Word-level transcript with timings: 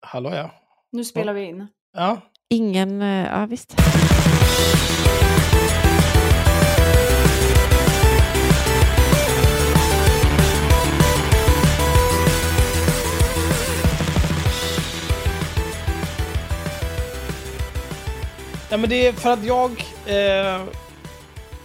Hallå 0.00 0.30
ja. 0.30 0.50
Nu 0.92 1.04
spelar 1.04 1.32
vi 1.32 1.42
in. 1.42 1.66
Ja. 1.92 2.20
Ingen, 2.48 3.02
eh, 3.02 3.26
ja 3.26 3.46
visst. 3.46 3.74
ja 18.70 18.76
men 18.76 18.90
det 18.90 19.06
är 19.06 19.12
för 19.12 19.32
att 19.32 19.44
jag... 19.44 19.84
Eh, 20.06 20.64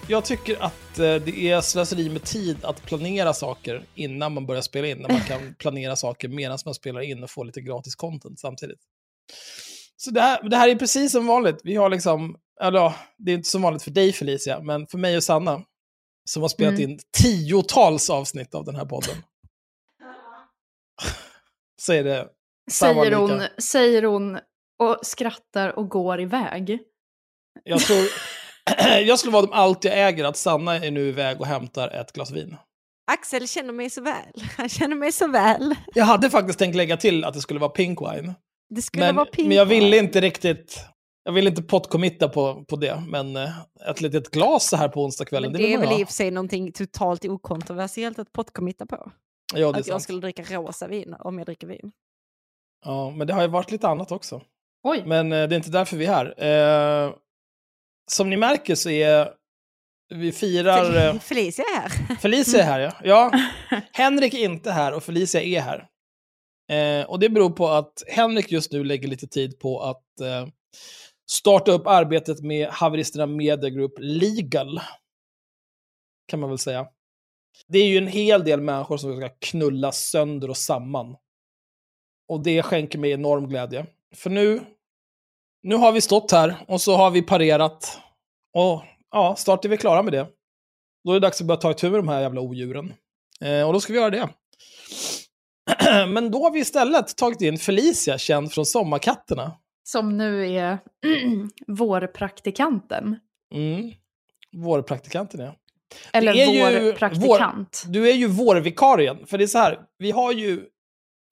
jag 0.08 0.26
tycker 0.26 0.64
att 0.64 0.83
eh, 1.00 1.16
det 1.16 1.50
är 1.50 1.62
slöseri 1.62 2.10
med 2.10 2.24
tid 2.24 2.66
att 2.66 2.86
planera 2.86 3.34
saker 3.34 3.84
innan 3.96 4.34
man 4.34 4.46
börjar 4.46 4.62
spela 4.62 4.88
in. 4.88 4.98
När 4.98 5.10
man 5.10 5.22
kan 5.22 5.56
planera 5.60 5.96
saker 5.96 6.28
medan 6.28 6.58
man 6.66 6.74
spelar 6.74 7.02
in 7.02 7.24
och 7.24 7.30
få 7.30 7.44
lite 7.44 7.62
gratis 7.62 7.96
content 7.96 8.40
samtidigt. 8.40 8.80
Så 9.98 10.12
det 10.12 10.22
här, 10.22 10.50
det 10.50 10.58
här 10.58 10.70
är 10.70 10.76
precis 10.76 11.12
som 11.12 11.28
vanligt. 11.28 11.62
Vi 11.64 11.76
har 11.76 11.90
liksom, 11.90 12.36
eller 12.62 12.80
ja, 12.80 12.96
det 13.18 13.32
är 13.32 13.36
inte 13.36 13.50
som 13.50 13.62
vanligt 13.62 13.84
för 13.84 13.92
dig 13.92 14.14
Felicia, 14.14 14.60
men 14.60 14.88
för 14.88 14.98
mig 14.98 15.18
och 15.18 15.24
Sanna, 15.24 15.62
som 16.30 16.42
har 16.42 16.50
spelat 16.50 16.80
Mm. 16.80 16.92
in 16.92 17.00
tiotals 17.22 18.10
avsnitt 18.10 18.56
av 18.56 18.66
den 18.66 18.76
här 18.76 18.86
podden. 18.86 19.16
Så 21.82 21.94
är 21.94 22.04
det 22.04 22.28
samma 22.72 23.04
Säger 23.04 23.16
hon, 23.16 23.42
säger 23.62 24.04
hon 24.04 24.40
och 24.80 25.00
skrattar 25.02 25.80
och 25.80 25.90
går 25.90 26.22
iväg. 26.22 26.80
Jag 27.64 27.80
tror, 27.80 27.98
jag 29.06 29.20
skulle 29.20 29.34
vara 29.34 29.46
de 29.46 29.54
allt 29.54 29.84
jag 29.84 30.08
äger, 30.08 30.26
att 30.26 30.38
Sanna 30.38 30.76
är 30.76 30.92
nu 30.92 31.08
iväg 31.08 31.42
och 31.42 31.48
hämtar 31.48 31.90
ett 31.90 32.12
glas 32.12 32.32
vin. 32.32 32.56
Axel 33.12 33.48
känner 33.48 33.74
mig 33.74 33.90
så 33.90 34.02
väl. 34.02 34.34
Han 34.58 34.70
känner 34.70 34.96
mig 34.96 35.12
så 35.12 35.28
väl. 35.28 35.76
Jag 35.94 36.06
hade 36.06 36.30
faktiskt 36.30 36.60
tänkt 36.60 36.76
lägga 36.76 36.98
till 36.98 37.24
att 37.24 37.34
det 37.34 37.42
skulle 37.42 37.60
vara 37.60 37.70
pink 37.70 38.02
wine. 38.02 38.36
Det 38.70 38.82
skulle 38.82 39.06
Men, 39.06 39.16
vara 39.16 39.26
pink 39.26 39.48
men 39.48 39.58
jag 39.58 39.66
ville 39.66 39.98
inte 39.98 40.22
riktigt, 40.22 40.80
jag 41.24 41.34
ville 41.34 41.50
inte 41.50 41.64
pottcommitta 41.64 42.30
på, 42.30 42.64
på 42.64 42.76
det. 42.76 43.04
Men 43.08 43.36
eh, 43.36 43.50
ett 43.90 44.02
litet 44.02 44.32
glas 44.32 44.70
så 44.70 44.78
här 44.78 44.88
på 44.88 45.04
onsdagskvällen, 45.04 45.52
det 45.54 45.58
det 45.58 45.64
vill 45.64 45.74
är 45.74 45.78
väl 45.78 45.88
ha. 45.88 46.00
i 46.00 46.04
och 46.04 46.08
för 46.08 46.14
sig 46.14 46.32
någonting 46.32 46.72
totalt 46.72 47.26
okontroversiellt 47.26 48.20
att 48.20 48.32
pottkommitta 48.32 48.86
på. 48.86 49.12
Ja, 49.56 49.70
att 49.70 49.76
jag 49.76 49.86
sant. 49.86 50.04
skulle 50.04 50.22
dricka 50.22 50.44
rosa 50.44 50.88
vin 50.88 51.16
om 51.20 51.38
jag 51.38 51.46
dricker 51.46 51.68
vin. 51.68 51.92
Ja, 52.86 53.10
men 53.10 53.28
det 53.28 53.34
har 53.34 53.42
ju 53.42 53.48
varit 53.48 53.72
lite 53.72 53.88
annat 53.88 54.12
också. 54.12 54.42
Oj. 54.84 55.04
Men 55.06 55.32
eh, 55.32 55.48
det 55.48 55.56
är 55.56 55.58
inte 55.58 55.72
därför 55.72 55.98
vi 55.98 56.06
är 56.06 56.14
här. 56.14 57.06
Eh, 57.06 57.14
som 58.12 58.30
ni 58.30 58.38
märker 58.38 58.76
så 58.76 58.90
är 58.90 59.34
vi 60.10 60.32
firar... 60.32 61.08
eh, 61.08 61.20
Felicia 61.20 61.66
är 61.76 61.80
här. 61.80 62.16
Felicia 62.16 62.62
är 62.62 62.66
här, 62.66 62.80
ja. 62.80 62.94
ja. 63.04 63.32
Henrik 63.92 64.34
är 64.34 64.46
inte 64.46 64.72
här 64.72 64.94
och 64.94 65.04
Felicia 65.04 65.42
är 65.42 65.62
här. 65.62 65.88
Eh, 66.72 67.06
och 67.06 67.20
det 67.20 67.30
beror 67.30 67.50
på 67.50 67.68
att 67.68 68.04
Henrik 68.08 68.52
just 68.52 68.72
nu 68.72 68.84
lägger 68.84 69.08
lite 69.08 69.28
tid 69.28 69.60
på 69.60 69.82
att 69.82 70.20
eh, 70.22 70.48
starta 71.32 71.72
upp 71.72 71.88
arbetet 71.88 72.42
med 72.42 72.68
Haveristerna 72.68 73.26
Media 73.26 73.70
Group 73.70 73.94
Legal. 73.98 74.82
Kan 76.28 76.40
man 76.40 76.50
väl 76.50 76.60
säga. 76.60 76.88
Det 77.68 77.80
är 77.80 77.88
ju 77.88 77.98
en 77.98 78.08
hel 78.08 78.44
del 78.44 78.62
människor 78.62 78.98
som 78.98 79.18
ska 79.18 79.30
knulla 79.30 79.92
sönder 79.92 80.50
och 80.50 80.58
samman. 80.58 81.16
Och 82.28 82.44
det 82.44 82.64
skänker 82.64 83.00
mig 83.00 83.12
enorm 83.12 83.48
glädje. 83.50 83.86
För 84.16 84.30
nu, 84.30 84.62
nu 85.64 85.76
har 85.76 85.92
vi 85.92 86.02
stått 86.02 86.32
här 86.32 86.56
och 86.68 86.82
så 86.82 86.96
har 86.96 87.12
vi 87.12 87.22
parerat. 87.22 88.00
Och 88.54 88.84
ja, 89.12 89.36
snart 89.38 89.66
är 89.66 89.70
vi 89.70 89.78
klara 89.78 90.04
med 90.04 90.14
det. 90.14 90.28
Då 91.04 91.12
är 91.12 91.14
det 91.14 91.20
dags 91.20 91.42
att 91.42 91.48
börja 91.48 91.62
ta 91.62 91.72
itu 91.72 91.90
med 91.90 92.00
de 92.00 92.08
här 92.08 92.22
jävla 92.22 92.42
odjuren. 92.42 92.94
Eh, 93.42 93.68
och 93.68 93.74
då 93.74 93.80
ska 93.80 93.94
vi 93.94 94.00
göra 94.00 94.10
det. 94.10 94.30
Men 96.08 96.32
då 96.32 96.44
har 96.44 96.52
vi 96.52 96.60
istället 96.60 97.18
tagit 97.18 97.42
in 97.42 97.58
Felicia, 97.58 98.18
känd 98.18 98.52
från 98.52 98.66
Sommarkatterna. 98.66 99.52
Som 99.84 100.18
nu 100.18 100.56
är 100.56 100.80
vårpraktikanten. 101.68 103.20
Mm. 103.56 103.92
Vårpraktikanten, 104.56 105.40
ja. 105.40 105.56
Eller 106.14 106.34
vårpraktikant. 106.84 107.84
Du 107.88 108.10
är 108.10 108.14
ju 108.14 108.28
vårvikarien. 108.28 109.26
För 109.26 109.38
det 109.38 109.44
är 109.44 109.48
så 109.48 109.58
här, 109.58 109.80
vi 109.98 110.12
har 110.12 110.32
ju... 110.32 110.66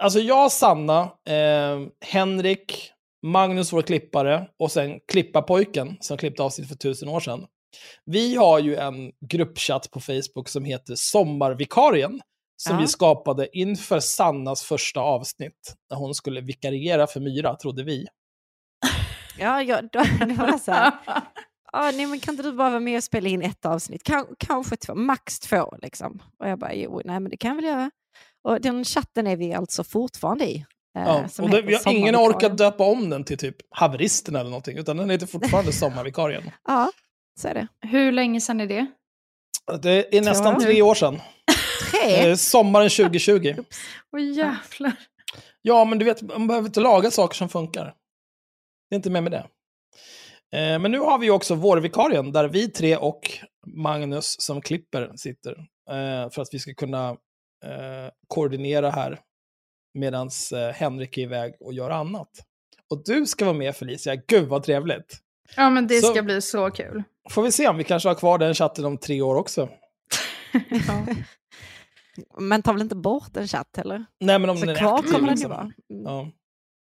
Alltså 0.03 0.19
jag, 0.19 0.51
Sanna, 0.51 1.01
eh, 1.27 1.79
Henrik, 2.05 2.91
Magnus, 3.23 3.73
vår 3.73 3.81
klippare, 3.81 4.47
och 4.59 4.71
sen 4.71 4.99
Klipparpojken, 5.07 5.97
som 5.99 6.17
klippte 6.17 6.43
avsnitt 6.43 6.67
för 6.67 6.75
tusen 6.75 7.09
år 7.09 7.19
sedan. 7.19 7.45
Vi 8.05 8.35
har 8.35 8.59
ju 8.59 8.75
en 8.75 9.11
gruppchatt 9.29 9.91
på 9.91 9.99
Facebook 9.99 10.49
som 10.49 10.65
heter 10.65 10.95
Sommarvikarien, 10.95 12.21
som 12.57 12.75
Ja. 12.75 12.81
vi 12.81 12.87
skapade 12.87 13.57
inför 13.57 13.99
Sannas 13.99 14.63
första 14.63 14.99
avsnitt, 14.99 15.75
när 15.89 15.97
hon 15.97 16.15
skulle 16.15 16.41
vikariera 16.41 17.07
för 17.07 17.19
Myra, 17.19 17.55
trodde 17.55 17.83
vi. 17.83 18.07
Ja, 19.39 19.61
ja 19.63 19.81
då, 19.81 19.99
det 20.25 20.33
var 20.33 20.57
så 20.57 20.71
här. 20.71 20.91
Ja, 21.73 21.91
nej, 21.93 22.05
men 22.05 22.19
kan 22.19 22.33
inte 22.33 22.43
du 22.43 22.51
bara 22.53 22.69
vara 22.69 22.79
med 22.79 22.97
och 22.97 23.03
spela 23.03 23.29
in 23.29 23.41
ett 23.41 23.65
avsnitt? 23.65 24.03
Kan, 24.03 24.25
kanske 24.39 24.75
två, 24.77 24.95
max 24.95 25.39
två. 25.39 25.73
Liksom. 25.81 26.23
Och 26.39 26.49
jag 26.49 26.59
bara, 26.59 26.73
jo, 26.73 27.01
nej, 27.05 27.19
men 27.19 27.29
det 27.31 27.37
kan 27.37 27.49
jag 27.49 27.55
väl 27.55 27.65
göra. 27.65 27.91
Och 28.43 28.61
den 28.61 28.83
chatten 28.85 29.27
är 29.27 29.35
vi 29.37 29.53
alltså 29.53 29.83
fortfarande 29.83 30.45
i. 30.45 30.65
eh, 30.97 31.03
Ja, 31.03 31.27
som 31.27 31.45
och 31.45 31.51
det, 31.51 31.61
vi 31.61 31.73
har 31.73 31.91
ingen 31.91 32.15
orkat 32.15 32.57
döpa 32.57 32.83
om 32.83 33.09
den 33.09 33.23
till 33.23 33.37
typ 33.37 33.55
Haveristerna 33.69 34.39
eller 34.39 34.49
någonting, 34.49 34.77
utan 34.77 34.97
den 34.97 35.09
heter 35.09 35.27
fortfarande 35.27 35.71
Sommarvikarien. 35.73 36.51
Ja, 36.67 36.91
så 37.39 37.47
är 37.47 37.53
det. 37.53 37.67
Hur 37.81 38.11
länge 38.11 38.41
sedan 38.41 38.61
är 38.61 38.67
det? 38.67 38.85
Det 39.81 40.17
är 40.17 40.21
nästan 40.21 40.59
tre 40.61 40.81
år 40.81 40.95
sedan. 40.95 41.21
Tre? 41.91 42.29
Eh, 42.29 42.35
sommaren 42.35 42.89
2020. 42.89 43.55
Åh 44.13 44.21
jävlar. 44.21 44.93
Ja, 45.61 45.85
men 45.85 45.99
du 45.99 46.05
vet, 46.05 46.21
man 46.21 46.47
behöver 46.47 46.67
inte 46.67 46.79
laga 46.79 47.11
saker 47.11 47.35
som 47.35 47.49
funkar. 47.49 47.93
Det 48.89 48.95
är 48.95 48.97
inte 48.97 49.09
med 49.09 49.23
med 49.23 49.31
det. 49.31 49.47
Eh, 50.57 50.79
men 50.79 50.91
nu 50.91 50.99
har 50.99 51.19
vi 51.19 51.25
ju 51.25 51.31
också 51.31 51.55
vårvikarien, 51.55 52.31
där 52.31 52.47
vi 52.47 52.67
tre 52.71 52.97
och 52.97 53.21
Magnus 53.67 54.35
som 54.39 54.61
klipper 54.61 55.11
sitter. 55.15 55.55
För 56.31 56.41
att 56.41 56.47
vi 56.51 56.59
ska 56.59 56.73
kunna 56.73 57.17
koordinera 58.27 58.89
här 58.89 59.19
medan 59.93 60.29
eh, 60.53 60.73
Henrik 60.75 61.17
är 61.17 61.21
iväg 61.21 61.53
och 61.59 61.73
gör 61.73 61.89
annat. 61.89 62.29
Och 62.89 63.03
du 63.05 63.25
ska 63.25 63.45
vara 63.45 63.57
med 63.57 63.75
Felicia, 63.75 64.15
gud 64.15 64.47
vad 64.49 64.63
trevligt. 64.63 65.17
Ja 65.55 65.69
men 65.69 65.87
det 65.87 66.01
Så- 66.01 66.07
ska 66.13 66.23
bli 66.23 66.41
så 66.41 66.71
kul. 66.71 67.03
Får 67.29 67.41
vi 67.43 67.51
se 67.51 67.67
om 67.67 67.77
vi 67.77 67.83
kanske 67.83 68.09
har 68.09 68.15
kvar 68.15 68.37
den 68.37 68.53
chatten 68.53 68.85
om 68.85 68.97
tre 68.97 69.21
år 69.21 69.35
också. 69.35 69.69
Ja. 70.87 71.05
Man 72.39 72.61
tar 72.61 72.73
väl 72.73 72.81
inte 72.81 72.95
bort 72.95 73.37
en 73.37 73.47
chatt 73.47 73.69
heller? 73.77 74.05
Nej, 74.19 74.39
men 74.39 74.49
om 74.49 74.57
Så 74.57 74.65
den 74.65 74.75
är 74.75 74.79
kvar 74.79 74.95
aktiv. 74.99 75.11
kommer 75.11 75.19
den 75.19 75.27
ju 75.27 75.31
liksom. 75.31 75.49
vara. 75.51 75.61
Mm. 75.61 76.03
Ja. 76.05 76.31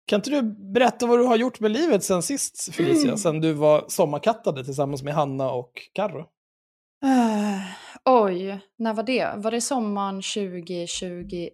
Kan 0.07 0.19
inte 0.19 0.31
du 0.31 0.43
berätta 0.73 1.07
vad 1.07 1.19
du 1.19 1.25
har 1.25 1.37
gjort 1.37 1.61
med 1.61 1.71
livet 1.71 2.05
sen 2.05 2.23
sist, 2.23 2.75
Felicia? 2.75 3.05
Mm. 3.05 3.17
Sen 3.17 3.41
du 3.41 3.53
var 3.53 3.85
sommarkattade 3.89 4.65
tillsammans 4.65 5.03
med 5.03 5.15
Hanna 5.15 5.51
och 5.51 5.73
Karro? 5.93 6.21
Eh, 7.05 7.61
oj, 8.07 8.61
när 8.79 8.95
var 8.95 9.03
det? 9.03 9.33
Var 9.37 9.51
det 9.51 9.61
sommaren 9.61 10.15
2021? 10.15 11.53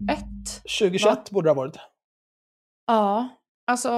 2021 0.78 1.30
borde 1.30 1.46
det 1.48 1.50
ha 1.50 1.54
varit. 1.62 1.76
Ja, 2.86 3.28
alltså, 3.66 3.90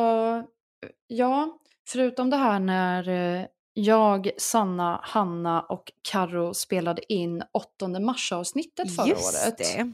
ja, 1.06 1.58
förutom 1.88 2.30
det 2.30 2.36
här 2.36 2.60
när 2.60 3.08
eh, 3.08 3.46
jag, 3.72 4.30
Sanna, 4.38 5.00
Hanna 5.02 5.62
och 5.62 5.92
Karo 6.10 6.54
spelade 6.54 7.12
in 7.12 7.42
8 7.52 7.88
mars-avsnittet 8.00 8.96
förra 8.96 9.06
Just 9.06 9.46
året. 9.46 9.58
det. 9.58 9.92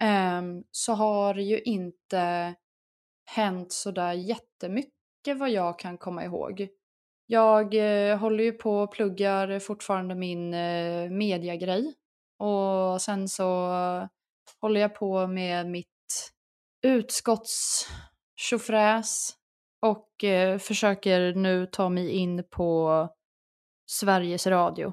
ehm, 0.00 0.64
så 0.70 0.92
har 0.92 1.34
det 1.34 1.42
ju 1.42 1.60
inte 1.60 2.54
hänt 3.30 3.72
sådär 3.72 4.12
jättemycket 4.12 5.38
vad 5.38 5.50
jag 5.50 5.78
kan 5.78 5.98
komma 5.98 6.24
ihåg. 6.24 6.68
Jag 7.30 7.74
eh, 7.74 8.18
håller 8.18 8.44
ju 8.44 8.52
på 8.52 8.78
och 8.78 8.92
pluggar 8.92 9.58
fortfarande 9.58 10.14
min 10.14 10.54
eh, 10.54 11.10
mediagrej. 11.10 11.94
Och 12.38 13.02
sen 13.02 13.28
så 13.28 13.72
eh, 13.72 14.06
håller 14.60 14.80
jag 14.80 14.94
på 14.94 15.26
med 15.26 15.66
mitt 15.66 16.32
utskotts 16.86 17.86
tjofräs 18.40 19.30
och 19.86 20.24
eh, 20.24 20.58
försöker 20.58 21.34
nu 21.34 21.66
ta 21.66 21.88
mig 21.88 22.10
in 22.10 22.44
på 22.50 23.08
Sveriges 23.90 24.46
Radio. 24.46 24.92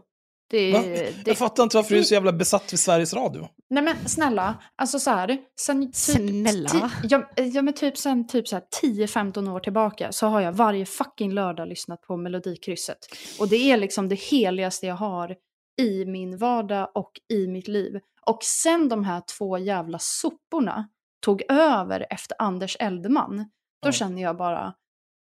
Det, 0.49 0.71
det, 0.71 1.13
Jag 1.27 1.37
fattar 1.37 1.63
inte 1.63 1.77
varför 1.77 1.93
du 1.95 1.99
är 1.99 2.03
så 2.03 2.13
jävla 2.13 2.33
besatt 2.33 2.73
vid 2.73 2.79
Sveriges 2.79 3.13
Radio. 3.13 3.47
Nej 3.69 3.83
men 3.83 3.95
snälla, 4.09 4.55
alltså 4.75 4.99
så 4.99 5.09
här, 5.09 5.37
sen 5.61 5.85
typ, 5.85 5.95
Snälla? 5.95 6.69
ti- 6.69 6.89
ja, 7.03 7.23
ja 7.35 7.61
men 7.61 7.73
typ 7.73 7.97
sen 7.97 8.27
typ 8.27 8.47
så 8.47 8.55
här 8.55 8.63
10-15 8.83 9.51
år 9.55 9.59
tillbaka 9.59 10.11
så 10.11 10.27
har 10.27 10.41
jag 10.41 10.51
varje 10.51 10.85
fucking 10.85 11.31
lördag 11.33 11.67
lyssnat 11.67 12.01
på 12.01 12.17
Melodikrysset. 12.17 12.97
Och 13.39 13.47
det 13.49 13.71
är 13.71 13.77
liksom 13.77 14.09
det 14.09 14.15
heligaste 14.19 14.87
jag 14.87 14.95
har 14.95 15.35
i 15.81 16.05
min 16.05 16.37
vardag 16.37 16.91
och 16.95 17.11
i 17.33 17.47
mitt 17.47 17.67
liv. 17.67 17.99
Och 18.25 18.43
sen 18.43 18.89
de 18.89 19.03
här 19.03 19.21
två 19.37 19.57
jävla 19.57 19.97
soporna 20.01 20.87
tog 21.25 21.43
över 21.49 22.07
efter 22.09 22.35
Anders 22.41 22.77
Eldeman, 22.79 23.37
då 23.81 23.87
Ja. 23.87 23.91
känner 23.91 24.21
jag 24.21 24.37
bara, 24.37 24.73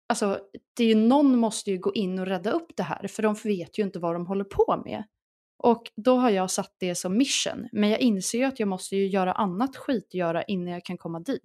alltså 0.08 0.40
det 0.76 0.84
är 0.84 0.88
ju, 0.88 0.94
någon 0.94 1.38
måste 1.38 1.70
ju 1.70 1.78
gå 1.78 1.94
in 1.94 2.18
och 2.18 2.26
rädda 2.26 2.50
upp 2.50 2.72
det 2.76 2.82
här, 2.82 3.08
för 3.08 3.22
de 3.22 3.34
vet 3.44 3.78
ju 3.78 3.82
inte 3.82 3.98
vad 3.98 4.14
de 4.14 4.26
håller 4.26 4.44
på 4.44 4.82
med. 4.84 5.04
Och 5.62 5.82
då 5.96 6.16
har 6.16 6.30
jag 6.30 6.50
satt 6.50 6.74
det 6.78 6.94
som 6.94 7.16
mission. 7.16 7.68
Men 7.72 7.90
jag 7.90 8.00
inser 8.00 8.38
ju 8.38 8.44
att 8.44 8.60
jag 8.60 8.68
måste 8.68 8.96
ju 8.96 9.06
göra 9.06 9.32
annat 9.32 9.76
skit 9.76 10.14
göra 10.14 10.42
innan 10.42 10.72
jag 10.72 10.84
kan 10.84 10.98
komma 10.98 11.20
dit. 11.20 11.42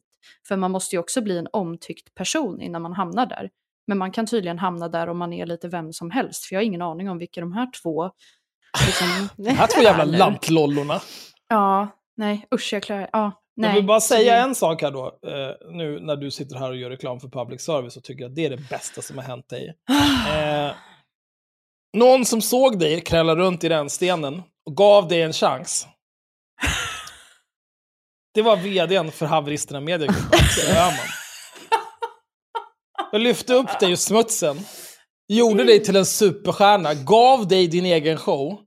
För 0.48 0.58
man 0.58 0.72
måste 0.72 0.96
ju 0.96 1.00
också 1.00 1.22
bli 1.22 1.38
en 1.38 1.48
omtyckt 1.54 2.16
person 2.16 2.62
innan 2.62 2.82
man 2.82 2.94
hamnar 2.94 3.26
där. 3.26 3.50
Men 3.88 3.98
man 3.98 4.12
kan 4.12 4.26
tydligen 4.26 4.60
hamna 4.60 4.88
där 4.88 5.08
om 5.08 5.18
man 5.18 5.34
är 5.34 5.46
lite 5.46 5.68
vem 5.68 5.94
som 5.94 6.12
helst. 6.12 6.46
För 6.46 6.56
jag 6.56 6.60
har 6.60 6.66
ingen 6.66 6.82
aning 6.82 7.10
om 7.10 7.18
vilka 7.18 7.42
de 7.42 7.54
här 7.54 7.70
två... 7.82 8.12
Liksom, 8.86 9.30
De 9.38 9.50
här 9.50 9.68
två 9.68 9.82
jävla 9.82 10.04
lantlollorna. 10.18 11.02
ja, 11.50 11.88
nej, 12.18 12.48
usch 12.56 12.74
jag 12.74 12.84
klarar... 12.84 13.10
Ja, 13.14 13.43
nej. 13.56 13.70
Jag 13.70 13.76
vill 13.76 13.86
bara 13.86 14.02
säga 14.02 14.38
en 14.44 14.56
sak 14.56 14.82
här 14.82 14.92
då. 14.92 15.06
Eh, 15.06 15.72
nu 15.72 16.00
när 16.00 16.16
du 16.16 16.32
sitter 16.32 16.56
här 16.56 16.70
och 16.70 16.78
gör 16.78 16.90
reklam 16.90 17.20
för 17.20 17.28
public 17.28 17.62
service 17.62 17.98
och 17.98 18.04
tycker 18.04 18.26
att 18.26 18.36
det 18.36 18.46
är 18.46 18.50
det 18.50 18.70
bästa 18.70 19.02
som 19.02 19.18
har 19.18 19.24
hänt 19.24 19.50
dig. 19.50 19.74
Eh, 20.34 20.72
någon 21.98 22.26
som 22.26 22.42
såg 22.42 22.80
dig 22.80 23.02
kräla 23.02 23.36
runt 23.36 23.64
i 23.64 23.70
den 23.70 23.90
stenen 23.90 24.42
och 24.66 24.78
gav 24.78 25.08
dig 25.08 25.22
en 25.22 25.34
chans. 25.34 25.88
Det 28.34 28.42
var 28.42 28.58
vdn 28.58 29.12
för 29.12 29.26
Haveristerna 29.26 29.80
Media 29.80 30.08
Group, 30.08 30.26
Axel 30.34 30.78
Öhman. 30.78 31.08
Jag 33.12 33.22
lyfte 33.22 33.54
upp 33.54 33.80
dig 33.80 33.92
ur 33.92 33.96
smutsen, 33.96 34.60
gjorde 35.28 35.64
dig 35.64 35.84
till 35.84 35.96
en 35.96 36.06
superstjärna, 36.06 36.94
gav 36.94 37.48
dig 37.48 37.68
din 37.68 37.86
egen 37.86 38.18
show, 38.18 38.60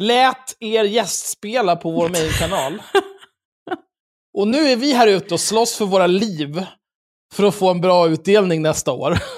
lät 0.00 0.56
er 0.60 0.84
gästspela 0.84 1.76
på 1.76 1.90
vår 1.90 2.08
mailkanal. 2.08 2.82
Och 4.38 4.48
nu 4.48 4.58
är 4.58 4.76
vi 4.76 4.92
här 4.92 5.06
ute 5.06 5.34
och 5.34 5.40
slåss 5.40 5.76
för 5.76 5.84
våra 5.86 6.06
liv 6.06 6.64
för 7.34 7.44
att 7.44 7.54
få 7.54 7.70
en 7.70 7.80
bra 7.80 8.08
utdelning 8.08 8.62
nästa 8.62 8.92
år. 8.92 9.18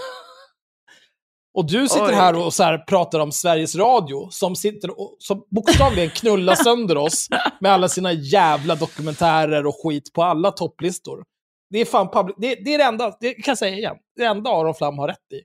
Och 1.54 1.66
du 1.66 1.88
sitter 1.88 2.06
Oj. 2.08 2.12
här 2.14 2.44
och 2.46 2.54
så 2.54 2.62
här 2.62 2.78
pratar 2.78 3.20
om 3.20 3.32
Sveriges 3.32 3.76
Radio, 3.76 4.28
som, 4.30 4.56
sitter 4.56 5.00
och, 5.00 5.16
som 5.18 5.44
bokstavligen 5.50 6.10
knullar 6.10 6.54
sönder 6.54 6.96
oss 6.96 7.28
med 7.60 7.72
alla 7.72 7.88
sina 7.88 8.12
jävla 8.12 8.74
dokumentärer 8.74 9.66
och 9.66 9.74
skit 9.84 10.12
på 10.12 10.22
alla 10.22 10.50
topplistor. 10.50 11.24
Det 11.70 11.78
är 11.78 11.84
fan 11.84 12.10
public, 12.10 12.36
det, 12.38 12.54
det 12.54 12.74
är 12.74 12.78
det 12.78 12.84
enda, 12.84 13.16
det 13.20 13.34
kan 13.34 13.50
jag 13.52 13.58
säga 13.58 13.76
igen, 13.76 13.96
det 14.16 14.24
enda 14.24 14.50
Aron 14.50 14.74
Flam 14.74 14.98
har 14.98 15.08
rätt 15.08 15.32
i. 15.34 15.40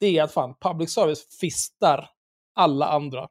Det 0.00 0.18
är 0.18 0.22
att 0.22 0.32
fan 0.32 0.54
public 0.60 0.90
service 0.94 1.38
fistar 1.40 2.08
alla 2.56 2.86
andra. 2.88 3.26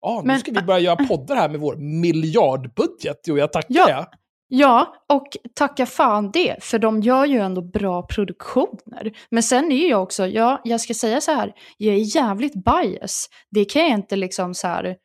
Ja, 0.00 0.20
nu 0.22 0.26
Men- 0.26 0.40
ska 0.40 0.52
vi 0.52 0.62
börja 0.62 0.80
göra 0.80 0.96
poddar 1.06 1.36
här 1.36 1.48
med 1.48 1.60
vår 1.60 1.76
miljardbudget. 1.76 3.20
Jo, 3.26 3.38
jag 3.38 3.52
tackar 3.52 3.74
Ja. 3.88 4.06
Ja, 4.52 4.94
och 5.08 5.36
tacka 5.54 5.86
fan 5.86 6.30
det, 6.30 6.56
för 6.60 6.78
de 6.78 7.00
gör 7.00 7.24
ju 7.24 7.38
ändå 7.38 7.62
bra 7.62 8.06
produktioner. 8.06 9.12
Men 9.30 9.42
sen 9.42 9.72
är 9.72 9.88
jag 9.88 10.02
också, 10.02 10.26
ja, 10.26 10.60
jag 10.64 10.80
ska 10.80 10.94
säga 10.94 11.20
så 11.20 11.32
här, 11.32 11.52
jag 11.76 11.94
är 11.94 12.16
jävligt 12.16 12.54
bias. 12.64 13.28
Det 13.50 13.64
kan 13.64 13.82
jag 13.82 13.90
inte 13.90 14.16
liksom 14.16 14.54
så 14.54 14.66
här 14.66 14.96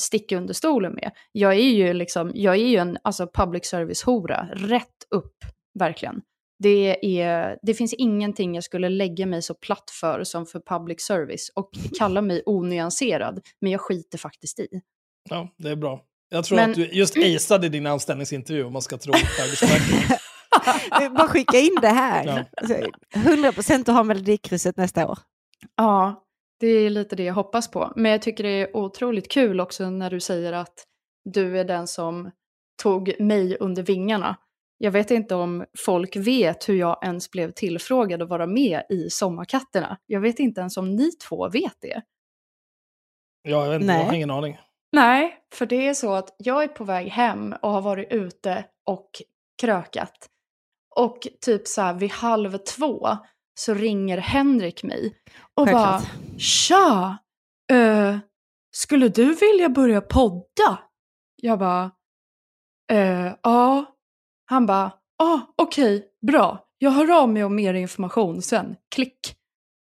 sticka 0.00 0.36
under 0.36 0.54
stolen 0.54 0.92
med. 0.92 1.10
Jag 1.32 1.52
är 1.52 1.70
ju 1.70 1.92
liksom, 1.92 2.32
jag 2.34 2.54
är 2.54 2.66
ju 2.66 2.76
en 2.76 2.98
alltså 3.04 3.28
public 3.34 3.66
service-hora, 3.66 4.48
rätt 4.54 5.06
upp, 5.10 5.36
verkligen. 5.78 6.22
Det, 6.58 7.20
är, 7.20 7.58
det 7.62 7.74
finns 7.74 7.94
ingenting 7.94 8.54
jag 8.54 8.64
skulle 8.64 8.88
lägga 8.88 9.26
mig 9.26 9.42
så 9.42 9.54
platt 9.54 9.90
för 10.00 10.24
som 10.24 10.46
för 10.46 10.60
public 10.60 11.06
service 11.06 11.52
och 11.54 11.70
kalla 11.98 12.22
mig 12.22 12.42
onyanserad, 12.46 13.40
men 13.60 13.72
jag 13.72 13.80
skiter 13.80 14.18
faktiskt 14.18 14.60
i. 14.60 14.68
Ja, 15.30 15.48
det 15.58 15.70
är 15.70 15.76
bra. 15.76 16.00
Jag 16.28 16.44
tror 16.44 16.56
Men- 16.56 16.70
att 16.70 16.76
du 16.76 16.86
just 16.86 17.16
aceade 17.16 17.68
din 17.68 17.86
anställningsintervju 17.86 18.64
om 18.64 18.72
man 18.72 18.82
ska 18.82 18.98
tro 18.98 19.12
Arbetsmarknaden. 19.12 20.18
Bara 21.16 21.28
skicka 21.28 21.58
in 21.58 21.76
det 21.82 21.88
här. 21.88 22.26
Ja. 22.26 22.44
Alltså, 22.56 22.74
100% 23.14 23.80
att 23.80 23.96
ha 23.96 24.02
Melodikrysset 24.02 24.76
nästa 24.76 25.08
år. 25.08 25.18
Ja, 25.76 26.24
det 26.60 26.66
är 26.66 26.90
lite 26.90 27.16
det 27.16 27.24
jag 27.24 27.34
hoppas 27.34 27.70
på. 27.70 27.92
Men 27.96 28.12
jag 28.12 28.22
tycker 28.22 28.44
det 28.44 28.50
är 28.50 28.76
otroligt 28.76 29.30
kul 29.30 29.60
också 29.60 29.90
när 29.90 30.10
du 30.10 30.20
säger 30.20 30.52
att 30.52 30.84
du 31.24 31.58
är 31.58 31.64
den 31.64 31.86
som 31.86 32.30
tog 32.82 33.20
mig 33.20 33.56
under 33.60 33.82
vingarna. 33.82 34.36
Jag 34.78 34.90
vet 34.90 35.10
inte 35.10 35.34
om 35.34 35.64
folk 35.78 36.16
vet 36.16 36.68
hur 36.68 36.74
jag 36.74 36.98
ens 37.04 37.30
blev 37.30 37.50
tillfrågad 37.50 38.22
att 38.22 38.28
vara 38.28 38.46
med 38.46 38.82
i 38.88 39.10
Sommarkatterna. 39.10 39.98
Jag 40.06 40.20
vet 40.20 40.38
inte 40.38 40.60
ens 40.60 40.76
om 40.76 40.96
ni 40.96 41.10
två 41.28 41.48
vet 41.48 41.76
det. 41.80 42.02
Ja, 43.42 43.64
jag 43.64 43.70
vet 43.70 43.80
inte, 43.80 43.94
jag 43.94 44.04
har 44.04 44.14
ingen 44.14 44.30
aning. 44.30 44.58
Nej, 44.92 45.38
för 45.54 45.66
det 45.66 45.88
är 45.88 45.94
så 45.94 46.14
att 46.14 46.34
jag 46.38 46.62
är 46.62 46.68
på 46.68 46.84
väg 46.84 47.08
hem 47.08 47.54
och 47.62 47.70
har 47.70 47.82
varit 47.82 48.12
ute 48.12 48.64
och 48.86 49.10
krökat. 49.60 50.28
Och 50.96 51.28
typ 51.40 51.68
så 51.68 51.82
här 51.82 51.94
vid 51.94 52.10
halv 52.10 52.58
två 52.58 53.08
så 53.54 53.74
ringer 53.74 54.18
Henrik 54.18 54.82
mig 54.82 55.14
och 55.54 55.66
bara 55.66 55.98
Självklart. 55.98 56.40
Tja! 56.40 57.18
Eh, 57.72 58.18
skulle 58.70 59.08
du 59.08 59.34
vilja 59.34 59.68
börja 59.68 60.00
podda? 60.00 60.78
Jag 61.42 61.58
bara 61.58 61.90
Ja. 63.42 63.84
Han 64.46 64.66
bara 64.66 64.92
ah, 65.18 65.40
okej, 65.56 66.08
bra. 66.26 66.64
Jag 66.78 66.90
hör 66.90 67.22
av 67.22 67.28
mig 67.28 67.44
om 67.44 67.54
mer 67.54 67.74
information 67.74 68.42
sen. 68.42 68.76
Klick. 68.94 69.36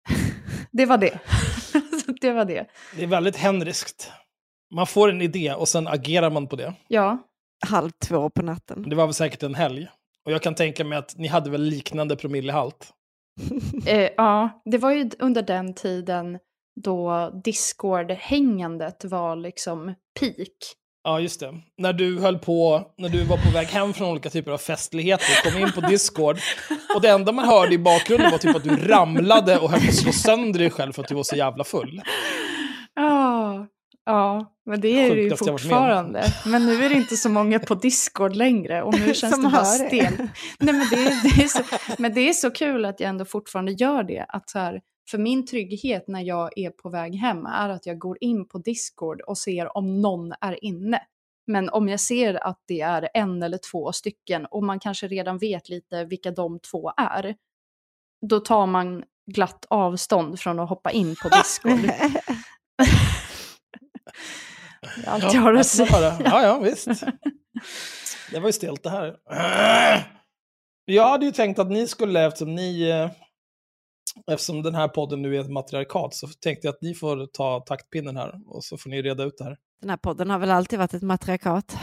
Det 0.72 0.86
var 0.86 0.98
det. 0.98 1.20
det 2.20 2.32
var 2.32 2.44
det. 2.44 2.66
Det 2.96 3.02
är 3.02 3.06
väldigt 3.06 3.36
henriskt. 3.36 4.12
Man 4.74 4.86
får 4.86 5.10
en 5.10 5.22
idé 5.22 5.52
och 5.52 5.68
sen 5.68 5.88
agerar 5.88 6.30
man 6.30 6.46
på 6.46 6.56
det. 6.56 6.74
Ja. 6.88 7.18
Halv 7.66 7.90
två 7.90 8.30
på 8.30 8.42
natten. 8.42 8.88
Det 8.88 8.96
var 8.96 9.06
väl 9.06 9.14
säkert 9.14 9.42
en 9.42 9.54
helg. 9.54 9.88
Och 10.24 10.32
jag 10.32 10.42
kan 10.42 10.54
tänka 10.54 10.84
mig 10.84 10.98
att 10.98 11.14
ni 11.18 11.28
hade 11.28 11.50
väl 11.50 11.62
liknande 11.62 12.16
promillehalt. 12.16 12.92
Eh, 13.86 14.10
ja, 14.16 14.62
det 14.64 14.78
var 14.78 14.90
ju 14.90 15.10
under 15.18 15.42
den 15.42 15.74
tiden 15.74 16.38
då 16.80 17.30
Discord-hängandet 17.44 19.04
var 19.04 19.36
liksom 19.36 19.94
peak. 20.20 20.48
Ja, 21.04 21.20
just 21.20 21.40
det. 21.40 21.54
När 21.78 21.92
du 21.92 22.20
höll 22.20 22.38
på, 22.38 22.86
när 22.96 23.08
du 23.08 23.24
var 23.24 23.36
på 23.36 23.50
väg 23.54 23.66
hem 23.66 23.92
från 23.92 24.08
olika 24.08 24.30
typer 24.30 24.50
av 24.50 24.58
festligheter, 24.58 25.50
kom 25.50 25.62
in 25.62 25.72
på 25.72 25.80
Discord 25.88 26.38
och 26.94 27.00
det 27.00 27.08
enda 27.08 27.32
man 27.32 27.44
hörde 27.44 27.74
i 27.74 27.78
bakgrunden 27.78 28.30
var 28.30 28.38
typ 28.38 28.56
att 28.56 28.64
du 28.64 28.76
ramlade 28.76 29.58
och 29.58 29.70
höll 29.70 29.80
på 29.80 29.88
att 29.88 29.94
slå 29.94 30.12
sönder 30.12 30.58
dig 30.58 30.70
själv 30.70 30.92
för 30.92 31.02
att 31.02 31.08
du 31.08 31.14
var 31.14 31.22
så 31.22 31.36
jävla 31.36 31.64
full. 31.64 32.02
Ja, 32.94 33.66
ja, 34.06 34.52
men 34.66 34.80
det 34.80 34.88
är 34.88 35.16
det 35.16 35.22
ju 35.22 35.36
fortfarande. 35.36 36.24
Men 36.46 36.66
nu 36.66 36.84
är 36.84 36.88
det 36.88 36.94
inte 36.94 37.16
så 37.16 37.28
många 37.28 37.58
på 37.58 37.74
Discord 37.74 38.36
längre 38.36 38.82
och 38.82 38.98
nu 38.98 39.14
känns 39.14 39.34
Som 39.34 39.42
det 39.42 39.50
bara 39.50 39.64
stelt. 39.64 40.18
Nej, 40.18 40.74
men, 40.74 40.86
det, 40.90 40.96
är- 40.96 41.36
det 41.36 41.42
är 41.44 41.48
så, 41.48 41.62
men 41.98 42.14
det 42.14 42.28
är 42.28 42.32
så 42.32 42.50
kul 42.50 42.84
att 42.84 43.00
jag 43.00 43.08
ändå 43.08 43.24
fortfarande 43.24 43.72
gör 43.72 44.02
det. 44.02 44.24
Att 44.28 44.50
så 44.50 44.58
här, 44.58 44.80
för 45.10 45.18
min 45.18 45.46
trygghet 45.46 46.04
när 46.08 46.20
jag 46.20 46.50
är 46.58 46.70
på 46.70 46.88
väg 46.90 47.14
hem 47.14 47.46
är 47.46 47.68
att 47.68 47.86
jag 47.86 47.98
går 47.98 48.16
in 48.20 48.48
på 48.48 48.58
Discord 48.58 49.20
och 49.20 49.38
ser 49.38 49.76
om 49.76 50.00
någon 50.02 50.32
är 50.40 50.64
inne. 50.64 51.00
Men 51.46 51.68
om 51.68 51.88
jag 51.88 52.00
ser 52.00 52.46
att 52.46 52.58
det 52.68 52.80
är 52.80 53.08
en 53.14 53.42
eller 53.42 53.58
två 53.72 53.92
stycken 53.92 54.46
och 54.50 54.62
man 54.62 54.80
kanske 54.80 55.06
redan 55.08 55.38
vet 55.38 55.68
lite 55.68 56.04
vilka 56.04 56.30
de 56.30 56.58
två 56.70 56.92
är, 56.96 57.34
då 58.26 58.40
tar 58.40 58.66
man 58.66 59.02
glatt 59.32 59.66
avstånd 59.70 60.40
från 60.40 60.60
att 60.60 60.68
hoppa 60.68 60.90
in 60.90 61.16
på 61.22 61.28
Discord. 61.36 61.90
Allt 65.06 65.34
jag 65.34 65.40
har 65.40 65.54
att 65.54 65.66
säga. 65.66 66.18
Ja, 66.24 66.42
ja, 66.42 66.58
visst. 66.58 66.88
Det 68.30 68.40
var 68.40 68.48
ju 68.48 68.52
stelt 68.52 68.82
det 68.82 68.90
här. 68.90 69.16
Jag 70.84 71.08
hade 71.08 71.26
ju 71.26 71.32
tänkt 71.32 71.58
att 71.58 71.70
ni 71.70 71.88
skulle, 71.88 72.26
eftersom 72.26 72.54
ni... 72.54 72.82
eh, 72.90 73.10
Eftersom 74.32 74.62
den 74.62 74.74
här 74.74 74.88
podden 74.88 75.22
nu 75.22 75.36
är 75.36 75.40
ett 75.40 75.50
matriarkat, 75.50 76.14
så 76.14 76.26
tänkte 76.28 76.66
jag 76.66 76.74
att 76.74 76.82
ni 76.82 76.94
får 76.94 77.26
ta 77.26 77.60
taktpinnen 77.60 78.16
här 78.16 78.34
och 78.46 78.64
så 78.64 78.76
får 78.78 78.90
ni 78.90 79.02
reda 79.02 79.24
ut 79.24 79.38
det 79.38 79.44
här. 79.44 79.56
Den 79.80 79.90
här 79.90 79.96
podden 79.96 80.30
har 80.30 80.38
väl 80.38 80.50
alltid 80.50 80.78
varit 80.78 80.94
ett 80.94 81.02
matriarkat? 81.02 81.76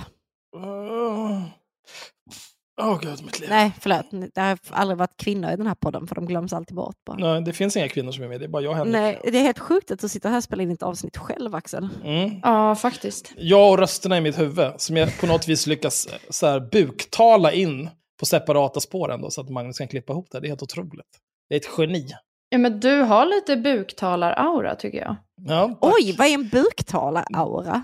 Åh, 2.80 2.94
oh, 2.94 3.00
gud, 3.00 3.26
mitt 3.26 3.40
liv. 3.40 3.50
Nej, 3.50 3.72
förlåt. 3.80 4.06
Det 4.36 4.42
har 4.42 4.58
aldrig 4.70 4.98
varit 4.98 5.18
kvinnor 5.18 5.52
i 5.52 5.56
den 5.56 5.68
här 5.68 5.76
podden 5.76 6.08
för 6.08 6.16
de 6.16 6.26
glöms 6.26 6.54
alltid 6.54 6.76
bort 6.76 6.96
bara. 7.06 7.18
Nej, 7.18 7.42
det 7.42 7.54
finns 7.54 7.78
inga 7.78 7.88
kvinnor 7.88 8.12
som 8.12 8.24
är 8.24 8.28
med, 8.28 8.40
det 8.40 8.46
är 8.46 8.50
bara 8.50 8.62
jag 8.64 8.72
och 8.72 8.78
Henrik. 8.78 8.94
Nej, 8.94 9.20
det 9.24 9.38
är 9.38 9.44
helt 9.44 9.60
sjukt 9.60 9.92
att 9.92 10.00
du 10.00 10.10
sitter 10.10 10.30
här 10.30 10.38
och 10.38 10.44
spelar 10.44 10.64
in 10.64 10.72
ett 10.72 10.84
avsnitt 10.84 11.18
själv, 11.18 11.56
Axel. 11.56 11.88
Mm. 12.04 12.32
Ja, 12.44 12.76
faktiskt. 12.76 13.34
Jag 13.38 13.72
och 13.72 13.78
rösterna 13.78 14.18
i 14.18 14.22
mitt 14.22 14.40
huvud, 14.40 14.72
som 14.78 14.98
jag 14.98 15.20
på 15.20 15.28
något 15.28 15.48
vis 15.48 15.68
lyckas 15.68 16.08
så 16.30 16.48
här, 16.48 16.60
buktala 16.72 17.52
in 17.52 17.90
på 18.20 18.26
separata 18.26 18.80
spår 18.80 19.12
ändå, 19.12 19.32
så 19.32 19.42
att 19.42 19.50
Magnus 19.50 19.78
kan 19.78 19.88
klippa 19.88 20.14
ihop 20.14 20.28
det. 20.32 20.40
Det 20.40 20.48
är 20.48 20.50
helt 20.50 20.62
otroligt. 20.64 21.08
Det 21.50 21.56
är 21.56 21.60
ett 21.60 21.70
geni. 21.78 22.08
Ja, 22.50 22.58
men 22.58 22.80
du 22.80 23.02
har 23.02 23.26
lite 23.26 23.56
buktalar-aura 23.56 24.76
tycker 24.76 24.98
jag. 24.98 25.16
Ja, 25.48 25.78
tack. 25.82 25.94
Oj, 26.00 26.16
vad 26.18 26.28
är 26.28 26.34
en 26.34 26.50
buktalar-aura? 26.50 27.84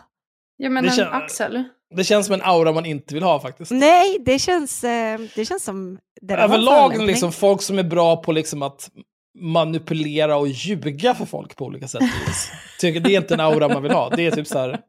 Ja, 0.58 0.70
men 0.70 0.84
Det 0.84 0.90
en 0.90 0.96
kän- 0.96 1.12
Axel. 1.12 1.64
Det 1.96 2.04
känns 2.04 2.26
som 2.26 2.34
en 2.36 2.42
aura 2.42 2.72
man 2.72 2.86
inte 2.86 3.14
vill 3.14 3.24
ha 3.24 3.40
faktiskt. 3.40 3.72
Nej, 3.72 4.18
det 4.26 4.40
känns, 4.40 4.84
eh, 4.84 5.20
det 5.36 5.46
känns 5.46 5.64
som... 5.64 6.00
Överlag 6.30 7.02
liksom 7.02 7.32
folk 7.32 7.62
som 7.62 7.80
är 7.80 7.84
bra 7.84 8.18
på 8.18 8.32
liksom 8.32 8.62
att 8.62 8.92
manipulera 9.40 10.38
och 10.38 10.48
ljuga 10.48 11.16
för 11.16 11.26
folk 11.26 11.56
på 11.56 11.66
olika 11.66 11.88
sätt. 11.88 12.04
Tycker 12.80 13.00
det 13.00 13.16
är 13.16 13.22
inte 13.22 13.34
en 13.34 13.40
aura 13.40 13.68
man 13.68 13.84
vill 13.84 13.92
ha. 13.92 14.10
Det 14.10 14.26
är 14.26 14.32
typ 14.32 14.48
så 14.48 14.60
här... 14.60 14.82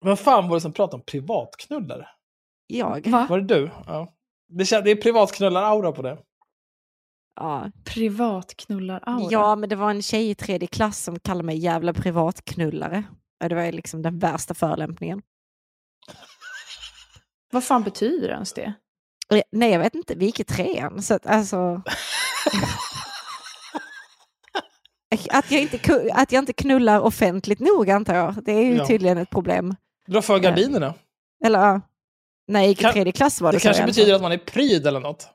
Vad 0.00 0.18
fan 0.18 0.48
var 0.48 0.56
det 0.56 0.60
som 0.60 0.72
pratade 0.72 0.96
om 0.96 1.04
privatknullare? 1.06 2.08
Jag? 2.66 3.06
Va? 3.06 3.26
Var 3.30 3.40
det 3.40 3.54
du? 3.54 3.70
Ja. 3.86 4.12
Det, 4.48 4.64
kän- 4.64 4.82
det 4.82 4.90
är 4.90 4.96
privatknullar-aura 4.96 5.92
på 5.92 6.02
det. 6.02 6.18
Ja. 7.40 7.70
Privatknullar-aura. 7.84 9.28
ja, 9.30 9.56
men 9.56 9.68
det 9.68 9.76
var 9.76 9.90
en 9.90 10.02
tjej 10.02 10.30
i 10.30 10.34
tredje 10.34 10.68
klass 10.68 11.02
som 11.02 11.18
kallade 11.18 11.46
mig 11.46 11.56
jävla 11.58 11.92
privatknullare. 11.92 13.04
Och 13.42 13.48
det 13.48 13.54
var 13.54 13.72
liksom 13.72 14.02
den 14.02 14.18
värsta 14.18 14.54
förolämpningen. 14.54 15.22
Vad 17.50 17.64
fan 17.64 17.82
betyder 17.82 18.28
ens 18.28 18.52
det? 18.52 18.72
Eh, 19.32 19.42
Nej, 19.52 19.72
jag 19.72 19.78
vet 19.78 19.94
inte. 19.94 20.14
Vi 20.14 20.26
gick 20.26 20.40
i 20.40 20.44
trean. 20.44 21.02
Så 21.02 21.14
att, 21.14 21.26
alltså... 21.26 21.82
att, 25.30 25.50
jag 25.50 25.62
inte, 25.62 26.10
att 26.14 26.32
jag 26.32 26.42
inte 26.42 26.52
knullar 26.52 27.00
offentligt 27.00 27.60
nog, 27.60 27.90
antar 27.90 28.14
jag. 28.14 28.44
Det 28.44 28.52
är 28.52 28.64
ju 28.64 28.76
Ja. 28.76 28.86
tydligen 28.86 29.18
ett 29.18 29.30
problem. 29.30 29.76
Dra 30.06 30.22
för 30.22 30.38
gardinerna. 30.38 30.94
Eller 31.44 31.58
ja, 31.58 31.80
när 32.48 32.60
jag 32.60 32.68
gick 32.68 32.80
i 32.80 32.84
tredje 32.84 33.12
klass 33.12 33.40
var 33.40 33.52
det, 33.52 33.58
Det 33.58 33.62
kanske 33.62 33.86
betyder 33.86 34.14
att 34.14 34.22
man 34.22 34.32
är 34.32 34.38
pryd 34.38 34.86
eller 34.86 35.00
något. 35.00 35.28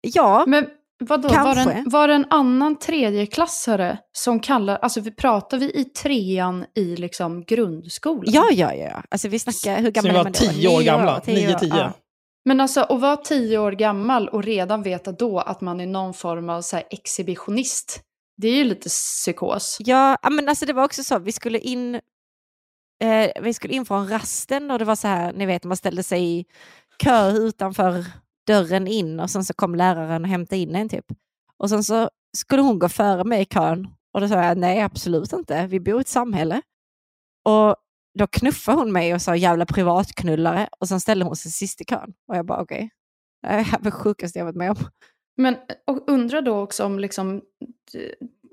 Ja, 0.00 0.44
Men 0.46 0.66
vadå, 1.00 1.28
var 1.28 1.38
det, 1.38 1.54
Kanske. 1.54 1.72
en, 1.72 1.88
var 1.88 2.08
det 2.08 2.14
en 2.14 2.26
annan 2.30 2.78
tredjeklassare 2.78 3.98
som 4.12 4.40
kallar, 4.40 4.76
alltså 4.76 5.00
vi 5.00 5.10
pratar 5.10 5.58
vi 5.58 5.80
i 5.80 5.84
trean 5.84 6.64
i 6.74 6.96
liksom 6.96 7.44
grundskolan? 7.44 8.34
ja, 8.34 8.48
ja, 8.52 8.74
ja. 8.74 9.02
Alltså 9.10 9.28
vi 9.28 9.38
snackar, 9.38 9.76
hur 9.82 10.02
ni 10.02 10.08
är 10.08 10.12
var 10.14 10.24
man 10.24 10.32
då? 10.32 10.38
tio 10.38 10.68
år 10.68 10.82
gamla. 10.82 11.20
tio 11.20 11.48
Nio, 11.48 11.58
tio. 11.58 11.76
ja. 11.76 11.92
Men 12.44 12.60
alltså 12.60 12.80
att 12.80 13.00
vara 13.00 13.16
tio 13.16 13.58
år 13.58 13.72
gammal 13.72 14.28
och 14.28 14.42
redan 14.44 14.82
veta 14.82 15.12
då 15.12 15.38
att 15.38 15.60
man 15.60 15.80
är 15.80 15.86
någon 15.86 16.14
form 16.14 16.50
av 16.50 16.62
så 16.62 16.76
här 16.76 16.84
exhibitionist, 16.90 18.00
det 18.36 18.48
är 18.48 18.54
ju 18.54 18.64
lite 18.64 18.88
psykos. 18.88 19.76
Ja, 19.80 20.16
ja, 20.22 20.30
men 20.30 20.48
alltså 20.48 20.66
det 20.66 20.72
var 20.72 20.84
också 20.84 21.04
så, 21.04 21.18
vi 21.18 21.32
skulle 21.32 21.58
in, 21.58 21.94
eh, 23.04 23.42
vi 23.42 23.54
skulle 23.54 23.74
in 23.74 23.84
från 23.84 24.08
rasten 24.08 24.70
och 24.70 24.78
det 24.78 24.84
var 24.84 24.96
så 24.96 25.08
här, 25.08 25.32
ni 25.32 25.46
vet 25.46 25.64
man 25.64 25.76
ställde 25.76 26.02
sig 26.02 26.38
i 26.38 26.44
kö 26.96 27.30
utanför 27.30 28.04
dörren 28.46 28.86
in 28.86 29.20
och 29.20 29.30
sen 29.30 29.44
så 29.44 29.54
kom 29.54 29.74
läraren 29.74 30.22
och 30.22 30.28
hämtade 30.28 30.60
in 30.60 30.74
en 30.74 30.88
typ. 30.88 31.06
Och 31.56 31.70
sen 31.70 31.84
så 31.84 32.10
skulle 32.36 32.62
hon 32.62 32.78
gå 32.78 32.88
före 32.88 33.24
mig 33.24 33.42
i 33.42 33.44
kön 33.44 33.88
och 34.12 34.20
då 34.20 34.28
sa 34.28 34.44
jag 34.44 34.58
nej 34.58 34.80
absolut 34.80 35.32
inte, 35.32 35.66
vi 35.66 35.80
bor 35.80 35.98
i 35.98 36.00
ett 36.00 36.08
samhälle. 36.08 36.62
Och 37.44 37.76
då 38.18 38.26
knuffade 38.26 38.78
hon 38.78 38.92
mig 38.92 39.14
och 39.14 39.22
sa 39.22 39.36
jävla 39.36 39.66
privatknullare 39.66 40.68
och 40.80 40.88
sen 40.88 41.00
ställde 41.00 41.24
hon 41.24 41.36
sig 41.36 41.52
sist 41.52 41.80
i 41.80 41.84
kön. 41.84 42.14
Och 42.28 42.36
jag 42.36 42.46
bara 42.46 42.62
okej, 42.62 42.90
det 43.42 43.48
här 43.48 43.78
var 43.78 43.84
det 43.84 43.90
sjukaste 43.90 44.38
jag 44.38 44.46
varit 44.46 44.56
med 44.56 44.70
om. 44.70 44.76
Men 45.36 45.56
och 45.86 46.08
undrar 46.08 46.42
då 46.42 46.60
också 46.60 46.84
om 46.84 46.98
liksom, 46.98 47.42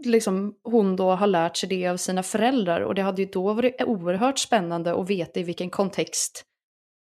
liksom 0.06 0.56
hon 0.64 0.96
då 0.96 1.12
har 1.12 1.28
lärt 1.28 1.58
sig 1.58 1.70
det 1.70 1.88
av 1.88 1.98
sina 1.98 2.24
föräldrar 2.24 2.82
och 2.82 2.96
det 2.96 3.02
hade 3.02 3.22
ju 3.22 3.28
då 3.28 3.54
varit 3.54 3.82
oerhört 3.82 4.40
spännande 4.40 5.02
att 5.02 5.10
veta 5.10 5.40
i 5.40 5.44
vilken 5.44 5.70
kontext 5.70 6.46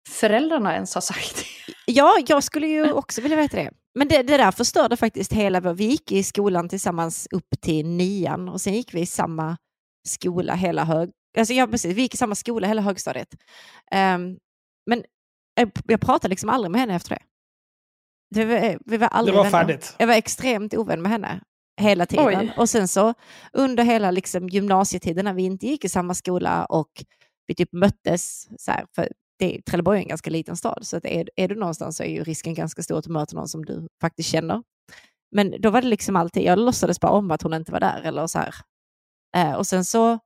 föräldrarna 0.10 0.74
ens 0.74 0.94
har 0.94 1.02
sagt 1.02 1.36
det. 1.36 1.74
Ja, 1.86 2.18
jag 2.28 2.44
skulle 2.44 2.68
ju 2.68 2.92
också 2.94 3.22
vilja 3.22 3.38
veta 3.38 3.58
det. 3.58 3.72
Men 3.96 4.08
det, 4.08 4.24
det 4.24 4.38
där 4.38 4.52
förstörde 4.52 4.98
faktiskt 4.98 5.34
hela 5.34 5.60
vår... 5.60 5.74
Vi 5.74 5.86
gick 5.86 6.12
i 6.12 6.24
skolan 6.24 6.70
tillsammans 6.70 7.28
upp 7.32 7.48
till 7.62 7.86
nian 7.88 8.50
och 8.50 8.62
sen 8.62 8.74
gick 8.74 8.94
vi 8.94 9.02
i 9.02 9.06
samma 9.06 9.58
skola 10.08 10.54
hela 10.56 10.84
hög... 10.84 11.12
Alltså 11.38 11.54
ja, 11.54 11.68
precis, 11.68 11.96
vi 11.98 12.02
gick 12.02 12.14
i 12.14 12.18
samma 12.18 12.36
skola 12.36 12.68
hela 12.68 12.82
högstadiet. 12.82 13.28
Ehm, 13.92 14.38
men 14.86 15.04
jag, 15.86 16.02
pratade 16.02 16.30
liksom 16.30 16.50
aldrig 16.50 16.72
med 16.72 16.82
henne 16.82 16.96
efter 16.96 17.10
det. 17.10 17.22
det 18.36 18.46
var, 18.46 18.80
vi 18.86 18.98
var 18.98 19.08
Det 19.08 19.08
aldrig 19.08 19.36
var 19.38 19.44
vänner. 19.44 19.60
färdigt. 19.60 19.96
Jag 20.00 20.08
var 20.08 20.14
extremt 20.14 20.74
ovän 20.74 21.02
med 21.02 21.12
henne 21.12 21.42
hela 21.82 22.06
tiden. 22.06 22.26
Oj. 22.28 22.54
Och 22.58 22.70
sen 22.70 22.88
så 22.88 23.14
under 23.54 23.84
hela 23.84 24.12
liksom, 24.12 24.50
gymnasietiden 24.50 25.26
när 25.26 25.34
vi 25.34 25.44
inte 25.44 25.68
gick 25.68 25.86
i 25.86 25.90
samma 25.90 26.14
skola 26.14 26.66
och 26.66 27.04
vi 27.48 27.56
typ 27.56 27.74
möttes, 27.74 28.48
så 28.58 28.72
här, 28.72 28.86
för 28.96 29.10
det, 29.40 29.62
Trelleborg 29.66 29.98
är 30.00 30.02
en 30.02 30.08
ganska 30.08 30.30
liten 30.30 30.58
stad, 30.58 30.80
så 30.82 30.98
att 30.98 31.06
är, 31.06 31.30
är 31.36 31.48
du 31.48 31.56
någonstans 31.56 31.98
så 31.98 32.04
är 32.04 32.08
ju 32.08 32.24
risken 32.24 32.54
ganska 32.54 32.84
stor 32.84 32.98
att 32.98 33.04
du 33.04 33.12
möter 33.12 33.36
någon 33.36 33.48
som 33.48 33.66
du 33.66 33.88
faktiskt 34.02 34.30
känner. 34.30 34.64
Men 35.32 35.62
då 35.62 35.70
var 35.70 35.82
det 35.82 35.88
liksom 35.88 36.16
alltid, 36.16 36.44
jag 36.44 36.60
låtsades 36.60 37.00
bara 37.00 37.12
om 37.12 37.32
att 37.32 37.42
hon 37.42 37.54
inte 37.54 37.72
var 37.72 37.80
där. 37.80 38.02
Eller 38.02 38.28
så 38.28 38.40
här. 38.40 38.56
Eh, 39.38 39.54
och 39.54 39.68
sen 39.68 39.86
så 39.86 40.20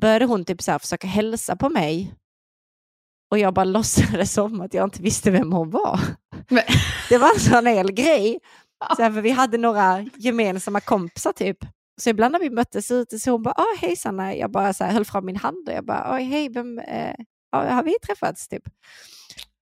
började 0.00 0.24
hon 0.24 0.44
typ 0.44 0.62
så 0.62 0.70
här 0.70 0.78
försöka 0.78 1.06
hälsa 1.06 1.56
på 1.56 1.68
mig 1.68 2.14
och 3.30 3.38
jag 3.38 3.54
bara 3.54 3.64
låtsades 3.64 4.32
som 4.32 4.60
att 4.60 4.74
jag 4.74 4.86
inte 4.86 5.02
visste 5.02 5.30
vem 5.30 5.52
hon 5.52 5.70
var. 5.70 6.00
Men- 6.48 6.64
Det 7.08 7.18
var 7.18 7.34
en 7.34 7.40
sån 7.40 7.66
hel 7.66 7.92
grej. 7.92 8.38
Så 8.96 9.02
här, 9.02 9.12
för 9.12 9.20
vi 9.20 9.30
hade 9.30 9.58
några 9.58 10.00
gemensamma 10.16 10.80
kompisar 10.80 11.32
typ. 11.32 11.58
Så 12.00 12.10
ibland 12.10 12.32
när 12.32 12.38
vi 12.40 12.50
möttes 12.50 12.90
ute 12.90 13.18
så 13.18 13.30
hon 13.30 13.42
bara, 13.42 13.54
ah, 13.54 13.76
hej 13.80 13.96
Sanna, 13.96 14.34
jag 14.36 14.50
bara 14.50 14.72
så 14.72 14.84
här, 14.84 14.92
höll 14.92 15.04
fram 15.04 15.26
min 15.26 15.36
hand 15.36 15.68
och 15.68 15.74
jag 15.74 15.84
bara, 15.84 16.14
"Oj, 16.16 16.22
hej, 16.22 16.48
vem, 16.48 16.78
eh, 16.78 17.14
har 17.52 17.82
vi 17.82 17.94
träffats 18.06 18.48
typ? 18.48 18.62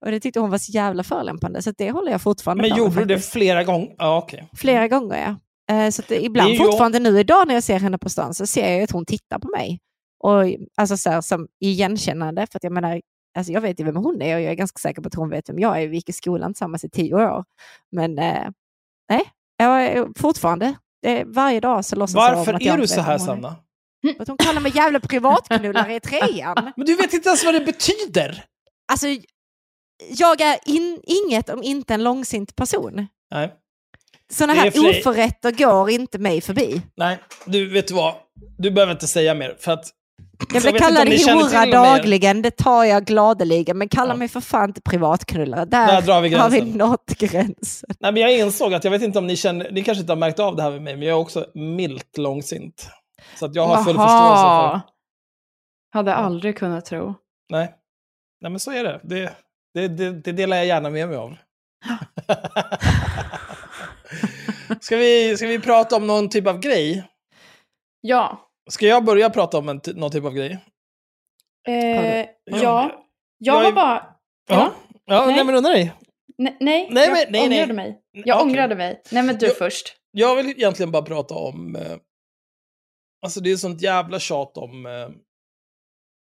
Och 0.04 0.11
det 0.11 0.21
tyckte 0.21 0.40
hon 0.40 0.50
var 0.50 0.59
så 0.59 0.73
jävla 0.73 1.02
förolämpande, 1.02 1.62
så 1.62 1.73
det 1.78 1.90
håller 1.90 2.12
jag 2.12 2.23
fortfarande 2.23 2.62
Men 2.62 2.71
med 2.71 2.78
gjorde 2.78 2.95
du 3.00 3.04
det 3.04 3.21
flera 3.21 3.64
gånger? 3.64 3.95
Ja, 3.99 4.18
okej. 4.18 4.49
Flera 4.57 4.88
gånger 4.88 5.38
ja. 5.68 5.90
Så 5.90 6.02
ibland 6.14 6.57
fortfarande 6.57 6.99
nu 6.99 7.21
idag 7.21 7.47
när 7.47 7.54
jag 7.54 7.62
ser 7.62 7.78
henne 7.78 7.99
på 7.99 8.11
stan 8.11 8.35
så 8.35 8.47
ser 8.47 8.73
jag 8.73 8.83
att 8.83 8.90
hon 8.90 9.07
tittar 9.07 9.38
på 9.38 9.49
mig. 9.49 9.78
Och, 10.25 10.45
alltså 10.76 10.97
så 10.97 11.11
här, 11.11 11.21
som 11.21 11.49
igenkännande, 11.61 12.47
för 12.52 12.59
att 12.59 12.64
jag 12.64 12.73
menar, 12.73 13.00
alltså 13.38 13.52
jag 13.52 13.61
vet 13.61 13.80
ju 13.80 13.85
vem 13.85 13.97
hon 13.97 14.23
är 14.23 14.37
och 14.37 14.42
jag 14.42 14.50
är 14.50 14.54
ganska 14.54 14.78
säker 14.78 15.02
på 15.02 15.07
att 15.07 15.14
hon 15.14 15.30
vet 15.30 15.49
vem 15.49 15.59
jag 15.59 15.83
är. 15.83 15.88
Vi 15.88 15.97
gick 15.97 16.09
i 16.09 16.12
skolan 16.12 16.54
tillsammans 16.54 16.85
i 16.85 16.90
tio 16.90 17.14
år. 17.14 17.45
Men 17.92 18.18
eh, 18.18 18.49
nej, 19.09 19.23
jag 19.57 19.85
är 19.85 20.09
fortfarande, 20.16 20.75
det, 21.02 21.25
varje 21.25 21.61
dag 21.61 21.85
så 21.85 21.97
låtsas 21.97 22.14
jag 22.14 22.30
om 22.30 22.37
Varför 22.38 22.54
att 22.54 22.62
jag 22.62 22.75
är 22.75 22.78
du 22.78 22.87
så 22.87 23.00
här. 23.00 23.18
Sanna? 23.18 23.57
För 24.17 24.23
Att 24.23 24.28
hon 24.28 24.37
kallar 24.37 24.61
mig 24.61 24.73
jävla 24.75 25.00
privatknullare 25.00 25.95
i 25.95 26.00
trean. 26.11 26.73
Men 26.76 26.87
du 26.87 26.97
vet 26.97 27.12
inte 27.12 27.28
ens 27.28 27.45
vad 27.45 27.55
det 27.55 27.61
betyder! 27.61 28.45
Alltså, 28.93 29.07
jag 30.09 30.40
är 30.40 30.59
in, 30.64 31.00
inget 31.07 31.49
om 31.50 31.62
inte 31.62 31.95
en 31.95 32.02
långsint 32.05 32.57
person. 32.57 33.07
Nej. 33.31 33.52
Sådana 34.33 34.52
här 34.52 34.71
för 34.71 34.83
dig- 34.83 35.00
oförrätter 35.00 35.50
går 35.52 35.90
inte 35.90 36.19
mig 36.19 36.40
förbi. 36.40 36.83
Nej, 36.97 37.19
du 37.47 37.69
vet 37.73 37.88
du 37.88 37.95
vad? 37.95 38.14
Du 38.59 38.71
behöver 38.71 38.93
inte 38.93 39.07
säga 39.07 39.35
mer, 39.35 39.57
för 39.61 39.73
att... 39.73 39.85
Jag 40.52 40.62
blir 40.62 40.78
kallad 40.78 41.09
hora 41.09 41.67
dagligen, 41.67 42.43
det 42.43 42.50
tar 42.50 42.85
jag 42.85 43.05
gladeligen, 43.05 43.78
men 43.78 43.88
kalla 43.88 44.12
Ja. 44.12 44.17
mig 44.17 44.28
för 44.28 44.40
fan 44.40 44.69
inte 44.71 44.81
privatknullare. 44.81 45.64
Där, 45.64 45.87
Där 45.87 46.02
drar 46.02 46.21
vi 46.21 46.35
har 46.35 46.50
vi 46.50 46.61
nått 46.61 47.07
gränsen. 47.19 47.90
Nej, 48.00 48.12
men 48.12 48.23
jag 48.23 48.33
insåg 48.38 48.75
att, 48.75 48.85
jag 48.85 48.90
vet 48.90 49.02
inte 49.02 49.19
om 49.19 49.26
ni 49.26 49.37
känner, 49.37 49.71
ni 49.71 49.83
kanske 49.85 50.00
inte 50.00 50.12
har 50.12 50.17
märkt 50.19 50.38
av 50.38 50.57
det 50.57 50.62
här 50.62 50.71
med 50.71 50.83
mig, 50.83 50.97
men 50.97 51.09
jag 51.09 51.17
är 51.17 51.21
också 51.21 51.47
milt 51.55 52.19
långsint. 52.19 52.87
Så 53.35 53.47
att 53.47 53.55
jag 53.55 53.67
har 53.67 53.77
full 53.77 53.85
förståelse 53.97 54.43
för... 54.45 54.81
Hade 55.91 56.15
aldrig 56.15 56.59
kunnat 56.59 56.85
tro. 56.85 57.15
Nej. 57.53 57.75
Nej, 58.41 58.51
men 58.51 58.61
så 58.61 58.71
är 58.73 58.85
det. 58.85 59.01
Det, 59.03 59.33
det, 59.75 59.89
det, 59.89 60.11
det 60.13 60.33
delar 60.33 60.57
jag 60.57 60.67
gärna 60.67 60.91
med 60.91 61.09
mig 61.09 61.17
av. 61.17 61.37
ska, 64.81 64.97
vi, 64.97 65.37
ska 65.37 65.47
vi 65.47 65.59
prata 65.61 65.97
om 65.97 66.07
någon 66.07 66.29
typ 66.29 66.47
av 66.47 66.59
grej? 66.61 67.05
Ja, 68.01 68.45
Ska 68.71 68.87
jag 68.87 69.05
börja 69.05 69.31
prata 69.31 69.59
om 69.59 69.69
en 69.69 69.81
någon 69.95 70.11
typ 70.11 70.25
av 70.25 70.33
grej? 70.33 70.59
Eh, 71.69 72.27
ja, 72.45 73.05
Jag 73.39 73.55
har 73.55 73.73
bara... 73.73 74.07
Ja, 74.49 74.73
ja 75.05 75.27
nej. 75.27 75.35
Nej. 75.37 75.45
men 75.45 75.55
undrar 75.55 75.73
dig. 75.73 75.93
Nej, 76.39 76.57
nej, 76.61 76.89
Nej, 76.91 77.05
jag 77.05 77.13
men- 77.13 77.27
nej, 77.33 77.49
nej. 77.49 77.59
ångrade 77.59 77.73
mig. 77.75 78.01
Jag 78.13 78.37
Okej. 78.37 78.49
ångrade 78.51 78.75
mig. 78.77 79.03
Nej, 79.13 79.23
men 79.23 79.39
du 79.39 79.47
Jag- 79.47 79.57
först. 79.57 79.97
Jag 80.11 80.37
vill 80.37 80.49
egentligen 80.51 80.91
bara 80.93 81.03
prata 81.03 81.35
om... 81.35 81.77
Eh, 81.77 81.97
alltså 83.23 83.41
det 83.41 83.51
är 83.53 83.57
sånt 83.57 83.83
jävla 83.83 84.19
tjat 84.21 84.57
om 84.57 84.87
eh, 84.87 85.09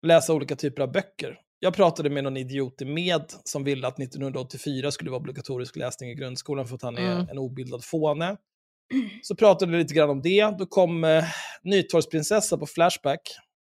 läsa 0.06 0.32
olika 0.34 0.56
typer 0.56 0.82
av 0.82 0.92
böcker. 0.92 1.40
Jag 1.58 1.74
pratade 1.74 2.10
med 2.10 2.24
någon 2.24 2.36
idiot 2.36 2.82
i 2.82 2.84
med 2.84 3.24
som 3.44 3.64
ville 3.64 3.86
att 3.86 4.00
1984 4.00 4.90
skulle 4.90 5.10
vara 5.10 5.20
obligatorisk 5.20 5.76
läsning 5.76 6.10
i 6.10 6.14
grundskolan 6.14 6.66
för 6.66 6.74
att 6.74 6.82
han 6.82 6.96
är 6.98 7.12
Mm. 7.12 7.28
en 7.28 7.38
obildad 7.38 7.84
fåne. 7.84 8.36
Så 9.22 9.36
pratade 9.36 9.72
vi 9.72 9.78
lite 9.78 9.94
grann 9.94 10.10
om 10.10 10.22
det. 10.22 10.54
Då 10.58 10.66
kom 10.66 11.04
eh, 11.04 11.24
Nytorgsprinsessa 11.62 12.58
på 12.58 12.66
Flashback 12.66 13.20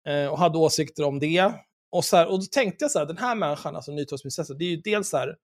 eh, 0.09 0.27
och 0.27 0.39
hade 0.39 0.59
åsikter 0.59 1.05
om 1.05 1.19
det. 1.19 1.53
Och, 1.93 2.05
så 2.05 2.17
här, 2.17 2.27
och 2.31 2.39
då 2.39 2.45
tänkte 2.45 2.85
jag 2.85 2.91
så 2.91 2.99
här, 2.99 3.07
den 3.07 3.19
här 3.19 3.35
människan, 3.35 3.77
alltså 3.77 3.93
Nytorgsprinsessa, 3.93 4.55
det 4.55 4.65
är 4.65 4.71
ju 4.71 4.77
dels 4.77 5.09
så 5.09 5.17
här, 5.17 5.37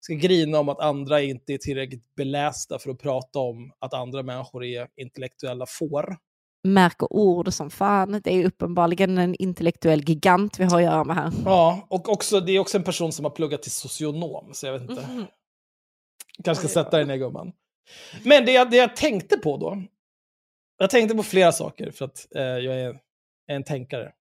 ska 0.00 0.14
grina 0.14 0.58
om 0.58 0.68
att 0.68 0.80
andra 0.80 1.20
inte 1.20 1.52
är 1.52 1.58
tillräckligt 1.58 2.14
belästa 2.14 2.78
för 2.78 2.90
att 2.90 2.98
prata 2.98 3.38
om 3.38 3.72
att 3.78 3.94
andra 3.94 4.22
människor 4.22 4.64
är 4.64 4.88
intellektuella 4.96 5.66
får. 5.66 6.16
Märker 6.62 7.12
ord 7.12 7.52
som 7.52 7.70
fan. 7.70 8.20
Det 8.24 8.30
är 8.30 8.46
uppenbarligen 8.46 9.18
en 9.18 9.34
intellektuell 9.34 10.00
gigant 10.08 10.60
vi 10.60 10.64
har 10.64 10.76
att 10.76 10.82
göra 10.84 11.04
med 11.04 11.16
här. 11.16 11.32
Ja, 11.44 11.86
och 11.90 12.08
också, 12.08 12.40
det 12.40 12.52
är 12.52 12.58
också 12.58 12.78
en 12.78 12.84
person 12.84 13.12
som 13.12 13.24
har 13.24 13.32
pluggat 13.32 13.62
till 13.62 13.70
socionom, 13.72 14.50
så 14.54 14.66
jag 14.66 14.72
vet 14.72 14.90
inte. 14.90 15.06
Mhm. 15.12 15.26
kanske 16.44 16.68
ska 16.68 16.84
sätta 16.84 16.96
dig 16.96 17.06
ner 17.06 17.16
gumman. 17.16 17.52
Men 18.24 18.44
det 18.46 18.52
jag, 18.52 18.70
det 18.70 18.76
jag 18.76 18.96
tänkte 18.96 19.36
på 19.38 19.56
då, 19.56 19.82
jag 20.78 20.90
tänkte 20.90 21.16
på 21.16 21.22
flera 21.22 21.52
saker 21.52 21.90
för 21.90 22.04
att 22.04 22.26
eh, 22.34 22.42
jag 22.42 22.80
är, 22.80 22.88
är 23.46 23.54
en 23.56 23.64
tänkare. 23.64 24.12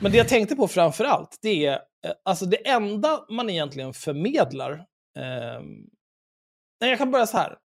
Men 0.00 0.12
det 0.12 0.18
jag 0.18 0.28
tänkte 0.28 0.56
på 0.56 0.68
framför 0.68 1.04
allt, 1.04 1.38
det 1.42 1.66
är, 1.66 1.72
eh, 1.72 2.12
alltså 2.24 2.46
det 2.46 2.68
enda 2.68 3.24
man 3.28 3.50
egentligen 3.50 3.92
förmedlar, 3.92 4.72
eh, 5.18 5.60
nej 6.80 6.90
jag 6.90 6.98
kan 6.98 7.10
börja 7.10 7.26
så 7.26 7.36
här. 7.36 7.58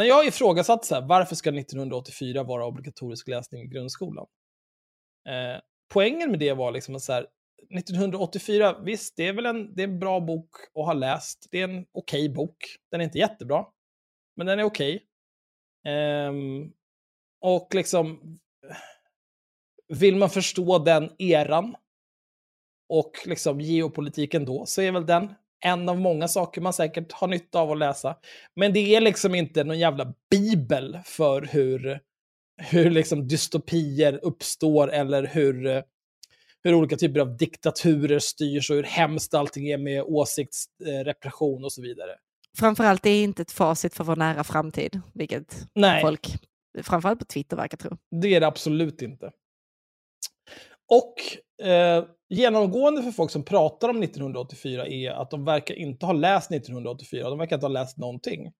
När 0.00 0.06
jag 0.06 0.26
ifrågasatt 0.26 0.84
så 0.84 0.94
här, 0.94 1.02
varför 1.02 1.34
ska 1.34 1.50
1984 1.50 2.42
vara 2.42 2.66
obligatorisk 2.66 3.28
läsning 3.28 3.62
i 3.62 3.66
grundskolan? 3.66 4.26
Eh, 5.28 5.60
poängen 5.92 6.30
med 6.30 6.38
det 6.38 6.52
var 6.52 6.72
liksom 6.72 6.94
att 6.94 7.02
så 7.02 7.12
här, 7.12 7.26
1984, 7.78 8.80
visst, 8.82 9.16
det 9.16 9.28
är 9.28 9.32
väl 9.32 9.46
en, 9.46 9.74
det 9.74 9.82
är 9.82 9.88
en 9.88 9.98
bra 9.98 10.20
bok 10.20 10.50
att 10.74 10.84
ha 10.84 10.92
läst. 10.92 11.48
Det 11.50 11.60
är 11.60 11.64
en 11.64 11.86
okej 11.92 12.28
bok. 12.28 12.56
Den 12.90 13.00
är 13.00 13.04
inte 13.04 13.18
jättebra, 13.18 13.66
men 14.36 14.46
den 14.46 14.58
är 14.58 14.64
okej. 14.64 15.06
Ehm, 15.86 16.72
och 17.40 17.74
liksom, 17.74 18.38
vill 19.88 20.16
man 20.16 20.30
förstå 20.30 20.78
den 20.78 21.10
eran 21.18 21.76
och 22.88 23.12
liksom 23.26 23.60
geopolitiken 23.60 24.44
då, 24.44 24.66
så 24.66 24.82
är 24.82 24.92
väl 24.92 25.06
den 25.06 25.34
en 25.60 25.88
av 25.88 25.98
många 25.98 26.28
saker 26.28 26.60
man 26.60 26.72
säkert 26.72 27.12
har 27.12 27.28
nytta 27.28 27.60
av 27.60 27.70
att 27.70 27.78
läsa. 27.78 28.16
Men 28.56 28.72
det 28.72 28.96
är 28.96 29.00
liksom 29.00 29.34
inte 29.34 29.64
någon 29.64 29.78
jävla 29.78 30.14
bibel 30.30 30.98
för 31.04 31.42
hur, 31.42 32.00
hur 32.62 32.90
liksom 32.90 33.28
dystopier 33.28 34.20
uppstår 34.22 34.92
eller 34.92 35.26
hur, 35.26 35.66
eh, 35.66 35.82
hur 36.62 36.74
olika 36.74 36.96
typer 36.96 37.20
av 37.20 37.36
diktaturer 37.36 38.18
styrs 38.18 38.70
och 38.70 38.76
hur 38.76 38.82
hemskt 38.82 39.34
allting 39.34 39.68
är 39.68 39.78
med 39.78 40.02
åsiktsrepression 40.02 41.64
och 41.64 41.72
så 41.72 41.82
vidare. 41.82 42.10
Framförallt 42.58 43.02
det 43.02 43.10
är 43.10 43.24
inte 43.24 43.42
ett 43.42 43.50
facit 43.50 43.94
för 43.94 44.04
vår 44.04 44.16
nära 44.16 44.44
framtid, 44.44 45.00
vilket 45.14 45.66
Nej. 45.74 46.02
folk, 46.02 46.28
framförallt 46.82 47.18
på 47.18 47.24
Twitter, 47.24 47.56
verkar 47.56 47.76
tro. 47.76 47.96
Det 48.20 48.34
är 48.34 48.40
det 48.40 48.46
absolut 48.46 49.02
inte. 49.02 49.32
Och 50.90 51.14
eh, 51.66 52.04
genomgående 52.28 53.02
för 53.02 53.10
folk 53.10 53.30
som 53.30 53.44
pratar 53.44 53.88
om 53.88 54.02
1984 54.02 54.86
är 54.86 55.10
att 55.10 55.30
de 55.30 55.44
verkar 55.44 55.74
inte 55.74 56.06
ha 56.06 56.12
läst 56.12 56.52
1984, 56.52 57.30
de 57.30 57.38
verkar 57.38 57.56
inte 57.56 57.66
ha 57.66 57.72
läst 57.72 57.98
någonting. 57.98 58.52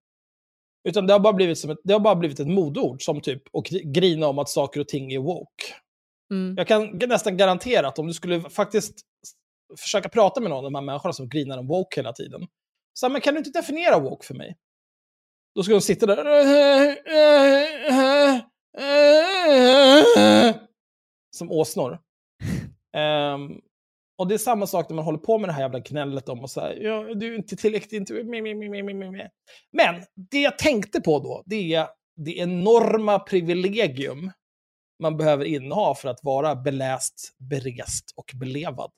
Utan 0.88 1.06
det 1.06 1.12
har 1.12 1.20
bara 1.20 1.32
blivit, 1.32 1.58
som 1.58 1.70
ett, 1.70 1.78
det 1.84 1.92
har 1.92 2.00
bara 2.00 2.16
blivit 2.16 2.40
ett 2.40 2.48
modord 2.48 3.02
som 3.02 3.20
typ 3.20 3.42
och 3.52 3.64
grina 3.64 4.26
om 4.26 4.38
att 4.38 4.48
saker 4.48 4.80
och 4.80 4.88
ting 4.88 5.12
är 5.12 5.18
woke. 5.18 5.64
Mm. 6.30 6.54
Jag 6.56 6.66
kan 6.68 6.98
nästan 7.08 7.36
garantera 7.36 7.88
att 7.88 7.98
om 7.98 8.06
du 8.06 8.14
skulle 8.14 8.40
faktiskt 8.40 9.00
försöka 9.80 10.08
prata 10.08 10.40
med 10.40 10.50
någon 10.50 10.58
av 10.58 10.64
de 10.64 10.74
här 10.74 10.82
människorna 10.82 11.12
som 11.12 11.28
grinar 11.28 11.58
om 11.58 11.66
woke 11.66 12.00
hela 12.00 12.12
tiden. 12.12 12.40
Så 12.92 13.06
här, 13.06 13.12
men 13.12 13.20
kan 13.20 13.34
du 13.34 13.38
inte 13.38 13.50
definiera 13.50 13.98
woke 13.98 14.26
för 14.26 14.34
mig? 14.34 14.56
Då 15.54 15.62
skulle 15.62 15.76
de 15.76 15.80
sitta 15.80 16.06
där. 16.06 16.24
Som 21.36 21.50
åsnor. 21.50 21.98
Um, 23.34 23.60
och 24.18 24.28
det 24.28 24.34
är 24.34 24.38
samma 24.38 24.66
sak 24.66 24.88
när 24.88 24.96
man 24.96 25.04
håller 25.04 25.18
på 25.18 25.38
med 25.38 25.48
det 25.48 25.52
här 25.52 25.62
jävla 25.62 25.78
gnället 25.78 26.28
om 26.28 26.40
och 26.40 26.50
så 26.50 26.60
här, 26.60 26.78
ja, 26.80 27.14
du 27.14 27.34
är 27.34 27.36
inte 27.36 27.56
tillräckligt... 27.56 27.92
Inte, 27.92 28.12
me, 28.12 28.42
me, 28.42 28.82
me, 28.82 28.94
me. 28.94 29.30
Men 29.72 30.04
det 30.30 30.40
jag 30.40 30.58
tänkte 30.58 31.00
på 31.00 31.18
då, 31.18 31.42
det 31.46 31.74
är 31.74 31.86
det 32.16 32.36
enorma 32.36 33.18
privilegium 33.18 34.32
man 35.00 35.16
behöver 35.16 35.44
inneha 35.44 35.94
för 35.94 36.08
att 36.08 36.24
vara 36.24 36.56
beläst, 36.56 37.36
berest 37.38 38.12
och 38.16 38.30
belevad. 38.34 38.92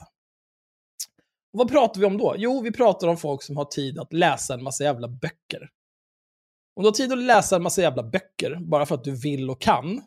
Och 1.53 1.59
vad 1.59 1.71
pratar 1.71 2.01
vi 2.01 2.07
om 2.07 2.19
då? 2.19 2.35
Jo, 2.39 2.61
vi 2.61 2.73
pratar 2.73 3.09
om 3.09 3.17
folk 3.17 3.43
som 3.43 3.57
har 3.57 3.65
tid 3.65 3.99
att 3.99 4.13
läsa 4.13 4.55
en 4.55 4.63
massa 4.63 4.85
jävla 4.85 5.09
böcker. 5.09 5.69
Om 6.77 6.83
du 6.83 6.87
har 6.87 6.93
tid 6.93 7.13
att 7.13 7.19
läsa 7.19 7.57
en 7.57 7.63
massa 7.63 7.83
jävla 7.83 8.03
böcker 8.03 8.59
bara 8.61 8.87
för 8.87 8.95
att 8.95 9.05
du 9.05 9.17
vill 9.17 9.51
och 9.51 9.61
kan, 9.61 10.03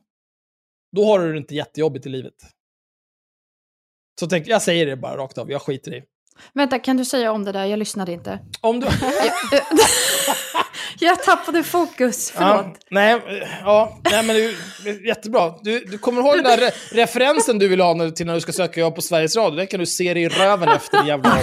då 0.95 1.06
har 1.06 1.19
du 1.19 1.32
det 1.32 1.38
inte 1.38 1.56
jättejobbigt 1.56 2.06
i 2.06 2.10
livet. 2.10 2.36
Så 4.19 4.28
tänk, 4.28 4.47
jag 4.47 4.62
säger 4.62 4.86
det 4.86 4.95
bara 4.95 5.17
rakt 5.17 5.38
av, 5.38 5.51
jag 5.51 5.62
skiter 5.62 5.93
i. 5.95 6.01
Vänta, 6.54 6.80
kan 6.80 6.97
du 6.97 7.06
säga 7.06 7.32
om 7.32 7.43
det 7.45 7.51
där? 7.51 7.65
Jag 7.65 7.80
lyssnade 7.80 8.12
inte. 8.12 8.39
Om 8.62 8.80
du... 8.80 8.88
Jag 10.99 11.23
tappade 11.23 11.63
fokus, 11.63 12.32
förlåt. 12.32 12.65
Ja, 12.65 12.75
nej, 12.89 13.21
ja, 13.65 13.99
nej, 14.12 14.23
men 14.25 14.36
det 14.36 14.43
är, 14.89 15.08
jättebra. 15.08 15.54
Du, 15.62 15.80
du 15.80 15.97
kommer 15.97 16.21
ihåg 16.21 16.36
den 16.36 16.43
där 16.43 16.58
re 16.58 16.71
referensen 16.91 17.60
du 17.60 17.67
vill 17.67 17.82
ha 17.82 17.93
när, 17.93 18.10
till 18.10 18.25
när 18.25 18.34
du 18.34 18.41
ska 18.41 18.51
söka 18.51 18.80
jobb 18.82 18.95
på 18.95 19.01
Sveriges 19.01 19.36
Radio? 19.36 19.58
Den 19.58 19.67
kan 19.67 19.80
du 19.80 19.86
se 19.86 20.13
dig 20.13 20.23
i 20.23 20.30
röven 20.30 20.69
efter, 20.69 21.04
jävla. 21.08 21.38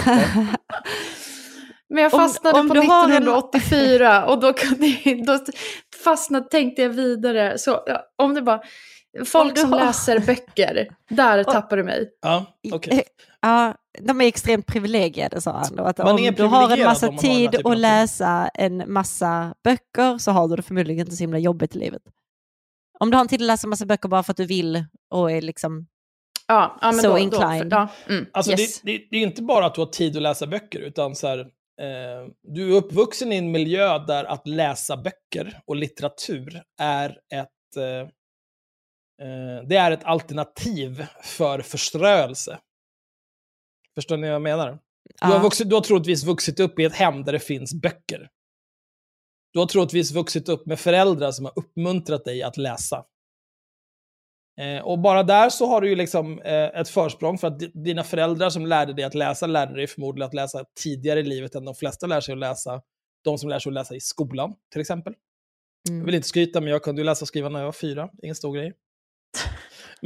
Men 1.89 2.03
jag 2.03 2.13
Om- 2.13 2.19
fastnade 2.19 2.59
om 2.59 2.67
på 2.67 2.73
du 2.73 2.79
har 2.81 3.03
en- 3.03 3.09
1984 3.11 4.25
och 4.27 4.39
då, 4.39 4.53
kunde, 4.53 4.95
då 5.25 5.39
fastnade, 6.03 6.45
tänkte 6.49 6.81
jag 6.81 6.89
vidare. 6.89 7.57
Så 7.57 7.83
ja, 7.85 8.01
om 8.17 8.33
det 8.33 8.41
bara, 8.41 8.61
folk 9.25 9.57
som 9.57 9.69
läser 9.69 10.19
böcker, 10.19 10.87
där 11.09 11.43
tappar 11.53 11.77
du 11.77 11.83
mig. 11.83 12.09
Ja, 12.21 12.45
okej. 12.73 12.93
Eh, 12.97 13.03
Ja, 13.41 13.75
de 13.99 14.21
är 14.21 14.25
extremt 14.25 14.65
privilegierade 14.65 15.41
sa 15.41 15.51
han 15.51 15.75
då. 15.75 15.83
Att 15.83 15.97
Man 15.97 16.07
om 16.07 16.19
är 16.19 16.31
du 16.31 16.43
har 16.43 16.77
en 16.77 16.83
massa 16.83 17.07
tid 17.07 17.55
att 17.65 17.77
läsa 17.77 18.49
en 18.53 18.93
massa 18.93 19.55
böcker 19.63 20.17
så 20.17 20.31
har 20.31 20.47
du 20.47 20.55
det 20.55 20.61
förmodligen 20.61 20.99
inte 20.99 21.15
så 21.15 21.23
himla 21.23 21.37
jobbigt 21.39 21.75
i 21.75 21.79
livet. 21.79 22.01
Om 22.99 23.11
du 23.11 23.17
har 23.17 23.21
en 23.21 23.27
tid 23.27 23.41
att 23.41 23.47
läsa 23.47 23.65
en 23.65 23.69
massa 23.69 23.85
böcker 23.85 24.09
bara 24.09 24.23
för 24.23 24.31
att 24.33 24.37
du 24.37 24.45
vill 24.45 24.85
och 25.09 25.31
är 25.31 25.41
liksom... 25.41 25.87
Ja, 26.47 26.77
ja 26.81 26.91
men 26.91 27.01
So 27.01 27.09
då, 27.09 27.17
inclined. 27.17 27.69
Då, 27.69 27.75
ja, 27.75 27.87
mm, 28.09 28.25
Alltså 28.33 28.51
yes. 28.51 28.81
det, 28.81 28.91
det, 28.91 29.07
det 29.11 29.17
är 29.17 29.21
inte 29.21 29.43
bara 29.43 29.65
att 29.65 29.75
du 29.75 29.81
har 29.81 29.85
tid 29.85 30.15
att 30.15 30.21
läsa 30.21 30.47
böcker, 30.47 30.79
utan 30.79 31.15
så 31.15 31.27
här, 31.27 31.39
eh, 31.39 32.27
du 32.43 32.71
är 32.71 32.77
uppvuxen 32.77 33.33
i 33.33 33.35
en 33.35 33.51
miljö 33.51 33.99
där 33.99 34.25
att 34.25 34.47
läsa 34.47 34.97
böcker 34.97 35.59
och 35.65 35.75
litteratur 35.75 36.61
är 36.79 37.09
ett, 37.09 37.77
eh, 37.77 38.09
det 39.67 39.75
är 39.75 39.91
ett 39.91 40.03
alternativ 40.03 41.05
för 41.23 41.61
förströelse. 41.61 42.59
Förstår 43.95 44.17
ni 44.17 44.27
vad 44.27 44.35
jag 44.35 44.41
menar? 44.41 44.79
Du 45.21 45.27
har, 45.27 45.39
vuxit, 45.39 45.69
du 45.69 45.75
har 45.75 45.81
troligtvis 45.81 46.23
vuxit 46.23 46.59
upp 46.59 46.79
i 46.79 46.83
ett 46.83 46.93
hem 46.95 47.23
där 47.23 47.33
det 47.33 47.39
finns 47.39 47.73
böcker. 47.73 48.29
Du 49.53 49.59
har 49.59 49.65
troligtvis 49.65 50.11
vuxit 50.11 50.49
upp 50.49 50.65
med 50.65 50.79
föräldrar 50.79 51.31
som 51.31 51.45
har 51.45 51.53
uppmuntrat 51.59 52.25
dig 52.25 52.43
att 52.43 52.57
läsa. 52.57 53.05
Eh, 54.61 54.83
och 54.83 54.99
bara 54.99 55.23
där 55.23 55.49
så 55.49 55.65
har 55.67 55.81
du 55.81 55.89
ju 55.89 55.95
liksom 55.95 56.39
eh, 56.41 56.63
ett 56.79 56.89
försprång 56.89 57.37
för 57.37 57.47
att 57.47 57.59
di- 57.59 57.71
dina 57.73 58.03
föräldrar 58.03 58.49
som 58.49 58.65
lärde 58.65 58.93
dig 58.93 59.05
att 59.05 59.13
läsa 59.13 59.47
lärde 59.47 59.75
dig 59.75 59.87
förmodligen 59.87 60.27
att 60.27 60.33
läsa 60.33 60.65
tidigare 60.83 61.19
i 61.19 61.23
livet 61.23 61.55
än 61.55 61.65
de 61.65 61.75
flesta 61.75 62.07
lär 62.07 62.21
sig 62.21 62.33
att 62.33 62.39
läsa. 62.39 62.81
De 63.23 63.37
som 63.37 63.49
lär 63.49 63.59
sig 63.59 63.69
att 63.69 63.73
läsa 63.73 63.95
i 63.95 63.99
skolan, 63.99 64.55
till 64.71 64.81
exempel. 64.81 65.13
Jag 65.83 65.93
Mm. 65.93 66.05
vill 66.05 66.15
inte 66.15 66.27
skryta, 66.27 66.61
men 66.61 66.69
jag 66.69 66.83
kunde 66.83 67.01
ju 67.01 67.05
läsa 67.05 67.23
och 67.23 67.27
skriva 67.27 67.49
när 67.49 67.59
jag 67.59 67.65
var 67.65 67.71
fyra. 67.71 68.09
Ingen 68.23 68.35
stor 68.35 68.55
grej. 68.55 68.73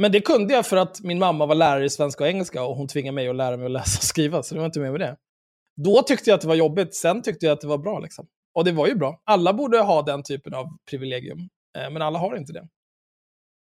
Men 0.00 0.12
det 0.12 0.20
kunde 0.20 0.54
jag 0.54 0.66
för 0.66 0.76
att 0.76 1.00
min 1.02 1.18
mamma 1.18 1.46
var 1.46 1.54
lärare 1.54 1.84
i 1.84 1.90
svenska 1.90 2.24
och 2.24 2.30
engelska 2.30 2.64
och 2.64 2.76
hon 2.76 2.88
tvingade 2.88 3.14
mig 3.14 3.28
att 3.28 3.36
lära 3.36 3.56
mig 3.56 3.66
att 3.66 3.72
läsa 3.72 3.98
och 3.98 4.04
skriva, 4.04 4.42
så 4.42 4.54
det 4.54 4.58
var 4.58 4.66
inte 4.66 4.80
med 4.80 4.92
med 4.92 5.00
det. 5.00 5.16
Då 5.76 6.02
tyckte 6.02 6.30
jag 6.30 6.34
att 6.34 6.40
det 6.40 6.48
var 6.48 6.54
jobbigt, 6.54 6.94
sen 6.94 7.22
tyckte 7.22 7.46
jag 7.46 7.52
att 7.52 7.60
det 7.60 7.66
var 7.66 7.78
bra. 7.78 7.98
Liksom. 7.98 8.26
Och 8.54 8.64
det 8.64 8.72
var 8.72 8.86
ju 8.86 8.94
bra. 8.94 9.22
Alla 9.24 9.52
borde 9.52 9.78
ha 9.78 10.02
den 10.02 10.22
typen 10.22 10.54
av 10.54 10.66
privilegium, 10.90 11.38
eh, 11.78 11.90
men 11.90 12.02
alla 12.02 12.18
har 12.18 12.36
inte 12.36 12.52
det. 12.52 12.68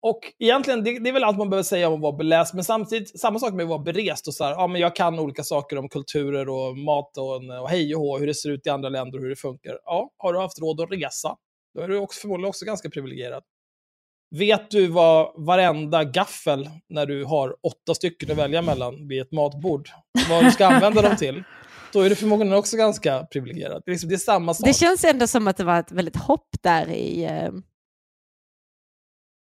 Och 0.02 0.20
egentligen, 0.40 0.84
det, 0.84 1.00
det 1.00 1.10
är 1.10 1.14
väl 1.14 1.24
allt 1.24 1.38
man 1.38 1.50
behöver 1.50 1.64
säga 1.64 1.88
om 1.88 1.94
att 1.94 2.02
vara 2.02 2.18
beläst, 2.18 2.54
men 2.54 2.64
samtidigt, 2.64 3.20
samma 3.20 3.40
sak 3.40 3.54
med 3.54 3.64
att 3.64 3.70
vara 3.70 3.80
berest 3.80 4.28
och 4.28 4.34
så 4.34 4.44
här, 4.44 4.52
ja 4.52 4.68
men 4.68 4.82
jag 4.82 4.96
kan 4.96 5.20
olika 5.20 5.44
saker 5.44 5.78
om 5.78 5.90
kulturer 5.90 6.50
och 6.50 6.78
mat 6.78 7.18
och, 7.18 7.36
och 7.62 7.70
hej 7.70 7.96
och 7.96 8.02
hå, 8.02 8.18
hur 8.18 8.28
det 8.28 8.34
ser 8.34 8.50
ut 8.50 8.68
i 8.68 8.70
andra 8.70 8.90
länder 8.90 9.18
och 9.18 9.24
hur 9.24 9.30
det 9.30 9.36
funkar. 9.36 9.80
Ja, 9.86 10.10
har 10.18 10.34
du 10.34 10.40
haft 10.40 10.60
råd 10.60 10.82
att 10.82 10.92
resa, 10.92 11.36
då 11.74 11.82
är 11.82 11.88
du 11.88 11.98
också, 11.98 12.22
förmodligen 12.22 12.50
också 12.50 12.66
ganska 12.66 12.90
privilegierad. 12.90 13.44
Vet 14.38 14.72
du 14.72 14.88
vad 14.88 15.32
varenda 15.36 16.04
gaffel, 16.04 16.70
när 16.90 17.06
du 17.06 17.26
har 17.26 17.56
åtta 17.64 17.96
stycken 17.96 18.32
att 18.32 18.38
välja 18.38 18.62
mellan 18.62 19.08
vid 19.08 19.22
ett 19.22 19.32
matbord, 19.32 19.90
vad 20.30 20.44
du 20.44 20.52
ska 20.52 20.68
använda 20.68 21.02
dem 21.02 21.16
till? 21.16 21.44
Då 21.94 22.02
är 22.02 22.10
du 22.10 22.16
förmodligen 22.16 22.54
också 22.54 22.78
ganska 22.78 23.24
privilegierad. 23.24 23.82
Det 23.86 23.92
är, 23.92 23.94
liksom, 23.94 24.10
det 24.10 24.16
är 24.16 24.18
samma 24.18 24.54
sak. 24.54 24.68
Det 24.68 24.74
känns 24.74 25.04
ändå 25.04 25.28
som 25.28 25.48
att 25.48 25.58
det 25.58 25.64
var 25.64 25.80
ett 25.80 25.92
väldigt 25.92 26.16
hopp 26.16 26.50
där 26.62 26.90
i... 26.90 27.24
Eh... 27.24 27.52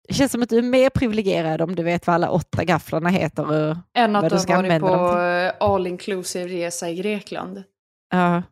Det 0.08 0.14
känns 0.14 0.32
som 0.32 0.44
att 0.44 0.50
du 0.50 0.58
är 0.58 0.62
mer 0.62 0.90
privilegierad 0.90 1.62
om 1.62 1.76
du 1.76 1.84
vet 1.84 2.08
vad 2.08 2.14
alla 2.14 2.30
åtta 2.30 2.64
gafflarna 2.64 3.10
heter. 3.10 3.70
Och 3.70 3.78
Än 3.94 4.16
att 4.16 4.24
vad 4.24 4.32
du 4.32 4.40
ska 4.40 4.56
har 4.56 4.64
varit 4.64 4.72
använda 4.72 4.98
dem 4.98 5.14
på 5.14 5.22
eh, 5.22 5.54
all 5.60 5.88
inclusive 5.88 6.48
resa 6.48 6.90
i 6.90 6.96
Grekland. 6.96 7.64
Ja. 8.12 8.44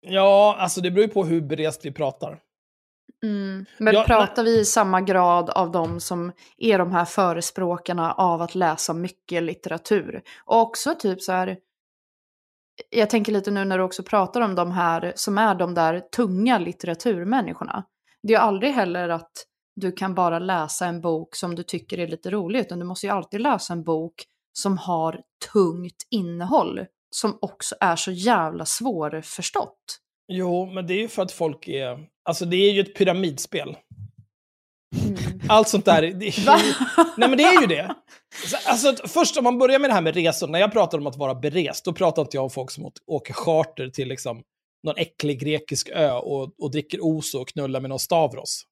Ja, 0.00 0.56
alltså 0.58 0.80
det 0.80 0.90
beror 0.90 1.06
ju 1.06 1.12
på 1.12 1.24
hur 1.24 1.40
berest 1.40 1.84
vi 1.84 1.92
pratar. 1.92 2.38
Mm. 3.26 3.66
Men 3.78 3.94
Ja, 3.94 4.04
pratar 4.04 4.44
vi 4.44 4.60
i 4.60 4.64
samma 4.64 5.00
grad 5.00 5.50
av 5.50 5.70
de 5.70 6.00
som 6.00 6.32
är 6.58 6.78
de 6.78 6.92
här 6.92 7.04
förespråkarna 7.04 8.12
av 8.12 8.42
att 8.42 8.54
läsa 8.54 8.94
mycket 8.94 9.42
litteratur? 9.42 10.22
Och 10.44 10.60
också 10.60 10.94
typ 10.94 11.22
så 11.22 11.32
här, 11.32 11.58
jag 12.90 13.10
tänker 13.10 13.32
lite 13.32 13.50
nu 13.50 13.64
när 13.64 13.78
du 13.78 13.84
också 13.84 14.02
pratar 14.02 14.40
om 14.40 14.54
de 14.54 14.70
här 14.70 15.12
som 15.16 15.38
är 15.38 15.54
de 15.54 15.74
där 15.74 16.00
tunga 16.00 16.58
litteraturmänniskorna. 16.58 17.84
Det 18.22 18.34
är 18.34 18.38
ju 18.38 18.42
aldrig 18.42 18.72
heller 18.72 19.08
att 19.08 19.32
du 19.76 19.92
kan 19.92 20.14
bara 20.14 20.38
läsa 20.38 20.86
en 20.86 21.00
bok 21.00 21.34
som 21.34 21.54
du 21.54 21.62
tycker 21.62 21.98
är 21.98 22.08
lite 22.08 22.30
rolig, 22.30 22.60
utan 22.60 22.78
du 22.78 22.84
måste 22.84 23.06
ju 23.06 23.12
alltid 23.12 23.40
läsa 23.40 23.72
en 23.72 23.84
bok 23.84 24.14
som 24.52 24.78
har 24.78 25.20
tungt 25.52 26.06
innehåll, 26.10 26.86
som 27.10 27.38
också 27.40 27.74
är 27.80 27.96
så 27.96 28.10
jävla 28.12 28.64
svårförstått. 28.64 30.00
Jo, 30.28 30.66
men 30.66 30.86
det 30.86 30.94
är 30.94 30.98
ju 30.98 31.08
för 31.08 31.22
att 31.22 31.32
folk 31.32 31.68
är... 31.68 32.15
Alltså 32.26 32.44
det 32.44 32.56
är 32.56 32.72
ju 32.72 32.80
ett 32.80 32.94
pyramidspel. 32.94 33.76
Mm. 34.96 35.16
Allt 35.48 35.68
sånt 35.68 35.84
där. 35.84 36.02
Det 36.02 36.26
är 36.26 36.66
ju, 36.66 36.74
nej 37.16 37.28
men 37.28 37.36
det 37.38 37.44
är 37.44 37.60
ju 37.60 37.66
det. 37.66 37.94
Så, 38.46 38.56
Alltså, 38.70 39.08
först 39.08 39.36
om 39.36 39.44
man 39.44 39.58
börjar 39.58 39.78
med 39.78 39.90
det 39.90 39.94
här 39.94 40.00
med 40.00 40.14
resor. 40.14 40.48
När 40.48 40.58
jag 40.58 40.72
pratar 40.72 40.98
om 40.98 41.06
att 41.06 41.16
vara 41.16 41.34
berest, 41.34 41.84
då 41.84 41.92
pratar 41.92 42.22
inte 42.22 42.36
jag 42.36 42.44
om 42.44 42.50
folk 42.50 42.70
som 42.70 42.90
åker 43.06 43.34
charter 43.34 43.88
till 43.88 44.08
liksom 44.08 44.42
någon 44.82 44.96
äcklig 44.96 45.40
grekisk 45.40 45.88
ö 45.88 46.12
och, 46.12 46.54
och 46.58 46.70
dricker 46.70 47.00
oso 47.00 47.40
och 47.40 47.48
knullar 47.48 47.80
med 47.80 47.90
någon 47.90 47.98
stavros. 47.98 48.62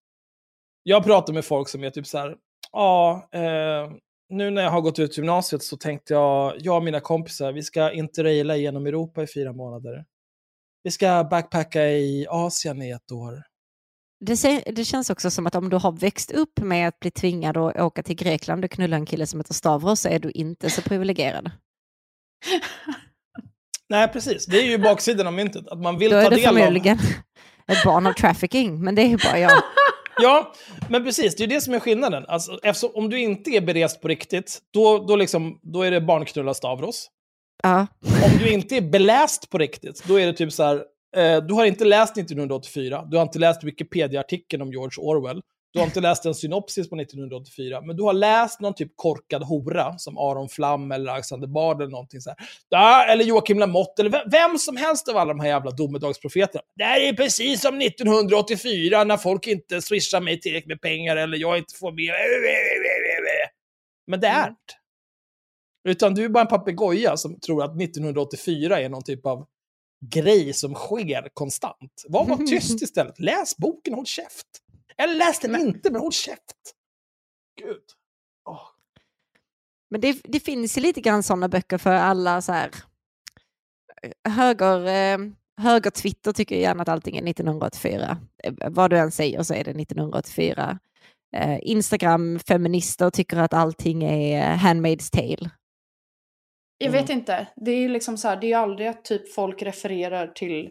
Jag 0.83 1.05
pratar 1.05 1.33
med 1.33 1.45
folk 1.45 1.69
som 1.69 1.85
är 1.85 1.90
typ 1.90 2.07
så 2.07 2.19
här, 2.19 2.37
ja, 2.73 3.29
eh, 3.33 3.93
nu 4.29 4.51
när 4.51 4.62
jag 4.62 4.71
har 4.71 4.81
gått 4.81 4.99
ut 4.99 5.17
gymnasiet 5.17 5.62
så 5.62 5.77
tänkte 5.77 6.14
jag, 6.14 6.55
jag 6.59 6.77
och 6.77 6.83
mina 6.85 7.01
kompisar, 7.01 7.53
vi 7.53 7.62
ska 7.62 7.93
interraila 7.93 8.57
genom 8.57 8.87
Europa 8.87 9.23
i 9.23 9.27
fyra 9.27 9.53
månader. 9.53 10.05
Vi 10.85 10.90
ska 10.90 11.25
backpacka 11.31 11.83
i 11.85 12.27
Asien 12.31 12.83
i 12.83 12.90
ett 12.90 13.12
år. 13.12 13.42
Det, 14.20 14.62
det 14.66 14.85
känns 14.85 15.11
också 15.11 15.31
som 15.31 15.47
att 15.47 15.55
om 15.55 15.70
du 15.70 15.77
har 15.77 15.92
växt 15.92 16.31
upp 16.31 16.61
med 16.61 16.88
att 16.88 17.01
bli 17.01 17.11
tvingad 17.11 17.57
att 17.57 17.77
åka 17.77 18.03
till 18.03 18.16
Grekland 18.16 18.64
och 18.64 18.70
knulla 18.70 18.97
en 18.97 19.07
kille 19.07 19.27
som 19.27 19.40
heter 19.40 19.55
Stavros 19.55 20.01
så 20.01 20.09
är 20.09 20.18
du 20.18 20.31
inte 20.31 20.70
så 20.70 20.83
privilegierad. 20.83 21.51
Nej, 23.88 24.09
precis. 24.09 24.47
Det 24.47 24.59
är 24.59 24.64
ju 24.64 24.79
baksidan 24.79 25.27
av 25.27 25.33
myntet. 25.33 25.68
Att 25.68 25.81
man 25.81 25.99
vill 25.99 26.11
Då 26.11 26.20
ta 26.20 26.27
är 26.27 26.31
du 26.31 26.37
del 26.37 26.49
av... 26.49 26.55
förmodligen 26.55 26.99
ett 27.66 27.85
barn 27.85 28.07
av 28.07 28.12
trafficking, 28.12 28.85
men 28.85 28.94
det 28.94 29.03
är 29.03 29.09
ju 29.09 29.16
bara 29.16 29.38
jag. 29.38 29.62
Ja, 30.23 30.55
men 30.88 31.05
precis. 31.05 31.37
Det 31.37 31.44
är 31.44 31.49
det 31.49 31.61
som 31.61 31.75
är 31.75 31.81
skillnaden. 31.81 32.25
Alltså, 32.29 32.59
eftersom, 32.62 32.90
om 32.94 33.11
du 33.11 33.20
inte 33.20 33.51
är 33.51 33.61
berest 33.61 34.01
på 34.01 34.09
riktigt, 34.09 34.59
då, 34.73 34.99
då, 34.99 35.16
liksom, 35.16 35.61
då 35.62 35.83
är 35.83 35.90
det 35.90 36.01
barnknulla 36.01 36.55
Stavros. 36.55 37.11
Ja. 37.64 37.87
Om 38.24 38.38
du 38.38 38.53
inte 38.53 38.77
är 38.77 38.81
beläst 38.81 39.50
på 39.50 39.59
riktigt, 39.59 40.05
då 40.09 40.20
är 40.20 40.27
det 40.27 40.33
typ 40.33 40.53
så 40.53 40.62
här, 40.62 40.77
eh, 41.16 41.42
du 41.42 41.55
har 41.55 41.64
inte 41.64 41.85
läst 41.85 42.16
1984, 42.16 43.05
du 43.11 43.16
har 43.16 43.22
inte 43.22 43.38
läst 43.38 43.64
Wikipedia-artikeln 43.64 44.62
om 44.62 44.72
George 44.72 44.98
Orwell, 44.98 45.40
du 45.72 45.79
har 45.79 45.87
inte 45.87 46.00
läst 46.00 46.27
en 46.27 46.35
synopsis 46.35 46.90
på 46.90 46.96
1984, 46.96 47.81
men 47.81 47.96
du 47.96 48.03
har 48.03 48.12
läst 48.12 48.61
någon 48.61 48.74
typ 48.74 48.92
korkad 48.96 49.42
hora, 49.42 49.98
som 49.98 50.18
Aron 50.18 50.48
Flam 50.48 50.92
eller 50.92 51.12
Alexander 51.12 51.48
Bard 51.48 51.81
eller 51.81 51.90
någonting 51.90 52.20
så 52.20 52.35
här. 52.70 53.12
Eller 53.12 53.24
Joakim 53.24 53.59
Lamotte, 53.59 54.03
eller 54.03 54.11
vem, 54.11 54.31
vem 54.31 54.59
som 54.59 54.77
helst 54.77 55.09
av 55.09 55.16
alla 55.16 55.35
de 55.35 55.40
här 55.40 55.48
jävla 55.48 55.70
domedagsprofeterna. 55.70 56.62
Det 56.77 56.85
här 56.85 57.00
är 57.00 57.12
precis 57.12 57.61
som 57.62 57.81
1984 57.81 59.05
när 59.05 59.16
folk 59.16 59.46
inte 59.46 59.83
swishar 59.83 60.20
mig 60.20 60.40
tillräckligt 60.40 60.68
med 60.68 60.81
pengar 60.81 61.16
eller 61.16 61.38
jag 61.38 61.59
inte 61.59 61.74
får 61.74 61.92
mer. 61.92 62.12
Men 64.07 64.20
det 64.20 64.29
är 64.29 64.48
inte. 64.48 64.84
Utan 65.88 66.14
du 66.14 66.25
är 66.25 66.29
bara 66.29 66.40
en 66.40 66.49
papegoja 66.49 67.16
som 67.16 67.40
tror 67.40 67.62
att 67.64 67.81
1984 67.81 68.81
är 68.81 68.88
någon 68.88 69.03
typ 69.03 69.27
av 69.27 69.47
grej 70.07 70.53
som 70.53 70.75
sker 70.75 71.29
konstant. 71.35 72.05
Var 72.09 72.27
bara 72.27 72.38
tyst 72.38 72.83
istället. 72.83 73.18
Läs 73.20 73.57
boken 73.57 73.92
och 73.92 73.97
håll 73.97 74.07
käft. 74.07 74.47
Eller 74.97 75.14
läs 75.14 75.40
den 75.40 75.61
inte, 75.61 75.90
men 75.90 76.01
håll 76.01 76.12
käft. 76.12 76.75
Gud. 77.61 77.83
Åh. 78.51 78.61
Men 79.90 80.01
det, 80.01 80.20
det 80.25 80.40
finns 80.40 80.79
ju 80.79 80.83
lite 80.83 81.01
grann 81.01 81.23
sådana 81.23 81.49
böcker 81.49 81.79
för 81.79 81.90
alla 81.90 82.42
så 82.42 82.53
här 82.53 82.70
eh, 84.03 84.33
höger, 84.33 84.87
eh, 84.87 85.18
höger-Twitter 85.61 86.33
tycker 86.33 86.57
gärna 86.57 86.83
att 86.83 86.88
allting 86.88 87.16
är 87.16 87.31
1984. 87.31 88.18
Eh, 88.44 88.55
Vad 88.70 88.90
du 88.90 88.99
än 88.99 89.11
säger 89.11 89.42
så 89.42 89.55
är 89.55 89.64
det 89.64 89.70
1984. 89.70 90.79
Eh, 91.37 91.59
Instagram-feminister 91.62 93.11
tycker 93.11 93.37
att 93.37 93.55
allting 93.55 94.05
är 94.05 94.57
Handmaid's 94.57 95.11
tale. 95.12 95.51
Jag 96.79 96.89
Mm. 96.89 97.01
vet 97.01 97.11
inte. 97.11 97.47
Det 97.57 97.71
är 97.71 97.79
ju 97.79 97.89
liksom 97.89 98.19
så 98.19 98.29
här, 98.29 98.37
det 98.37 98.47
är 98.47 98.49
ju 98.49 98.55
aldrig 98.55 98.89
att 98.89 99.05
typ 99.05 99.35
folk 99.35 99.63
refererar 99.63 100.27
till 100.27 100.71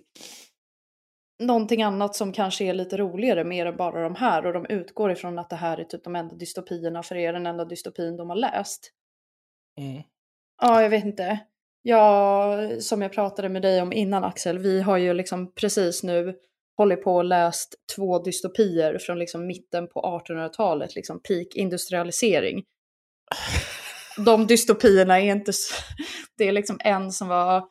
någonting 1.44 1.84
annat 1.84 2.16
som 2.16 2.34
kanske 2.34 2.66
är 2.66 2.74
lite 2.74 2.98
roligare 2.98 3.44
mer 3.44 3.66
än 3.66 3.78
bara 3.78 4.04
de 4.04 4.16
här 4.16 4.46
och 4.46 4.54
de 4.54 4.66
utgår 4.66 5.12
ifrån 5.12 5.40
att 5.40 5.50
det 5.50 5.56
här 5.56 5.78
är 5.78 5.84
typ 5.84 6.04
de 6.04 6.16
enda 6.16 6.36
dystopierna 6.36 7.04
för 7.04 7.16
er, 7.16 7.34
den 7.34 7.46
enda 7.48 7.66
dystopin 7.66 8.18
de 8.18 8.30
har 8.30 8.38
läst. 8.38 8.92
Mm. 9.80 10.04
Ja, 10.62 10.82
jag 10.82 10.90
vet 10.90 11.06
inte. 11.06 11.40
Ja, 11.82 12.58
som 12.80 13.02
jag 13.02 13.14
pratade 13.14 13.50
med 13.50 13.62
dig 13.62 13.82
om 13.82 13.94
innan 13.94 14.24
Axel, 14.24 14.60
vi 14.60 14.82
har 14.82 14.98
ju 14.98 15.14
liksom 15.14 15.54
precis 15.54 16.04
nu 16.04 16.36
hållit 16.78 17.04
på 17.04 17.16
och 17.16 17.26
läst 17.26 17.76
två 17.96 18.20
dystopier 18.20 18.98
från 18.98 19.20
liksom 19.20 19.48
mitten 19.48 19.88
på 19.88 20.22
1800-talet, 20.28 20.96
liksom 20.96 21.22
peak 21.22 21.48
industrialisering. 21.56 22.64
De 24.18 24.48
dystopierna 24.48 25.20
är 25.20 25.32
inte 25.32 25.54
så... 25.54 25.74
Det 26.38 26.48
är 26.48 26.52
liksom 26.52 26.80
en 26.80 27.12
som 27.12 27.28
var... 27.28 27.68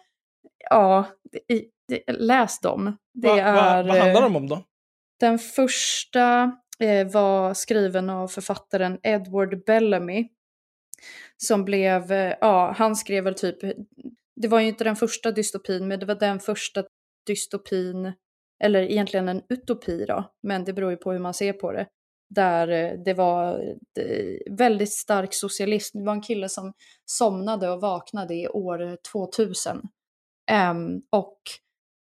Ja, 0.71 1.07
det, 1.33 1.65
det, 1.89 2.13
läs 2.13 2.61
dem. 2.61 2.97
Det 3.15 3.29
Va, 3.29 3.35
va, 3.35 3.41
är... 3.43 3.85
vad 3.85 3.97
handlar 3.97 4.23
eh, 4.23 4.23
de 4.23 4.37
om 4.37 4.49
då? 4.49 4.65
Den 5.21 5.39
första 5.39 6.53
eh, 6.81 7.11
var 7.13 7.55
skriven 7.55 8.11
av 8.11 8.29
författaren 8.29 8.99
Edward 9.03 9.65
Bellamy. 9.65 10.29
Som 11.37 11.65
blev, 11.65 12.13
eh, 12.13 12.35
ja, 12.41 12.75
han 12.79 12.97
skrev 12.97 13.25
väl 13.25 13.35
typ, 13.35 13.57
det 14.37 14.49
var 14.49 14.61
ju 14.61 14.69
inte 14.69 14.85
den 14.85 14.97
första 14.97 15.31
dystopin, 15.33 15.89
men 15.89 16.01
det 16.01 16.07
var 16.07 16.15
den 16.15 16.41
första 16.41 16.85
dystopin, 17.27 18.13
eller 18.65 18.83
egentligen 18.83 19.29
en 19.29 19.43
utopi 19.49 20.05
då, 20.09 20.33
men 20.43 20.65
det 20.65 20.73
beror 20.73 20.91
ju 20.91 20.97
på 20.97 21.13
hur 21.13 21.19
man 21.19 21.35
ser 21.35 21.53
på 21.53 21.73
det. 21.73 21.87
Där 22.35 22.69
eh, 22.69 22.99
det 23.05 23.15
var 23.15 23.61
eh, 24.01 24.55
väldigt 24.57 24.93
stark 24.93 25.35
socialism. 25.35 25.99
Det 25.99 26.05
var 26.05 26.13
en 26.13 26.23
kille 26.23 26.49
som 26.49 26.73
somnade 27.05 27.71
och 27.71 27.81
vaknade 27.81 28.35
i 28.35 28.49
år 28.49 28.97
2000. 29.13 29.83
Ehm, 30.51 31.03
och 31.11 31.39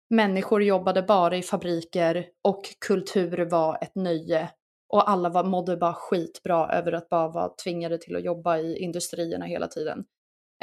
människor 0.10 0.64
jobbade 0.64 1.02
bara 1.02 1.38
i 1.38 1.42
fabriker 1.42 2.28
och 2.42 2.62
kultur 2.86 3.46
var 3.46 3.78
ett 3.82 3.96
nöje. 3.96 4.50
Och 4.94 5.10
alla 5.10 5.30
var, 5.30 5.44
mådde 5.44 5.78
bara 5.78 5.94
skitbra 5.94 6.70
över 6.70 6.92
att 6.92 7.10
bara 7.10 7.28
vara 7.28 7.50
tvingade 7.64 7.98
till 7.98 8.16
att 8.16 8.24
jobba 8.24 8.58
i 8.58 8.78
industrierna 8.78 9.46
hela 9.46 9.68
tiden. 9.68 10.04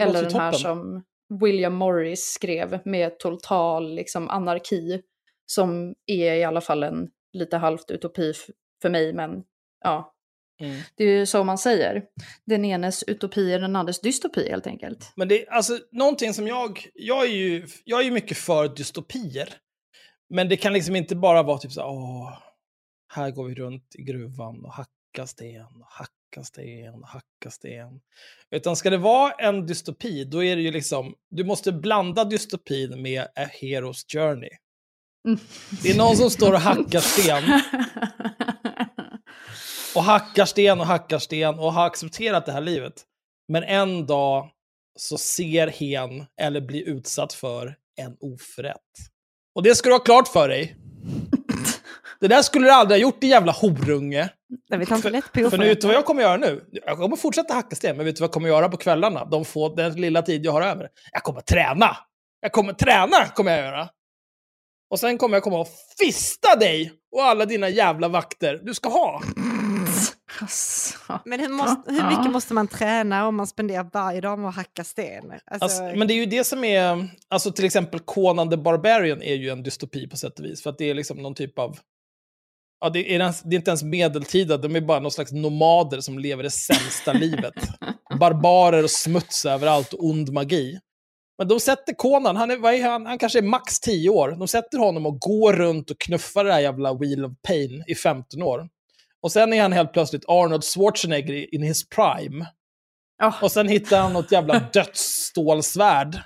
Eller 0.01 0.23
den 0.23 0.35
här 0.35 0.53
som 0.53 1.05
William 1.41 1.75
Morris 1.75 2.25
skrev 2.25 2.81
med 2.85 3.19
total 3.19 3.95
liksom, 3.95 4.29
anarki. 4.29 5.03
Som 5.47 5.95
är 6.07 6.35
i 6.35 6.45
alla 6.45 6.61
fall 6.61 6.83
en 6.83 7.11
lite 7.33 7.57
halvt 7.57 7.91
utopi 7.91 8.33
för 8.83 8.91
mig, 8.91 9.13
men 9.13 9.45
ja, 9.85 10.14
Mm. 10.61 10.81
det 10.97 11.05
är 11.05 11.09
ju 11.19 11.27
så 11.27 11.45
man 11.45 11.59
säger. 11.59 12.03
Den 12.47 12.64
enes 12.64 13.03
utopi 13.07 13.53
är 13.53 13.59
den 13.59 13.77
andres 13.77 14.01
dystopi 14.01 14.51
helt 14.51 14.67
enkelt. 14.67 15.12
Men 15.17 15.29
det 15.29 15.43
är 15.47 15.53
alltså 15.53 15.79
någonting 15.93 16.35
som 16.35 16.47
jag, 16.47 16.87
jag 16.95 17.25
är 17.25 17.31
ju, 17.31 17.67
jag 17.85 18.01
är 18.01 18.05
ju 18.05 18.11
mycket 18.11 18.37
för 18.38 18.69
dystopier. 18.69 19.49
Men 20.31 20.49
det 20.49 20.57
kan 20.57 20.73
liksom 20.73 20.97
inte 20.97 21.17
bara 21.17 21.43
vara 21.43 21.59
typ 21.59 21.73
så 21.73 21.81
här, 21.81 21.88
åh, 21.88 22.38
här 23.14 23.31
går 23.31 23.49
vi 23.49 23.55
runt 23.55 23.95
i 23.95 24.03
gruvan 24.03 24.64
och 24.64 24.73
hackar 24.73 25.27
sten 25.27 25.62
och 25.67 25.87
hackar 25.91 26.43
sten 26.43 26.95
och 26.95 27.09
hackar 27.09 27.51
sten. 27.51 28.01
Utan 28.51 28.77
ska 28.77 28.91
det 28.91 28.97
vara 28.99 29.33
en 29.33 29.67
dystopi, 29.67 30.25
då 30.25 30.45
är 30.45 30.57
det 30.57 30.62
ju 30.62 30.71
liksom, 30.71 31.14
du 31.31 31.45
måste 31.45 31.73
blanda 31.73 32.25
dystopin 32.25 33.03
med 33.03 33.23
a 33.23 33.45
hero's 33.61 34.12
journey. 34.12 34.51
Det 35.83 35.91
är 35.91 35.99
någon 35.99 36.17
som 36.17 36.31
står 36.31 36.53
och 36.53 36.61
hackar 36.61 37.01
sten 37.01 37.43
och 39.99 40.05
hackar 40.05 40.45
sten 40.45 40.81
och 40.81 40.87
hackar 40.87 41.19
sten 41.19 41.59
och 41.59 41.73
har 41.73 41.87
accepterat 41.87 42.47
det 42.47 42.53
här 42.53 42.61
livet. 42.61 42.93
Men 43.49 43.63
en 43.63 44.07
dag 44.07 44.51
så 44.99 45.19
ser 45.19 45.67
hen 45.67 46.27
eller 46.41 46.61
blir 46.61 46.89
utsatt 46.89 47.33
för 47.33 47.77
en 48.01 48.17
oförrätt. 48.21 48.77
Och 49.55 49.63
det 49.63 49.75
ska 49.75 49.89
du 49.89 49.95
ha 49.95 50.01
klart 50.01 50.29
för 50.29 50.49
dig. 50.49 50.77
Det 52.21 52.29
där 52.29 52.43
skulle 52.43 52.67
du 52.67 52.71
aldrig 52.71 53.01
ha 53.01 53.03
gjort, 53.03 53.21
din 53.21 53.31
jävla 53.31 53.53
horunge. 53.53 54.29
Nej, 54.71 54.79
vi 54.79 54.87
tar 54.87 54.97
inte 54.97 55.11
lätt 55.11 55.25
på 55.25 55.31
För 55.33 55.41
nu, 55.41 55.47
oförrätt. 55.47 55.71
vet 55.71 55.81
du 55.81 55.87
vad 55.87 55.97
jag 55.97 56.05
kommer 56.05 56.23
göra 56.23 56.37
nu? 56.37 56.65
Jag 56.71 56.99
kommer 56.99 57.17
fortsätta 57.17 57.55
hacka 57.55 57.77
sten, 57.77 57.97
men 57.97 58.07
vet 58.07 58.17
du 58.17 58.21
vad 58.21 58.27
jag 58.27 58.33
kommer 58.33 58.49
göra 58.49 58.69
på 58.69 58.77
kvällarna? 58.77 59.25
De 59.25 59.45
få, 59.45 59.75
den 59.75 59.93
lilla 60.01 60.23
tid 60.23 60.45
jag 60.45 60.53
har 60.53 60.63
över. 60.63 60.89
Jag 61.13 61.23
kommer 61.23 61.41
träna! 61.41 61.97
Jag 62.41 62.53
kommer 62.53 62.73
träna, 62.73 63.27
kommer 63.35 63.51
jag 63.51 63.61
göra. 63.61 63.89
Och 64.91 65.01
sen 65.01 65.19
kommer 65.19 65.37
jag 65.37 65.43
komma 65.43 65.61
och 65.61 65.69
fista 65.99 66.57
dig 66.57 66.93
och 67.17 67.23
alla 67.23 67.47
dina 67.47 67.69
jävla 67.69 68.09
vakter 68.09 68.61
du 68.63 68.75
ska 68.75 68.89
ha. 68.89 69.23
Alltså. 70.40 71.20
Men 71.24 71.40
hur, 71.40 71.48
måste, 71.48 71.92
hur 71.92 72.16
mycket 72.16 72.33
måste 72.33 72.55
man 72.55 72.68
träna 72.68 73.27
om 73.27 73.37
man 73.37 73.46
spenderar 73.46 73.90
varje 73.92 74.20
dag 74.20 74.38
med 74.38 74.48
att 74.48 74.57
hacka 74.57 74.85
sten? 74.85 75.31
Alltså, 75.31 75.64
Alltså, 75.64 75.83
men 75.83 76.09
det 76.09 76.14
är 76.14 76.16
ju 76.16 76.27
det 76.27 76.44
som 76.44 76.64
är, 76.64 77.09
alltså 77.29 77.53
till 77.53 77.64
exempel 77.64 78.01
Conan 78.01 78.51
the 78.51 78.57
Barbarian 78.57 79.22
är 79.22 79.35
ju 79.35 79.51
en 79.51 79.62
dystopi 79.62 80.09
på 80.09 80.16
sätt 80.16 80.38
och 80.38 80.44
vis. 80.44 80.62
För 80.62 80.70
att 80.70 80.79
det 80.79 80.90
är 80.90 80.94
liksom 80.94 81.22
någon 81.22 81.35
typ 81.35 81.59
av, 81.59 81.79
ja 82.81 82.90
det 82.90 83.14
är, 83.14 83.18
det 83.18 83.55
är 83.55 83.59
inte 83.59 83.70
ens 83.70 83.83
medeltida, 83.83 84.57
de 84.57 84.77
är 84.77 84.81
bara 84.81 85.01
någon 85.01 85.12
slags 85.12 85.33
nomader 85.33 86.01
som 86.01 86.18
lever 86.18 86.42
det 86.42 86.51
sämsta 86.51 87.12
livet. 87.18 87.55
Barbarer 88.20 88.83
och 88.83 88.90
smuts 88.90 89.44
överallt 89.44 89.92
och 89.92 90.05
ond 90.05 90.33
magi. 90.33 90.79
Men 91.38 91.48
de 91.48 91.61
sätter 91.61 91.94
Conan, 91.94 92.37
han, 92.37 92.51
är 92.51 92.83
han, 92.90 93.07
han 93.07 93.18
kanske 93.18 93.38
är 93.38 93.42
max 93.42 93.81
10 93.81 94.11
år, 94.11 94.37
de 94.38 94.48
sätter 94.48 94.79
honom 94.79 95.07
och 95.07 95.20
går 95.20 95.53
runt 95.53 95.90
och 95.90 95.98
knuffar 95.98 96.44
det 96.44 96.53
här 96.53 96.61
jävla 96.61 96.94
Wheel 96.94 97.24
of 97.24 97.33
Pain 97.42 97.85
i 97.87 97.94
15 97.94 98.42
år. 98.42 98.68
Och 99.23 99.33
sen 99.33 99.53
är 99.53 99.63
han 99.63 99.73
helt 99.73 99.93
plötsligt 99.93 100.25
Arnold 100.29 100.65
Schwarzenegger 100.65 101.55
in 101.55 101.63
his 101.63 101.89
prime. 101.89 102.47
Oh. 103.23 103.45
Och 103.45 103.53
sen 103.53 103.69
hittar 103.69 104.01
han 104.01 104.13
något 104.13 104.33
jävla 104.33 104.59
dödsstålsvärd. 104.73 106.21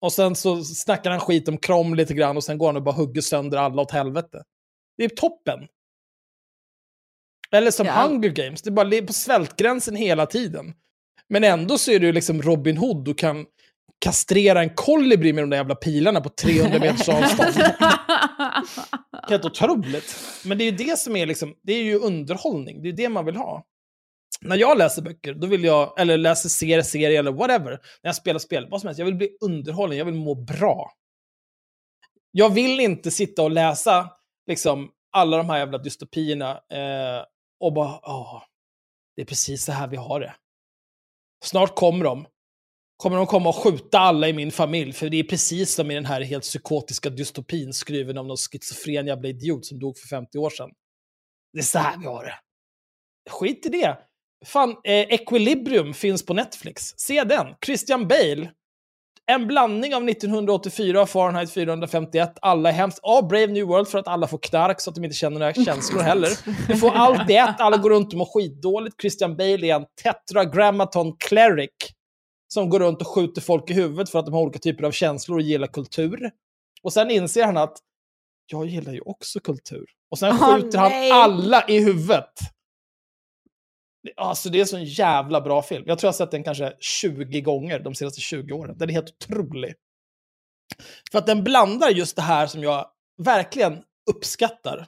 Och 0.00 0.12
sen 0.12 0.36
så 0.36 0.64
snackar 0.64 1.10
han 1.10 1.20
skit 1.20 1.48
om 1.48 1.58
Krom 1.58 1.94
lite 1.94 2.14
grann 2.14 2.36
och 2.36 2.44
sen 2.44 2.58
går 2.58 2.66
han 2.66 2.76
och 2.76 2.82
bara 2.82 2.94
hugger 2.94 3.20
sönder 3.20 3.58
alla 3.58 3.82
åt 3.82 3.90
helvete. 3.90 4.42
Det 4.96 5.04
är 5.04 5.08
toppen. 5.08 5.60
Eller 7.52 7.70
som 7.70 7.86
Ja. 7.86 7.92
Hunger 7.92 8.28
Games, 8.28 8.62
det 8.62 8.70
är 8.70 8.72
bara 8.72 9.06
på 9.06 9.12
svältgränsen 9.12 9.96
hela 9.96 10.26
tiden. 10.26 10.74
Men 11.28 11.44
ändå 11.44 11.78
så 11.78 11.90
är 11.90 12.00
ju 12.00 12.12
liksom 12.12 12.42
Robin 12.42 12.76
Hood 12.76 13.08
och 13.08 13.18
kan 13.18 13.46
kastrera 14.04 14.60
en 14.60 14.74
kolibri 14.74 15.32
med 15.32 15.42
de 15.42 15.50
där 15.50 15.56
jävla 15.56 15.74
pilarna 15.74 16.20
på 16.20 16.28
300 16.28 16.78
meters 16.78 17.08
avstånd. 17.08 17.54
Helt 19.28 19.44
otroligt. 19.44 20.16
Men 20.44 20.58
det 20.58 20.64
är 20.64 20.70
ju 20.70 20.76
det 20.76 20.98
som 20.98 21.16
är 21.16 21.26
liksom, 21.26 21.54
det 21.62 21.72
är 21.72 21.82
ju 21.82 21.98
underhållning, 21.98 22.82
det 22.82 22.88
är 22.88 22.92
det 22.92 23.08
man 23.08 23.24
vill 23.24 23.36
ha. 23.36 23.64
När 24.40 24.56
jag 24.56 24.78
läser 24.78 25.02
böcker, 25.02 25.34
då 25.34 25.46
vill 25.46 25.64
jag, 25.64 26.00
eller 26.00 26.18
läser 26.18 26.48
serier, 26.48 26.82
serier 26.82 27.18
eller 27.18 27.32
whatever, 27.32 27.70
när 27.70 28.08
jag 28.08 28.16
spelar 28.16 28.38
spel, 28.38 28.68
vad 28.70 28.80
som 28.80 28.88
helst, 28.88 28.98
jag 28.98 29.06
vill 29.06 29.14
bli 29.14 29.36
underhållen, 29.40 29.98
jag 29.98 30.04
vill 30.04 30.14
må 30.14 30.34
bra. 30.34 30.92
Jag 32.30 32.50
vill 32.50 32.80
inte 32.80 33.10
sitta 33.10 33.42
och 33.42 33.50
läsa 33.50 34.10
liksom 34.46 34.90
alla 35.12 35.36
de 35.36 35.50
här 35.50 35.58
jävla 35.58 35.78
dystopierna 35.78 36.50
eh, 36.50 37.24
och 37.60 37.72
bara, 37.72 37.98
ja, 38.02 38.46
det 39.16 39.22
är 39.22 39.26
precis 39.26 39.64
så 39.64 39.72
här 39.72 39.88
vi 39.88 39.96
har 39.96 40.20
det. 40.20 40.34
Snart 41.44 41.74
kommer 41.74 42.04
de. 42.04 42.26
Kommer 42.96 43.16
de 43.16 43.26
komma 43.26 43.48
och 43.48 43.56
skjuta 43.56 43.98
alla 43.98 44.28
i 44.28 44.32
min 44.32 44.52
familj, 44.52 44.92
för 44.92 45.08
det 45.08 45.16
är 45.16 45.24
precis 45.24 45.74
som 45.74 45.90
i 45.90 45.94
den 45.94 46.04
här 46.04 46.20
helt 46.20 46.44
psykotiska 46.44 47.10
dystopin 47.10 47.72
skriven 47.72 48.18
av 48.18 48.26
någon 48.26 48.36
schizofren 48.36 49.06
jävla 49.06 49.28
idiot 49.28 49.66
som 49.66 49.78
dog 49.78 49.98
för 49.98 50.08
50 50.08 50.38
år 50.38 50.50
sedan. 50.50 50.70
Det 51.52 51.58
är 51.58 51.62
så 51.62 51.78
här 51.78 51.98
vi 51.98 52.06
har 52.06 52.24
det. 52.24 52.34
Skit 53.30 53.66
i 53.66 53.68
det. 53.68 53.98
Fan, 54.46 54.70
eh, 54.70 55.00
Equilibrium 55.00 55.94
finns 55.94 56.26
på 56.26 56.34
Netflix. 56.34 56.94
Se 56.96 57.24
den. 57.24 57.46
Christian 57.66 58.08
Bale. 58.08 58.50
En 59.26 59.46
blandning 59.46 59.94
av 59.94 60.04
1984 60.04 61.02
och 61.02 61.08
Fahrenheit 61.08 61.52
451. 61.52 62.38
Alla 62.42 62.68
är 62.68 62.72
hemskt. 62.72 62.98
Ja, 63.02 63.22
Brave 63.22 63.46
New 63.46 63.66
World 63.66 63.88
för 63.88 63.98
att 63.98 64.08
alla 64.08 64.26
får 64.26 64.38
knark 64.38 64.80
så 64.80 64.90
att 64.90 64.96
de 64.96 65.04
inte 65.04 65.16
känner 65.16 65.38
några 65.38 65.54
känslor 65.54 66.00
heller. 66.02 66.28
Vi 66.68 66.76
får 66.76 66.90
allt 66.90 67.30
i 67.30 67.34
ett. 67.34 67.60
Alla 67.60 67.76
går 67.76 67.90
runt 67.90 68.12
och 68.12 68.18
mår 68.18 68.40
skitdåligt. 68.40 69.00
Christian 69.00 69.36
Bale 69.36 69.66
är 69.66 69.74
en 69.74 69.84
tetragrammaton 70.02 71.16
cleric 71.18 71.70
som 72.54 72.68
går 72.68 72.80
runt 72.80 73.00
och 73.00 73.06
skjuter 73.06 73.40
folk 73.40 73.70
i 73.70 73.72
huvudet 73.72 74.10
för 74.10 74.18
att 74.18 74.24
de 74.26 74.34
har 74.34 74.40
olika 74.42 74.58
typer 74.58 74.84
av 74.84 74.92
känslor 74.92 75.36
och 75.38 75.42
gillar 75.42 75.66
kultur. 75.66 76.30
Och 76.82 76.92
sen 76.92 77.10
inser 77.10 77.44
han 77.44 77.56
att 77.56 77.78
jag 78.46 78.66
gillar 78.66 78.92
ju 78.92 79.00
också 79.00 79.40
kultur. 79.40 79.86
Och 80.10 80.18
sen 80.18 80.38
skjuter 80.38 80.78
han 80.78 80.90
nej. 80.90 81.10
alla 81.10 81.68
i 81.68 81.78
huvudet. 81.84 82.30
Det- 84.02 84.12
Alltså 84.16 84.48
det 84.48 84.60
är 84.60 84.64
så 84.64 84.76
en 84.76 84.84
jävla 84.84 85.40
bra 85.40 85.62
film. 85.62 85.84
Jag 85.86 85.98
tror 85.98 86.06
jag 86.08 86.12
har 86.12 86.16
sett 86.16 86.30
den 86.30 86.44
kanske 86.44 86.72
20 86.80 87.40
gånger 87.40 87.78
de 87.80 87.94
senaste 87.94 88.20
20 88.20 88.52
åren. 88.52 88.78
Den 88.78 88.88
är 88.88 88.92
helt 88.92 89.10
otrolig. 89.10 89.74
För 91.12 91.18
att 91.18 91.26
den 91.26 91.44
blandar 91.44 91.88
just 91.90 92.16
det 92.16 92.22
här 92.22 92.46
som 92.46 92.62
jag 92.62 92.86
verkligen 93.22 93.82
uppskattar. 94.10 94.86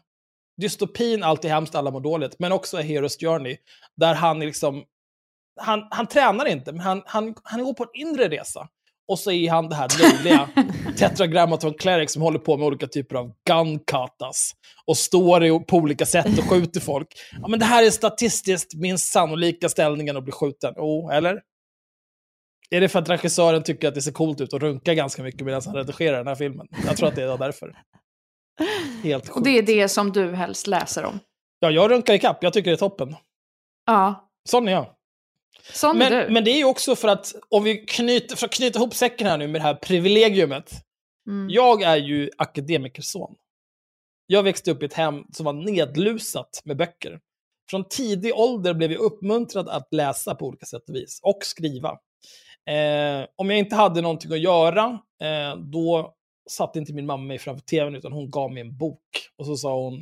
Dystopin, 0.61 1.22
allt 1.22 1.44
är 1.44 1.48
hemskt, 1.48 1.74
alla 1.74 1.90
mår 1.90 2.00
dåligt. 2.00 2.38
Men 2.38 2.52
också 2.52 2.76
A 2.76 2.81
Hero's 2.81 3.20
Journey, 3.20 3.57
där 3.96 4.14
han 4.14 4.42
är 4.42 4.46
liksom... 4.46 4.85
Han, 5.57 5.88
han 5.90 6.07
tränar 6.07 6.47
inte, 6.47 6.73
men 6.73 6.81
han, 6.81 7.03
han, 7.07 7.35
han 7.42 7.64
går 7.64 7.75
på 7.75 7.83
en 7.83 8.01
inre 8.01 8.29
resa. 8.29 8.69
Och 9.09 9.19
så 9.19 9.31
är 9.31 9.51
han 9.51 9.69
det 9.69 9.75
här 9.75 9.88
löjliga 10.03 10.49
tetragrammaton 10.99 11.75
cleric 11.75 12.12
som 12.12 12.23
håller 12.23 12.38
på 12.38 12.57
med 12.57 12.66
olika 12.66 12.87
typer 12.87 13.16
av 13.16 13.33
gun 13.49 13.79
katas. 13.79 14.53
Och 14.87 14.97
står 14.97 15.59
på 15.64 15.77
olika 15.77 16.07
sätt 16.07 16.38
och 16.38 16.45
skjuter 16.45 16.81
folk. 16.81 17.09
Ja, 17.42 17.49
men 17.49 17.59
det 17.59 17.64
här 17.64 17.87
är 17.87 17.90
statistiskt 17.90 18.75
minst 18.75 19.12
sannolika 19.12 19.69
ställningen 19.69 20.16
att 20.16 20.23
bli 20.25 20.33
skjuten. 20.33 20.75
Jo, 20.77 21.11
eller? 21.11 21.42
Är 22.71 22.81
det 22.81 22.88
för 22.88 22.99
att 22.99 23.09
regissören 23.09 23.62
tycker 23.62 23.88
att 23.88 23.95
det 23.95 24.03
ser 24.03 24.12
coolt 24.12 24.40
ut 24.40 24.53
och 24.53 24.61
runkar 24.61 24.95
ganska 24.95 25.23
mycket 25.23 25.40
medan 25.47 25.62
han 25.66 25.75
redigerar 25.75 26.16
den 26.19 26.27
här 26.27 26.35
filmen? 26.35 26.66
Jag 26.87 26.97
tror 26.97 27.09
att 27.09 27.14
det 27.14 27.23
är 27.23 27.38
därför. 27.38 27.77
Helt 29.03 29.29
Och 29.29 29.35
sjukt. 29.35 29.45
det 29.45 29.59
är 29.59 29.62
det 29.62 29.88
som 29.88 30.12
du 30.12 30.35
helst 30.35 30.66
läser 30.66 31.05
om. 31.05 31.19
Ja, 31.61 31.71
jag 31.71 31.90
runkar 31.90 32.14
i 32.14 32.19
kapp. 32.19 32.38
Jag 32.42 32.53
tycker 32.53 32.71
det 32.71 32.75
är 32.75 32.79
toppen. 32.79 33.16
Ja, 33.87 34.31
Sån 34.49 34.69
är 34.69 34.73
jag. 34.73 34.87
Sån 35.72 36.02
är 36.02 36.11
du. 36.11 36.16
Men, 36.16 36.33
men 36.33 36.44
det 36.44 36.50
är 36.50 36.59
ju 36.59 36.64
också 36.64 36.96
för 36.96 37.09
att, 37.09 37.35
om 37.48 37.64
vi 37.64 37.76
knyter, 37.76 38.37
för 38.37 38.46
att 38.46 38.52
knyta 38.52 38.79
ihop 38.79 38.94
säcken 38.94 39.26
här 39.26 39.38
nu 39.38 39.48
med 39.48 39.61
det 39.61 39.64
här 39.64 39.74
privilegiumet. 39.74 40.70
Mm. 41.29 41.50
Jag 41.50 41.83
är 41.83 41.96
ju 41.96 42.31
akademikerson. 42.38 43.35
Jag 44.26 44.42
växte 44.42 44.70
upp 44.70 44.83
i 44.83 44.87
ett 44.87 44.94
hem 44.94 45.24
som 45.33 45.46
var 45.46 45.52
nedlusat 45.52 46.62
med 46.64 46.76
böcker. 46.76 47.20
Från 47.70 47.88
tidig 47.88 48.35
ålder 48.35 48.74
blev 48.74 48.92
jag 48.92 49.00
uppmuntrad 49.00 49.68
att 49.68 49.88
läsa 49.90 50.35
på 50.35 50.46
olika 50.46 50.66
sätt 50.66 50.88
och 50.88 50.94
vis, 50.94 51.20
och 51.22 51.38
skriva. 51.42 51.88
Eh, 52.70 53.26
om 53.37 53.50
jag 53.50 53.59
inte 53.59 53.76
hade 53.76 54.00
någonting 54.00 54.33
att 54.33 54.40
göra, 54.40 54.98
eh, 55.22 55.57
då 55.57 56.14
satte 56.50 56.79
inte 56.79 56.92
min 56.92 57.07
mamma 57.07 57.24
mig 57.24 57.38
framför 57.38 57.64
tvn, 57.66 57.94
utan 57.94 58.12
hon 58.12 58.31
gav 58.31 58.52
mig 58.52 58.61
en 58.61 58.76
bok. 58.76 59.00
Och 59.38 59.46
så 59.46 59.57
sa 59.57 59.83
hon, 59.83 59.94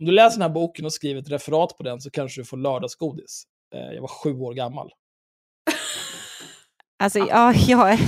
om 0.00 0.06
du 0.06 0.12
läser 0.12 0.38
den 0.38 0.42
här 0.42 0.54
boken 0.54 0.84
och 0.84 0.92
skriver 0.92 1.20
ett 1.20 1.30
referat 1.30 1.76
på 1.76 1.82
den 1.82 2.00
så 2.00 2.10
kanske 2.10 2.40
du 2.40 2.44
får 2.44 2.56
lördagsgodis. 2.56 3.44
Eh, 3.74 3.94
jag 3.94 4.00
var 4.00 4.08
sju 4.08 4.38
år 4.38 4.54
gammal. 4.54 4.90
Alltså, 7.02 7.18
ja, 7.18 7.52
jag, 7.52 7.92
är, 7.92 8.00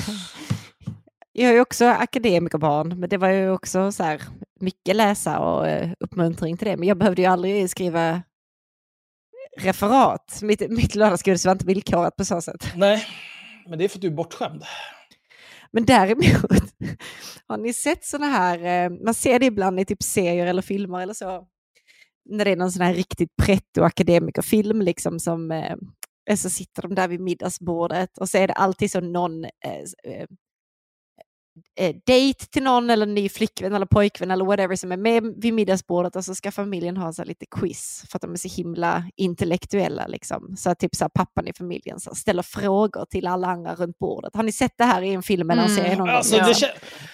jag 1.33 1.55
är 1.55 1.61
också 1.61 1.87
akademikerbarn, 1.87 3.01
men 3.01 3.09
det 3.09 3.17
var 3.17 3.29
ju 3.29 3.51
också 3.51 3.93
så 3.93 4.03
här, 4.03 4.23
mycket 4.61 4.97
läsa 4.97 5.39
och 5.39 5.69
eh, 5.69 5.91
uppmuntring 6.01 6.57
till 6.57 6.69
det. 6.69 6.77
Men 6.77 6.89
jag 6.89 6.99
behövde 6.99 7.23
ju 7.23 7.29
aldrig 7.29 7.71
skriva 7.71 8.23
referat. 9.61 10.39
Mitt, 10.43 10.71
mitt 10.71 10.95
lördagsgodis 10.95 11.47
var 11.47 11.53
inte 11.53 11.67
villkorat 11.67 12.17
på 12.17 12.25
så 12.25 12.41
sätt. 12.41 12.73
Nej, 12.77 13.07
men 13.69 13.79
det 13.79 13.85
är 13.85 13.89
för 13.89 13.99
att 13.99 14.03
du 14.03 14.09
är 14.09 14.13
bortskämd. 14.13 14.65
Men 15.71 15.85
däremot, 15.85 16.27
har 17.47 17.57
ni 17.57 17.73
sett 17.73 18.05
sådana 18.05 18.27
här, 18.27 18.85
eh, 18.85 18.91
man 19.05 19.15
ser 19.15 19.39
det 19.39 19.47
ibland 19.47 19.81
i 19.81 19.85
typ 19.85 20.03
serier 20.03 20.47
eller 20.47 20.63
filmer 20.63 21.01
eller 21.01 21.15
så, 21.15 21.47
när 22.25 22.45
det 22.45 22.51
är 22.51 22.57
någon 22.57 22.73
sån 22.73 22.87
här 22.87 22.95
riktigt 22.95 23.37
pretto 23.43 23.83
akademikerfilm 23.83 24.83
liksom 24.83 25.21
som, 25.21 25.51
eh, 25.51 26.37
så 26.37 26.51
sitter 26.51 26.83
de 26.83 26.95
där 26.95 27.09
vid 27.09 27.21
middagsbordet 27.21 28.19
och 28.19 28.29
så 28.29 28.39
är 28.39 28.49
det 28.49 28.55
alltid 28.55 28.91
så 28.91 29.01
någon 29.01 29.45
eh, 29.45 29.83
eh 30.05 30.27
eh, 31.77 31.87
eh, 31.87 31.95
dejt 32.07 32.47
till 32.47 32.63
någon 32.63 32.91
eller 32.91 33.07
ny 33.07 33.29
flickvän 33.29 33.75
eller 33.75 33.87
pojkvän 33.87 34.31
eller 34.31 34.45
whatever 34.45 34.77
som 34.77 34.93
är 34.93 34.97
med 34.97 35.35
vid 35.37 35.55
middagsbordet 35.55 36.17
och 36.17 36.25
så 36.25 36.35
ska 36.35 36.51
familjen 36.53 36.97
ha 36.97 37.13
så 37.13 37.25
lite 37.25 37.47
quiz 37.51 38.05
för 38.11 38.17
att 38.19 38.23
de 38.23 38.33
är 38.33 38.37
så 38.37 38.49
himla 38.49 39.05
intellektuella. 39.17 40.07
Liksom. 40.07 40.55
Så 40.57 40.75
typ 40.75 40.95
så 40.97 41.05
här, 41.05 41.09
pappan 41.09 41.49
i 41.49 41.53
familjen 41.53 42.01
så 42.01 42.15
ställer 42.15 42.43
frågor 42.43 43.05
till 43.11 43.27
alla 43.27 43.49
andra 43.49 43.75
runt 43.75 43.99
bordet. 43.99 44.37
Har 44.37 44.43
ni 44.43 44.53
sett 44.53 44.73
det 44.79 44.85
här 44.85 45.03
i 45.03 45.13
en 45.15 45.23
film 45.23 45.51
eller 45.51 45.63
en 45.63 45.69
Mm. 45.71 45.83
serie 45.85 45.97
någon 45.97 46.09
Alltså, 46.09 46.37
gång? 46.37 46.47
kän- 46.47 46.67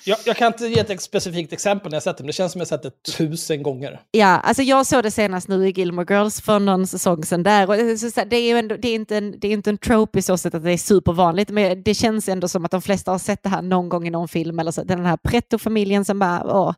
jag, 0.05 0.18
jag 0.27 0.37
kan 0.37 0.46
inte 0.53 0.66
ge 0.66 0.79
ett 0.81 1.03
specifikt 1.03 1.53
exempel 1.53 1.90
när 1.90 1.96
jag 1.96 2.03
sett 2.03 2.16
det, 2.16 2.22
men 2.22 2.27
det 2.27 2.33
känns 2.33 2.53
som 2.53 2.59
jag 2.59 2.68
sett 2.68 2.83
det 2.83 3.03
tusen 3.16 3.62
gånger. 3.62 4.01
Ja, 4.11 4.27
alltså 4.27 4.62
jag 4.62 4.87
såg 4.87 5.03
det 5.03 5.11
senast 5.11 5.48
nu 5.48 5.68
i 5.68 5.70
Gilmore 5.70 6.14
Girls 6.14 6.40
för 6.40 6.59
någon 6.59 6.87
säsong 6.87 7.24
sedan 7.24 7.42
där. 7.42 7.68
Och 7.70 7.77
det, 7.77 7.83
är 7.90 7.96
så, 7.96 8.11
så, 8.11 8.24
det 8.24 8.37
är 8.37 8.57
ändå, 8.57 8.77
det 8.77 8.88
är 8.88 8.94
inte 8.94 9.16
en, 9.16 9.40
det 9.40 9.48
är 9.48 9.53
inte 9.53 9.70
en 9.70 9.79
trope 9.79 10.18
i 10.18 10.22
så 10.22 10.37
sätt 10.37 10.55
att 10.55 10.64
det 10.64 10.72
är 10.72 10.77
supervanligt, 10.79 11.51
men 11.51 11.83
det 11.83 11.94
känns 11.94 12.29
ändå 12.29 12.48
som 12.48 12.64
att 12.64 12.70
de 12.70 12.83
flesta 12.83 13.11
har 13.11 13.18
sett 13.18 13.42
det 13.42 13.48
här 13.48 13.62
någon 13.62 13.88
gång 13.88 14.07
i 14.07 14.11
någon 14.11 14.28
film. 14.29 14.59
Eller 14.59 14.71
så. 14.71 14.85
Den 14.85 15.07
här 15.07 15.17
pretto-familjen 15.17 16.05
som 16.05 16.19
bara, 16.19 16.43
åh, 16.45 16.75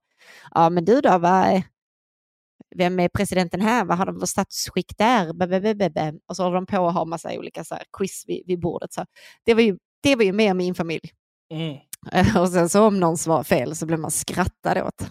ja 0.54 0.70
men 0.70 0.84
du 0.84 1.00
då, 1.00 1.18
vad, 1.18 1.62
vem 2.76 3.00
är 3.00 3.08
presidenten 3.08 3.60
här? 3.60 3.84
Vad 3.84 3.98
har 3.98 4.06
de 4.06 4.18
för 4.20 4.26
statsskick 4.26 4.98
där? 4.98 5.28
Och 6.28 6.36
så 6.36 6.42
håller 6.42 6.54
de 6.54 6.66
på 6.66 6.88
att 6.88 6.94
ha 6.94 7.04
massa 7.04 7.32
olika 7.38 7.64
så 7.64 7.74
här, 7.74 7.84
quiz 7.98 8.24
vid, 8.26 8.42
vid 8.46 8.60
bordet. 8.60 8.92
Så 8.92 9.04
det, 9.44 9.54
var 9.54 9.62
ju, 9.62 9.76
det 10.02 10.16
var 10.16 10.24
ju 10.24 10.32
mer 10.32 10.54
min 10.54 10.74
familj. 10.74 11.10
Mm. 11.52 11.76
Och 12.42 12.48
sen 12.48 12.68
så 12.68 12.86
om 12.86 13.00
någon 13.00 13.18
svarar 13.18 13.42
fel 13.42 13.76
så 13.76 13.86
blev 13.86 13.98
man 13.98 14.10
skrattad 14.10 14.78
åt. 14.78 15.02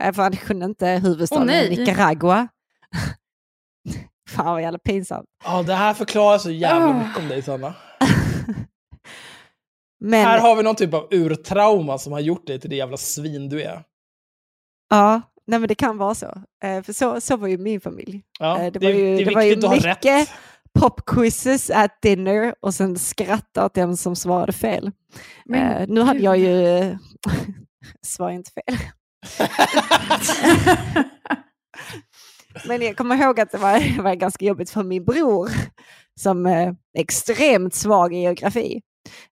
Eh, 0.00 0.12
För 0.12 0.22
han 0.22 0.32
kunde 0.36 0.64
inte 0.66 0.86
huvudstaden 0.88 1.46
nej. 1.46 1.70
Nicaragua. 1.78 2.48
Fan 4.28 4.46
vad 4.46 4.62
jävla 4.62 4.78
pinsamt. 4.78 5.26
Ja, 5.44 5.62
det 5.62 5.74
här 5.74 5.94
förklarar 5.94 6.38
så 6.38 6.50
jävla 6.50 6.86
Ah. 6.86 6.92
mycket 7.06 7.22
om 7.22 7.28
dig, 7.28 7.42
Sanna. 7.42 7.74
Men, 10.00 10.24
Här 10.26 10.40
har 10.40 10.56
vi 10.56 10.62
någon 10.62 10.76
typ 10.76 10.94
av 10.94 11.08
urtrauma 11.10 11.98
som 11.98 12.12
har 12.12 12.20
gjort 12.20 12.46
dig 12.46 12.60
till 12.60 12.70
det 12.70 12.76
jävla 12.76 12.96
svin 12.96 13.48
du 13.48 13.62
är. 13.62 13.82
ja, 14.90 15.20
nej 15.46 15.58
men 15.58 15.68
det 15.68 15.74
kan 15.74 15.98
vara 15.98 16.14
så. 16.14 16.26
Eh, 16.64 16.82
För 16.82 16.92
så, 16.92 17.20
så 17.20 17.36
var 17.36 17.48
ju 17.48 17.58
min 17.58 17.80
familj. 17.80 18.22
Ja, 18.38 18.58
Eh, 18.58 18.72
det, 18.72 18.78
det 18.78 18.86
var 18.86 18.92
ju- 18.92 19.16
det 19.16 19.22
är 19.22 19.26
det 19.26 19.34
var 19.34 19.42
ju 19.42 19.56
mycket-. 19.86 20.28
Popquizzes 20.78 21.70
at 21.70 22.02
dinner 22.02 22.54
och 22.60 22.74
sen 22.74 22.98
skratta 22.98 23.64
åt 23.66 23.74
den 23.74 23.96
som 23.96 24.16
svarade 24.16 24.52
fel. 24.52 24.90
Men 25.44 25.82
Eh, 25.82 25.88
nu 25.88 26.00
hade 26.00 26.20
jag 26.20 26.38
ju... 26.38 26.96
Svarade 28.06 28.34
inte 28.34 28.50
fel. 28.50 28.76
Men 32.68 32.82
jag 32.82 32.96
kommer 32.96 33.16
ihåg 33.16 33.40
att 33.40 33.50
det 33.52 33.58
var, 33.58 33.96
det 33.96 34.02
var 34.02 34.14
ganska 34.14 34.44
jobbigt 34.44 34.70
för 34.70 34.82
min 34.82 35.04
bror 35.04 35.50
som 36.20 36.46
är 36.46 36.76
extremt 36.98 37.74
svag 37.74 38.14
i 38.14 38.18
geografi. 38.18 38.80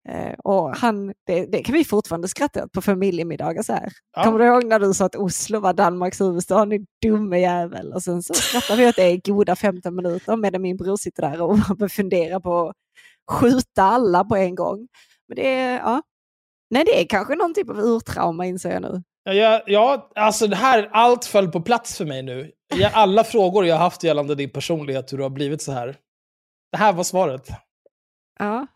Eh, 0.08 0.32
och 0.44 0.76
han, 0.76 1.12
det, 1.26 1.46
det 1.46 1.62
kan 1.62 1.72
vi 1.72 1.84
fortfarande 1.84 2.28
skratta 2.28 2.64
åt 2.64 2.72
på 2.72 2.82
familjemiddagar 2.82 3.62
så 3.62 3.72
här. 3.72 3.92
Ja. 4.16 4.24
Kommer 4.24 4.38
du 4.38 4.46
ihåg 4.46 4.64
när 4.64 4.78
du 4.78 4.94
sa 4.94 5.04
att 5.04 5.16
Oslo 5.16 5.60
var 5.60 5.72
Danmarks 5.72 6.20
huvudstad? 6.20 6.64
Ni 6.64 6.86
dumme 7.02 7.40
jävel. 7.40 7.92
Och 7.92 8.02
sen 8.02 8.22
så 8.22 8.34
skrattar 8.34 8.76
vi 8.76 8.88
åt 8.88 8.96
det 8.96 9.10
i 9.10 9.20
goda 9.24 9.56
15 9.56 9.96
minuter 9.96 10.36
medan 10.36 10.62
min 10.62 10.76
bror 10.76 10.96
sitter 10.96 11.30
där 11.30 11.42
och 11.42 11.90
funderar 11.92 12.40
på 12.40 12.68
att 12.68 12.74
skjuta 13.30 13.82
alla 13.82 14.24
på 14.24 14.36
en 14.36 14.54
gång. 14.54 14.88
Men 15.28 15.36
det 15.36 15.54
är, 15.54 15.78
ja. 15.78 16.02
Nej, 16.70 16.84
det 16.84 17.00
är 17.00 17.06
kanske 17.06 17.34
någon 17.34 17.54
typ 17.54 17.70
av 17.70 17.78
urtrauma 17.78 18.46
inser 18.46 18.70
jag 18.70 18.82
nu. 18.82 19.02
Ja, 19.24 19.62
ja, 19.66 20.10
alltså 20.14 20.46
det 20.46 20.56
här, 20.56 20.88
allt 20.92 21.24
föll 21.24 21.48
på 21.48 21.60
plats 21.60 21.96
för 21.96 22.04
mig 22.04 22.22
nu. 22.22 22.50
Alla 22.92 23.24
frågor 23.24 23.66
jag 23.66 23.76
haft 23.76 24.02
gällande 24.02 24.34
din 24.34 24.50
personlighet, 24.50 25.12
hur 25.12 25.18
du 25.18 25.22
har 25.22 25.30
blivit 25.30 25.62
så 25.62 25.72
här. 25.72 25.96
Det 26.72 26.78
här 26.78 26.92
var 26.92 27.04
svaret. 27.04 27.48
Ja, 28.38 28.66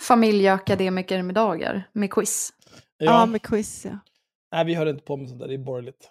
Familjeakademikermiddagar 0.00 1.88
med 1.92 2.12
quiz. 2.12 2.52
ja. 2.98 3.04
Ja. 3.04 3.26
med 3.26 3.42
quiz. 3.42 3.84
Ja. 3.84 3.98
Nej, 4.52 4.64
vi 4.64 4.74
höll 4.74 4.88
inte 4.88 5.04
på 5.04 5.16
med 5.16 5.28
sånt 5.28 5.40
där, 5.40 5.48
det 5.48 5.54
är 5.54 5.58
borgerligt. 5.58 6.10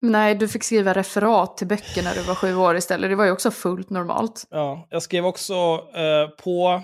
Nej, 0.00 0.34
du 0.34 0.48
fick 0.48 0.64
skriva 0.64 0.92
referat 0.92 1.56
till 1.56 1.66
böcker 1.66 2.02
när 2.02 2.14
du 2.14 2.20
var 2.22 2.34
sju 2.34 2.56
år 2.56 2.76
istället. 2.76 3.10
Det 3.10 3.16
var 3.16 3.24
ju 3.24 3.30
också 3.30 3.50
fullt 3.50 3.90
normalt. 3.90 4.46
Ja, 4.50 4.86
jag 4.90 5.02
skrev 5.02 5.26
också 5.26 5.54
eh, 5.94 6.28
på, 6.28 6.82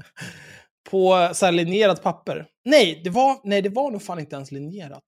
på 0.90 1.30
så 1.34 1.44
här 1.44 1.52
linjerat 1.52 2.02
papper. 2.02 2.46
Nej 2.64 3.00
det, 3.04 3.10
var, 3.10 3.40
nej, 3.44 3.62
det 3.62 3.68
var 3.68 3.90
nog 3.90 4.02
fan 4.02 4.18
inte 4.18 4.36
ens 4.36 4.52
linjerat. 4.52 5.02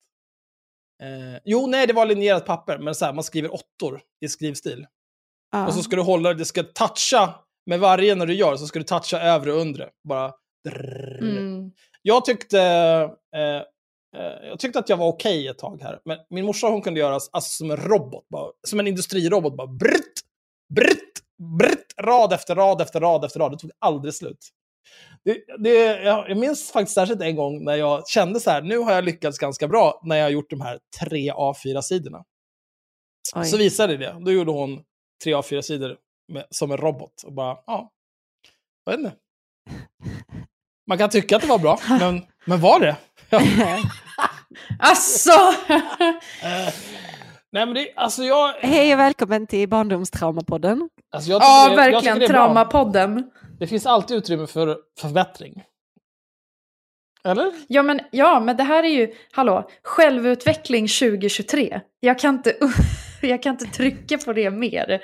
Eh, 1.02 1.40
jo, 1.44 1.66
nej, 1.66 1.86
det 1.86 1.92
var 1.92 2.06
linjerat 2.06 2.46
papper, 2.46 2.78
men 2.78 2.94
så 2.94 3.04
här, 3.04 3.12
man 3.12 3.24
skriver 3.24 3.54
åttor 3.54 4.00
i 4.20 4.28
skrivstil. 4.28 4.86
Ja. 5.52 5.66
Och 5.66 5.74
så 5.74 5.82
ska 5.82 5.96
du 5.96 6.02
hålla, 6.02 6.34
det 6.34 6.44
ska 6.44 6.62
toucha 6.62 7.34
med 7.66 7.80
varje 7.80 8.14
när 8.14 8.26
du 8.26 8.34
gör, 8.34 8.56
så 8.56 8.66
ska 8.66 8.78
du 8.78 8.84
toucha 8.84 9.20
övre 9.20 9.52
och 9.52 9.60
undre. 9.60 9.88
Bara... 10.08 10.32
Mm. 11.20 11.72
Jag 12.02 12.24
tyckte, 12.24 12.60
eh, 13.36 13.56
eh, 14.20 14.48
jag 14.48 14.58
tyckte 14.58 14.78
att 14.78 14.88
jag 14.88 14.96
var 14.96 15.06
okej 15.06 15.48
ett 15.48 15.58
tag 15.58 15.82
här. 15.82 16.00
Men 16.04 16.18
min 16.30 16.44
morsa 16.44 16.66
hon 16.66 16.82
kunde 16.82 17.00
göra 17.00 17.14
alltså, 17.14 17.40
som 17.40 17.70
en 17.70 17.76
robot, 17.76 18.28
bara, 18.28 18.50
som 18.68 18.80
en 18.80 18.86
industrirobot. 18.86 19.56
Bara 19.56 19.66
brrt, 19.66 20.20
brrt, 20.74 21.12
brrt, 21.58 21.86
rad 22.00 22.32
efter 22.32 22.54
rad 22.54 22.80
efter 22.80 23.00
rad 23.00 23.24
efter 23.24 23.40
rad. 23.40 23.52
Det 23.52 23.58
tog 23.58 23.70
aldrig 23.78 24.14
slut. 24.14 24.38
Det, 25.24 25.44
det, 25.58 26.02
jag, 26.02 26.36
minns 26.36 26.70
faktiskt 26.70 26.94
särskilt 26.94 27.22
en 27.22 27.36
gång 27.36 27.64
när 27.64 27.76
jag 27.76 28.08
kände 28.08 28.40
så 28.40 28.50
här, 28.50 28.62
nu 28.62 28.78
har 28.78 28.92
jag 28.92 29.04
lyckats 29.04 29.38
ganska 29.38 29.68
bra 29.68 30.00
när 30.04 30.16
jag 30.16 30.24
har 30.24 30.30
gjort 30.30 30.50
de 30.50 30.60
här 30.60 30.78
tre 31.00 31.32
A4-sidorna. 31.32 32.24
Oj. 33.36 33.44
Så 33.44 33.56
visade 33.56 33.96
det. 33.96 34.16
Då 34.24 34.32
gjorde 34.32 34.52
hon 34.52 34.82
tre 35.24 35.34
A4-sidor 35.34 35.96
med, 36.28 36.46
som 36.50 36.70
en 36.70 36.76
robot. 36.76 37.22
Och 37.26 37.32
bara, 37.32 37.56
ja, 37.66 37.90
jag 38.84 38.92
vet 38.92 39.00
inte. 39.00 39.16
Man 40.86 40.98
kan 40.98 41.10
tycka 41.10 41.36
att 41.36 41.42
det 41.42 41.48
var 41.48 41.58
bra, 41.58 41.78
men, 41.88 42.22
men 42.44 42.60
var 42.60 42.80
det? 42.80 42.96
Alltså! 44.78 45.30
Nej 47.52 47.66
men 47.66 47.74
det, 47.74 47.92
alltså 47.96 48.22
jag... 48.22 48.52
Hej 48.52 48.94
och 48.94 49.00
välkommen 49.00 49.46
till 49.46 49.68
Barndomstraumapodden. 49.68 50.88
Alltså 51.10 51.30
jag 51.30 51.42
ja, 51.42 51.68
det, 51.68 51.70
jag 51.70 51.76
verkligen. 51.76 52.18
bra. 52.18 52.28
Traumapodden. 52.28 53.30
Det 53.58 53.66
finns 53.66 53.86
alltid 53.86 54.16
utrymme 54.16 54.46
för 54.46 54.78
förbättring. 55.00 55.62
Eller? 57.24 57.52
Ja 57.68 57.82
men, 57.82 58.00
ja, 58.10 58.40
men 58.40 58.56
det 58.56 58.62
här 58.62 58.82
är 58.82 58.88
ju, 58.88 59.14
hallå, 59.32 59.70
självutveckling 59.82 60.88
2023. 60.88 61.80
Jag 62.00 62.18
kan 62.18 62.34
inte, 62.34 62.56
jag 63.22 63.42
kan 63.42 63.54
inte 63.54 63.66
trycka 63.66 64.18
på 64.18 64.32
det 64.32 64.50
mer. 64.50 65.00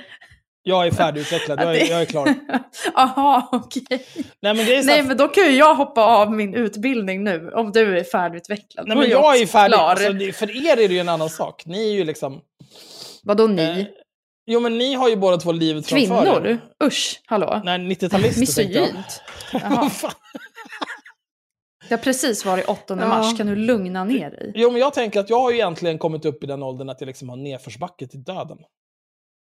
Jag 0.64 0.86
är 0.86 0.90
färdigutvecklad, 0.90 1.60
jag 1.60 1.76
är, 1.76 1.90
jag 1.90 2.00
är 2.00 2.04
klar. 2.04 2.34
Aha, 2.94 3.48
okej. 3.52 4.06
Nej 4.42 4.54
men 4.54 4.56
det 4.56 4.76
är 4.76 4.80
så 4.80 4.86
Nej 4.86 5.02
men 5.02 5.16
då 5.16 5.28
kan 5.28 5.44
ju 5.44 5.50
jag 5.50 5.74
hoppa 5.74 6.04
av 6.04 6.32
min 6.32 6.54
utbildning 6.54 7.24
nu 7.24 7.50
om 7.54 7.72
du 7.72 7.98
är 7.98 8.04
färdigutvecklad. 8.04 8.88
Nej 8.88 8.96
men 8.96 9.10
jag 9.10 9.34
är 9.34 9.38
ju 9.38 9.42
också 9.44 9.52
färdig. 9.52 9.76
Alltså, 9.76 10.38
för 10.38 10.66
er 10.66 10.72
är 10.72 10.88
det 10.88 10.94
ju 10.94 10.98
en 11.00 11.08
annan 11.08 11.30
sak. 11.30 11.66
Ni 11.66 11.88
är 11.88 11.92
ju 11.92 12.04
liksom... 12.04 12.40
Vadå 13.22 13.46
ni? 13.46 13.62
Eh, 13.80 13.86
jo 14.46 14.60
men 14.60 14.78
ni 14.78 14.94
har 14.94 15.08
ju 15.08 15.16
båda 15.16 15.36
två 15.36 15.52
livet 15.52 15.86
framför 15.86 16.22
Kvinnor? 16.22 16.58
Usch, 16.84 17.20
hallå? 17.26 17.60
Nej, 17.64 17.78
90-talister 17.78 18.08
tänkte 18.10 18.62
jag. 18.62 18.82
Misogynt. 18.82 19.22
Jaha. 19.52 19.90
Det 21.88 21.94
har 21.94 22.02
precis 22.02 22.44
varit 22.44 22.68
8 22.68 22.82
Ja. 22.88 22.96
mars, 23.08 23.36
kan 23.38 23.46
du 23.46 23.56
lugna 23.56 24.04
ner 24.04 24.30
dig? 24.30 24.52
Jo 24.54 24.70
men 24.70 24.80
jag 24.80 24.94
tänker 24.94 25.20
att 25.20 25.30
jag 25.30 25.40
har 25.40 25.50
ju 25.50 25.56
egentligen 25.56 25.98
kommit 25.98 26.24
upp 26.24 26.44
i 26.44 26.46
den 26.46 26.62
åldern 26.62 26.88
att 26.88 27.00
jag 27.00 27.06
liksom 27.06 27.28
har 27.28 27.36
nedförsbacke 27.36 28.06
till 28.06 28.22
döden. 28.24 28.58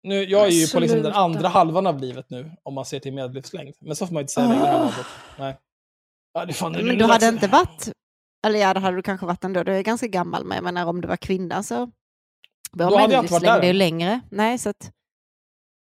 Nu, 0.04 0.24
jag 0.24 0.48
är 0.48 0.52
ju 0.52 0.68
på 0.68 0.80
liksom 0.80 1.02
den 1.04 1.14
andra 1.14 1.48
halvan 1.48 1.88
av 1.88 2.00
livet 2.02 2.30
nu, 2.30 2.52
om 2.64 2.74
man 2.74 2.86
ser 2.86 3.00
till 3.00 3.14
medellivslängd. 3.14 3.76
Men 3.80 3.96
så 3.96 4.08
får 4.08 4.14
man 4.14 4.20
ju 4.20 4.24
inte 4.24 4.34
säga 4.34 4.48
laget. 4.48 5.06
Nej. 5.40 5.58
Ja, 6.34 6.46
det 6.46 6.54
fan, 6.54 6.74
det 6.74 6.84
Men 6.84 6.98
du 6.98 7.04
hade 7.06 7.14
dags- 7.26 7.34
inte 7.34 7.48
varit, 7.48 7.92
eller 8.48 8.60
ja 8.60 8.74
det 8.74 8.80
hade 8.80 8.96
du 8.98 9.02
kanske 9.02 9.26
varit 9.26 9.44
ändå, 9.44 9.64
du 9.64 9.74
är 9.76 9.82
ganska 9.84 10.08
gammal 10.08 10.46
men 10.46 10.56
jag 10.56 10.64
menar 10.64 10.86
om 10.86 11.02
du 11.02 11.08
var 11.08 11.18
kvinna 11.18 11.64
så 11.64 11.92
Då 12.72 12.84
hade 12.84 13.14
jag 13.14 13.24
inte 13.24 13.34
varit 13.34 13.44
där 13.44 13.60
är 13.60 13.64
ju 13.64 13.70
än. 13.70 13.78
längre. 13.78 14.22
Nej, 14.32 14.58
så 14.58 14.70
att, 14.70 14.92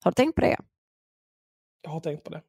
har 0.04 0.12
du 0.12 0.16
tänkt 0.16 0.36
på 0.36 0.42
det? 0.42 0.58
Jag 1.82 1.92
har 1.92 2.00
tänkt 2.00 2.24
på 2.24 2.30
det. 2.30 2.42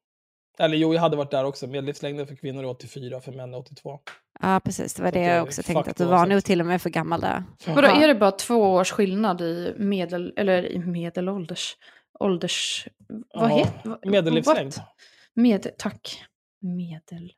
Eller 0.59 0.77
jo, 0.77 0.95
jag 0.95 1.01
hade 1.01 1.17
varit 1.17 1.31
där 1.31 1.45
också. 1.45 1.67
Medellivslängden 1.67 2.27
för 2.27 2.35
kvinnor 2.37 2.63
är 2.63 2.69
84, 2.69 3.21
för 3.21 3.33
män 3.33 3.55
är 3.55 3.59
82. 3.59 4.01
Ja, 4.41 4.61
precis. 4.65 4.95
Det 4.95 5.03
var 5.03 5.11
Så 5.11 5.15
det 5.15 5.21
jag 5.25 5.37
jag 5.37 5.43
också 5.43 5.63
tänkte, 5.63 5.91
att 5.91 5.97
du 5.97 6.05
var 6.05 6.27
nog 6.27 6.45
till 6.45 6.61
och 6.61 6.67
med 6.67 6.83
för 6.83 6.91
gammal 6.91 7.21
där. 7.21 7.45
Vadå, 7.67 7.89
är 7.89 8.09
det 8.09 8.15
bara 8.15 8.31
två 8.31 8.73
års 8.75 8.91
skillnad 8.91 9.41
i 9.41 9.75
medel, 9.79 10.33
eller 10.37 10.73
i 10.73 10.79
medelålders, 10.79 11.77
ålders, 12.21 12.89
vad 13.35 13.51
Ja, 13.51 13.57
heter, 13.57 14.11
Medellivslängd. 14.11 14.75
what? 14.77 14.87
Med, 15.35 15.71
tack. 15.79 16.25
Medel. 16.61 17.33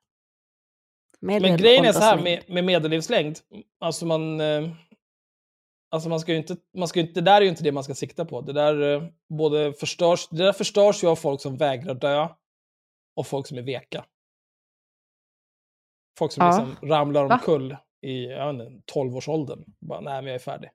Men 1.21 1.57
grejen 1.57 1.85
är 1.85 1.93
så 1.93 2.01
här 2.01 2.23
med, 2.23 2.43
med 2.49 2.65
medellivslängd. 2.65 3.39
Alltså 3.81 4.07
man... 4.07 4.41
Eh, 4.41 4.69
alltså 5.91 6.09
man 6.09 6.21
ska 6.21 6.33
ju 6.33 6.39
inte, 6.39 6.57
man 6.77 6.89
ska 6.89 7.01
ju 7.01 7.07
inte... 7.07 7.21
Det 7.21 7.25
där 7.31 7.37
är 7.37 7.41
ju 7.43 7.49
inte 7.49 7.63
det 7.63 7.73
man 7.73 7.85
ska 7.85 7.95
sikta 7.95 8.25
på. 8.25 8.41
Det 8.41 8.53
där 8.53 8.95
eh, 8.95 9.03
både 9.29 9.73
förstörs... 9.73 10.29
Det 10.29 10.45
där 10.45 10.53
förstörs 10.53 11.05
ju 11.05 11.09
av 11.09 11.17
folk 11.17 11.41
som 11.41 11.57
vägrar 11.57 11.95
dö. 11.95 12.29
Och 13.17 13.27
folk 13.27 13.47
som 13.47 13.59
är 13.59 13.63
veka. 13.63 14.05
Folk 16.19 16.33
som 16.33 16.45
Ja. 16.47 16.67
liksom 16.67 16.89
ramlar 16.89 17.25
Va? 17.29 17.35
omkull 17.35 17.77
i 18.07 18.25
jag 18.25 18.53
vet 18.55 18.67
inte, 18.71 18.93
12-årsåldern. 18.95 19.65
Bara, 19.81 20.01
nej 20.01 20.15
men 20.15 20.27
jag 20.27 20.35
är 20.35 20.39
färdig. 20.39 20.71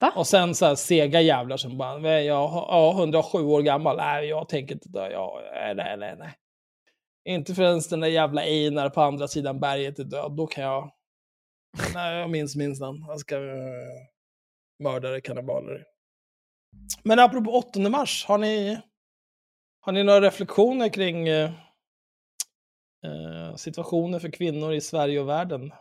Va? 0.00 0.12
Och 0.16 0.26
sen 0.26 0.54
så 0.54 0.66
här 0.66 0.74
sega 0.74 1.20
jävlar 1.20 1.56
som 1.56 1.78
bara, 1.78 1.98
"Nej, 1.98 2.26
jag 2.26 2.50
ja, 2.52 2.92
107 2.98 3.38
år 3.38 3.62
gammal, 3.62 3.96
nej 3.96 4.28
jag 4.28 4.48
tänker 4.48 4.74
inte 4.74 4.88
dö, 4.88 5.10
jag, 5.10 5.42
nej, 5.76 5.96
nej, 5.96 6.16
nej. 6.18 6.34
Inte 7.28 7.54
förrän 7.54 7.80
den 7.90 8.00
där 8.00 8.08
jävla 8.08 8.42
Einar 8.42 8.90
på 8.90 9.00
andra 9.02 9.28
sidan 9.28 9.60
berget 9.60 9.98
är 9.98 10.04
död, 10.04 10.32
då 10.36 10.46
kan 10.46 10.64
jag... 10.64 10.90
Nej, 11.94 12.18
jag 12.20 12.30
minns 12.30 12.56
minsann. 12.56 13.04
Jag 13.08 13.20
ska... 13.20 13.36
Uh, 13.36 13.72
mördare, 14.78 15.20
kannibaler. 15.20 15.84
Men 17.02 17.18
apropå 17.18 17.50
8 17.50 17.80
mars, 17.80 18.24
har 18.26 18.38
ni, 18.38 18.80
har 19.84 19.92
ni 19.92 20.02
några 20.04 20.20
reflektioner 20.20 20.88
kring 20.88 21.28
eh, 21.28 21.50
eh, 23.04 23.56
situationen 23.56 24.20
för 24.20 24.28
kvinnor 24.30 24.72
i 24.72 24.80
Sverige 24.80 25.20
och 25.20 25.28
världen? 25.28 25.72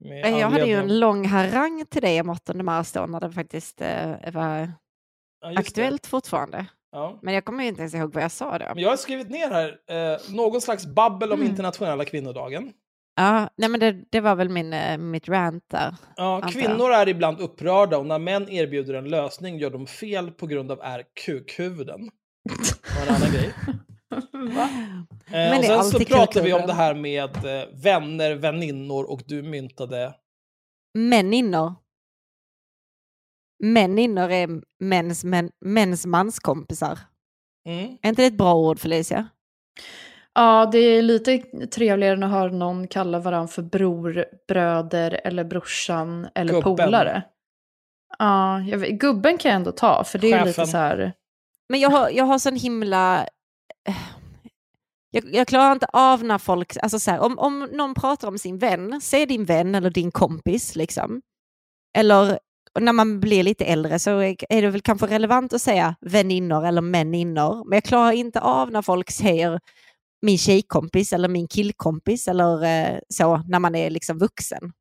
Med 0.00 0.18
Jag 0.20 0.26
hade 0.26 0.38
ju 0.38 0.44
anledning 0.44 0.74
en 0.74 0.98
lång 1.00 1.24
harang 1.26 1.84
till 1.90 2.02
dig 2.02 2.20
om 2.20 2.28
8 2.30 2.54
mars 2.54 2.92
då, 2.92 3.06
när 3.06 3.20
det 3.20 3.32
faktiskt 3.32 3.80
eh, 3.80 4.10
var 4.32 4.72
Ja, 5.40 5.50
just 5.50 5.56
det. 5.56 5.60
aktuellt 5.60 6.06
fortfarande. 6.06 6.66
Ja. 6.92 7.18
Men 7.22 7.34
jag 7.34 7.44
kommer 7.44 7.62
ju 7.62 7.68
inte 7.68 7.80
ens 7.80 7.94
ihåg 7.94 8.12
vad 8.14 8.22
jag 8.24 8.30
sa 8.30 8.58
då. 8.58 8.64
Men 8.74 8.78
jag 8.78 8.90
har 8.90 8.96
skrivit 8.96 9.30
ner 9.30 9.50
här 9.50 9.78
eh, 10.12 10.18
någon 10.34 10.60
slags 10.60 10.86
babbel 10.86 11.32
om 11.32 11.38
Mm. 11.40 11.50
internationella 11.50 12.04
kvinnodagen. 12.04 12.72
Ja, 13.16 13.48
nej 13.56 13.68
men 13.68 13.80
det, 13.80 13.92
det 14.10 14.20
var 14.20 14.34
väl 14.34 14.48
min, 14.48 14.72
eh, 14.72 14.98
mitt 14.98 15.28
rant 15.28 15.64
där. 15.68 15.94
Ja, 16.16 16.48
kvinnor 16.52 16.90
är 16.92 17.08
ibland 17.08 17.40
upprörda 17.40 17.98
och 17.98 18.06
när 18.06 18.18
män 18.18 18.48
erbjuder 18.48 18.94
en 18.94 19.08
lösning 19.08 19.58
gör 19.58 19.70
de 19.70 19.86
fel 19.86 20.30
på 20.30 20.46
grund 20.46 20.72
av 20.72 20.80
är 20.82 21.04
kukhuvuden. 21.24 22.10
Det 22.44 23.08
en 23.08 23.14
annan 23.14 23.32
grej. 23.32 23.54
Va? 24.56 24.68
Eh, 25.26 25.50
Men 25.50 25.58
och 25.58 25.64
sen 25.64 25.84
så 25.84 25.98
pratar 26.04 26.42
vi 26.42 26.52
om 26.52 26.66
det 26.66 26.72
här 26.72 26.94
med 26.94 27.36
eh, 27.36 27.68
vänner, 27.72 28.34
väninnor 28.34 29.10
och 29.10 29.22
du 29.26 29.42
myntade... 29.42 30.14
Mäninnor. 30.98 31.74
mäninnor 33.62 34.30
är 34.30 34.62
mäns, 34.80 35.24
män, 35.24 35.50
mäns 35.60 36.06
manskompisar. 36.06 36.98
Mm. 37.68 37.98
Är 38.02 38.08
inte 38.08 38.22
det 38.22 38.26
ett 38.26 38.38
bra 38.38 38.54
ord 38.54 38.78
Felicia? 38.78 39.28
Ja, 40.34 40.68
det 40.72 40.78
är 40.78 41.02
lite 41.02 41.38
trevligare 41.66 42.14
än 42.16 42.22
att 42.22 42.30
höra 42.30 42.52
någon 42.52 42.88
kalla 42.88 43.18
varandra 43.18 43.48
för 43.48 43.62
bror, 43.62 44.24
bröder 44.48 45.20
eller 45.24 45.44
brorsan 45.44 46.28
eller 46.34 46.54
Gubben. 46.54 46.76
polare. 46.76 47.22
Ja, 48.18 48.60
jag 48.60 48.78
vet, 48.78 48.90
gubben 48.90 49.38
kan 49.38 49.50
jag 49.50 49.56
ändå 49.56 49.72
ta, 49.72 50.04
för 50.04 50.18
det 50.18 50.32
är 50.32 50.44
lite 50.44 50.66
så 50.66 50.76
här... 50.76 51.12
Men 51.72 51.80
jag 51.80 51.90
har, 51.90 52.10
jag 52.10 52.24
har 52.24 52.38
sån 52.38 52.56
himla... 52.56 53.26
Eh, 53.88 53.96
jag, 55.10 55.34
jag 55.34 55.48
klarar 55.48 55.72
inte 55.72 55.86
av 55.92 56.24
när 56.24 56.38
folk... 56.38 56.76
Alltså 56.82 56.98
så 56.98 57.10
här, 57.10 57.20
om, 57.20 57.38
om 57.38 57.68
någon 57.72 57.94
pratar 57.94 58.28
om 58.28 58.38
sin 58.38 58.58
vän, 58.58 59.00
säg 59.00 59.26
din 59.26 59.44
vän 59.44 59.74
eller 59.74 59.90
din 59.90 60.10
kompis. 60.10 60.76
Liksom. 60.76 61.22
Eller 61.98 62.38
när 62.80 62.92
man 62.92 63.20
blir 63.20 63.42
lite 63.42 63.64
äldre 63.64 63.98
så 63.98 64.10
är 64.48 64.62
det 64.62 64.70
väl 64.70 64.80
kanske 64.80 65.06
relevant 65.06 65.52
att 65.52 65.62
säga 65.62 65.96
väninnor 66.00 66.66
eller 66.66 66.80
mäninnor. 66.80 67.68
Men 67.68 67.76
jag 67.76 67.84
klarar 67.84 68.12
inte 68.12 68.40
av 68.40 68.70
när 68.70 68.82
folk 68.82 69.10
säger 69.10 69.60
min 70.22 70.38
tjejkompis 70.38 71.12
eller 71.12 71.28
min 71.28 71.48
killkompis 71.48 72.28
eller 72.28 72.64
eh, 72.64 72.98
så 73.08 73.36
när 73.36 73.58
man 73.58 73.74
är 73.74 73.90
liksom 73.90 74.18
vuxen. 74.18 74.72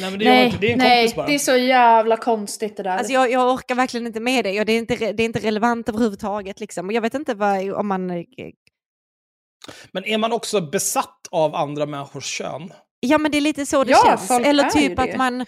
Nej, 0.00 0.10
men 0.10 0.18
det 0.18 0.24
är 0.26 0.44
inte. 0.46 0.58
Det 0.58 0.66
är 0.68 0.72
en 0.72 0.78
nej, 0.78 1.02
kompis 1.04 1.16
bara. 1.16 1.26
det 1.26 1.34
är 1.34 1.38
så 1.38 1.56
jävla 1.56 2.16
konstigt 2.16 2.76
det 2.76 2.82
där. 2.82 2.96
Alltså 2.98 3.12
jag, 3.12 3.30
jag 3.30 3.54
orkar 3.54 3.74
verkligen 3.74 4.06
inte 4.06 4.20
med 4.20 4.44
det 4.44 4.64
det 4.64 4.72
är 4.72 4.78
inte, 4.78 4.96
det 4.96 5.22
är 5.22 5.24
inte 5.24 5.38
relevant 5.38 5.88
överhuvudtaget. 5.88 6.60
Liksom. 6.60 6.86
Och 6.86 6.92
jag 6.92 7.02
vet 7.02 7.14
inte 7.14 7.34
vad, 7.34 7.72
om 7.72 7.86
man... 7.88 8.10
eh, 8.10 8.24
Men 9.92 10.04
är 10.04 10.18
man 10.18 10.32
också 10.32 10.60
besatt 10.60 11.28
av 11.30 11.54
andra 11.54 11.86
människors 11.86 12.24
kön? 12.24 12.72
Ja 13.00 13.18
men 13.18 13.30
det 13.32 13.38
är 13.38 13.40
lite 13.40 13.66
så 13.66 13.84
det 13.84 13.90
Ja, 13.90 14.02
känns. 14.04 14.30
Eller 14.46 14.64
typ 14.70 14.98
att 14.98 15.16
man 15.16 15.40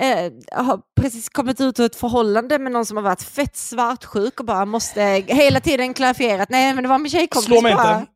eh, 0.00 0.32
har 0.52 0.80
precis 1.00 1.28
kommit 1.28 1.60
ut 1.60 1.80
ur 1.80 1.86
ett 1.86 1.96
förhållande 1.96 2.58
med 2.58 2.72
någon 2.72 2.86
som 2.86 2.96
har 2.96 3.04
varit 3.04 3.22
fett 3.22 3.56
svartsjuk 3.56 4.40
och 4.40 4.46
bara 4.46 4.64
måste 4.64 5.02
hela 5.26 5.60
tiden 5.60 5.94
klarifiera 5.94 6.42
att 6.42 6.50
nej 6.50 6.74
men 6.74 6.82
det 6.84 6.88
var 6.88 6.98
min 6.98 7.10
tjejkompis 7.10 7.44
Slå 7.46 7.60
mig 7.60 7.74
bara. 7.74 7.98
inte. 8.00 8.10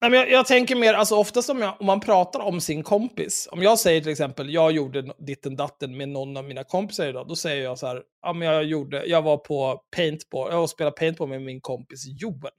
Nej, 0.00 0.10
men 0.10 0.20
jag, 0.20 0.30
jag 0.30 0.46
tänker 0.46 0.76
mer, 0.76 0.94
alltså 0.94 1.16
oftast 1.16 1.50
om, 1.50 1.58
jag, 1.58 1.74
om 1.80 1.86
man 1.86 2.00
pratar 2.00 2.40
om 2.40 2.60
sin 2.60 2.82
kompis. 2.82 3.48
Om 3.50 3.62
jag 3.62 3.78
säger 3.78 4.00
till 4.00 4.12
exempel, 4.12 4.50
jag 4.54 4.72
gjorde 4.72 5.14
ditten 5.18 5.56
datten 5.56 5.96
med 5.96 6.08
någon 6.08 6.36
av 6.36 6.44
mina 6.44 6.64
kompisar 6.64 7.06
idag. 7.06 7.28
Då 7.28 7.36
säger 7.36 7.64
jag 7.64 7.78
så 7.78 7.86
här, 7.86 8.02
ja 8.22 8.32
men 8.32 8.48
jag 8.48 8.64
gjorde, 8.64 9.06
jag 9.06 9.22
var 9.22 9.36
på 9.36 9.80
paintball, 9.96 10.52
jag 10.52 10.70
spelade 10.70 10.96
paintball 10.96 11.28
med 11.28 11.42
min 11.42 11.60
kompis 11.60 12.04
Joel. 12.06 12.50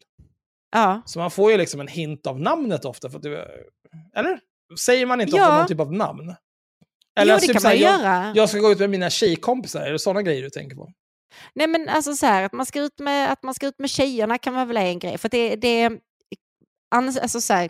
Ja. 0.72 1.02
Så 1.06 1.20
man 1.20 1.32
får 1.32 1.52
ju 1.52 1.58
liksom 1.58 1.80
en 1.80 1.88
hint 1.88 2.28
av 2.28 2.40
namnet 2.40 2.86
ofta. 2.86 3.10
För 3.10 3.20
det, 3.20 3.48
eller? 4.16 4.40
Säger 4.80 5.06
man 5.06 5.22
inte 5.22 5.38
Ja. 5.38 5.44
ofta 5.44 5.58
någon 5.58 5.68
typ 5.68 5.80
av 5.80 5.94
namn? 5.94 6.26
jo 6.28 7.22
Eller 7.22 7.34
det 7.34 7.40
typ 7.40 7.52
kan 7.52 7.62
så 7.62 7.68
här, 7.68 7.76
man 7.76 7.82
jag, 7.84 8.00
göra. 8.02 8.32
jag 8.36 8.50
ska 8.50 8.60
gå 8.60 8.72
ut 8.72 8.80
med 8.80 8.90
mina 8.90 9.10
tjejkompisar, 9.10 9.82
är 9.82 9.92
det 9.92 10.00
sådana 10.00 10.22
grejer 10.22 10.42
du 10.42 10.50
tänker 10.50 10.76
på? 10.76 10.92
Nej 11.54 11.68
men 11.68 11.90
alltså 11.90 12.14
så 12.16 12.26
här, 12.26 12.44
att 12.44 12.54
man 12.54 12.66
ska 12.66 12.82
ut 12.82 13.00
med, 13.00 13.32
att 13.32 13.44
man 13.44 13.54
ska 13.54 13.68
ut 13.68 13.80
med 13.80 13.90
tjejerna 13.90 14.38
kan 14.38 14.54
vara 14.54 14.66
väl 14.66 14.78
en 14.78 15.00
grej. 15.00 15.18
För 15.18 15.30
det, 15.30 15.56
det 15.56 15.92
ans- 16.96 17.20
alltså 17.22 17.42
så 17.42 17.54
här, 17.54 17.70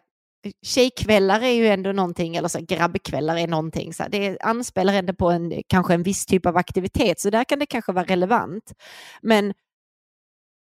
tjejkvällar 0.66 1.42
är 1.42 1.52
ju 1.52 1.68
ändå 1.68 1.92
någonting, 1.92 2.36
eller 2.36 2.48
så 2.48 2.58
här, 2.58 2.66
grabbkvällar 2.66 3.38
är 3.38 3.48
någonting. 3.48 3.94
Så 3.94 4.04
här, 4.04 4.10
det 4.10 4.38
anspelar 4.42 4.94
ändå 4.94 5.14
på 5.14 5.30
en, 5.30 5.64
kanske 5.68 5.94
en 5.94 6.04
viss 6.04 6.26
typ 6.26 6.46
av 6.46 6.58
aktivitet, 6.58 7.20
så 7.20 7.30
där 7.30 7.44
kan 7.44 7.60
det 7.60 7.66
kanske 7.66 7.92
vara 7.92 8.06
relevant. 8.06 8.74
Men 9.22 9.54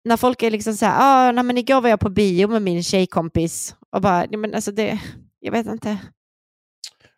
när 0.04 0.16
folk 0.16 0.42
är 0.42 0.50
liksom 0.50 0.74
så 0.74 0.86
här, 0.86 0.96
ah, 1.28 1.32
nej, 1.32 1.44
men 1.44 1.58
igår 1.58 1.80
var 1.80 1.88
jag 1.88 2.00
på 2.00 2.08
bio 2.10 2.48
med 2.48 2.62
min 2.62 2.82
tjejkompis 2.82 3.76
och 3.90 4.00
bara, 4.02 4.18
nej, 4.18 4.36
men 4.36 4.54
alltså 4.54 4.72
det, 4.72 5.00
jag 5.40 5.52
vet 5.52 5.66
inte. 5.66 5.98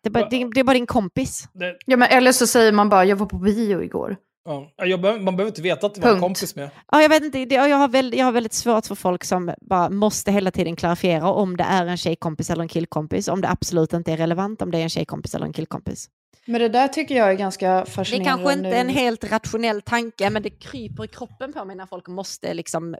Det 0.03 0.09
är 0.09 0.11
bara, 0.11 0.29
det, 0.29 0.49
det 0.53 0.59
är 0.59 0.63
bara 0.63 0.73
din 0.73 0.85
kompis. 0.87 1.47
Ja, 1.85 1.97
men 1.97 2.07
eller 2.09 2.31
så 2.31 2.47
säger 2.47 2.71
man 2.71 2.89
bara, 2.89 3.05
jag 3.05 3.15
var 3.15 3.25
på 3.25 3.37
bio 3.37 3.83
igår. 3.83 4.17
Ja, 4.45 4.85
jag, 4.85 5.01
behöver- 5.01 5.21
man 5.21 5.35
behöver 5.35 5.51
inte 5.51 5.61
veta 5.61 5.87
att 5.87 5.95
det 5.95 6.01
var 6.01 6.13
en 6.13 6.19
kompis 6.19 6.55
med. 6.55 6.69
Ja, 6.91 7.01
jag 7.01 7.09
vet 7.09 7.23
inte, 7.23 7.45
det, 7.45 7.55
jag, 7.55 7.77
har 7.77 7.87
väl, 7.87 8.13
jag 8.17 8.25
har 8.25 8.31
väldigt 8.31 8.53
svårt 8.53 8.85
för 8.85 8.95
folk 8.95 9.23
som 9.23 9.53
bara 9.61 9.89
måste 9.89 10.31
hela 10.31 10.51
tiden 10.51 10.75
klarifiera 10.75 11.29
om 11.31 11.57
det 11.57 11.63
är 11.63 11.85
en 11.85 11.97
tjejkompis 11.97 12.49
eller 12.49 12.61
en 12.61 12.67
killkompis, 12.67 13.27
om 13.27 13.41
det 13.41 13.49
absolut 13.49 13.93
inte 13.93 14.11
är 14.13 14.17
relevant 14.17 14.61
om 14.61 14.71
det 14.71 14.77
är 14.77 14.83
en 14.83 14.89
tjejkompis 14.89 15.35
eller 15.35 15.45
en 15.45 15.53
killkompis. 15.53 16.09
Men 16.47 16.61
det 16.61 16.69
där 16.69 16.87
tycker 16.87 17.15
jag 17.15 17.29
är 17.29 17.33
ganska 17.33 17.69
Det 17.71 17.75
är 17.81 17.85
fascinerande. 17.85 18.29
kanske 18.29 18.53
inte 18.53 18.69
nu. 18.69 18.75
en 18.75 18.89
helt 18.89 19.23
rationell 19.31 19.81
tanke, 19.81 20.29
men 20.29 20.43
det 20.43 20.49
kryper 20.49 21.03
i 21.03 21.07
kroppen 21.07 21.53
på 21.53 21.65
mig 21.65 21.75
när 21.75 21.85
folk 21.85 22.07
måste 22.07 22.53
liksom 22.53 22.93
eh, 22.93 22.99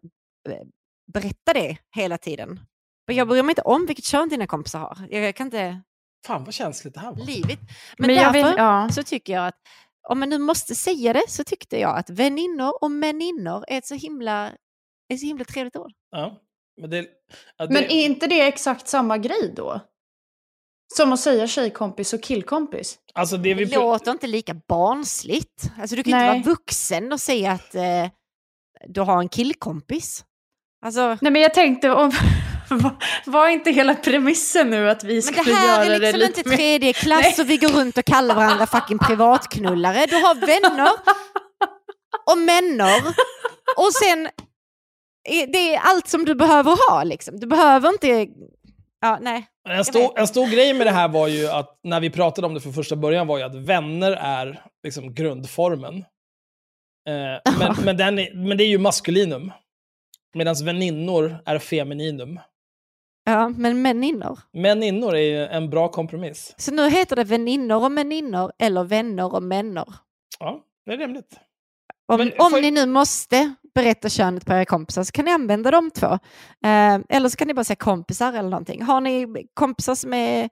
berätta 1.14 1.54
det 1.54 1.78
hela 1.96 2.18
tiden. 2.18 2.60
Men 3.08 3.16
jag 3.16 3.28
bryr 3.28 3.43
mig 3.43 3.52
inte 3.52 3.62
om 3.62 3.86
vilket 3.86 4.06
kön 4.06 4.30
dina 4.30 4.48
kompisar 4.48 4.80
har. 4.80 4.98
Jag 5.10 5.36
kan 5.36 5.48
inte... 5.48 5.82
Fan 6.28 6.43
vad 6.43 6.54
känsligt 6.54 6.93
det 6.93 7.00
här 7.00 7.12
var. 7.12 7.26
Livet. 7.26 7.60
Men, 7.98 8.08
Men 8.08 8.16
jag 8.16 8.34
därför 8.34 8.50
vill- 8.50 8.58
ja. 8.58 8.89
så 8.91 9.04
tycker 9.04 9.34
jag 9.34 9.48
att 9.48 9.56
om 10.10 10.20
man 10.20 10.30
nu 10.30 10.38
måste 10.38 10.76
säga 10.76 11.14
det 11.14 11.24
så 11.28 11.43
tyckte 11.43 11.80
jag 11.80 11.97
att 11.97 12.10
väninnor 12.10 12.84
och 12.84 12.91
mäninnor 12.91 13.66
är 13.68 13.78
ett 13.78 13.86
så 13.86 13.95
himla, 13.95 14.51
är 15.10 15.18
så 15.18 15.26
himla 15.26 15.45
trevligt 15.45 15.76
ord. 15.76 15.91
Ja. 16.12 16.41
Men, 16.82 16.89
det, 16.89 17.08
ja, 17.58 17.66
det, 17.66 17.74
Men 17.74 17.84
är 17.84 18.06
inte 18.06 18.28
det 18.28 18.41
exakt 18.41 18.88
samma 18.88 19.18
grej 19.18 19.53
då? 19.56 19.80
Som 20.93 21.14
att 21.14 21.20
säga 21.20 21.47
tjejkompis 21.47 22.14
och 22.14 22.24
killkompis. 22.24 22.99
alltså 23.14 23.38
det 23.38 23.53
vi 23.53 23.66
Det 23.66 23.76
låter 23.76 24.12
inte 24.12 24.28
lika 24.28 24.53
barnsligt. 24.53 25.72
Alltså 25.80 25.95
du 25.95 26.03
kan 26.03 26.12
Nej. 26.12 26.38
inte 26.38 26.49
vara 26.49 26.56
vuxen 26.56 27.12
och 27.12 27.20
säga 27.22 27.51
att 27.51 27.76
eh, 27.76 28.10
du 28.88 29.01
har 29.01 29.20
en 29.20 29.30
killkompis. 29.30 30.26
Alltså, 30.86 31.18
Nej 31.22 31.32
men 31.32 31.41
jag 31.41 31.53
tänkte, 31.53 31.91
om, 31.91 32.12
var, 33.26 33.47
inte 33.47 33.72
hela 33.72 33.95
premissen 33.95 34.70
nu 34.70 34.89
att 34.89 35.03
vi 35.03 35.13
men 35.13 35.22
skulle 35.22 35.51
det 35.51 35.55
här 35.55 35.86
göra 35.86 35.95
är 35.95 35.99
liksom 35.99 36.20
det 36.20 36.26
inte 36.26 36.38
lite 36.38 36.49
mer... 36.49 36.57
tredje 36.57 36.93
klass 36.93 37.39
och 37.39 37.49
vi 37.49 37.57
går 37.57 37.70
runt 37.70 37.97
och 37.97 38.05
kallar 38.05 38.36
varandra 38.36 38.68
fucking 38.68 38.99
privatknullare. 38.99 40.05
Du 40.05 40.16
har 40.16 40.36
vänner 40.36 40.91
och 42.32 42.38
männer 42.38 43.07
och 43.78 43.93
sen 43.93 44.30
är 45.30 45.47
det 45.47 45.76
är 45.76 45.80
allt 45.80 46.07
som 46.07 46.26
du 46.26 46.36
behöver 46.36 46.89
ha 46.89 47.03
liksom. 47.03 47.39
Du 47.39 47.47
behöver 47.47 47.89
inte... 47.89 48.28
Ja, 49.01 49.18
nej. 49.22 49.47
En 49.70 49.86
stor, 49.86 50.20
en 50.20 50.28
stor 50.28 50.47
grej 50.47 50.74
med 50.74 50.88
det 50.88 50.91
här 50.91 51.07
var 51.07 51.28
ju 51.28 51.47
att 51.47 51.80
när 51.84 51.99
vi 51.99 52.09
pratade 52.09 52.47
om 52.47 52.53
det 52.53 52.61
från 52.61 52.74
första 52.74 52.95
början 52.95 53.28
var 53.28 53.38
ju 53.38 53.43
att 53.43 53.55
vänner 53.55 54.11
är 54.11 54.61
liksom 54.84 55.13
grundformen. 55.13 56.05
Eh, 57.09 57.53
men, 57.59 57.76
men, 57.86 57.97
den 57.97 58.20
är, 58.20 58.34
men 58.34 58.57
det 58.57 58.63
är 58.63 58.68
ju 58.68 58.78
maskulinum. 58.78 59.51
Medan 60.34 60.55
väninnor 60.63 61.38
är 61.45 61.59
femininum. 61.59 62.39
Ja, 63.26 63.50
men 63.50 63.82
mäninnor. 63.82 64.40
Mäninnor 64.54 65.16
är 65.16 65.22
ju 65.22 65.46
en 65.46 65.70
bra 65.70 65.88
kompromiss. 65.88 66.54
Så 66.58 66.74
nu 66.74 66.90
heter 66.90 67.16
det 67.16 67.24
väninnor 67.24 67.84
och 67.84 67.92
mäninnor 67.92 68.52
eller 68.60 68.84
vänner 68.84 69.34
och 69.36 69.44
männer. 69.44 69.86
Ja, 70.40 70.60
det 70.86 70.94
är 70.94 70.98
rimligt. 70.98 71.40
Om, 72.08 72.18
Men 72.18 72.32
om 72.40 72.62
ni 72.62 72.72
nu 72.72 72.86
måste 72.86 73.54
berätta 73.76 74.10
könet 74.10 74.46
på 74.46 74.54
era 74.54 74.66
kompisar 74.66 75.04
så 75.04 75.12
kan 75.12 75.26
ni 75.26 75.32
använda 75.32 75.72
de 75.72 75.92
två. 75.92 76.08
Eh, 76.66 77.00
eller 77.10 77.30
så 77.30 77.38
kan 77.38 77.48
ni 77.48 77.54
bara 77.54 77.64
säga 77.64 77.76
kompisar 77.76 78.34
eller 78.34 78.50
någonting. 78.50 78.82
Har 78.82 79.02
ni 79.02 79.28
kompisar 79.54 79.96
som 79.96 80.14
är 80.14 80.50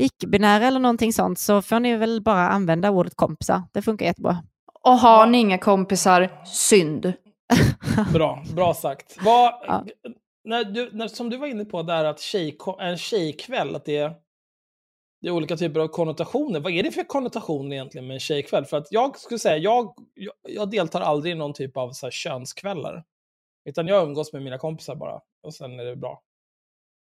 icke-binära 0.00 0.66
eller 0.66 0.80
någonting 0.80 1.12
sånt 1.12 1.38
så 1.38 1.62
får 1.62 1.80
ni 1.80 1.96
väl 1.96 2.22
bara 2.22 2.48
använda 2.48 2.90
ordet 2.90 3.14
kompisar. 3.16 3.62
Det 3.72 3.82
funkar 3.82 4.06
jättebra. 4.06 4.42
Och 4.82 4.98
har 4.98 5.26
ni 5.26 5.38
inga 5.38 5.58
kompisar, 5.58 6.44
synd. 6.44 7.12
Bra, 8.12 8.42
bra 8.54 8.74
sagt. 8.74 9.16
Vad, 9.24 9.52
Ja. 9.66 9.84
När 10.44 10.64
du, 10.64 10.90
när, 10.92 11.08
som 11.08 11.30
du 11.30 11.36
var 11.36 11.46
inne 11.46 11.64
på 11.64 11.82
där 11.82 12.04
att 12.04 12.20
tjejko, 12.20 12.78
en 12.80 12.98
tjejkväll, 12.98 13.76
att 13.76 13.84
det 13.84 13.96
är, 13.96 14.14
det 15.20 15.28
är 15.28 15.32
olika 15.32 15.56
typer 15.56 15.80
av 15.80 15.88
konnotationer. 15.88 16.60
Vad 16.60 16.72
är 16.72 16.82
det 16.82 16.90
för 16.92 17.04
konnotation 17.04 17.72
egentligen 17.72 18.06
med 18.06 18.14
en 18.14 18.20
tjejkväll? 18.20 18.64
För 18.64 18.76
att 18.76 18.86
jag 18.90 19.18
skulle 19.18 19.38
säga, 19.38 19.56
jag, 19.56 19.94
jag, 20.14 20.34
jag 20.42 20.70
deltar 20.70 21.00
aldrig 21.00 21.32
i 21.32 21.38
någon 21.38 21.52
typ 21.52 21.76
av 21.76 21.92
så 21.92 22.06
här 22.06 22.10
könskvällar. 22.10 23.04
Utan 23.68 23.86
jag 23.86 24.02
umgås 24.02 24.32
med 24.32 24.42
mina 24.42 24.58
kompisar 24.58 24.94
bara. 24.94 25.20
Och 25.42 25.54
sen 25.54 25.80
är 25.80 25.84
det 25.84 25.96
bra. 25.96 26.22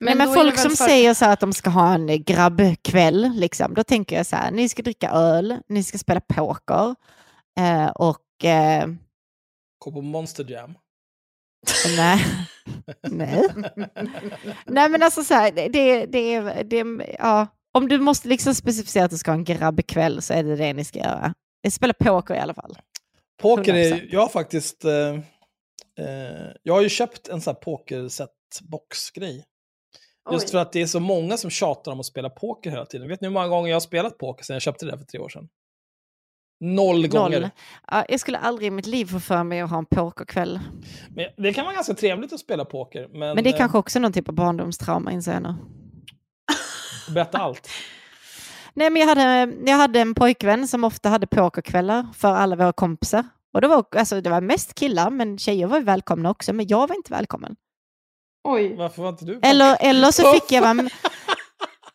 Men, 0.01 0.19
men 0.19 0.35
folk 0.35 0.59
som 0.59 0.71
för- 0.71 0.85
säger 0.85 1.15
så 1.15 1.25
här 1.25 1.33
att 1.33 1.41
de 1.41 1.53
ska 1.53 1.71
ha 1.71 1.95
en 1.95 2.23
grabbkväll, 2.23 3.31
liksom, 3.35 3.75
då 3.75 3.85
tänker 3.85 4.17
jag 4.17 4.27
så 4.27 4.37
här, 4.37 4.51
ni 4.51 4.69
ska 4.69 4.83
dricka 4.83 5.11
öl, 5.11 5.57
ni 5.69 5.85
ska 5.85 5.99
spela 5.99 6.21
poker 6.21 6.95
eh, 7.59 7.89
och 7.89 8.45
eh, 8.45 8.89
Gå 9.79 9.93
på 9.93 10.01
Monster 10.01 10.51
Jam. 10.51 10.75
Nej. 11.97 12.27
nej. 13.11 13.49
nej 14.67 14.89
men 14.89 15.03
alltså 15.03 15.25
så 15.25 15.35
här, 15.35 15.53
det, 15.53 15.69
det, 15.69 16.07
det, 16.07 16.63
det, 16.63 16.85
ja. 17.19 17.47
om 17.73 17.89
du 17.89 17.99
måste 17.99 18.29
liksom 18.29 18.55
specificera 18.55 19.05
att 19.05 19.11
du 19.11 19.19
ska 19.19 19.31
ha 19.31 19.39
en 19.39 19.45
grabbkväll 19.45 20.23
så 20.23 20.35
är 20.35 20.43
det 20.43 20.57
det 20.57 20.73
ni 20.73 20.85
ska 20.85 20.99
göra. 20.99 21.35
Spela 21.71 21.93
poker 21.93 22.35
i 22.35 22.39
alla 22.39 22.55
fall. 22.55 22.79
Poker 23.43 23.75
är 23.75 23.95
100%. 23.95 24.09
jag 24.11 24.21
har 24.21 24.29
faktiskt, 24.29 24.85
eh, 24.85 25.15
eh, 25.99 26.51
jag 26.63 26.75
har 26.75 26.83
ju 26.83 26.89
köpt 26.89 27.29
en 27.29 27.41
sån 27.41 27.55
här 27.55 27.61
pokerset-box-grej. 27.61 29.45
Just 30.33 30.51
för 30.51 30.59
att 30.59 30.73
det 30.73 30.83
är 30.83 30.87
så 30.87 31.01
många 31.01 31.37
som 31.37 31.51
tjatar 31.51 31.93
om 31.93 32.01
att 32.01 32.07
spela 32.07 32.31
poker 32.31 32.71
hela 32.71 32.87
tiden. 32.87 33.09
Vet 33.09 33.21
ni 33.21 33.27
hur 33.27 33.33
många 33.33 33.49
gånger 33.49 33.69
jag 33.69 33.75
har 33.75 33.81
spelat 33.81 34.19
poker 34.19 34.45
sedan 34.45 34.55
jag 34.55 34.63
köpte 34.63 34.85
det 34.85 34.91
där 34.91 34.99
för 34.99 35.05
tre 35.05 35.21
år 35.21 35.29
sedan? 35.29 35.49
Noll 36.65 37.09
gånger. 37.09 37.41
Noll. 37.41 37.51
Ja, 37.91 38.05
jag 38.09 38.21
skulle 38.21 38.39
aldrig 38.39 38.67
i 38.67 38.71
mitt 38.71 38.87
liv 38.87 39.07
få 39.07 39.21
för 39.21 39.45
mig 39.45 39.61
att 39.61 39.71
ha 39.71 39.79
en 39.79 39.87
pokerkväll. 39.87 40.61
Men 41.09 41.27
det 41.37 41.53
kan 41.53 41.65
vara 41.65 41.75
ganska 41.75 41.95
trevligt 41.95 42.33
att 42.33 42.41
spela 42.41 42.65
poker. 42.65 43.09
Men, 43.13 43.35
Men 43.35 43.45
det 43.45 43.51
är 43.51 43.55
eh, 43.55 43.59
kanske 43.59 43.79
också 43.79 43.99
någon 43.99 44.13
typ 44.13 44.29
av 44.29 44.35
barndomstrauma 44.35 45.13
inser 45.13 45.33
jag 45.33 45.43
nu. 45.43 45.55
Berätta 47.15 47.39
allt. 47.39 47.69
Nej, 48.75 48.91
men 48.91 49.03
jag 49.03 49.09
hade, 49.09 49.53
jag 49.67 49.77
hade 49.77 50.01
en 50.01 50.15
pojkvän 50.15 50.69
som 50.69 50.85
ofta 50.85 51.09
hade 51.09 51.27
pokerkvällar 51.27 52.07
för 52.15 52.29
alla 52.29 52.57
våra 52.57 52.73
kompisar. 52.73 53.25
Och 53.55 53.61
det 53.61 53.69
var, 53.69 53.85
alltså, 53.97 54.21
det 54.21 54.31
var 54.31 54.41
mest 54.41 54.75
killar, 54.75 55.11
men 55.11 55.39
tjejer 55.39 55.67
var 55.67 55.79
ju 55.79 55.85
välkomna 55.85 56.31
också, 56.31 56.53
men 56.53 56.67
jag 56.67 56.87
var 56.89 56.97
inte 56.97 57.13
välkommen. 57.13 57.57
Oj. 58.49 58.75
Varför 58.77 59.03
var 59.03 59.09
inte 59.09 59.25
du 59.25 59.41
Eller, 59.43 59.77
eller, 59.81 60.11
så 60.11 60.33
fick 60.33 60.53
jag 60.53 60.63
vara, 60.63 60.73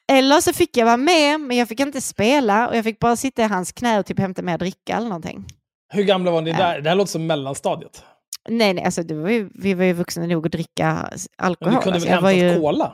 eller 0.10 0.42
så 0.42 0.54
fick 0.54 0.78
jag 0.78 0.86
vara 0.86 0.98
med, 0.98 1.40
men 1.42 1.58
jag 1.58 1.68
fick 1.68 1.80
inte 1.80 2.02
spela 2.02 2.68
och 2.70 2.78
jag 2.78 2.84
fick 2.84 3.00
bara 3.00 3.16
sitta 3.16 3.42
i 3.42 3.46
hans 3.46 3.72
knä 3.72 4.00
och 4.00 4.06
typ 4.06 4.20
hämta 4.20 4.42
mer 4.42 4.58
dricka 4.58 4.96
eller 4.98 5.08
någonting. 5.08 5.46
Hur 5.94 6.04
gamla 6.04 6.32
var 6.32 6.42
ni 6.42 6.52
där? 6.52 6.82
Det 6.82 6.90
här 6.90 6.96
låter 6.96 7.12
som 7.12 7.28
mellanstadiet. 7.28 8.04
Nej, 8.50 8.74
nej, 8.74 8.84
alltså 8.84 9.04
det 9.04 9.14
var 9.14 9.30
ju, 9.30 9.50
vi 9.54 9.74
var 9.74 9.84
ju 9.84 9.94
vuxna 9.94 10.26
nog 10.26 10.46
att 10.46 10.52
dricka 10.52 11.10
Men 11.12 11.20
alkohol. 11.38 11.74
du 11.74 11.80
kunde 11.82 11.96
alltså, 11.96 12.10
väl 12.10 12.24
hämtat 12.24 12.56
ju 12.58 12.62
cola? 12.62 12.94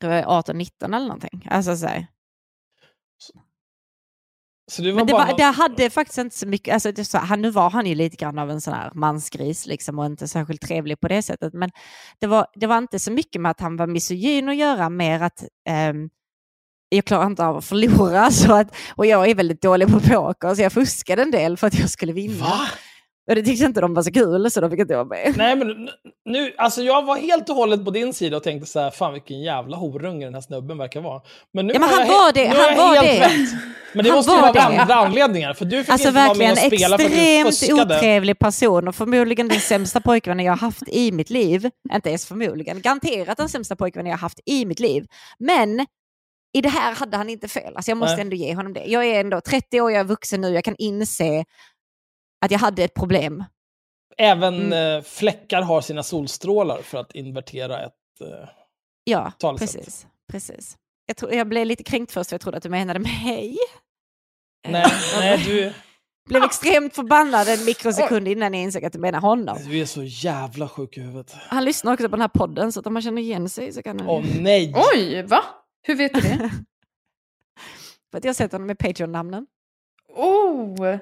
jag 0.00 0.08
var 0.08 0.42
18-19 0.42 0.70
eller 0.84 0.98
någonting. 0.98 1.48
Alltså, 1.50 1.76
så 1.76 1.86
här. 1.86 2.06
Så 4.72 4.82
var 4.82 4.92
Men 4.92 5.06
det, 5.06 5.12
bara 5.12 5.22
var, 5.22 5.28
någon- 5.28 5.36
det 5.36 5.44
hade 5.44 5.90
faktiskt 5.90 6.18
inte 6.18 6.36
så 6.36 6.46
mycket, 6.46 6.74
alltså 6.74 6.92
det 6.92 7.04
så, 7.04 7.18
han, 7.18 7.42
nu 7.42 7.50
var 7.50 7.70
han 7.70 7.86
ju 7.86 7.94
lite 7.94 8.16
grann 8.16 8.38
av 8.38 8.50
en 8.50 8.60
sån 8.60 8.74
här 8.74 8.90
mansgris 8.94 9.66
liksom, 9.66 9.98
och 9.98 10.06
inte 10.06 10.28
särskilt 10.28 10.60
trevlig 10.62 11.00
på 11.00 11.08
det 11.08 11.22
sättet. 11.22 11.52
Men 11.54 11.70
det 12.20 12.26
var, 12.26 12.46
det 12.54 12.66
var 12.66 12.78
inte 12.78 12.98
så 12.98 13.12
mycket 13.12 13.40
med 13.42 13.50
att 13.50 13.60
han 13.60 13.76
var 13.76 13.86
misogyn 13.86 14.48
att 14.48 14.56
göra, 14.56 14.90
mer 14.90 15.20
att 15.22 15.44
ehm, 15.68 16.08
jag 16.88 17.04
klarar 17.04 17.26
inte 17.26 17.44
av 17.44 17.56
att 17.56 17.64
förlora 17.64 18.30
så 18.30 18.54
att, 18.54 18.74
och 18.96 19.06
jag 19.06 19.30
är 19.30 19.34
väldigt 19.34 19.62
dålig 19.62 19.88
på 19.88 20.00
poker 20.00 20.54
så 20.54 20.62
jag 20.62 20.72
fuskade 20.72 21.22
en 21.22 21.30
del 21.30 21.56
för 21.56 21.66
att 21.66 21.78
jag 21.78 21.90
skulle 21.90 22.12
vinna. 22.12 22.44
Va? 22.44 22.58
Och 23.28 23.34
det 23.34 23.42
tyckte 23.42 23.64
inte 23.64 23.80
de 23.80 23.94
var 23.94 24.02
så 24.02 24.12
kul 24.12 24.50
så 24.50 24.60
då 24.60 24.70
fick 24.70 24.80
inte 24.80 24.92
jag 24.94 25.08
med. 25.08 25.34
Nej, 25.36 25.56
men 25.56 25.88
nu- 26.24 26.54
alltså 26.58 26.82
jag 26.82 27.02
var 27.04 27.16
helt 27.16 27.48
och 27.48 27.56
hållet 27.56 27.84
på 27.84 27.90
din 27.90 28.12
sida 28.14 28.36
och 28.36 28.42
tänkte 28.42 28.70
så 28.70 28.80
här, 28.80 28.90
fan 28.90 29.12
vilken 29.12 29.40
jävla 29.42 29.76
horunge 29.76 30.24
den 30.24 30.34
här 30.34 30.40
snubben 30.40 30.78
verkar 30.78 31.00
vara. 31.00 31.20
Men 31.54 31.66
nu 31.66 31.72
Ja, 31.72 31.78
men 31.80 31.88
han 31.88 32.08
var 32.08 32.32
det, 32.32 32.46
han 32.46 32.76
var 32.78 33.02
det. 33.02 33.20
rätt. 33.20 33.30
Men 33.94 34.04
det 34.04 34.10
Han 34.10 34.18
måste 34.18 34.32
ju 34.32 34.40
var 34.40 34.52
vara 34.52 34.66
av 34.66 34.72
det. 34.72 34.80
andra 34.80 34.94
anledningar, 34.94 35.54
för 35.54 35.64
du 35.64 35.84
fick 35.84 35.92
Alltså 35.92 36.08
inte 36.08 36.20
vara 36.26 36.34
med 36.34 36.52
och 36.52 36.58
spela 36.58 36.98
för 36.98 37.04
att 37.04 37.10
du 37.10 37.16
extremt 37.16 37.46
fuskade. 37.58 37.96
otrevlig 37.96 38.38
person 38.38 38.88
och 38.88 38.94
förmodligen 38.94 39.48
den 39.48 39.60
sämsta 39.60 40.00
pojkvännen 40.00 40.46
jag 40.46 40.52
har 40.52 40.58
haft 40.58 40.88
i 40.88 41.12
mitt 41.12 41.30
liv. 41.30 41.70
Inte 41.94 42.08
ens 42.08 42.26
förmodligen, 42.26 42.80
garanterat 42.80 43.36
den 43.38 43.48
sämsta 43.48 43.76
pojkvännen 43.76 44.10
jag 44.10 44.16
har 44.18 44.22
haft 44.22 44.40
i 44.46 44.64
mitt 44.66 44.80
liv. 44.80 45.04
Men 45.38 45.86
i 46.56 46.60
det 46.60 46.68
här 46.68 46.94
hade 46.94 47.16
han 47.16 47.30
inte 47.30 47.48
fel. 47.48 47.76
Alltså 47.76 47.90
jag 47.90 47.98
måste 47.98 48.14
Nej. 48.16 48.22
ändå 48.22 48.36
ge 48.36 48.54
honom 48.54 48.72
det. 48.72 48.84
Jag 48.84 49.04
är 49.06 49.20
ändå 49.20 49.40
30 49.40 49.80
år, 49.80 49.90
jag 49.92 50.00
är 50.00 50.04
vuxen 50.04 50.40
nu, 50.40 50.48
jag 50.54 50.64
kan 50.64 50.74
inse 50.78 51.44
att 52.44 52.50
jag 52.50 52.58
hade 52.58 52.84
ett 52.84 52.94
problem. 52.94 53.44
Även 54.18 54.54
Mm. 54.72 54.96
eh, 54.98 55.02
fläckar 55.04 55.62
har 55.62 55.80
sina 55.80 56.02
solstrålar 56.02 56.82
för 56.82 56.98
att 56.98 57.14
invertera 57.14 57.84
ett... 57.86 57.92
Eh, 58.20 58.48
Ja, 59.04 59.32
Talesätt. 59.38 59.74
precis. 59.76 60.06
precis. 60.32 60.76
Jag, 61.06 61.16
tror, 61.16 61.32
jag 61.34 61.48
blev 61.48 61.66
lite 61.66 61.84
kränkt 61.84 62.12
först 62.12 62.30
för 62.30 62.34
jag 62.34 62.40
trodde 62.40 62.56
att 62.56 62.62
du 62.62 62.68
menade 62.68 62.98
mig. 62.98 63.56
nej, 64.68 64.82
Eh, 64.84 64.90
nej, 65.20 65.38
du, 65.46 65.72
blev 66.28 66.42
extremt 66.42 66.94
förbannad 66.94 67.48
en 67.48 67.64
mikrosekund 67.64 68.28
innan 68.28 68.54
jag 68.54 68.62
insåg 68.62 68.84
att 68.84 68.92
du 68.92 68.98
menar 68.98 69.20
honom. 69.20 69.58
du 69.66 69.78
är 69.80 69.86
så 69.86 70.02
jävla 70.02 70.68
sjuk 70.68 70.96
i 70.96 71.00
huvudet. 71.00 71.32
Han 71.32 71.64
lyssnar 71.64 71.92
också 71.92 72.08
på 72.08 72.16
den 72.16 72.20
här 72.20 72.28
podden 72.28 72.72
så 72.72 72.80
att 72.80 72.86
om 72.86 72.92
man 72.92 73.02
känner 73.02 73.22
igen 73.22 73.48
sig 73.48 73.72
så 73.72 73.82
kan 73.82 74.00
han... 74.00 74.08
Åh 74.08 74.24
nej! 74.40 74.74
Oj, 74.94 75.22
va? 75.22 75.44
Hur 75.86 75.96
vet 75.96 76.14
du 76.14 76.20
det? 76.20 76.50
För 78.10 78.18
att 78.18 78.24
jag 78.24 78.28
har 78.28 78.34
sett 78.34 78.52
honom 78.52 78.66
med 78.66 78.78
Patreon-namnen. 78.78 79.46
Oh, 80.08 80.98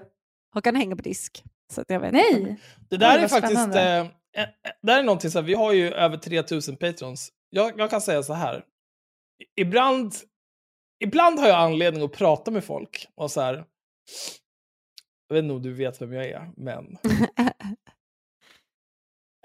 Och 0.55 0.64
han 0.66 0.76
hänger 0.76 0.97
på 0.97 1.03
disk. 1.03 1.45
Så 1.72 1.80
att 1.80 1.91
jag 1.91 2.01
vet 2.01 2.14
inte. 2.14 2.39
nej. 2.41 2.61
Det 2.89 2.97
där 2.97 3.18
Oj, 3.18 3.24
är 3.24 3.28
faktiskt... 3.28 3.53
spännande. 3.53 3.80
Eh, 4.35 4.43
eh, 4.43 4.49
det 4.62 4.87
där 4.87 4.99
är 4.99 5.03
någonting 5.03 5.30
så 5.30 5.39
här, 5.39 5.47
vi 5.47 5.55
har 5.55 5.72
ju 5.72 5.93
över 5.93 6.16
3000 6.16 6.76
patrons. 6.76 7.32
Jag, 7.51 7.80
jag 7.80 7.91
kan 7.91 8.01
säga 8.01 8.22
så 8.22 8.32
här. 8.32 8.64
Ibland, 9.57 10.14
ibland 11.01 11.39
har 11.39 11.49
jag 11.49 11.59
anledning 11.59 12.03
att 12.03 12.12
prata 12.12 12.51
med 12.51 12.64
folk 12.64 13.09
och 13.14 13.30
så 13.30 13.41
här. 13.41 13.64
Jag 15.28 15.35
vet 15.35 15.43
inte 15.43 15.55
om 15.55 15.62
du 15.62 15.72
vet 15.72 16.03
vem 16.03 16.12
jag 16.12 16.26
är, 16.26 16.51
men... 16.57 16.99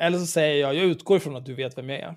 Eller 0.01 0.19
så 0.19 0.25
säger 0.25 0.61
jag, 0.61 0.75
jag 0.75 0.85
utgår 0.85 1.17
ifrån 1.17 1.35
att 1.35 1.45
du 1.45 1.53
vet 1.53 1.77
vem 1.77 1.89
jag 1.89 1.99
är. 1.99 2.15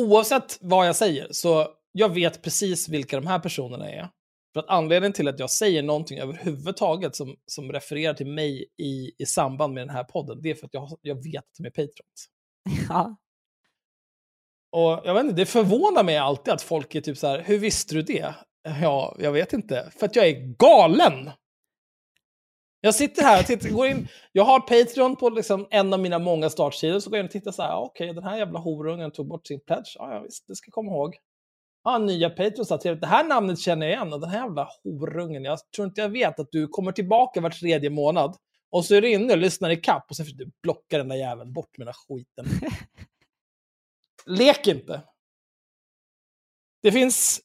Oavsett 0.00 0.58
vad 0.60 0.88
jag 0.88 0.96
säger, 0.96 1.28
så 1.30 1.66
jag 1.92 2.14
vet 2.14 2.42
precis 2.42 2.88
vilka 2.88 3.20
de 3.20 3.26
här 3.26 3.38
personerna 3.38 3.90
är. 3.90 4.08
För 4.52 4.60
att 4.60 4.68
anledningen 4.68 5.12
till 5.12 5.28
att 5.28 5.38
jag 5.38 5.50
säger 5.50 5.82
någonting 5.82 6.18
överhuvudtaget 6.18 7.16
som, 7.16 7.36
som 7.46 7.72
refererar 7.72 8.14
till 8.14 8.26
mig 8.26 8.66
i, 8.82 9.12
i 9.18 9.26
samband 9.26 9.74
med 9.74 9.82
den 9.82 9.96
här 9.96 10.04
podden, 10.04 10.42
det 10.42 10.50
är 10.50 10.54
för 10.54 10.66
att 10.66 10.74
jag, 10.74 10.98
jag 11.02 11.24
vet 11.24 11.38
att 11.44 11.54
de 11.58 11.66
är 11.66 11.70
patrons. 11.70 12.28
ja. 12.88 13.16
Och 14.72 15.00
jag 15.04 15.14
vet 15.14 15.24
inte, 15.24 15.36
det 15.36 15.46
förvånar 15.46 16.04
mig 16.04 16.16
alltid 16.16 16.54
att 16.54 16.62
folk 16.62 16.94
är 16.94 17.00
typ 17.00 17.18
så 17.18 17.26
här, 17.26 17.42
hur 17.42 17.58
visste 17.58 17.94
du 17.94 18.02
det? 18.02 18.34
Ja, 18.62 19.16
jag 19.18 19.32
vet 19.32 19.52
inte. 19.52 19.92
För 19.96 20.06
att 20.06 20.16
jag 20.16 20.28
är 20.28 20.56
galen! 20.58 21.30
Jag 22.80 22.94
sitter 22.94 23.22
här 23.22 23.40
och 23.40 23.46
tittar, 23.46 23.68
går 23.68 23.86
in, 23.86 24.08
jag 24.32 24.44
har 24.44 24.60
Patreon 24.60 25.16
på 25.16 25.30
liksom 25.30 25.66
en 25.70 25.92
av 25.92 26.00
mina 26.00 26.18
många 26.18 26.50
startsidor, 26.50 27.00
så 27.00 27.10
går 27.10 27.16
jag 27.16 27.22
in 27.22 27.26
och 27.26 27.32
tittar 27.32 27.52
så 27.52 27.62
här, 27.62 27.68
ja, 27.68 27.78
okej, 27.78 28.14
den 28.14 28.24
här 28.24 28.38
jävla 28.38 28.58
horungen 28.58 29.10
tog 29.10 29.28
bort 29.28 29.46
sin 29.46 29.60
pledge. 29.60 29.96
Ja, 29.98 30.14
ja 30.14 30.20
visst, 30.20 30.48
det 30.48 30.56
ska 30.56 30.68
jag 30.68 30.74
komma 30.74 30.92
ihåg. 30.92 31.16
Ja, 31.84 31.98
nya 31.98 32.30
Patrons, 32.30 32.72
att 32.72 32.80
det 32.80 33.06
här 33.06 33.24
namnet 33.24 33.58
känner 33.58 33.86
jag 33.86 33.94
igen, 33.94 34.12
och 34.12 34.20
den 34.20 34.30
här 34.30 34.38
jävla 34.38 34.68
horungen, 34.84 35.44
jag 35.44 35.58
tror 35.76 35.88
inte 35.88 36.00
jag 36.00 36.08
vet 36.08 36.40
att 36.40 36.48
du 36.50 36.68
kommer 36.68 36.92
tillbaka 36.92 37.40
var 37.40 37.50
tredje 37.50 37.90
månad, 37.90 38.36
och 38.70 38.84
så 38.84 38.94
är 38.94 39.00
du 39.00 39.10
inne 39.10 39.32
och 39.32 39.38
lyssnar 39.38 39.70
i 39.70 39.76
kapp 39.76 40.06
och 40.10 40.16
sen 40.16 40.26
får 40.26 40.32
du 40.32 40.50
blocka 40.62 40.98
den 40.98 41.08
där 41.08 41.16
jäveln, 41.16 41.52
bort 41.52 41.78
med 41.78 41.86
den 41.86 41.94
där 41.94 42.16
skiten. 42.16 42.46
Lek 44.26 44.66
inte. 44.66 45.02
Det 46.82 46.92
finns, 46.92 47.40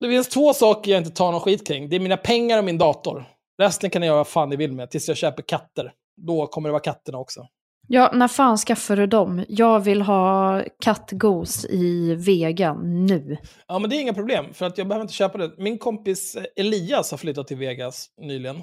det 0.00 0.08
finns 0.08 0.28
två 0.28 0.54
saker 0.54 0.90
jag 0.90 1.00
inte 1.00 1.10
tar 1.10 1.32
någon 1.32 1.40
skit 1.40 1.66
kring. 1.66 1.88
Det 1.88 1.96
är 1.96 2.00
mina 2.00 2.16
pengar 2.16 2.58
och 2.58 2.64
min 2.64 2.78
dator. 2.78 3.24
Resten 3.60 3.90
kan 3.90 4.02
jag 4.02 4.06
göra 4.06 4.16
vad 4.16 4.28
fan 4.28 4.48
ni 4.48 4.56
vill 4.56 4.72
med, 4.72 4.90
tills 4.90 5.08
jag 5.08 5.16
köper 5.16 5.42
katter. 5.42 5.92
Då 6.16 6.46
kommer 6.46 6.68
det 6.68 6.72
vara 6.72 6.82
katterna 6.82 7.18
också. 7.18 7.46
Ja, 7.88 8.10
när 8.14 8.28
fan 8.28 8.56
skaffar 8.56 8.96
du 8.96 9.06
dem? 9.06 9.44
Jag 9.48 9.80
vill 9.80 10.02
ha 10.02 10.62
kattgos 10.80 11.64
i 11.64 12.14
vegan 12.14 13.06
nu. 13.06 13.36
Ja, 13.68 13.78
men 13.78 13.90
det 13.90 13.96
är 13.96 14.00
inga 14.00 14.14
problem, 14.14 14.54
för 14.54 14.66
att 14.66 14.78
jag 14.78 14.88
behöver 14.88 15.02
inte 15.02 15.14
köpa 15.14 15.38
det. 15.38 15.52
Min 15.58 15.78
kompis 15.78 16.36
Elias 16.56 17.10
har 17.10 17.18
flyttat 17.18 17.48
till 17.48 17.56
Vegas 17.56 18.06
nyligen. 18.20 18.62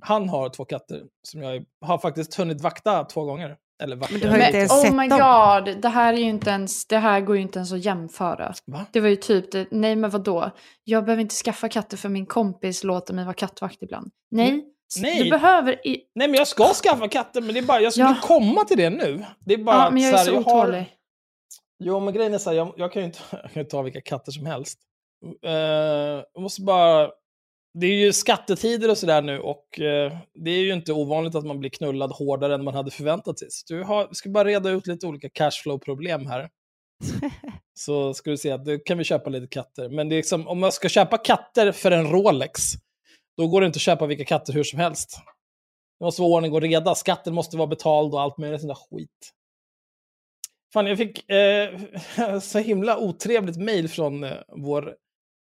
Han 0.00 0.28
har 0.28 0.48
två 0.48 0.64
katter 0.64 1.02
som 1.28 1.42
jag 1.42 1.64
har 1.80 1.98
faktiskt 1.98 2.34
hunnit 2.34 2.60
vakta 2.60 3.04
två 3.04 3.24
gånger. 3.24 3.56
Eller 3.82 3.96
vakta. 3.96 4.12
Men 4.12 4.20
du 4.20 4.28
har 4.28 4.36
ju 4.38 4.44
inte 4.46 4.58
ens 4.58 4.72
oh 4.72 4.80
sett 4.82 4.94
my 4.94 5.08
dem. 5.08 5.18
god, 5.64 5.82
det 5.82 5.88
här 5.88 6.12
är 6.12 6.16
ju 6.16 6.22
inte 6.28 6.50
ens, 6.50 6.86
det 6.86 6.98
här 6.98 7.20
går 7.20 7.36
ju 7.36 7.42
inte 7.42 7.58
ens 7.58 7.72
att 7.72 7.84
jämföra. 7.84 8.54
Va? 8.66 8.86
Det 8.92 9.00
var 9.00 9.08
ju 9.08 9.16
typ 9.16 9.52
det, 9.52 9.66
nej 9.70 9.96
men 9.96 10.10
vadå? 10.10 10.50
Jag 10.84 11.04
behöver 11.04 11.20
inte 11.22 11.34
skaffa 11.34 11.68
katter 11.68 11.96
för 11.96 12.08
min 12.08 12.26
kompis 12.26 12.84
låter 12.84 13.14
mig 13.14 13.24
vara 13.24 13.34
kattvakt 13.34 13.82
ibland. 13.82 14.10
Nej, 14.30 14.48
Mm. 14.50 14.62
Nej. 15.02 15.24
du 15.24 15.30
behöver 15.30 15.86
i... 15.86 16.00
Nej, 16.14 16.28
men 16.28 16.34
jag 16.34 16.48
ska 16.48 16.64
skaffa 16.74 17.08
katter, 17.08 17.40
men 17.40 17.54
det 17.54 17.60
är 17.60 17.64
bara, 17.64 17.80
jag 17.80 17.92
skulle 17.92 18.08
Ja. 18.08 18.16
komma 18.22 18.64
till 18.64 18.76
det 18.78 18.90
nu. 18.90 19.24
Det 19.40 19.54
är 19.54 19.58
bara 19.58 19.76
Ja, 19.76 19.86
att 19.86 19.92
men 19.92 20.02
jag 20.02 20.12
är 20.12 20.16
här, 20.16 20.24
så 20.24 20.30
jag 20.30 20.40
har- 20.42 20.62
otålig. 20.64 20.84
Jo, 21.84 22.00
men 22.00 22.14
grejen 22.14 22.34
är 22.34 22.38
så 22.38 22.50
här, 22.50 22.56
jag, 22.56 22.72
jag 22.76 22.92
kan 22.92 23.02
ju 23.02 23.06
inte, 23.06 23.18
jag 23.30 23.52
kan 23.52 23.62
ju 23.62 23.68
ta 23.68 23.82
vilka 23.82 24.00
katter 24.00 24.32
som 24.32 24.46
helst. 24.46 24.78
Uh, 25.46 25.52
jag 26.34 26.42
måste 26.42 26.62
bara... 26.62 27.10
Det 27.74 27.86
är 27.86 27.94
ju 27.94 28.12
skattetider 28.12 28.90
och 28.90 28.98
sådär 28.98 29.22
nu 29.22 29.38
och 29.38 29.80
eh, 29.80 30.18
det 30.34 30.50
är 30.50 30.60
ju 30.60 30.72
inte 30.72 30.92
ovanligt 30.92 31.34
att 31.34 31.46
man 31.46 31.60
blir 31.60 31.70
knullad 31.70 32.12
hårdare 32.12 32.54
än 32.54 32.64
man 32.64 32.74
hade 32.74 32.90
förväntat 32.90 33.38
sig. 33.38 33.48
Så 33.50 33.74
du 33.74 33.82
har, 33.82 34.08
ska 34.12 34.30
bara 34.30 34.44
reda 34.44 34.70
ut 34.70 34.86
lite 34.86 35.06
olika 35.06 35.28
cashflow-problem 35.28 36.26
här. 36.26 36.50
Så 37.74 38.14
ska 38.14 38.30
du 38.30 38.36
se 38.36 38.50
att 38.50 38.64
då 38.64 38.78
kan 38.78 38.98
vi 38.98 39.04
köpa 39.04 39.30
lite 39.30 39.46
katter. 39.46 39.88
Men 39.88 40.08
det 40.08 40.14
är 40.14 40.16
liksom, 40.16 40.48
om 40.48 40.60
man 40.60 40.72
ska 40.72 40.88
köpa 40.88 41.18
katter 41.18 41.72
för 41.72 41.90
en 41.90 42.10
Rolex, 42.10 42.62
då 43.36 43.48
går 43.48 43.60
det 43.60 43.66
inte 43.66 43.76
att 43.76 43.80
köpa 43.80 44.06
vilka 44.06 44.24
katter 44.24 44.52
hur 44.52 44.64
som 44.64 44.78
helst. 44.78 45.18
Det 45.98 46.04
måste 46.04 46.22
vara 46.22 46.32
ordning 46.32 46.52
och 46.52 46.60
reda, 46.60 46.94
skatten 46.94 47.34
måste 47.34 47.56
vara 47.56 47.66
betald 47.66 48.14
och 48.14 48.20
allt 48.20 48.38
möjligt 48.38 48.60
sånt 48.60 48.68
där 48.70 48.98
skit. 48.98 49.32
Fan, 50.72 50.86
jag 50.86 50.98
fick 50.98 51.30
eh, 51.30 51.80
så 52.40 52.58
himla 52.58 52.98
otrevligt 52.98 53.56
mejl 53.56 53.88
från 53.88 54.24
eh, 54.24 54.36
vår 54.48 54.94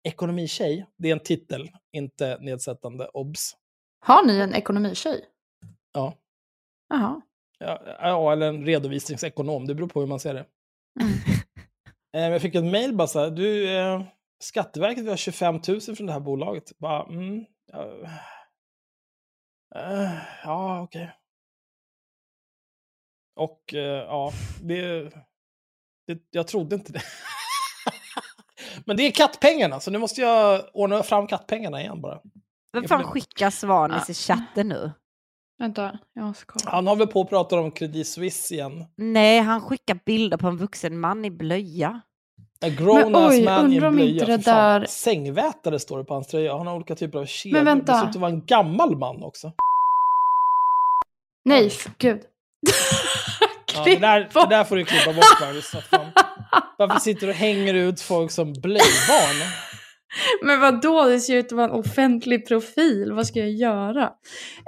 ekonomitjej. 0.03 0.85
Det 0.97 1.09
är 1.09 1.13
en 1.13 1.19
titel, 1.19 1.69
inte 1.91 2.37
nedsättande, 2.41 3.07
obs. 3.07 3.55
Har 3.99 4.25
ni 4.25 4.39
en 4.39 4.53
ekonomitjej? 4.53 5.25
Ja. 5.93 6.13
Jaha. 6.89 7.21
Ja, 7.59 7.81
ja, 7.99 8.31
eller 8.31 8.47
en 8.47 8.65
redovisningsekonom, 8.65 9.67
det 9.67 9.75
beror 9.75 9.87
på 9.87 9.99
hur 9.99 10.07
man 10.07 10.19
ser 10.19 10.33
det. 10.33 10.45
Mm. 11.01 11.13
Eh, 12.13 12.21
men 12.21 12.31
jag 12.31 12.41
fick 12.41 12.55
ett 12.55 12.63
mejl 12.63 12.95
bara 12.95 13.07
så 13.07 13.19
här, 13.19 13.29
du, 13.29 13.77
eh, 13.77 14.03
Skatteverket 14.39 15.03
vill 15.03 15.09
ha 15.09 15.17
25 15.17 15.59
000 15.67 15.81
från 15.81 16.07
det 16.07 16.13
här 16.13 16.19
bolaget. 16.19 16.77
Bara, 16.79 17.03
mm, 17.03 17.45
ja, 17.71 17.91
eh, 19.75 20.17
ja 20.43 20.81
okej. 20.81 21.11
Och 23.35 23.73
eh, 23.73 24.03
ja, 24.03 24.31
det, 24.63 25.03
det, 26.07 26.19
jag 26.31 26.47
trodde 26.47 26.75
inte 26.75 26.93
det. 26.93 27.01
Men 28.85 28.97
det 28.97 29.03
är 29.07 29.11
kattpengarna, 29.11 29.79
så 29.79 29.91
nu 29.91 29.97
måste 29.97 30.21
jag 30.21 30.61
ordna 30.73 31.03
fram 31.03 31.27
kattpengarna 31.27 31.81
igen 31.81 32.01
bara. 32.01 32.19
Vem 32.73 32.87
fan 32.87 33.03
skickar 33.03 33.49
Svanis 33.49 34.09
i 34.09 34.13
chatten 34.13 34.67
nu? 34.67 34.91
Vänta, 35.59 35.99
jag 36.13 36.35
ska 36.35 36.53
kolla. 36.53 36.71
Han 36.75 36.87
har 36.87 36.95
väl 36.95 37.07
på 37.07 37.21
att 37.21 37.29
prata 37.29 37.59
om 37.59 37.71
Credit 37.71 38.07
Suisse 38.07 38.53
igen. 38.53 38.85
Nej, 38.95 39.39
han 39.39 39.61
skickar 39.61 39.99
bilder 40.05 40.37
på 40.37 40.47
en 40.47 40.57
vuxen 40.57 40.99
man 40.99 41.25
i 41.25 41.31
blöja. 41.31 42.01
A 42.65 42.69
grown 42.69 43.11
Men 43.11 43.15
ass 43.15 43.31
oj, 43.31 43.45
man 43.45 43.53
i 43.59 43.77
en 43.77 43.83
undrar 43.83 43.87
om 43.87 43.95
blöja. 43.95 44.11
inte 44.11 44.25
det 44.25 44.37
För 44.43 44.51
fan, 44.51 44.81
där- 44.81 44.87
Sängvätare 44.87 45.79
står 45.79 45.97
det 45.97 46.03
på 46.03 46.13
hans 46.13 46.27
tröja. 46.27 46.57
Han 46.57 46.67
har 46.67 46.75
olika 46.75 46.95
typer 46.95 47.19
av 47.19 47.25
kedjor. 47.25 47.57
Men 47.57 47.65
vänta. 47.65 47.93
Det 47.93 47.99
ser 47.99 48.09
ut 48.09 48.15
att 48.15 48.21
vara 48.21 48.31
en 48.31 48.45
gammal 48.45 48.97
man 48.97 49.23
också. 49.23 49.51
Nej, 51.45 51.67
f- 51.67 51.87
gud. 51.97 52.21
Ja, 53.75 53.83
det, 53.83 53.95
där, 53.95 54.19
det 54.33 54.47
där 54.49 54.63
får 54.63 54.75
du 54.75 54.85
klippa 54.85 55.13
bort 55.13 55.41
Magnus. 55.41 55.69
så 55.69 55.81
fan. 55.81 56.10
Varför 56.77 56.99
sitter 56.99 57.27
du 57.27 57.33
och 57.33 57.37
hänger 57.37 57.73
ut 57.73 58.01
folk 58.01 58.31
som 58.31 58.53
blöjbarn? 58.53 59.51
Men 60.41 60.59
vad 60.59 60.81
då? 60.81 61.05
det 61.05 61.19
ser 61.19 61.37
ut 61.37 61.45
att 61.45 61.51
vara 61.51 61.65
en 61.65 61.71
offentlig 61.71 62.47
profil. 62.47 63.11
Vad 63.13 63.27
ska 63.27 63.39
jag 63.39 63.51
göra? 63.51 64.11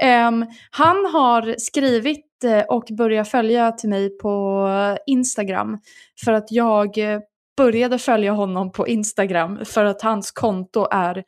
Ehm, 0.01 0.45
han 0.71 1.05
har 1.05 1.55
skrivit 1.57 2.43
eh, 2.43 2.61
och 2.61 2.87
börjat 2.97 3.29
följa 3.29 3.71
till 3.71 3.89
mig 3.89 4.17
på 4.17 4.97
Instagram. 5.05 5.79
För 6.25 6.33
att 6.33 6.51
jag 6.51 6.97
eh, 6.97 7.19
började 7.57 7.99
följa 7.99 8.31
honom 8.31 8.71
på 8.71 8.87
Instagram 8.87 9.65
för 9.65 9.85
att 9.85 10.01
hans 10.01 10.31
konto 10.31 10.87
är 10.91 11.23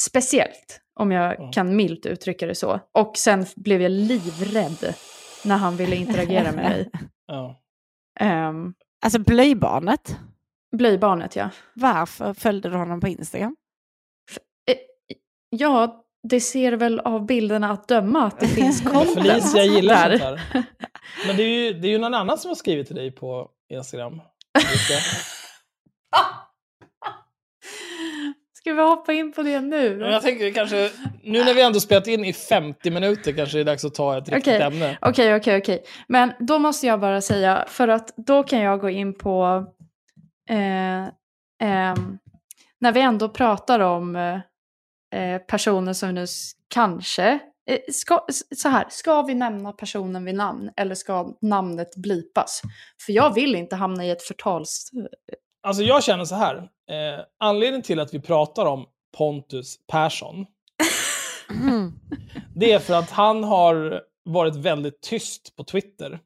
speciellt. 0.00 0.80
Om 1.00 1.12
jag 1.12 1.52
kan 1.52 1.76
milt 1.76 2.06
uttrycka 2.06 2.46
det 2.46 2.54
så. 2.54 2.80
Och 2.92 3.16
sen 3.16 3.46
blev 3.56 3.82
jag 3.82 3.90
livrädd 3.90 4.94
när 5.44 5.56
han 5.56 5.76
ville 5.76 5.96
interagera 5.96 6.52
med 6.52 6.54
mig. 6.54 6.90
Um, 8.20 8.74
Alltså 9.04 9.18
blöjbarnet. 9.18 10.16
blöjbarnet 10.76 11.36
ja. 11.36 11.50
Varför 11.74 12.34
följde 12.34 12.68
du 12.68 12.76
honom 12.76 13.00
på 13.00 13.08
Instagram? 13.08 13.56
Eh, 14.70 14.76
Ja, 15.50 16.04
det 16.28 16.40
ser 16.40 16.72
väl 16.72 17.00
av 17.00 17.26
bilderna 17.26 17.70
att 17.70 17.88
döma 17.88 18.26
att 18.26 18.40
det 18.40 18.48
finns 18.48 18.80
content 18.84 19.14
Felicia 19.14 19.64
gillar 19.64 20.10
där. 20.10 20.18
sånt 20.18 20.40
där. 20.52 20.64
Men 21.26 21.36
det 21.36 21.42
är, 21.42 21.48
ju, 21.48 21.72
det 21.80 21.88
är 21.88 21.90
ju 21.90 21.98
någon 21.98 22.14
annan 22.14 22.38
som 22.38 22.48
har 22.48 22.54
skrivit 22.54 22.86
till 22.86 22.96
dig 22.96 23.10
på 23.12 23.50
Instagram. 23.72 24.20
Ska 28.64 28.74
vi 28.74 28.82
hoppa 28.82 29.12
in 29.12 29.32
på 29.32 29.42
det 29.42 29.60
nu? 29.60 29.96
Men 29.96 30.12
jag 30.12 30.22
tänker 30.22 30.50
kanske, 30.50 30.90
nu 31.22 31.44
när 31.44 31.54
vi 31.54 31.62
ändå 31.62 31.80
spelat 31.80 32.06
in 32.06 32.24
i 32.24 32.32
50 32.32 32.90
minuter 32.90 33.32
kanske 33.32 33.58
det 33.58 33.62
är 33.62 33.64
dags 33.64 33.84
att 33.84 33.94
ta 33.94 34.18
ett 34.18 34.28
riktigt 34.28 34.54
Okej. 34.54 34.62
ämne. 34.66 34.98
Okej, 35.00 35.34
okej, 35.34 35.58
okej. 35.58 35.84
Men 36.08 36.32
då 36.38 36.58
måste 36.58 36.86
jag 36.86 37.00
bara 37.00 37.20
säga, 37.20 37.64
för 37.68 37.88
att 37.88 38.14
då 38.16 38.42
kan 38.42 38.60
jag 38.60 38.80
gå 38.80 38.90
in 38.90 39.14
på, 39.18 39.66
eh, 40.50 41.04
ehm, 41.68 42.18
när 42.80 42.92
vi 42.92 43.00
ändå 43.00 43.28
pratar 43.28 43.80
om 43.80 44.16
eh, 44.16 44.34
eh, 45.20 45.38
personer 45.38 45.92
som 45.92 46.14
nu 46.14 46.26
kanske, 46.68 47.38
eh, 47.70 47.78
ska, 47.92 48.26
så 48.56 48.68
här, 48.68 48.86
ska 48.90 49.22
vi 49.22 49.34
nämna 49.34 49.72
personen 49.72 50.24
vid 50.24 50.34
namn 50.34 50.70
eller 50.76 50.94
ska 50.94 51.36
namnet 51.40 51.96
blipas? 51.96 52.62
För 53.06 53.12
jag 53.12 53.34
vill 53.34 53.54
inte 53.54 53.76
hamna 53.76 54.04
i 54.04 54.10
ett 54.10 54.22
förtals... 54.22 54.90
Alltså 55.64 55.82
jag 55.82 56.04
känner 56.04 56.24
så 56.24 56.34
här. 56.34 56.56
Eh, 56.90 57.24
anledningen 57.38 57.82
till 57.82 58.00
att 58.00 58.14
vi 58.14 58.20
pratar 58.20 58.66
om 58.66 58.86
Pontus 59.16 59.76
Persson, 59.86 60.46
det 62.56 62.72
är 62.72 62.78
för 62.78 62.94
att 62.94 63.10
han 63.10 63.44
har 63.44 64.00
varit 64.24 64.56
väldigt 64.56 65.00
tyst 65.00 65.56
på 65.56 65.64
Twitter. 65.64 66.18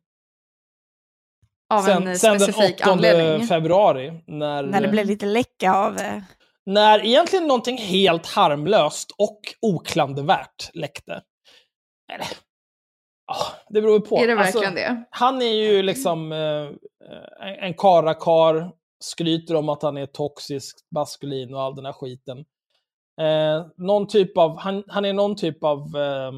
Av 1.74 1.88
en 1.88 2.08
eh, 2.08 2.14
sen 2.14 2.30
den 2.38 2.40
specifik 2.40 2.80
8 2.80 2.90
anledning. 2.90 3.46
februari. 3.46 4.22
När, 4.26 4.62
När 4.62 4.80
det 4.80 4.88
blev 4.88 5.06
lite 5.06 5.26
läcka 5.26 5.74
av... 5.74 5.96
eh, 5.96 6.22
när 6.66 7.04
egentligen 7.06 7.46
någonting 7.46 7.78
helt 7.78 8.26
harmlöst 8.26 9.10
och 9.18 9.40
oklandervärt 9.60 10.70
läckte. 10.74 11.12
Eller, 12.12 12.26
ja, 13.26 13.36
det 13.68 13.82
beror 13.82 14.00
på. 14.00 14.18
Är 14.18 14.26
det 14.26 14.32
Alltså, 14.38 14.58
verkligen 14.60 14.74
det? 14.74 15.04
Han 15.10 15.42
är 15.42 15.52
ju 15.54 15.82
liksom 15.82 16.32
eh, 16.32 16.38
en- 17.48 17.58
en 17.58 17.74
karakar, 17.74 18.70
skryter 19.00 19.54
om 19.54 19.68
att 19.68 19.82
han 19.82 19.96
är 19.96 20.06
toxisk, 20.06 20.78
maskulin 20.90 21.54
och 21.54 21.62
all 21.62 21.74
den 21.74 21.84
här 21.84 21.92
skiten. 21.92 22.44
Eh, 23.20 23.66
någon 23.76 24.06
typ 24.06 24.38
av, 24.38 24.58
han, 24.58 24.84
han 24.88 25.04
är 25.04 25.12
någon 25.12 25.36
typ 25.36 25.64
av 25.64 25.96
eh, 25.96 26.32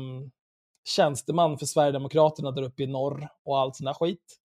tjänsteman 0.89 1.59
för 1.59 1.67
Sverigedemokraterna 1.67 2.51
där 2.51 2.63
uppe 2.63 2.83
i 2.83 2.87
norr 2.87 3.29
och 3.45 3.59
all 3.59 3.75
sån 3.75 3.87
här 3.87 3.95
skit. 3.95 4.37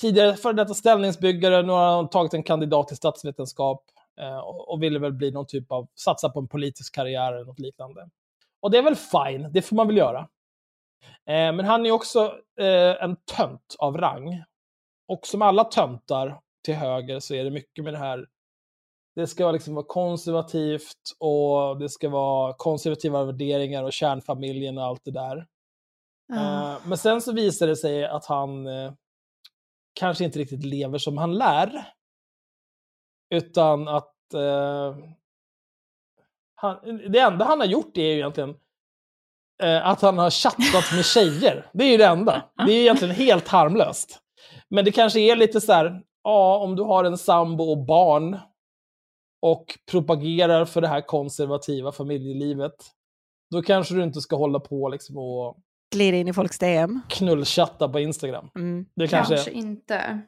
Tidigare 0.00 0.34
före 0.34 0.52
detta 0.52 0.74
ställningsbyggare, 0.74 1.62
nu 1.62 1.72
har 1.72 1.96
han 1.96 2.10
tagit 2.10 2.34
en 2.34 2.42
kandidat 2.42 2.92
i 2.92 2.96
statsvetenskap 2.96 3.84
eh, 4.20 4.38
och, 4.38 4.72
och 4.72 4.82
ville 4.82 4.98
väl 4.98 5.12
bli 5.12 5.30
någon 5.30 5.46
typ 5.46 5.72
av, 5.72 5.88
satsa 5.94 6.28
på 6.28 6.40
en 6.40 6.48
politisk 6.48 6.94
karriär 6.94 7.32
eller 7.32 7.44
något 7.44 7.58
liknande. 7.58 8.08
Och 8.60 8.70
det 8.70 8.78
är 8.78 8.82
väl 8.82 8.96
fine, 8.96 9.52
det 9.52 9.62
får 9.62 9.76
man 9.76 9.86
väl 9.86 9.96
göra. 9.96 10.28
Eh, 11.26 11.52
men 11.52 11.64
han 11.64 11.86
är 11.86 11.90
också 11.90 12.34
eh, 12.60 13.04
en 13.04 13.16
tönt 13.16 13.76
av 13.78 13.96
rang. 13.96 14.44
Och 15.08 15.26
som 15.26 15.42
alla 15.42 15.64
töntar 15.64 16.40
till 16.64 16.74
höger 16.74 17.20
så 17.20 17.34
är 17.34 17.44
det 17.44 17.50
mycket 17.50 17.84
med 17.84 17.94
det 17.94 17.98
här. 17.98 18.26
Det 19.14 19.26
ska 19.26 19.50
liksom 19.50 19.74
vara 19.74 19.86
konservativt 19.88 21.16
och 21.18 21.78
det 21.78 21.88
ska 21.88 22.08
vara 22.08 22.54
konservativa 22.58 23.24
värderingar 23.24 23.82
och 23.82 23.92
kärnfamiljen 23.92 24.78
och 24.78 24.84
allt 24.84 25.04
det 25.04 25.10
där. 25.10 25.36
Eh, 26.32 26.76
men 26.86 26.98
sen 26.98 27.20
så 27.20 27.32
visar 27.32 27.66
det 27.66 27.76
sig 27.76 28.04
att 28.04 28.26
han 28.26 28.66
eh, 28.66 28.92
kanske 29.94 30.24
inte 30.24 30.38
riktigt 30.38 30.64
lever 30.64 30.98
som 30.98 31.18
han 31.18 31.34
lär. 31.34 31.84
Utan 33.30 33.88
att 33.88 34.34
eh, 34.34 34.96
han, 36.54 37.00
det 37.12 37.18
enda 37.18 37.44
han 37.44 37.60
har 37.60 37.66
gjort 37.66 37.96
är 37.96 38.02
ju 38.02 38.12
egentligen 38.12 38.56
eh, 39.62 39.86
att 39.86 40.00
han 40.00 40.18
har 40.18 40.30
chattat 40.30 40.92
med 40.94 41.04
tjejer. 41.04 41.70
Det 41.72 41.84
är 41.84 41.90
ju 41.90 41.96
det 41.96 42.06
enda. 42.06 42.50
Det 42.66 42.72
är 42.72 42.80
egentligen 42.80 43.14
helt 43.14 43.48
harmlöst. 43.48 44.18
Men 44.68 44.84
det 44.84 44.92
kanske 44.92 45.20
är 45.20 45.36
lite 45.36 45.60
så 45.60 45.72
här, 45.72 46.02
ja, 46.24 46.58
om 46.58 46.76
du 46.76 46.82
har 46.82 47.04
en 47.04 47.18
sambo 47.18 47.64
och 47.64 47.84
barn 47.84 48.38
och 49.42 49.78
propagerar 49.90 50.64
för 50.64 50.80
det 50.80 50.88
här 50.88 51.00
konservativa 51.00 51.92
familjelivet, 51.92 52.74
då 53.50 53.62
kanske 53.62 53.94
du 53.94 54.02
inte 54.02 54.20
ska 54.20 54.36
hålla 54.36 54.60
på 54.60 54.88
liksom 54.88 55.16
och 55.16 55.56
Glida 55.92 56.16
in 56.16 56.28
i 56.28 56.32
folks 56.32 56.58
DM. 56.58 57.00
knullchatta 57.08 57.88
på 57.88 58.00
Instagram. 58.00 58.50
Mm. 58.54 58.86
Det 58.94 59.08
kanske... 59.08 59.34
Kanske 59.34 59.50
inte. 59.50 60.20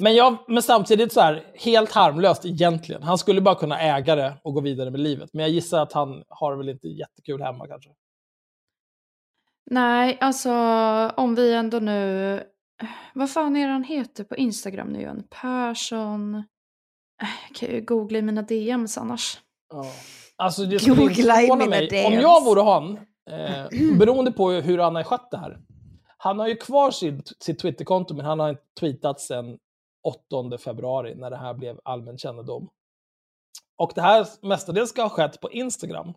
Men, 0.00 0.14
jag, 0.14 0.36
men 0.48 0.62
samtidigt 0.62 1.12
så 1.12 1.20
här, 1.20 1.44
helt 1.54 1.92
harmlöst 1.92 2.44
egentligen. 2.44 3.02
Han 3.02 3.18
skulle 3.18 3.40
bara 3.40 3.54
kunna 3.54 3.80
äga 3.80 4.14
det 4.16 4.34
och 4.42 4.54
gå 4.54 4.60
vidare 4.60 4.90
med 4.90 5.00
livet. 5.00 5.30
Men 5.32 5.42
jag 5.42 5.50
gissar 5.50 5.82
att 5.82 5.92
han 5.92 6.22
har 6.28 6.56
väl 6.56 6.68
inte 6.68 6.88
jättekul 6.88 7.42
hemma 7.42 7.66
kanske. 7.66 7.90
Nej, 9.70 10.18
alltså 10.20 10.52
om 11.16 11.34
vi 11.34 11.54
ändå 11.54 11.78
nu... 11.78 12.42
Vad 13.14 13.30
fan 13.30 13.56
är 13.56 13.68
han 13.68 13.84
heter 13.84 14.24
på 14.24 14.36
Instagram 14.36 14.88
nu 14.88 14.98
igen? 14.98 15.24
Persson... 15.30 16.34
Eh, 16.34 17.28
Jag 17.48 17.56
kan 17.56 17.68
ju 17.68 17.80
googla 17.80 18.18
i 18.18 18.22
mina 18.22 18.42
DMs 18.42 18.98
annars. 18.98 19.40
Ja. 19.74 19.84
Alltså 20.36 20.64
det 20.64 20.78
skulle 20.78 20.96
Googla 20.96 21.42
i 21.42 21.50
mina 21.50 21.66
mig. 21.66 22.04
Om 22.06 22.12
DMs. 22.12 22.22
jag 22.22 22.44
vore 22.44 22.62
han, 22.62 22.96
eh, 23.30 23.96
beroende 23.98 24.32
på 24.32 24.50
hur 24.50 24.78
han 24.78 24.94
har 24.94 25.02
skött 25.02 25.30
det 25.30 25.38
här. 25.38 25.58
Han 26.16 26.38
har 26.38 26.48
ju 26.48 26.56
kvar 26.56 26.90
sitt, 26.90 27.32
sitt 27.42 27.58
Twitterkonto, 27.58 28.14
men 28.14 28.26
han 28.26 28.38
har 28.40 28.48
inte 28.48 28.62
tweetat 28.80 29.20
sedan 29.20 29.58
8 30.48 30.58
februari 30.58 31.14
när 31.14 31.30
det 31.30 31.36
här 31.36 31.54
blev 31.54 31.80
allmän 31.84 32.18
kännedom. 32.18 32.68
Och 33.76 33.92
det 33.94 34.00
här 34.02 34.26
mestadels 34.42 34.90
ska 34.90 35.02
ha 35.02 35.08
skett 35.08 35.40
på 35.40 35.50
Instagram. 35.50 36.14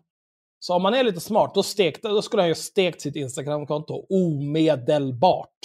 Så 0.58 0.74
om 0.74 0.82
man 0.82 0.94
är 0.94 1.04
lite 1.04 1.20
smart, 1.20 1.54
då, 1.54 1.62
stekt, 1.62 2.02
då 2.02 2.22
skulle 2.22 2.42
han 2.42 2.48
ju 2.48 2.54
stekt 2.54 3.00
sitt 3.00 3.16
Instagramkonto 3.16 4.06
omedelbart. 4.10 5.58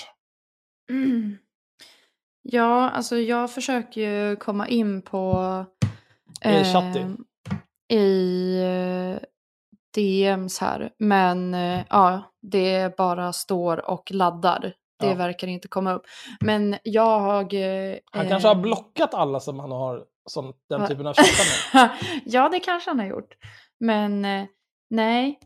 Mm. 0.90 1.38
Ja, 2.44 2.90
alltså 2.90 3.18
jag 3.18 3.52
försöker 3.54 4.02
ju 4.02 4.36
komma 4.36 4.68
in 4.68 5.02
på... 5.02 5.36
I 6.46 6.64
Chatty. 6.64 7.06
I 7.94 8.58
eh, 8.64 9.20
DMs 9.96 10.60
här. 10.60 10.92
Men 11.00 11.54
eh, 11.54 11.82
ja, 11.90 12.34
det 12.42 12.98
bara 12.98 13.34
står 13.34 13.90
och 13.90 14.12
laddar. 14.12 14.60
Det 15.00 15.08
Ja. 15.08 15.14
verkar 15.14 15.48
inte 15.48 15.68
komma 15.68 15.94
upp. 15.94 16.04
Men 16.40 16.76
jag... 16.84 17.54
eh, 17.54 17.98
Han 18.12 18.28
kanske 18.28 18.48
har 18.48 18.56
eh, 18.56 18.62
blockat 18.62 19.14
alla 19.14 19.40
som 19.40 19.60
han 19.60 19.72
har 19.72 20.04
som, 20.30 20.54
den 20.70 20.88
typen 20.88 21.08
av 21.08 21.14
chattar 21.14 21.78
med. 21.78 21.90
ja, 22.26 22.50
det 22.50 22.60
kanske 22.60 22.90
han 22.90 23.00
har 23.00 23.08
gjort. 23.08 23.34
Men 23.80 24.26
eh, 24.26 24.46
nej, 24.90 25.40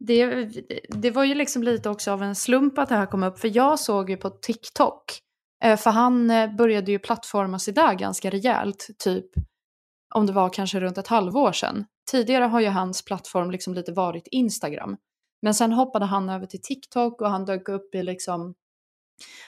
det, 0.00 0.44
det 0.88 1.10
var 1.10 1.24
ju 1.24 1.34
liksom 1.34 1.62
lite 1.62 1.90
också 1.90 2.12
av 2.12 2.22
en 2.22 2.34
slump 2.34 2.78
att 2.78 2.88
det 2.88 2.94
här 2.94 3.06
kom 3.06 3.22
upp. 3.22 3.38
För 3.38 3.56
jag 3.56 3.78
såg 3.78 4.10
ju 4.10 4.16
på 4.16 4.30
TikTok, 4.30 5.04
eh, 5.64 5.76
för 5.76 5.90
han 5.90 6.30
eh, 6.30 6.56
började 6.56 6.92
ju 6.92 6.98
plattforma 6.98 7.58
sig 7.58 7.74
där 7.74 7.94
ganska 7.94 8.30
rejält, 8.30 8.88
typ 8.98 9.26
om 10.14 10.26
det 10.26 10.32
var 10.32 10.50
kanske 10.50 10.80
runt 10.80 10.98
ett 10.98 11.08
halvår 11.08 11.52
sedan. 11.52 11.84
Tidigare 12.10 12.44
har 12.44 12.60
ju 12.60 12.68
hans 12.68 13.04
plattform 13.04 13.50
liksom 13.50 13.74
lite 13.74 13.92
varit 13.92 14.26
Instagram. 14.30 14.96
Men 15.42 15.54
sen 15.54 15.72
hoppade 15.72 16.04
han 16.04 16.28
över 16.28 16.46
till 16.46 16.62
TikTok 16.62 17.20
och 17.20 17.30
han 17.30 17.44
dök 17.44 17.68
upp 17.68 17.94
i 17.94 18.02
liksom, 18.02 18.54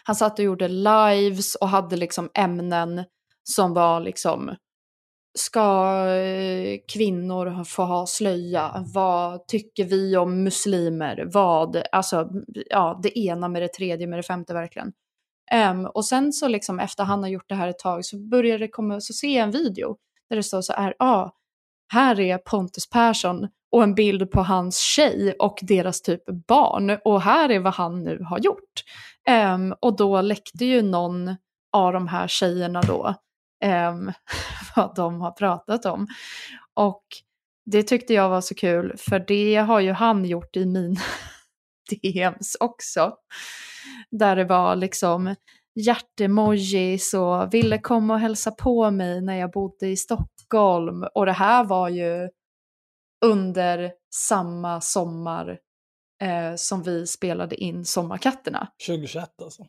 han 0.04 0.16
satt 0.16 0.38
och 0.38 0.44
gjorde 0.44 0.68
lives 0.68 1.54
och 1.54 1.68
hade 1.68 1.96
liksom 1.96 2.30
ämnen 2.34 3.04
som 3.42 3.74
var 3.74 4.00
liksom 4.00 4.56
Ska 5.38 6.06
eh, 6.08 6.78
kvinnor 6.92 7.64
få 7.64 7.82
ha 7.82 8.06
slöja? 8.06 8.84
Vad 8.94 9.46
tycker 9.46 9.84
vi 9.84 10.16
om 10.16 10.44
muslimer? 10.44 11.28
Vad? 11.32 11.82
Alltså, 11.92 12.28
ja, 12.70 13.00
det 13.02 13.18
ena 13.18 13.48
med 13.48 13.62
det 13.62 13.72
tredje 13.72 14.06
med 14.06 14.18
det 14.18 14.22
femte 14.22 14.54
verkligen. 14.54 14.92
Um, 15.70 15.86
och 15.86 16.04
sen 16.04 16.32
så 16.32 16.48
liksom 16.48 16.80
efter 16.80 17.04
han 17.04 17.22
har 17.22 17.30
gjort 17.30 17.48
det 17.48 17.54
här 17.54 17.68
ett 17.68 17.78
tag 17.78 18.04
så 18.04 18.18
börjar 18.18 18.58
det 18.58 18.68
komma, 18.68 19.00
så 19.00 19.12
ser 19.12 19.36
jag 19.36 19.44
en 19.44 19.50
video 19.50 19.96
där 20.28 20.36
det 20.36 20.42
står 20.42 20.62
så 20.62 20.72
här, 20.72 20.94
ja, 20.98 21.06
ah, 21.06 21.32
här 21.92 22.20
är 22.20 22.38
Pontus 22.38 22.90
Persson 22.90 23.48
och 23.72 23.82
en 23.82 23.94
bild 23.94 24.30
på 24.30 24.40
hans 24.40 24.78
tjej 24.78 25.34
och 25.38 25.58
deras 25.62 26.02
typ 26.02 26.22
barn. 26.48 26.98
Och 27.04 27.22
här 27.22 27.50
är 27.50 27.58
vad 27.58 27.74
han 27.74 28.02
nu 28.02 28.22
har 28.22 28.38
gjort. 28.38 28.84
Um, 29.54 29.74
och 29.80 29.96
då 29.96 30.20
läckte 30.20 30.64
ju 30.64 30.82
någon 30.82 31.36
av 31.72 31.92
de 31.92 32.08
här 32.08 32.28
tjejerna 32.28 32.82
då 32.82 33.14
ehm, 33.60 34.12
vad 34.76 34.94
de 34.96 35.20
har 35.20 35.30
pratat 35.30 35.84
om. 35.84 36.06
Och 36.74 37.04
det 37.66 37.82
tyckte 37.82 38.14
jag 38.14 38.28
var 38.28 38.40
så 38.40 38.54
kul, 38.54 38.96
för 38.98 39.18
det 39.18 39.56
har 39.56 39.80
ju 39.80 39.92
han 39.92 40.24
gjort 40.24 40.56
i 40.56 40.66
min 40.66 40.96
DMs 41.90 42.56
också. 42.60 43.14
Där 44.10 44.36
det 44.36 44.44
var 44.44 44.76
liksom 44.76 45.34
hjärtemojis 45.74 47.14
och 47.14 47.54
ville 47.54 47.78
komma 47.78 48.14
och 48.14 48.20
hälsa 48.20 48.50
på 48.50 48.90
mig 48.90 49.20
när 49.20 49.34
jag 49.34 49.50
bodde 49.50 49.88
i 49.88 49.96
Stockholm. 49.96 51.04
Och 51.14 51.26
det 51.26 51.32
här 51.32 51.64
var 51.64 51.88
ju 51.88 52.28
under 53.24 53.92
samma 54.14 54.80
sommar 54.80 55.58
eh, 56.22 56.54
som 56.56 56.82
vi 56.82 57.06
spelade 57.06 57.56
in 57.56 57.84
Sommarkatterna. 57.84 58.68
2021 58.86 59.42
alltså. 59.42 59.66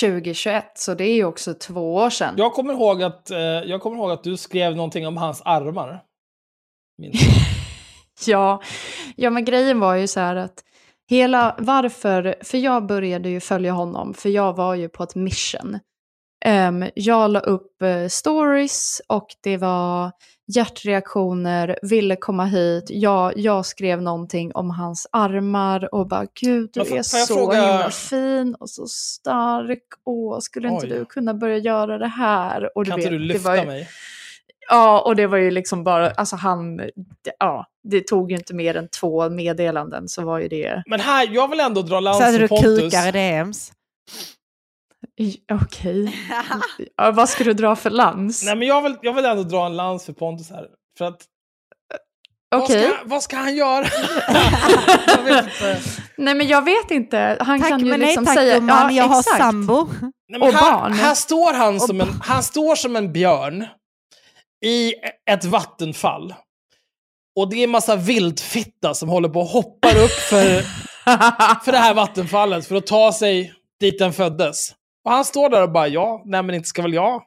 2021, 0.00 0.64
så 0.74 0.94
det 0.94 1.04
är 1.04 1.14
ju 1.14 1.24
också 1.24 1.54
två 1.54 1.94
år 1.94 2.10
sedan. 2.10 2.34
Jag 2.38 2.52
kommer 2.52 2.72
ihåg 2.72 3.02
att, 3.02 3.30
eh, 3.30 3.38
jag 3.38 3.80
kommer 3.80 3.96
ihåg 3.96 4.10
att 4.10 4.24
du 4.24 4.36
skrev 4.36 4.76
någonting 4.76 5.06
om 5.06 5.16
hans 5.16 5.42
armar. 5.44 6.02
Ja, 8.26 8.62
ja, 9.16 9.30
men 9.30 9.44
grejen 9.44 9.80
var 9.80 9.94
ju 9.94 10.06
så 10.06 10.20
här 10.20 10.36
att 10.36 10.64
hela, 11.10 11.56
varför, 11.58 12.36
för 12.42 12.58
jag 12.58 12.86
började 12.86 13.28
ju 13.28 13.40
följa 13.40 13.72
honom, 13.72 14.14
för 14.14 14.28
jag 14.28 14.56
var 14.56 14.74
ju 14.74 14.88
på 14.88 15.02
ett 15.02 15.14
mission. 15.14 15.78
Ehm, 16.44 16.84
jag 16.94 17.30
la 17.30 17.40
upp 17.40 17.82
eh, 17.82 18.08
stories 18.08 19.02
och 19.08 19.26
det 19.42 19.56
var 19.56 20.10
hjärtreaktioner, 20.54 21.78
ville 21.82 22.16
komma 22.16 22.44
hit, 22.44 22.84
jag, 22.88 23.32
jag 23.38 23.66
skrev 23.66 24.02
någonting 24.02 24.52
om 24.54 24.70
hans 24.70 25.06
armar 25.12 25.94
och 25.94 26.08
bara 26.08 26.26
gud 26.40 26.70
du 26.72 26.80
är 26.80 27.02
så 27.02 27.34
fråga- 27.34 27.54
himla 27.60 27.90
fin 27.90 28.54
och 28.54 28.70
så 28.70 28.86
stark, 28.86 29.82
åh 30.04 30.38
skulle 30.40 30.68
inte 30.68 30.86
Oj. 30.86 30.92
du 30.92 31.04
kunna 31.04 31.34
börja 31.34 31.58
göra 31.58 31.98
det 31.98 32.06
här? 32.06 32.78
Och 32.78 32.86
Kan 32.86 32.96
vet, 32.96 33.04
inte 33.04 33.14
du 33.14 33.18
lyfta 33.18 33.56
ju, 33.56 33.66
mig? 33.66 33.88
Ja, 34.70 35.00
och 35.00 35.16
det 35.16 35.26
var 35.26 35.38
ju 35.38 35.50
liksom 35.50 35.84
bara, 35.84 36.10
alltså 36.10 36.36
han, 36.36 36.80
ja, 37.38 37.66
det 37.88 38.06
tog 38.06 38.30
ju 38.30 38.36
inte 38.36 38.54
mer 38.54 38.76
än 38.76 38.88
två 38.88 39.30
meddelanden 39.30 40.08
så 40.08 40.22
var 40.24 40.38
ju 40.38 40.48
det, 40.48 40.82
Men 40.86 41.00
här, 41.00 41.28
jag 41.32 41.48
vill 41.48 41.60
ändå 41.60 41.82
dra 41.82 42.00
lans 42.00 42.18
Så 42.18 42.24
hade 42.24 42.32
för 42.38 42.42
du 42.42 42.48
Pontus. 42.48 42.80
kukar 42.80 43.08
i 43.08 43.12
DMs. 43.12 43.72
Okej. 45.52 46.16
Ja, 46.96 47.10
vad 47.10 47.28
ska 47.28 47.44
du 47.44 47.52
dra 47.52 47.76
för 47.76 47.90
lans? 47.90 48.44
Nej, 48.44 48.56
men 48.56 48.68
jag 48.68 48.82
vill, 48.82 48.96
jag 49.02 49.12
vill 49.12 49.24
ändå 49.24 49.42
dra 49.42 49.66
en 49.66 49.76
lans 49.76 50.04
för 50.04 50.12
Pontus 50.12 50.50
här. 50.50 50.66
För 50.98 51.04
att, 51.04 51.22
vad, 52.54 52.62
Okej. 52.62 52.88
ska, 52.88 52.96
vad 53.04 53.22
ska 53.22 53.36
han 53.36 53.56
göra? 53.56 53.84
jag. 55.26 55.44
Nej 56.16 56.34
men 56.34 56.48
jag 56.48 56.64
vet 56.64 56.90
inte, 56.90 57.36
han 57.40 57.60
Tack 57.60 57.68
kan 57.68 57.80
ju 57.80 57.90
men 57.90 58.00
liksom 58.00 58.24
nej 58.24 58.34
tack 58.34 58.42
säga... 58.42 58.54
gumman, 58.54 58.94
jag 58.94 59.04
har 59.04 59.20
exakt. 59.20 59.38
sambo. 59.38 59.88
Nej, 60.28 60.40
men 60.40 60.42
Och 60.42 60.52
här, 60.54 60.72
barn. 60.72 60.92
Här 60.92 61.14
står 61.14 61.52
han 61.52 61.80
som, 61.80 62.00
en, 62.00 62.20
han 62.22 62.42
står 62.42 62.74
som 62.74 62.96
en 62.96 63.12
björn 63.12 63.66
i 64.64 64.94
ett 65.30 65.44
vattenfall. 65.44 66.34
Och 67.36 67.50
det 67.50 67.56
är 67.56 67.64
en 67.64 67.70
massa 67.70 67.96
vildfitta 67.96 68.94
som 68.94 69.08
håller 69.08 69.28
på 69.28 69.40
och 69.40 69.46
hoppar 69.46 69.96
upp 69.96 70.10
för, 70.10 70.62
för 71.64 71.72
det 71.72 71.78
här 71.78 71.94
vattenfallet 71.94 72.66
för 72.66 72.76
att 72.76 72.86
ta 72.86 73.12
sig 73.12 73.52
dit 73.80 73.98
den 73.98 74.12
föddes. 74.12 74.72
Och 75.04 75.10
han 75.10 75.24
står 75.24 75.48
där 75.50 75.62
och 75.62 75.72
bara, 75.72 75.88
ja, 75.88 76.22
nej 76.24 76.42
men 76.42 76.54
inte 76.54 76.68
ska 76.68 76.82
väl 76.82 76.94
jag 76.94 77.22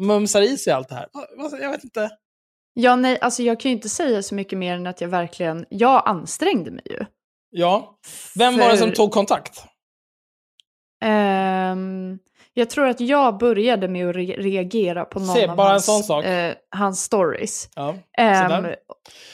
mumsar 0.00 0.42
i 0.42 0.58
sig 0.58 0.72
allt 0.72 0.88
det 0.88 0.94
här. 0.94 1.06
Vad- 1.36 1.60
Jag 1.60 1.70
vet 1.70 1.84
inte. 1.84 2.10
Ja, 2.74 2.96
nej, 2.96 3.18
alltså 3.20 3.42
jag 3.42 3.60
kan 3.60 3.70
ju 3.70 3.76
inte 3.76 3.88
säga 3.88 4.22
så 4.22 4.34
mycket 4.34 4.58
mer 4.58 4.74
än 4.74 4.86
att 4.86 5.00
jag 5.00 5.08
verkligen, 5.08 5.66
jag 5.70 6.02
ansträngde 6.06 6.70
mig 6.70 6.82
ju. 6.90 7.04
Ja. 7.50 7.98
Vem 8.38 8.58
var 8.58 8.68
det 8.70 8.76
som 8.78 8.88
För- 8.88 8.96
tog 8.96 9.10
kontakt? 9.12 9.62
Ehm, 11.02 12.18
jag 12.54 12.70
tror 12.70 12.86
att 12.88 13.00
jag 13.00 13.38
började 13.38 13.88
med 13.88 14.08
att 14.08 14.16
re- 14.16 14.36
reagera 14.42 15.04
på 15.04 15.18
någon 15.18 15.34
Se, 15.36 15.46
av 15.48 15.58
hans, 15.58 15.86
sån 15.86 16.02
sak. 16.02 16.24
eh, 16.24 16.54
hans 16.70 17.02
stories. 17.04 17.68
Ja. 17.74 17.94
Sådär. 18.18 18.76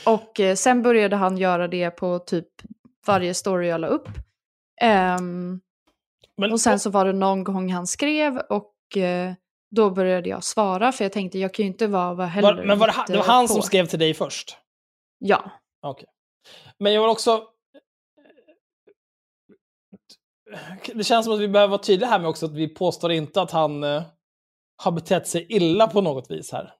och 0.06 0.40
eh, 0.40 0.54
sen 0.54 0.82
började 0.82 1.16
han 1.16 1.38
göra 1.38 1.68
det 1.68 1.90
på 1.90 2.18
typ 2.18 2.48
varje 3.06 3.34
story 3.34 3.68
jag 3.68 3.80
la 3.80 3.86
upp. 3.86 4.08
Ehm, 4.80 5.60
Men, 6.36 6.52
och 6.52 6.60
sen 6.60 6.80
så 6.80 6.90
var 6.90 7.04
det 7.04 7.12
någon 7.12 7.44
gång 7.44 7.72
han 7.72 7.86
skrev 7.86 8.38
och 8.38 8.96
eh, 8.96 9.32
då 9.70 9.90
började 9.90 10.28
jag 10.28 10.44
svara 10.44 10.92
för 10.92 11.04
jag 11.04 11.12
tänkte 11.12 11.38
jag 11.38 11.54
kan 11.54 11.62
ju 11.62 11.66
inte 11.66 11.86
vara, 11.86 12.14
vara 12.14 12.26
heller 12.26 12.54
var, 12.54 12.64
men 12.64 12.78
var 12.78 12.86
det, 12.86 12.94
det 13.08 13.16
var 13.16 13.24
han 13.24 13.46
på. 13.46 13.52
som 13.52 13.62
skrev 13.62 13.86
till 13.86 13.98
dig 13.98 14.14
först? 14.14 14.56
Ja. 15.18 15.50
Okej. 15.82 16.08
Men 16.78 16.92
jag 16.92 17.02
vill 17.02 17.10
också... 17.10 17.44
Det 20.94 21.04
känns 21.04 21.24
som 21.24 21.34
att 21.34 21.40
vi 21.40 21.48
behöver 21.48 21.70
vara 21.70 21.82
tydliga 21.82 22.10
här 22.10 22.18
med 22.18 22.28
också 22.28 22.46
att 22.46 22.52
vi 22.52 22.68
påstår 22.68 23.12
inte 23.12 23.42
att 23.42 23.50
han 23.50 23.84
eh, 23.84 24.02
har 24.76 24.92
betett 24.92 25.26
sig 25.26 25.46
illa 25.48 25.86
på 25.86 26.00
något 26.00 26.30
vis 26.30 26.52
här. 26.52 26.72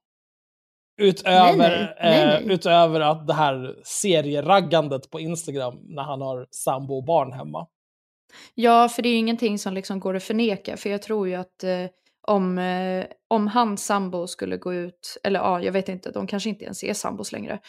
Utöver, 1.00 1.56
Nej, 1.56 1.94
nej. 2.02 2.26
Nej, 2.26 2.44
eh, 2.44 2.52
utöver 2.52 3.00
att 3.00 3.26
det 3.26 3.34
här 3.34 3.80
serieraggandet 3.84 5.10
på 5.10 5.20
Instagram 5.20 5.78
när 5.82 6.02
han 6.02 6.20
har 6.20 6.46
sambo 6.50 6.96
och 6.96 7.04
barn 7.04 7.32
hemma. 7.32 7.66
Ja, 8.54 8.88
för 8.88 9.02
det 9.02 9.08
är 9.08 9.10
ju 9.10 9.16
ingenting 9.16 9.58
som 9.58 9.74
liksom 9.74 10.00
går 10.00 10.16
att 10.16 10.22
förneka. 10.22 10.76
För 10.76 10.90
jag 10.90 11.02
tror 11.02 11.28
ju 11.28 11.34
att 11.34 11.64
eh, 11.64 11.86
om, 12.28 12.58
eh, 12.58 13.06
om 13.28 13.48
hans 13.48 13.84
sambo 13.84 14.26
skulle 14.26 14.56
gå 14.56 14.74
ut, 14.74 15.18
eller 15.22 15.40
ja, 15.40 15.62
jag 15.62 15.72
vet 15.72 15.88
inte, 15.88 16.10
de 16.10 16.26
kanske 16.26 16.48
inte 16.48 16.64
ens 16.64 16.84
är 16.84 16.94
sambos 16.94 17.32
längre. 17.32 17.60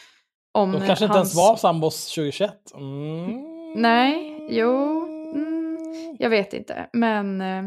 Om 0.52 0.72
De 0.72 0.86
kanske 0.86 1.04
inte 1.04 1.18
hans, 1.18 1.34
ens 1.34 1.48
var 1.48 1.56
sambos 1.56 2.14
2021. 2.14 2.72
Mm. 2.74 3.58
Nej, 3.76 4.46
jo, 4.50 5.04
mm, 5.34 6.16
jag 6.18 6.30
vet 6.30 6.52
inte. 6.52 6.88
Men 6.92 7.40
eh, 7.40 7.64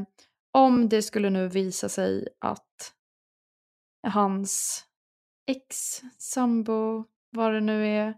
om 0.54 0.90
det 0.90 1.02
skulle 1.02 1.30
nu 1.30 1.48
visa 1.48 1.90
sig 1.90 2.28
att 2.40 2.94
hans 4.08 4.84
ex, 5.48 6.02
sambo, 6.18 7.06
vad 7.32 7.54
det 7.54 7.62
nu 7.62 7.88
är, 7.88 8.14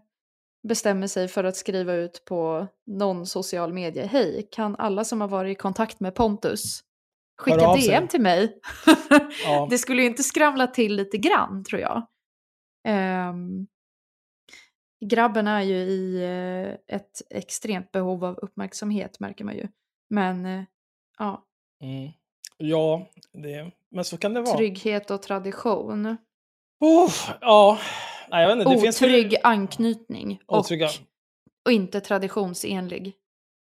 bestämmer 0.68 1.06
sig 1.06 1.28
för 1.28 1.44
att 1.44 1.56
skriva 1.56 1.92
ut 1.94 2.24
på 2.24 2.66
någon 2.86 3.26
social 3.26 3.72
medie. 3.72 4.06
Hej, 4.06 4.48
kan 4.50 4.76
alla 4.76 5.04
som 5.04 5.20
har 5.20 5.28
varit 5.28 5.52
i 5.52 5.60
kontakt 5.60 6.00
med 6.00 6.14
Pontus 6.14 6.80
skicka. 7.38 7.74
DM 7.74 8.08
till 8.08 8.20
mig? 8.20 8.58
Ja. 9.44 9.66
Det 9.70 9.78
skulle 9.78 10.02
ju 10.02 10.08
inte 10.08 10.22
skramla 10.22 10.66
till 10.66 10.96
lite 10.96 11.18
grann 11.18 11.64
tror 11.64 11.80
jag. 11.80 12.06
Ehm, 12.88 13.66
grabben 15.04 15.46
är 15.46 15.62
ju 15.62 15.76
i 15.76 16.22
eh, 16.24 16.96
ett 16.96 17.22
extremt 17.30 17.92
behov 17.92 18.24
av 18.24 18.38
uppmärksamhet 18.38 19.20
märker 19.20 19.44
man 19.44 19.54
ju. 19.54 19.68
Men 20.10 20.46
eh, 20.46 20.62
ja, 21.18 21.44
Mm. 21.82 22.10
Ja, 22.56 23.06
det, 23.32 23.70
men 23.90 24.04
så 24.04 24.16
kan 24.18 24.34
det 24.34 24.40
vara. 24.40 24.56
trygghet 24.56 25.10
och 25.10 25.22
tradition. 25.22 26.16
Uff, 26.84 27.30
ja, 27.40 27.78
Nej, 28.30 28.42
jag 28.42 28.48
vet 28.48 28.58
inte. 28.58 28.74
Det 28.74 28.80
finns 28.80 29.02
Otrygg 29.02 29.36
anknytning 29.42 30.40
och, 30.46 30.58
Otrygga. 30.58 30.88
och 31.64 31.72
inte 31.72 32.00
traditionsenlig. 32.00 33.14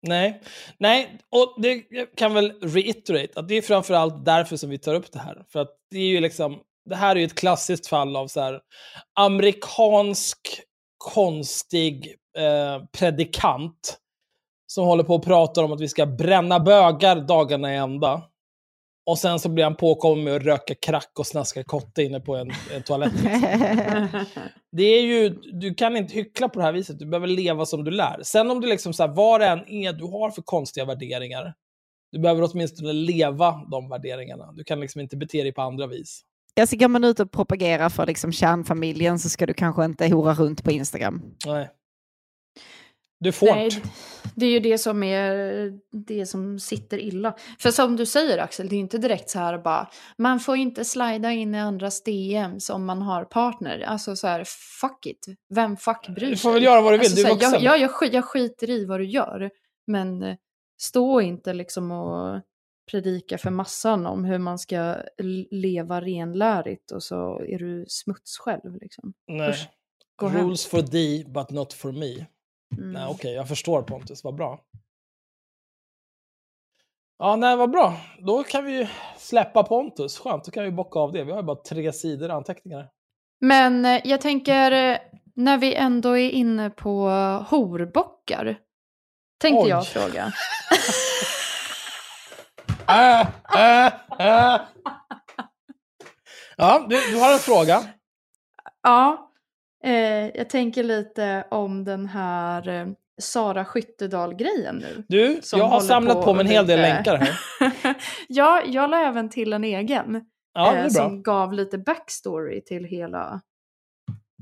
Nej, 0.07 0.41
nej, 0.77 1.19
och 1.31 1.61
det 1.61 1.83
jag 1.89 2.07
kan 2.15 2.33
väl 2.33 2.51
reiterate 2.61 3.39
att 3.39 3.47
det 3.47 3.55
är 3.55 3.61
framförallt 3.61 4.25
därför 4.25 4.57
som 4.57 4.69
vi 4.69 4.77
tar 4.77 4.93
upp 4.93 5.11
det 5.11 5.19
här. 5.19 5.45
För 5.49 5.59
att 5.59 5.69
det 5.91 5.97
är 5.97 6.07
ju 6.07 6.19
liksom, 6.19 6.59
det 6.89 6.95
här 6.95 7.15
är 7.15 7.19
ju 7.19 7.25
ett 7.25 7.39
klassiskt 7.39 7.87
fall 7.87 8.15
av 8.15 8.27
så 8.27 8.41
här 8.41 8.61
amerikansk 9.19 10.39
konstig 10.97 12.15
eh, 12.37 12.85
predikant 12.91 13.99
som 14.67 14.85
håller 14.85 15.03
på 15.03 15.15
och 15.15 15.23
pratar 15.23 15.63
om 15.63 15.71
att 15.71 15.81
vi 15.81 15.87
ska 15.87 16.05
bränna 16.05 16.59
bögar 16.59 17.15
dagarna 17.15 17.73
i 17.73 17.77
ända. 17.77 18.21
Och 19.09 19.17
sen 19.17 19.39
så 19.39 19.49
blir 19.49 19.63
han 19.63 19.75
påkommen 19.75 20.23
med 20.23 20.35
att 20.35 20.43
röka 20.43 20.75
crack 20.75 21.11
och 21.19 21.27
snaska 21.27 21.63
kotte 21.63 22.03
inne 22.03 22.19
på 22.19 22.35
en, 22.35 22.51
en 22.75 22.83
toalett. 22.83 23.13
Det 24.71 24.83
är 24.83 25.01
ju, 25.01 25.29
du 25.53 25.73
kan 25.73 25.97
inte 25.97 26.13
hyckla 26.13 26.49
på 26.49 26.59
det 26.59 26.65
här 26.65 26.71
viset, 26.71 26.99
du 26.99 27.05
behöver 27.05 27.27
leva 27.27 27.65
som 27.65 27.83
du 27.83 27.91
lär. 27.91 28.19
Sen 28.23 28.51
om 28.51 28.61
du 28.61 28.67
liksom 28.67 28.93
så 28.93 29.03
här, 29.03 29.15
vad 29.15 29.41
det 29.41 29.47
än 29.47 29.69
är 29.69 29.93
du 29.93 30.03
har 30.03 30.31
för 30.31 30.41
konstiga 30.41 30.85
värderingar, 30.85 31.53
du 32.11 32.19
behöver 32.19 32.49
åtminstone 32.51 32.93
leva 32.93 33.65
de 33.71 33.89
värderingarna. 33.89 34.51
Du 34.51 34.63
kan 34.63 34.79
liksom 34.79 35.01
inte 35.01 35.17
bete 35.17 35.43
dig 35.43 35.53
på 35.53 35.61
andra 35.61 35.87
vis. 35.87 36.21
Alltså 36.59 36.75
går 36.75 36.87
man 36.87 37.03
ut 37.03 37.19
och 37.19 37.31
propagerar 37.31 37.89
för 37.89 38.05
liksom 38.05 38.31
kärnfamiljen 38.31 39.19
så 39.19 39.29
ska 39.29 39.45
du 39.45 39.53
kanske 39.53 39.85
inte 39.85 40.07
hora 40.07 40.33
runt 40.33 40.63
på 40.63 40.71
Instagram. 40.71 41.21
Nej. 41.45 41.69
Du 43.19 43.31
får 43.31 43.47
Nej, 43.47 43.65
inte. 43.65 43.81
det 44.35 44.45
är 44.45 44.49
ju 44.49 44.59
det 44.59 44.77
som 44.77 45.03
är 45.03 45.33
det 46.07 46.25
som 46.25 46.59
sitter 46.59 46.97
illa. 46.97 47.35
För 47.59 47.71
som 47.71 47.95
du 47.95 48.05
säger 48.05 48.37
Axel, 48.37 48.69
det 48.69 48.75
är 48.75 48.79
inte 48.79 48.97
direkt 48.97 49.29
så 49.29 49.39
här 49.39 49.57
bara, 49.57 49.89
man 50.17 50.39
får 50.39 50.57
inte 50.57 50.85
slida 50.85 51.31
in 51.31 51.55
i 51.55 51.59
andras 51.59 52.03
DMs 52.03 52.69
om 52.69 52.85
man 52.85 53.01
har 53.01 53.25
partner. 53.25 53.79
Alltså 53.79 54.15
så 54.15 54.27
här, 54.27 54.43
fuck 54.81 55.05
it. 55.05 55.25
Vem 55.49 55.77
fuck 55.77 56.07
bryr 56.07 56.25
sig? 56.25 56.29
Du 56.29 56.37
får 56.37 56.53
väl 56.53 56.63
göra 56.63 56.81
vad 56.81 56.93
du 56.93 56.97
vill, 56.97 57.05
Alltså, 57.07 57.23
du 57.23 57.29
är 57.29 57.33
vuxen. 57.33 57.51
jag, 57.51 57.79
jag, 57.79 57.91
jag, 58.01 58.13
jag 58.13 58.25
skiter 58.25 58.69
i 58.69 58.85
vad 58.85 58.99
du 58.99 59.05
gör. 59.05 59.51
Men 59.87 60.23
eh, 60.23 60.35
stå 60.81 61.21
inte 61.21 61.53
liksom 61.53 61.91
och 61.91 62.41
predika 62.91 63.37
för 63.37 63.49
massan 63.49 64.05
om 64.05 64.25
hur 64.25 64.37
man 64.37 64.59
ska 64.59 64.95
leva 65.51 66.01
renlärigt 66.01 66.91
och 66.91 67.03
så 67.03 67.41
är 67.47 67.59
du 67.59 67.85
smuts 67.87 68.37
själv. 68.37 68.75
Liksom. 68.81 69.13
Nej. 69.27 69.49
Usch. 69.49 69.67
Gå 70.15 70.27
hem. 70.27 70.41
Rules 70.47 70.65
for 70.65 70.81
thee, 70.81 71.23
but 71.27 71.49
not 71.49 71.73
for 71.73 71.91
me. 71.91 72.25
Mm. 72.77 72.91
Nej, 72.91 73.07
okej, 73.09 73.33
jag 73.33 73.47
förstår 73.47 73.81
Pontus, 73.81 74.23
vad 74.23 74.35
bra. 74.35 74.59
Ja, 77.17 77.35
nej, 77.35 77.57
vad 77.57 77.71
bra. 77.71 77.97
Då 78.19 78.43
kan 78.43 78.65
vi 78.65 78.89
släppa 79.17 79.63
Pontus. 79.63 80.19
Skönt, 80.19 80.43
då 80.43 80.51
kan 80.51 80.63
vi 80.63 80.71
bocka 80.71 80.99
av 80.99 81.11
det. 81.11 81.23
Vi 81.23 81.31
har 81.31 81.39
ju 81.39 81.45
bara 81.45 81.63
tre 81.63 81.93
sidor 81.93 82.29
anteckningar. 82.29 82.89
Men 83.41 83.85
eh, 83.85 84.01
jag 84.03 84.21
tänker, 84.21 84.71
eh, 84.71 84.97
när 85.35 85.57
vi 85.57 85.75
ändå 85.75 86.17
är 86.17 86.29
inne 86.29 86.69
på 86.69 87.09
horbockar, 87.49 88.59
tänkte 89.41 89.63
Oj. 89.63 89.69
jag 89.69 89.87
fråga. 89.87 90.33
Äh, 92.89 93.21
äh, 93.55 93.93
äh. 94.19 94.61
Ja, 96.57 96.85
du, 96.89 97.11
du 97.11 97.19
har 97.19 97.33
en 97.33 97.39
fråga. 97.39 97.83
Ja, 98.83 99.28
eh, 99.83 100.27
jag 100.37 100.49
tänker 100.49 100.83
lite 100.83 101.43
om 101.51 101.83
den 101.83 102.05
här 102.05 102.67
eh, 102.67 102.87
Sara 103.21 103.65
Skyttedal-grejen 103.65 104.75
nu. 104.75 105.03
Du, 105.07 105.39
jag 105.53 105.65
har 105.67 105.79
samlat 105.79 106.15
på, 106.15 106.23
på 106.23 106.33
mig 106.33 106.45
en 106.45 106.51
hel 106.51 106.67
del 106.67 106.79
lite- 106.79 106.93
länkar 106.93 107.17
här. 107.17 107.35
ja, 108.27 108.61
jag 108.65 108.89
la 108.89 108.97
även 109.07 109.29
till 109.29 109.53
en 109.53 109.63
egen. 109.63 110.25
Ja, 110.53 110.75
eh, 110.75 110.87
som 110.87 111.23
gav 111.23 111.53
lite 111.53 111.77
backstory 111.77 112.61
till 112.63 112.83
hela 112.85 113.41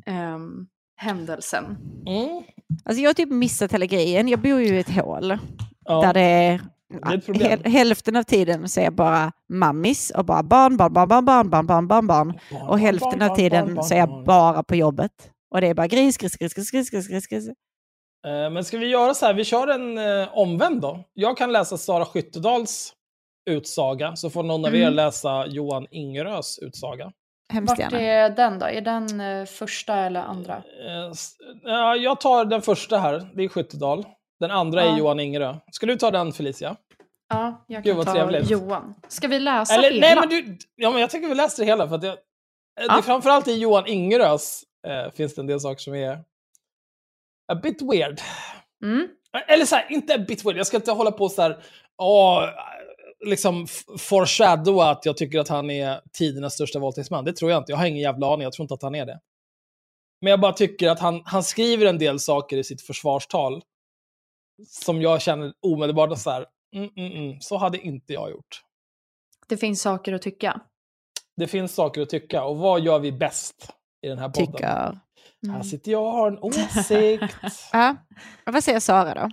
ehm, 0.06 0.68
händelsen. 0.96 1.66
Mm. 2.08 2.44
Alltså 2.86 3.02
jag 3.02 3.10
har 3.10 3.14
typ 3.14 3.32
missat 3.32 3.72
hela 3.74 3.86
grejen. 3.86 4.28
Jag 4.28 4.40
bor 4.40 4.60
ju 4.62 4.76
i 4.76 4.80
ett 4.80 4.90
hål 5.02 5.38
Ja. 5.86 6.02
där 6.02 6.14
det 6.14 6.22
är, 6.22 6.62
Hälften 7.66 8.16
av 8.16 8.24
tiden 8.24 8.70
så 8.70 8.80
är 8.80 8.84
jag 8.84 8.94
bara 8.96 9.32
mammis 9.50 10.10
och 10.10 10.26
bara 10.26 10.44
barn, 10.44 10.78
barn, 10.78 10.94
barn, 10.94 11.08
barn, 11.10 11.26
barn, 11.26 11.50
barn, 11.50 11.68
barn, 11.68 11.88
barn, 11.88 12.08
barn. 12.08 12.40
Och 12.68 12.80
hälften 12.80 13.22
av 13.22 13.36
tiden 13.36 13.84
så 13.84 13.94
är 13.94 13.98
jag 13.98 14.24
bara 14.26 14.64
på 14.64 14.76
jobbet. 14.76 15.12
Och 15.52 15.62
det 15.62 15.68
är 15.68 15.74
bara 15.74 15.88
gris, 15.88 16.18
gris, 16.18 16.36
gris, 16.36 16.54
gris, 16.54 16.72
gris, 16.72 16.90
gris, 16.90 17.08
gris, 17.08 17.28
gris. 17.28 17.48
Eh, 18.28 18.50
Men 18.52 18.64
ska 18.64 18.78
vi 18.78 18.88
göra 18.88 19.14
så 19.14 19.26
här, 19.26 19.34
vi 19.34 19.44
kör 19.44 19.68
en 19.68 19.98
eh, 19.98 20.28
omvänd 20.38 20.82
då. 20.82 21.04
Jag 21.14 21.38
kan 21.38 21.52
läsa 21.52 21.78
Sara 21.78 22.06
Skyttedals 22.06 22.94
utsaga, 23.50 24.16
så 24.16 24.30
får 24.30 24.44
någon 24.44 24.66
av 24.66 24.76
er 24.76 24.82
Mm. 24.82 24.94
läsa 24.94 25.46
Johan 25.48 25.88
Ingerös 25.92 26.60
utsaga. 26.62 27.12
Hemskt 27.54 27.80
Vart 27.80 27.94
är 27.94 28.30
den 28.30 28.60
då? 28.60 28.66
Är 28.66 28.82
den 28.82 29.22
eh, 29.22 29.46
första 29.46 29.96
eller 29.96 30.20
andra? 30.22 30.64
Jag 32.00 32.22
tar 32.22 32.46
den 32.46 32.62
första 32.62 32.98
här, 32.98 33.30
det 33.36 33.44
är 33.44 33.48
Skyttedal. 33.48 34.06
Den 34.40 34.52
andra 34.52 34.82
är 34.82 34.86
Ja. 34.86 34.98
Johan 34.98 35.20
Ingerö. 35.20 35.56
Ska 35.72 35.86
du 35.86 35.96
ta 35.96 36.12
den 36.12 36.34
Felicia? 36.34 36.76
Ja, 37.30 37.66
jag 37.68 37.84
Gud, 37.84 37.92
kan 37.94 37.98
vad 37.98 38.06
ta 38.06 38.14
trevligt. 38.14 38.50
Johan. 38.50 38.94
Ska 39.08 39.28
vi 39.28 39.40
läsa 39.40 39.74
Eller, 39.74 39.92
hela? 39.92 40.02
nej, 40.02 40.16
men 40.16 40.30
du, 40.30 40.58
ja, 40.76 40.92
men 40.92 41.02
jag 41.02 41.10
tycker 41.10 41.28
vi 41.28 41.36
läser 41.36 41.64
det 41.64 41.72
hela. 41.72 41.88
För 41.90 41.96
att 41.96 42.04
jag, 42.04 42.14
eh, 42.14 42.18
det 42.76 42.84
är 42.84 42.96
Ja. 42.96 43.02
framförallt 43.02 43.48
i 43.48 43.54
Johan 43.58 43.88
Ingerös 43.88 44.64
eh, 44.88 45.12
finns 45.14 45.36
det 45.36 45.42
en 45.42 45.48
del 45.48 45.60
saker 45.60 45.80
som 45.82 45.96
är 45.96 46.20
a 47.52 47.56
bit 47.64 47.82
weird. 47.82 48.20
Mm. 48.84 49.08
Eller 49.48 49.66
så 49.66 49.76
här, 49.76 49.86
inte 49.92 50.16
a 50.16 50.18
bit 50.28 50.46
weird. 50.46 50.58
Jag 50.58 50.68
ska 50.68 50.78
inte 50.78 50.92
hålla 50.92 51.12
på 51.12 51.30
så 51.30 51.42
här, 51.42 51.58
åh, 51.98 52.44
liksom 53.26 53.68
foreshadowa 54.00 54.90
att 54.90 55.06
jag 55.06 55.18
tycker 55.18 55.40
att 55.40 55.48
han 55.48 55.70
är 55.70 56.02
tidernas 56.14 56.54
största 56.54 56.80
våldtäktsman. 56.80 57.26
Det 57.26 57.34
tror 57.34 57.52
jag 57.52 57.58
inte. 57.62 57.72
Jag 57.72 57.78
har 57.78 57.86
ingen 57.86 58.02
jävla 58.04 58.34
aning. 58.34 58.44
Jag 58.44 58.54
tror 58.54 58.64
inte 58.64 58.74
att 58.74 58.82
han 58.82 58.96
är 58.96 59.06
det. 59.06 59.20
Men 60.22 60.32
jag 60.32 60.40
bara 60.40 60.54
tycker 60.54 60.90
att 60.90 61.00
han, 61.00 61.22
han 61.26 61.44
skriver 61.44 61.86
en 61.86 61.98
del 61.98 62.20
saker 62.20 62.58
i 62.58 62.64
sitt 62.64 62.82
försvarstal 62.82 63.62
som 64.68 65.02
jag 65.02 65.22
känner 65.22 65.54
omedelbart 65.62 66.20
så 66.20 66.30
här, 66.30 66.46
mm, 66.76 66.90
mm, 66.96 67.12
mm, 67.12 67.42
så 67.42 67.58
hade 67.58 67.78
inte 67.80 68.14
jag 68.14 68.32
gjort. 68.32 68.62
Det 69.48 69.58
finns 69.58 69.82
saker 69.82 70.14
att 70.14 70.22
tycka. 70.22 70.62
Det 71.38 71.48
finns 71.48 71.76
saker 71.76 72.02
att 72.02 72.10
tycka. 72.10 72.44
Och 72.44 72.58
vad 72.58 72.82
gör 72.82 73.00
vi 73.00 73.12
bäst 73.12 73.74
i 74.02 74.08
den 74.08 74.18
här 74.18 74.30
podden? 74.30 74.52
Tycker. 74.52 74.68
Här 74.68 75.00
Mm. 75.48 75.64
sitter 75.64 75.92
jag 75.92 76.04
och 76.04 76.12
har 76.12 76.28
en 76.32 76.40
åsikt. 76.42 77.36
Ja. 77.74 77.96
Vad 78.46 78.64
säger 78.64 78.80
Sara 78.80 79.14
då? 79.14 79.30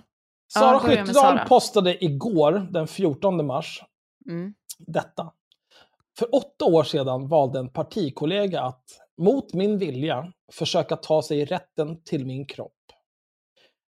Sara 0.53 0.71
med 0.71 0.81
Skyttedal 0.81 1.39
postade 1.47 2.05
igår, 2.05 2.67
den 2.71 2.87
14 2.87 3.45
mars, 3.45 3.83
Mm. 4.29 4.53
detta. 4.79 5.31
För 6.17 6.35
åtta 6.35 6.65
år 6.65 6.83
sedan 6.83 7.27
valde 7.27 7.59
en 7.59 7.69
partikollega 7.69 8.61
att, 8.61 8.83
mot 9.17 9.53
min 9.53 9.77
vilja, 9.77 10.33
försöka 10.53 10.95
ta 10.95 11.21
sig 11.21 11.45
rätten 11.45 12.03
till 12.03 12.25
min 12.25 12.45
kropp. 12.45 12.74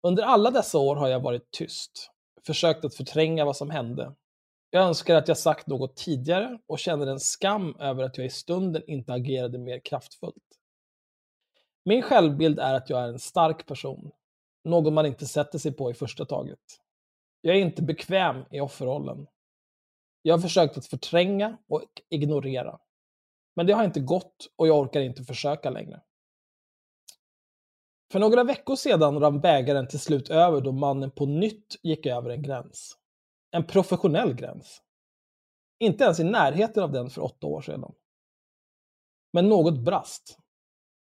Under 0.04 0.24
alla 0.24 0.52
dessa 0.52 0.78
år 0.78 0.96
har 0.96 1.08
jag 1.08 1.20
varit 1.20 1.52
tyst, 1.52 2.12
försökt 2.46 2.86
att 2.86 2.96
förtränga 2.96 3.46
vad 3.46 3.58
som 3.58 3.70
hände. 3.70 4.16
Jag 4.70 4.84
önskar 4.84 5.16
att 5.16 5.28
jag 5.28 5.38
sagt 5.38 5.68
något 5.68 5.96
tidigare 5.96 6.60
och 6.68 6.80
känner 6.80 7.08
en 7.08 7.20
skam 7.20 7.76
över 7.80 8.04
att 8.04 8.18
jag 8.18 8.28
i 8.28 8.30
stunden 8.30 8.84
inte 8.88 9.14
agerade 9.14 9.58
mer 9.58 9.80
kraftfullt. 9.80 10.36
Min 11.86 12.02
självbild 12.02 12.60
är 12.60 12.74
att 12.74 12.90
jag 12.90 13.04
är 13.04 13.08
en 13.08 13.20
stark 13.20 13.66
person, 13.66 14.12
någon 14.64 14.94
man 14.94 15.06
inte 15.06 15.26
sätter 15.26 15.60
sig 15.60 15.72
på 15.72 15.92
i 15.92 15.94
första 15.94 16.26
taget. 16.26 16.60
Jag 17.42 17.56
är 17.56 17.60
inte 17.60 17.82
bekväm 17.82 18.46
i 18.52 18.60
offerrollen. 18.60 19.28
Jag 20.22 20.34
har 20.34 20.42
försökt 20.42 20.78
att 20.78 20.86
förtränga 20.86 21.58
och 21.68 21.84
ignorera. 22.10 22.80
Men 23.56 23.66
det 23.66 23.74
har 23.74 23.84
inte 23.84 24.00
gått 24.00 24.48
och 24.56 24.68
jag 24.68 24.80
orkar 24.80 25.02
inte 25.02 25.24
försöka 25.24 25.70
längre. 25.70 26.02
För 28.12 28.20
några 28.20 28.44
veckor 28.44 28.76
sedan 28.76 29.20
rann 29.20 29.42
bägaren 29.42 29.88
till 29.88 30.00
slut 30.00 30.30
över 30.30 30.62
då 30.62 30.72
mannen 30.72 31.12
på 31.12 31.26
nytt 31.26 31.76
gick 31.84 32.06
över 32.06 32.30
en 32.30 32.42
gräns. 32.42 32.98
En 33.52 33.64
professionell 33.68 34.34
gräns. 34.34 34.82
Inte 35.80 36.04
ens 36.04 36.20
i 36.20 36.24
närheten 36.24 36.84
av 36.84 36.92
den 36.92 37.10
för 37.10 37.22
åtta 37.22 37.48
år 37.48 37.62
sedan. 37.62 37.94
Men 39.34 39.50
något 39.50 39.80
brast. 39.80 40.38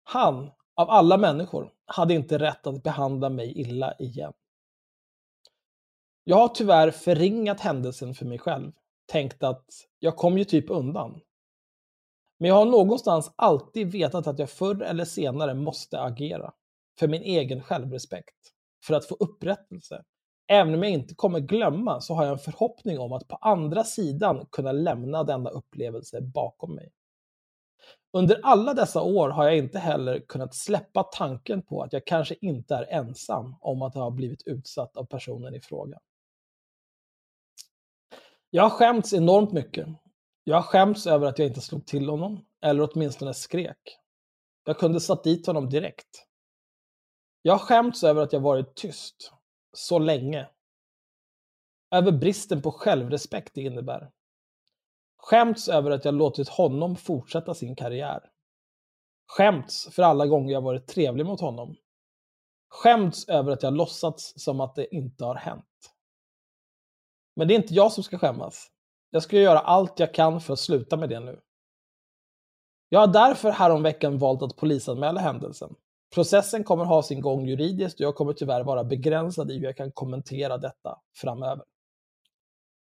Han, 0.04 0.52
av 0.76 0.90
alla 0.90 1.18
människor, 1.18 1.74
hade 1.86 2.14
inte 2.14 2.40
rätt 2.40 2.68
att 2.68 2.84
behandla 2.84 3.30
mig 3.30 3.60
illa 3.60 3.94
igen. 4.00 4.34
Jag 6.24 6.38
har 6.38 6.48
tyvärr 6.48 6.92
förringat 6.92 7.60
händelsen 7.60 8.14
för 8.14 8.26
mig 8.26 8.40
själv. 8.40 8.72
Tänkt 9.06 9.44
att 9.44 9.66
jag 10.00 10.16
kom 10.16 10.38
ju 10.38 10.44
typ 10.44 10.70
undan. 10.70 11.22
Men 12.40 12.50
jag 12.50 12.56
har 12.56 12.66
någonstans 12.66 13.34
alltid 13.36 13.92
vetat 13.92 14.28
att 14.28 14.40
jag 14.40 14.50
förr 14.50 14.82
eller 14.82 15.06
senare 15.06 15.54
måste 15.54 16.02
agera. 16.02 16.54
För 17.00 17.08
min 17.08 17.22
egen 17.22 17.64
självrespekt. 17.64 18.36
För 18.84 18.94
att 18.94 19.06
få 19.06 19.16
upprättelse. 19.16 20.04
Även 20.48 20.74
om 20.74 20.84
jag 20.84 20.92
inte 20.92 21.16
kommer 21.16 21.40
glömma 21.40 22.02
så 22.02 22.14
har 22.14 22.24
jag 22.24 22.32
en 22.32 22.40
förhoppning 22.40 23.00
om 23.00 23.14
att 23.14 23.28
på 23.28 23.36
andra 23.36 23.84
sidan 23.84 24.46
kunna 24.52 24.72
lämna 24.72 25.24
denna 25.24 25.50
upplevelse 25.50 26.22
bakom 26.22 26.76
mig. 26.76 26.92
Under 28.14 28.40
alla 28.44 28.74
dessa 28.74 29.02
år 29.02 29.30
har 29.30 29.44
jag 29.46 29.58
inte 29.58 29.80
heller 29.80 30.20
kunnat 30.20 30.56
släppa 30.56 31.04
tanken 31.04 31.62
på 31.62 31.82
att 31.82 31.94
jag 31.94 32.06
kanske 32.06 32.36
inte 32.42 32.76
är 32.76 32.84
ensam 32.84 33.56
om 33.62 33.82
att 33.82 33.94
ha 33.94 34.12
blivit 34.12 34.48
utsatt 34.48 34.98
av 34.98 35.06
personen 35.06 35.56
i 35.56 35.62
fråga. 35.62 36.00
Jag 38.50 38.64
har 38.64 38.70
skämts 38.70 39.14
enormt 39.14 39.52
mycket. 39.52 39.88
Jag 40.44 40.56
har 40.56 40.64
skämts 40.64 41.08
över 41.08 41.28
att 41.28 41.40
jag 41.40 41.48
inte 41.48 41.62
slog 41.62 41.86
till 41.86 42.10
honom, 42.10 42.46
eller 42.62 42.90
åtminstone 42.92 43.34
skrek. 43.34 43.98
Jag 44.66 44.80
kunde 44.80 45.00
satt 45.00 45.24
dit 45.24 45.48
honom 45.48 45.70
direkt. 45.70 46.27
Jag 47.42 47.54
har 47.54 47.60
skämts 47.60 48.04
över 48.04 48.22
att 48.22 48.34
jag 48.34 48.40
varit 48.40 48.76
tyst, 48.76 49.32
så 49.74 50.00
länge. 50.00 50.50
Över 51.92 52.12
bristen 52.12 52.62
på 52.62 52.72
självrespekt 52.72 53.54
det 53.54 53.62
innebär. 53.62 54.12
Skämts 55.18 55.70
över 55.70 55.92
att 55.92 56.06
jag 56.06 56.14
låtit 56.14 56.50
honom 56.50 56.96
fortsätta 56.96 57.54
sin 57.54 57.76
karriär. 57.76 58.30
Skämts 59.28 59.96
för 59.96 60.04
alla 60.04 60.28
gånger 60.28 60.54
jag 60.54 60.62
varit 60.62 60.88
trevlig 60.88 61.26
mot 61.26 61.42
honom. 61.42 61.76
Skämts 62.70 63.30
över 63.30 63.52
att 63.52 63.64
jag 63.64 63.74
låtsats 63.74 64.34
som 64.44 64.60
att 64.62 64.76
det 64.76 64.96
inte 64.96 65.26
har 65.26 65.36
hänt. 65.36 65.94
Men 67.36 67.48
det 67.48 67.54
är 67.54 67.56
inte 67.56 67.74
jag 67.74 67.92
som 67.92 68.04
ska 68.04 68.18
skämmas. 68.18 68.72
Jag 69.10 69.24
ska 69.24 69.38
göra 69.40 69.60
allt 69.60 70.00
jag 70.00 70.14
kan 70.14 70.42
för 70.42 70.54
att 70.54 70.60
sluta 70.60 70.98
med 70.98 71.10
det 71.10 71.20
nu. 71.20 71.40
Jag 72.90 73.00
har 73.00 73.08
därför 73.08 73.52
häromveckan 73.52 74.18
valt 74.18 74.42
att 74.42 74.56
polisanmäla 74.56 75.20
händelsen. 75.22 75.76
Processen 76.14 76.64
kommer 76.64 76.86
ha 76.86 77.04
sin 77.04 77.22
gång 77.22 77.46
juridiskt 77.48 78.00
och 78.00 78.06
jag 78.06 78.16
kommer 78.16 78.34
tyvärr 78.34 78.64
vara 78.64 78.84
begränsad 78.84 79.52
i 79.52 79.58
hur 79.58 79.66
jag 79.66 79.78
kan 79.78 79.92
kommentera 79.92 80.58
detta 80.58 81.00
framöver. 81.16 81.66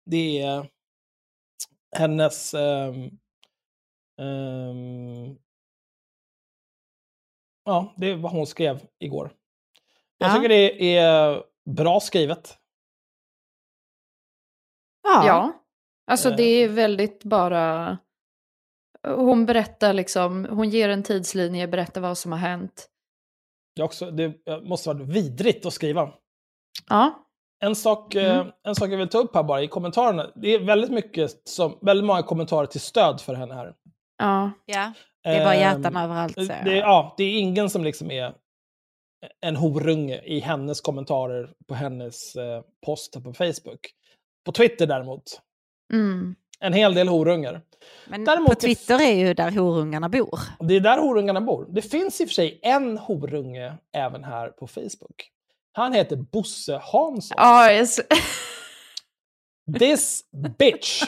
Det 0.06 0.40
är 0.42 0.70
hennes... 1.96 2.54
ehm, 2.54 3.10
ehm, 4.20 5.38
ja, 7.64 7.94
det 7.96 8.06
är 8.10 8.16
vad 8.16 8.32
hon 8.32 8.46
skrev 8.46 8.86
igår. 8.98 9.32
Jag 10.18 10.30
Ja. 10.30 10.34
tycker 10.34 10.48
det 10.48 10.96
är 10.96 11.42
bra 11.64 12.00
skrivet. 12.00 12.58
Ja. 15.02 15.26
Ja. 15.26 15.52
Alltså 16.06 16.30
Eh. 16.30 16.36
det 16.36 16.42
är 16.42 16.68
väldigt 16.68 17.24
bara... 17.24 17.98
Hon 19.02 19.46
berättar 19.46 19.92
liksom, 19.92 20.44
hon 20.50 20.70
ger 20.70 20.88
en 20.88 21.02
tidslinje, 21.02 21.68
berättar 21.68 22.00
vad 22.00 22.18
som 22.18 22.32
har 22.32 22.38
hänt. 22.38 22.90
Det, 23.76 23.82
också, 23.82 24.10
det 24.10 24.34
måste 24.62 24.88
vara 24.88 24.98
vidrigt 24.98 25.66
att 25.66 25.72
skriva. 25.72 26.12
Ja, 26.88 27.20
En 27.64 27.74
sak, 27.76 28.14
eh, 28.14 28.38
Mm. 28.40 28.52
en 28.62 28.74
sak 28.74 28.90
jag 28.90 28.96
vill 28.98 29.08
ta 29.08 29.18
upp 29.18 29.34
här 29.34 29.42
bara 29.42 29.62
i 29.62 29.68
kommentarerna. 29.68 30.30
Det 30.34 30.48
är 30.54 30.58
väldigt 30.58 30.90
mycket 30.90 31.48
som, 31.48 31.78
väldigt 31.82 32.04
många 32.06 32.22
kommentarer 32.22 32.66
till 32.66 32.80
stöd 32.80 33.20
för 33.20 33.34
henne 33.34 33.54
här. 33.54 33.74
ja. 34.18 34.50
ja. 34.66 34.92
Det 35.22 35.30
är 35.30 35.44
bara 35.44 35.56
hjärtan 35.56 35.96
Ehm, 35.96 35.96
överallt. 35.96 36.36
Det, 36.36 36.76
ja, 36.76 37.14
det 37.16 37.24
är 37.24 37.38
ingen 37.38 37.70
som 37.70 37.84
liksom 37.84 38.10
är 38.10 38.34
en 39.40 39.56
horunge 39.56 40.20
i 40.24 40.40
hennes 40.40 40.80
kommentarer 40.80 41.50
på 41.68 41.74
hennes 41.74 42.36
eh, 42.36 42.62
post 42.86 43.24
på 43.24 43.32
Facebook. 43.34 43.80
På 44.46 44.52
Twitter 44.52 44.86
däremot, 44.86 45.22
Mm. 45.92 46.34
en 46.60 46.72
hel 46.72 46.94
del 46.94 47.08
horungar. 47.08 47.60
Men 48.06 48.24
Däremot 48.24 48.48
på 48.48 48.54
Twitter 48.54 49.02
är 49.02 49.12
ju 49.14 49.34
där 49.34 49.50
horungarna 49.50 50.08
bor. 50.08 50.40
Det 50.60 50.74
är 50.76 50.80
där 50.80 50.98
horungarna 50.98 51.40
bor. 51.40 51.66
Det 51.70 51.82
finns 51.82 52.20
i 52.20 52.24
och 52.24 52.28
för 52.28 52.34
sig 52.34 52.60
en 52.62 52.98
horunge 52.98 53.74
även 53.92 54.24
här 54.24 54.48
på 54.48 54.66
Facebook. 54.66 55.30
Han 55.72 55.92
heter 55.92 56.16
Bosse 56.16 56.80
Hansson. 56.82 57.34
Ja, 57.38 57.70
jag 57.72 57.80
s- 57.82 58.00
This 59.78 60.24
bitch! 60.58 61.02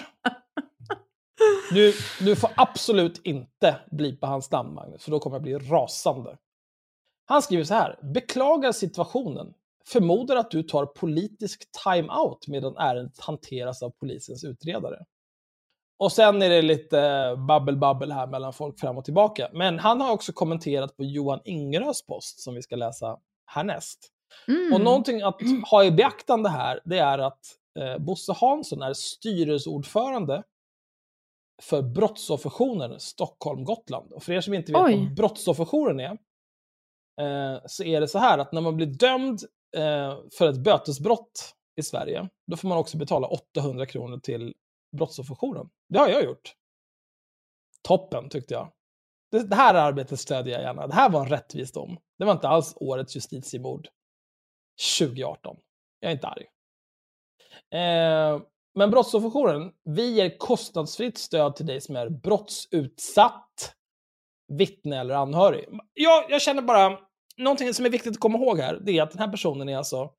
Du, 1.70 1.95
du 2.20 2.37
får 2.37 2.51
absolut 2.57 3.20
inte 3.24 3.77
blipa 3.91 4.27
hans 4.27 4.51
namn, 4.51 4.74
Magnus, 4.74 5.05
för 5.05 5.11
då 5.11 5.18
kommer 5.18 5.37
jag 5.37 5.43
bli 5.43 5.59
rasande. 5.59 6.37
Han 7.27 7.43
skriver 7.43 7.64
så 7.64 7.74
här. 7.74 7.99
Beklagar 8.14 8.72
situationen. 8.72 9.55
Förmodar 9.87 10.37
att 10.37 10.51
du 10.51 10.62
tar 10.62 10.87
politisk 10.87 11.62
time-out 11.85 12.49
medan 12.49 12.77
ärendet 12.77 13.20
hanteras 13.20 13.83
av 13.83 13.91
polisens 13.91 14.45
utredare. 14.45 15.05
Och 15.99 16.13
sen 16.13 16.43
är 16.43 16.51
det 16.51 16.63
lite 16.63 17.35
babbel-babbel 17.49 18.13
här 18.13 18.27
mellan 18.27 18.53
folk 18.53 18.81
fram 18.81 18.99
och 18.99 19.05
tillbaka. 19.05 19.49
Men 19.53 19.79
han 19.79 20.01
har 20.01 20.13
också 20.13 20.33
kommenterat 20.33 20.97
på 20.97 21.05
Johan 21.05 21.41
Ingerös 21.45 22.07
post 22.07 22.41
som 22.41 22.55
vi 22.55 22.63
ska 22.63 22.77
läsa 22.77 23.19
härnäst. 23.47 24.13
mm. 24.49 24.73
Och 24.73 24.81
någonting 24.81 25.23
att 25.23 25.41
ha 25.71 25.85
i 25.85 25.91
beaktande 25.91 26.49
här, 26.49 26.81
det 26.85 26.99
är 26.99 27.19
att 27.19 27.41
eh, 27.79 27.99
Bosse 27.99 28.33
Hansson 28.33 28.83
är 28.83 28.93
styrelseordförande 28.93 30.43
för 31.63 31.83
Brottsofferjouren 31.83 33.01
Stockholm-Gotland. 33.01 34.13
Och 34.13 34.23
för 34.23 34.33
er 34.33 34.41
som 34.41 34.55
inte 34.55 34.73
vet 34.73 34.83
Oj. 34.83 34.99
vad 34.99 35.15
Brottsofferjouren 35.15 36.01
är, 36.01 36.19
eh, 37.21 37.61
så 37.67 37.85
är 37.85 38.01
det 38.01 38.09
så 38.09 38.19
här 38.19 38.39
att 38.39 38.53
när 38.53 38.61
man 38.61 38.77
blir 38.77 38.87
dömd 38.87 39.41
eh, 39.77 40.19
för 40.39 40.49
ett 40.49 40.59
bötesbrott 40.59 41.55
i 41.77 41.83
Sverige, 41.83 42.29
då 42.47 42.57
får 42.57 42.69
man 42.69 42.79
också 42.79 42.99
betala 42.99 43.27
800 43.27 43.87
kronor 43.87 44.19
till 44.19 44.55
Brottsofferjouren. 44.97 45.69
Det 45.89 45.99
har 45.99 46.09
jag 46.09 46.25
gjort. 46.25 46.55
Toppen, 47.83 48.29
tyckte 48.29 48.55
jag. 48.55 48.73
Det, 49.31 49.43
det 49.49 49.57
här 49.57 49.75
arbetet 49.75 50.21
stödjer 50.21 50.55
jag 50.55 50.63
gärna. 50.63 50.87
Det 50.87 50.95
här 50.95 51.11
var 51.11 51.21
en 51.21 51.29
rättvis 51.29 51.73
dom. 51.73 51.99
Det 52.19 52.25
var 52.25 52.33
inte 52.33 52.49
alls 52.49 52.75
årets 52.77 53.17
justitiemord 53.17 53.89
2018. 54.99 55.57
Jag 56.01 56.11
är 56.11 56.15
inte 56.15 56.27
arg. 56.27 56.47
Eh, 57.71 58.43
men 58.75 58.91
Brottsofferjouren, 58.91 59.73
vi 59.85 60.13
ger 60.13 60.39
kostnadsfritt 60.39 61.19
stöd 61.19 61.57
till 61.57 61.67
dig 61.67 61.81
som 61.81 61.97
är 61.97 62.09
brottsutsatt, 62.09 63.75
vittne 64.53 65.01
eller 65.01 65.15
anhörig. 65.15 65.69
Jag, 65.95 66.31
jag 66.31 66.43
känner 66.43 66.63
bara, 66.63 66.99
någonting 67.37 67.75
som 67.75 67.87
är 67.87 67.91
viktigt 67.91 68.13
att 68.13 68.21
komma 68.21 68.39
ihåg 68.39 68.59
här, 68.59 68.81
det 68.85 68.99
är 68.99 69.03
att 69.03 69.11
den 69.11 69.21
här 69.21 69.29
personen 69.29 69.69
är 69.69 69.77
alltså 69.77 70.11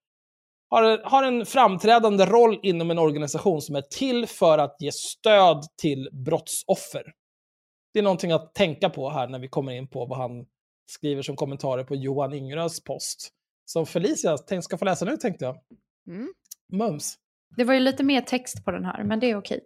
har, 0.70 1.02
har 1.04 1.24
en 1.24 1.46
framträdande 1.46 2.26
roll 2.26 2.60
inom 2.64 2.92
en 2.92 3.00
organisation 3.00 3.62
som 3.62 3.76
är 3.76 3.82
till 3.82 4.28
för 4.28 4.58
att 4.58 4.76
ge 4.80 4.92
stöd 4.92 5.64
till 5.82 6.10
brottsoffer. 6.12 7.14
Det 7.94 8.00
är 8.00 8.04
någonting 8.04 8.32
att 8.32 8.54
tänka 8.56 8.90
på 8.90 9.10
här 9.10 9.28
när 9.28 9.40
vi 9.40 9.48
kommer 9.48 9.72
in 9.72 9.88
på 9.88 10.06
vad 10.06 10.18
han 10.18 10.46
skriver 10.90 11.22
som 11.22 11.36
kommentarer 11.36 11.84
på 11.84 11.96
Johan 11.96 12.34
Ingerös 12.34 12.84
post. 12.84 13.30
Som 13.66 13.86
Felicia 13.86 14.38
tänk, 14.38 14.64
ska 14.64 14.78
få 14.78 14.86
läsa 14.86 15.06
nu 15.06 15.18
tänkte 15.18 15.46
jag. 15.46 15.58
Mm. 16.08 16.34
Mums. 16.74 17.16
Det 17.58 17.64
var 17.64 17.74
ju 17.74 17.80
lite 17.80 18.04
mer 18.04 18.22
text 18.22 18.66
på 18.66 18.72
den 18.72 18.86
här, 18.86 19.04
men 19.04 19.20
det 19.20 19.32
är 19.32 19.36
okej. 19.36 19.62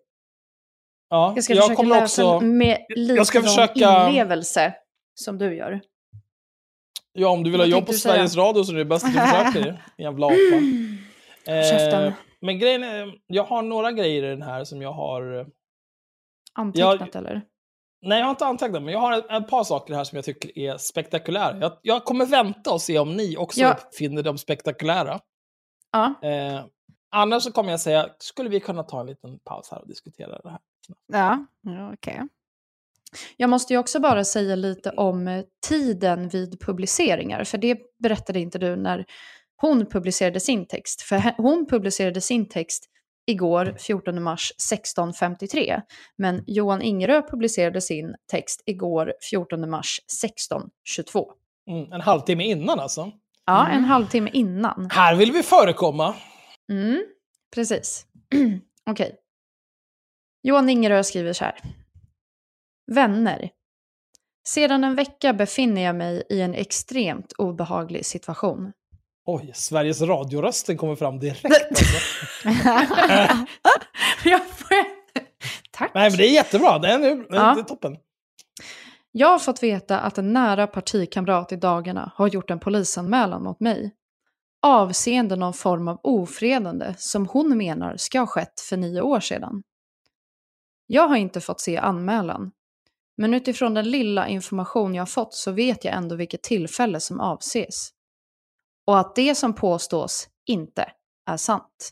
Ja, 1.09 1.33
Jag 1.35 1.43
ska 1.43 1.53
jag 1.53 1.63
försöka 1.63 1.75
kommer 1.75 1.95
läsa 2.01 2.35
också... 2.35 2.45
med 2.45 2.85
lite 2.89 3.13
jag 3.13 3.27
ska 3.27 3.41
försöka- 3.41 4.07
inlevelse 4.09 4.73
som 5.13 5.37
du 5.37 5.55
gör. 5.55 5.81
Ja, 7.13 7.29
om 7.29 7.43
du 7.43 7.51
vill 7.51 7.59
ha 7.59 7.67
jobb 7.67 7.85
på 7.85 7.91
du 7.91 7.97
säga? 7.97 8.13
Sveriges 8.13 8.35
Radio 8.37 8.63
så 8.63 8.73
är 8.73 8.77
det 8.77 8.85
bäst 8.85 9.05
att 9.05 9.13
du 9.13 9.19
försöker. 9.19 9.85
Jävla 9.97 10.25
apa. 10.25 10.35
Eh, 11.47 12.13
men 12.41 12.59
grejen 12.59 12.83
är, 12.83 13.13
jag 13.27 13.43
har 13.43 13.61
några 13.61 13.91
grejer 13.91 14.23
i 14.23 14.27
den 14.27 14.41
här 14.41 14.63
som 14.63 14.81
jag 14.81 14.91
har... 14.93 15.47
Antecknat 16.53 17.15
eller? 17.15 17.41
Nej, 18.01 18.19
jag 18.19 18.25
har 18.25 18.31
inte 18.31 18.45
antecknat, 18.45 18.83
men 18.83 18.93
jag 18.93 18.99
har 18.99 19.17
ett, 19.17 19.31
ett 19.31 19.47
par 19.49 19.63
saker 19.63 19.93
här 19.93 20.03
som 20.03 20.15
jag 20.15 20.25
tycker 20.25 20.57
är 20.57 20.77
spektakulära. 20.77 21.57
Jag, 21.59 21.77
jag 21.81 22.05
kommer 22.05 22.25
vänta 22.25 22.73
och 22.73 22.81
se 22.81 22.99
om 22.99 23.13
ni 23.15 23.37
också 23.37 23.61
Ja. 23.61 23.77
finner 23.97 24.23
dem 24.23 24.37
spektakulära. 24.37 25.19
Ja. 25.91 26.13
Eh, 26.29 26.65
annars 27.11 27.43
så 27.43 27.51
kommer 27.51 27.71
jag 27.71 27.79
säga, 27.79 28.09
skulle 28.17 28.49
vi 28.49 28.59
kunna 28.59 28.83
ta 28.83 28.99
en 28.99 29.05
liten 29.05 29.39
paus 29.39 29.71
här 29.71 29.81
och 29.81 29.87
diskutera 29.87 30.39
det 30.39 30.49
här? 30.49 30.59
Ja, 31.07 31.45
ja 31.61 31.93
okej. 31.93 32.21
Jag 33.37 33.49
måste 33.49 33.73
ju 33.73 33.79
också 33.79 33.99
bara 33.99 34.23
säga 34.23 34.55
lite 34.55 34.89
om 34.89 35.27
eh, 35.27 35.43
tiden 35.67 36.29
vid 36.29 36.59
publiceringar, 36.59 37.43
för 37.43 37.57
det 37.57 37.77
berättade 37.99 38.39
inte 38.39 38.59
du 38.59 38.75
när 38.75 39.05
hon 39.55 39.85
publicerade 39.85 40.39
sin 40.39 40.67
text. 40.67 41.01
För 41.01 41.33
hon 41.37 41.65
publicerade 41.69 42.21
sin 42.21 42.49
text 42.49 42.85
igår, 43.27 43.75
14 43.79 44.23
mars 44.23 44.51
16.53, 44.73 45.81
men 46.17 46.43
Johan 46.47 46.81
Ingerö 46.81 47.21
publicerade 47.21 47.81
sin 47.81 48.15
text 48.31 48.63
igår, 48.65 49.13
14 49.29 49.69
mars 49.69 49.99
16.22. 50.23 51.25
Mm, 51.69 51.91
en 51.91 52.01
halvtimme 52.01 52.43
innan 52.43 52.79
alltså. 52.79 53.11
Ja, 53.45 53.67
en 53.67 53.83
halvtimme 53.83 54.29
innan. 54.33 54.89
Här 54.91 55.15
vill 55.15 55.31
vi 55.31 55.43
förekomma. 55.43 56.15
Mm, 56.71 57.03
precis. 57.55 58.05
Okej. 58.89 59.15
Johan 60.43 60.69
Ingerö 60.69 61.03
skriver 61.03 61.33
så 61.33 61.43
här. 61.43 61.55
Vänner. 62.93 63.49
Sedan 64.47 64.83
en 64.83 64.95
vecka 64.95 65.33
befinner 65.33 65.81
jag 65.81 65.95
mig 65.95 66.23
i 66.29 66.41
en 66.41 66.53
extremt 66.53 67.33
obehaglig 67.37 68.05
situation. 68.05 68.71
Oj, 69.25 69.51
Sveriges 69.55 70.01
radiorösten 70.01 70.77
kommer 70.77 70.95
fram 70.95 71.19
direkt. 71.19 71.45
Alltså. 71.45 71.85
Jag 74.29 74.45
får- 74.47 75.01
Tack. 75.71 75.91
Nej, 75.93 76.09
men 76.09 76.17
det 76.17 76.27
är 76.27 76.33
jättebra. 76.33 76.79
Det 76.79 76.87
är, 76.87 76.99
nu, 76.99 77.25
Ja. 77.29 77.53
det 77.55 77.61
är 77.61 77.63
toppen. 77.63 77.97
Jag 79.11 79.27
har 79.27 79.39
fått 79.39 79.63
veta 79.63 79.99
att 79.99 80.17
en 80.17 80.33
nära 80.33 80.67
partikamrat 80.67 81.51
i 81.51 81.55
dagarna 81.55 82.11
har 82.15 82.27
gjort 82.27 82.51
en 82.51 82.59
polisanmälan 82.59 83.43
mot 83.43 83.59
mig. 83.59 83.95
Avseende 84.61 85.35
någon 85.35 85.53
form 85.53 85.87
av 85.87 85.99
ofredande 86.03 86.93
som 86.97 87.27
hon 87.27 87.57
menar 87.57 87.97
ska 87.97 88.19
ha 88.19 88.27
skett 88.27 88.59
för 88.69 88.77
nio 88.77 89.01
år 89.01 89.19
sedan. 89.19 89.63
Jag 90.87 91.07
har 91.07 91.15
inte 91.15 91.41
fått 91.41 91.61
se 91.61 91.77
anmälan. 91.77 92.51
Men 93.21 93.33
utifrån 93.33 93.73
den 93.73 93.89
lilla 93.91 94.27
information 94.27 94.95
jag 94.95 95.01
har 95.01 95.05
fått 95.07 95.33
så 95.33 95.51
vet 95.51 95.85
jag 95.85 95.93
ändå 95.93 96.15
vilket 96.15 96.43
tillfälle 96.43 96.99
som 96.99 97.19
avses. 97.19 97.89
Och 98.87 98.99
att 98.99 99.15
det 99.15 99.35
som 99.35 99.53
påstås 99.55 100.27
inte 100.49 100.91
är 101.29 101.37
sant. 101.37 101.91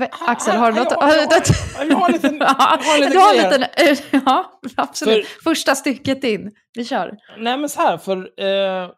Ve- 0.00 0.08
Axel, 0.26 0.56
har 0.56 0.72
du 0.72 0.78
något? 0.78 0.90
Jag 0.90 1.00
har- 1.00 1.16
jag 1.16 1.22
jag 1.78 1.86
jag 1.90 1.96
har 1.96 2.06
en 2.06 2.12
liten 2.12 2.38
Du 3.12 3.18
har 3.18 3.34
grej 3.34 3.50
liten... 3.50 4.22
Ja, 4.26 4.60
absolut. 4.76 5.26
För- 5.26 5.42
Första 5.42 5.74
stycket 5.74 6.24
in. 6.24 6.52
Vi 6.74 6.84
kör. 6.84 7.18
Nej, 7.38 7.58
men 7.58 7.68
så 7.68 7.80
här, 7.80 7.98
för 7.98 8.16
eh, 8.16 8.90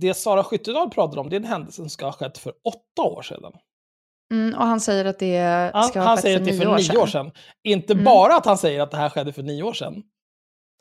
det 0.00 0.14
Sara 0.14 0.44
Skyttedal 0.44 0.90
pratar 0.90 1.18
om, 1.18 1.30
det 1.30 1.36
är 1.36 1.40
en 1.40 1.44
händelse 1.46 1.76
som 1.76 1.90
ska 1.90 2.04
ha 2.04 2.12
skett 2.12 2.38
för 2.38 2.52
åtta 2.64 3.02
år 3.02 3.22
sedan. 3.22 3.52
Mm, 4.32 4.54
och 4.58 4.66
han 4.66 4.80
säger 4.80 5.04
att 5.04 5.18
det 5.18 5.70
Han, 5.74 5.84
ska 5.88 6.00
ha 6.00 6.06
han 6.06 6.16
skett 6.16 6.22
säger 6.22 6.36
för 6.38 6.42
att 6.42 6.46
det 6.46 6.50
är 6.50 6.58
nio 6.58 6.64
för 6.64 6.70
år 6.72 6.76
nio 6.76 6.84
sedan. 6.84 6.96
år 7.02 7.06
sedan. 7.06 7.30
Inte 7.64 7.92
Mm. 7.92 8.04
bara 8.04 8.36
att 8.36 8.46
han 8.46 8.58
säger 8.58 8.80
att 8.80 8.90
det 8.90 8.96
här 8.96 9.08
skedde 9.08 9.32
för 9.32 9.42
nio 9.42 9.62
år 9.62 9.72
sedan. 9.72 10.02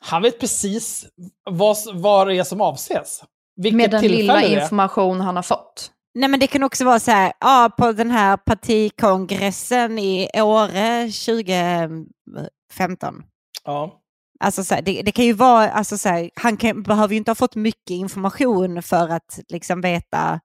Han 0.01 0.21
vet 0.21 0.39
precis 0.39 1.05
vad, 1.49 1.77
vad 1.93 2.27
det 2.27 2.35
är 2.35 2.43
som 2.43 2.61
avses. 2.61 3.23
Vilket 3.55 3.77
Med 3.77 3.91
den 3.91 4.01
lilla 4.01 4.43
information 4.43 5.21
han 5.21 5.35
har 5.35 5.43
fått. 5.43 5.91
Nej 6.15 6.29
men 6.29 6.39
det 6.39 6.47
kan 6.47 6.63
också 6.63 6.85
vara 6.85 6.99
så 6.99 7.11
här, 7.11 7.33
ja, 7.39 7.71
på 7.77 7.91
den 7.91 8.11
här 8.11 8.37
partikongressen 8.37 9.99
i 9.99 10.29
Åre 10.41 11.11
2015. 11.11 13.23
Ja. 13.65 13.95
Alltså 14.39 14.63
så 14.63 14.75
här, 14.75 14.81
det, 14.81 15.01
det 15.01 15.11
kan 15.11 15.25
ju 15.25 15.33
vara, 15.33 15.69
alltså 15.69 15.97
så 15.97 16.09
här, 16.09 16.29
han 16.35 16.57
kan, 16.57 16.83
behöver 16.83 17.13
ju 17.13 17.17
inte 17.17 17.31
ha 17.31 17.35
fått 17.35 17.55
mycket 17.55 17.89
information 17.89 18.83
för 18.83 19.09
att 19.09 19.39
liksom 19.49 19.81
veta, 19.81 20.39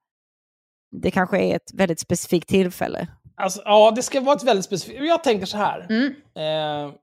det 1.02 1.10
kanske 1.10 1.38
är 1.38 1.56
ett 1.56 1.74
väldigt 1.74 2.00
specifikt 2.00 2.48
tillfälle. 2.48 3.08
Alltså, 3.36 3.62
ja, 3.64 3.92
det 3.96 4.02
ska 4.02 4.20
vara 4.20 4.36
ett 4.36 4.44
väldigt 4.44 4.64
specifikt... 4.64 5.02
Jag 5.02 5.24
tänker 5.24 5.46
så 5.46 5.56
här. 5.56 5.86
Mm. 5.90 6.14
Eh, 6.36 6.94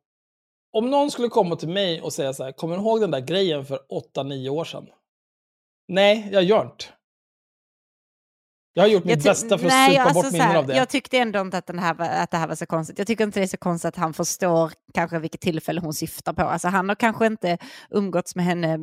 om 0.74 0.89
någon 0.89 1.11
skulle 1.11 1.28
komma 1.28 1.55
till 1.55 1.69
mig 1.69 2.01
och 2.01 2.13
säga 2.13 2.34
så 2.34 2.43
här, 2.43 2.51
kommer 2.51 2.76
du 2.76 2.82
ihåg 2.82 3.01
den 3.01 3.11
där 3.11 3.19
grejen 3.19 3.65
för 3.65 3.80
8-9 4.15 4.49
år 4.49 4.65
sedan? 4.65 4.88
Nej, 5.88 6.30
jag 6.32 6.43
gör 6.43 6.65
inte. 6.65 6.86
Jag 8.74 8.84
har 8.84 8.88
gjort 8.88 9.03
mitt 9.03 9.24
bästa 9.24 9.57
för 9.57 9.65
att 9.65 9.72
nej, 9.72 9.91
supa 9.91 10.03
alltså 10.03 10.22
bort 10.22 10.32
minnen 10.32 10.55
av 10.55 10.67
det. 10.67 10.76
Jag 10.76 10.89
tyckte 10.89 11.17
ändå 11.17 11.41
inte 11.41 11.57
att, 11.57 11.67
den 11.67 11.80
här 11.80 12.24
att 12.24 12.32
det 12.32 12.38
här 12.38 12.47
var 12.47 12.55
så 12.55 12.65
konstigt. 12.65 12.97
Jag 12.97 13.07
tycker 13.07 13.24
inte 13.24 13.39
det 13.39 13.43
är 13.43 13.47
så 13.47 13.57
konstigt 13.57 13.88
att 13.88 13.95
han 13.95 14.13
förstår 14.13 14.72
kanske 14.93 15.19
vilket 15.19 15.41
tillfälle 15.41 15.82
hon 15.82 15.93
syftar 15.93 16.34
på. 16.34 16.41
Alltså 16.41 16.67
han 16.67 16.89
har 16.89 16.95
kanske 16.95 17.26
inte 17.26 17.57
umgåtts 17.89 18.36
med 18.36 18.45
henne 18.45 18.80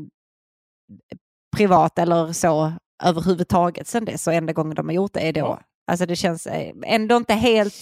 privat 1.57 1.99
eller 1.99 2.33
så 2.33 2.73
överhuvudtaget 3.05 3.87
sen 3.87 4.05
dess. 4.05 4.23
Så 4.23 4.31
enda 4.31 4.53
gången 4.53 4.75
de 4.75 4.87
har 4.87 4.95
gjort 4.95 5.13
det 5.13 5.21
är 5.21 5.33
då. 5.33 5.41
Ja. 5.41 5.61
Alltså 5.87 6.07
det 6.07 6.17
känns 6.17 6.47
eh, 6.47 6.73
ändå 6.83 7.17
inte 7.17 7.35
helt... 7.35 7.75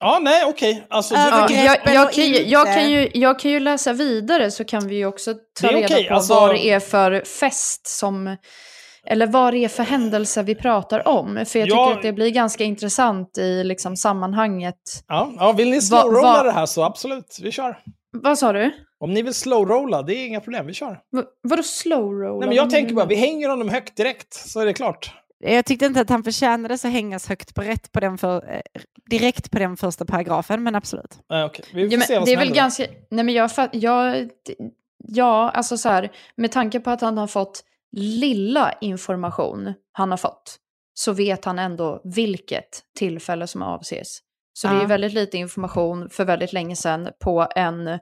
Ja, 0.00 0.18
nej, 0.22 0.44
okej. 0.46 0.86
Alltså, 0.90 1.14
Ja, 1.14 1.28
jag, 1.30 1.50
jag, 1.50 1.88
eller 1.88 2.12
kan 2.12 2.50
jag, 2.50 2.66
kan 2.74 2.90
ju, 2.90 3.10
jag 3.14 3.38
kan 3.38 3.50
ju 3.50 3.60
läsa 3.60 3.92
vidare 3.92 4.50
så 4.50 4.64
kan 4.64 4.88
vi 4.88 4.96
ju 4.96 5.06
också 5.06 5.34
ta 5.60 5.68
reda 5.68 5.86
okej, 5.86 6.08
på 6.08 6.14
alltså- 6.14 6.34
vad 6.34 6.50
det 6.54 6.70
är 6.70 6.80
för 6.80 7.20
fest 7.20 7.86
som 7.86 8.36
Eller 9.06 9.26
vad 9.26 9.52
det 9.54 9.64
är 9.64 9.68
för 9.68 9.82
händelse 9.82 10.42
vi 10.42 10.54
pratar 10.54 11.08
om. 11.08 11.44
För 11.46 11.58
jag 11.58 11.68
Ja. 11.68 11.86
tycker 11.86 11.96
att 11.96 12.02
det 12.02 12.12
blir 12.12 12.30
ganska 12.30 12.64
intressant 12.64 13.38
i 13.38 13.64
liksom 13.64 13.96
sammanhanget. 13.96 15.04
Ja, 15.08 15.32
ja 15.38 15.52
vill 15.52 15.70
ni 15.70 15.76
Va- 15.76 15.80
slowrolla 15.80 16.22
va- 16.32 16.42
det 16.42 16.50
här 16.52 16.66
så 16.66 16.82
absolut, 16.82 17.38
vi 17.42 17.50
kör. 17.52 17.78
Vad 18.12 18.38
sa 18.38 18.52
du? 18.52 18.70
Om 19.00 19.14
ni 19.14 19.22
vill 19.22 19.34
slowrolla, 19.34 20.02
det 20.02 20.14
är 20.14 20.26
inga 20.26 20.40
problem, 20.40 20.66
vi 20.66 20.72
kör. 20.74 20.92
V- 21.16 21.22
vadå 21.42 21.62
slow 21.62 22.12
roll? 22.12 22.38
Nej, 22.38 22.48
men 22.48 22.56
jag 22.56 22.70
tänker 22.70 22.94
bara, 22.94 23.06
vi 23.06 23.14
hänger 23.14 23.48
honom 23.48 23.68
högt 23.68 23.96
direkt, 23.96 24.34
så 24.34 24.60
är 24.60 24.66
det 24.66 24.72
klart. 24.72 25.12
Jag 25.46 25.64
tyckte 25.64 25.86
inte 25.86 26.00
att 26.00 26.10
han 26.10 26.24
förtjänade 26.24 26.78
så 26.78 26.88
hängas 26.88 27.28
högt 27.28 27.54
på 27.54 27.62
rätt 27.62 27.92
på 27.92 28.00
den 28.00 28.18
för, 28.18 28.52
eh, 28.54 28.60
direkt 29.10 29.50
på 29.50 29.58
den 29.58 29.76
första 29.76 30.04
paragrafen, 30.04 30.62
men 30.62 30.74
absolut. 30.74 31.18
Nej, 31.30 31.44
okej. 31.44 31.64
Vi 31.74 31.90
får 31.90 31.98
Ja, 31.98 32.00
se 32.06 32.12
men 32.12 32.20
vad 32.20 32.26
det 32.28 32.32
är 32.32 32.34
som 32.34 32.38
väl 32.38 32.46
händer. 32.48 32.54
ganska... 32.62 32.86
Nej, 33.10 33.24
men 33.24 33.34
jag, 33.34 33.50
jag... 33.72 34.30
Ja, 35.08 35.50
alltså 35.50 35.76
så 35.76 35.88
här, 35.88 36.12
med 36.36 36.52
tanke 36.52 36.80
på 36.80 36.90
att 36.90 37.00
han 37.00 37.18
har 37.18 37.26
fått 37.26 37.64
lilla 37.96 38.72
information 38.80 39.74
han 39.92 40.10
har 40.10 40.18
fått, 40.18 40.56
så 40.94 41.12
vet 41.12 41.44
han 41.44 41.58
ändå 41.58 42.00
vilket 42.04 42.82
tillfälle 42.98 43.46
som 43.46 43.62
avses. 43.62 44.18
Så 44.52 44.66
det 44.68 44.72
är 44.72 44.76
Ja. 44.76 44.82
ju 44.82 44.86
väldigt 44.88 45.12
lite 45.12 45.38
information 45.38 46.10
för 46.10 46.24
väldigt 46.24 46.52
länge 46.52 46.76
sedan 46.76 47.08
på 47.24 47.46
en 47.56 47.88
eh, 47.88 47.98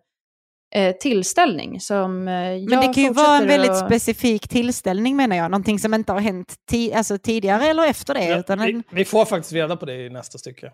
tillställning 1.00 1.80
som 1.80 2.28
eh, 2.28 2.34
Men 2.34 2.66
det 2.80 2.94
kan 2.94 3.02
ju 3.02 3.12
vara 3.12 3.36
en 3.36 3.46
väldigt 3.46 3.70
att- 3.70 3.86
specifik 3.86 4.48
tillställning 4.48 5.16
menar 5.16 5.36
jag, 5.36 5.50
någonting 5.50 5.78
som 5.78 5.94
inte 5.94 6.12
har 6.12 6.20
hänt 6.20 6.54
ti- 6.70 6.96
alltså, 6.96 7.18
tidigare 7.18 7.66
eller 7.66 7.86
efter 7.86 8.14
det. 8.14 8.24
Ja, 8.24 8.36
utan 8.38 8.60
vi, 8.60 8.72
en, 8.72 8.82
vi 8.90 9.04
får 9.04 9.24
faktiskt 9.24 9.52
reda 9.52 9.76
på 9.76 9.86
det 9.86 10.06
i 10.06 10.10
nästa 10.10 10.38
stycke. 10.38 10.72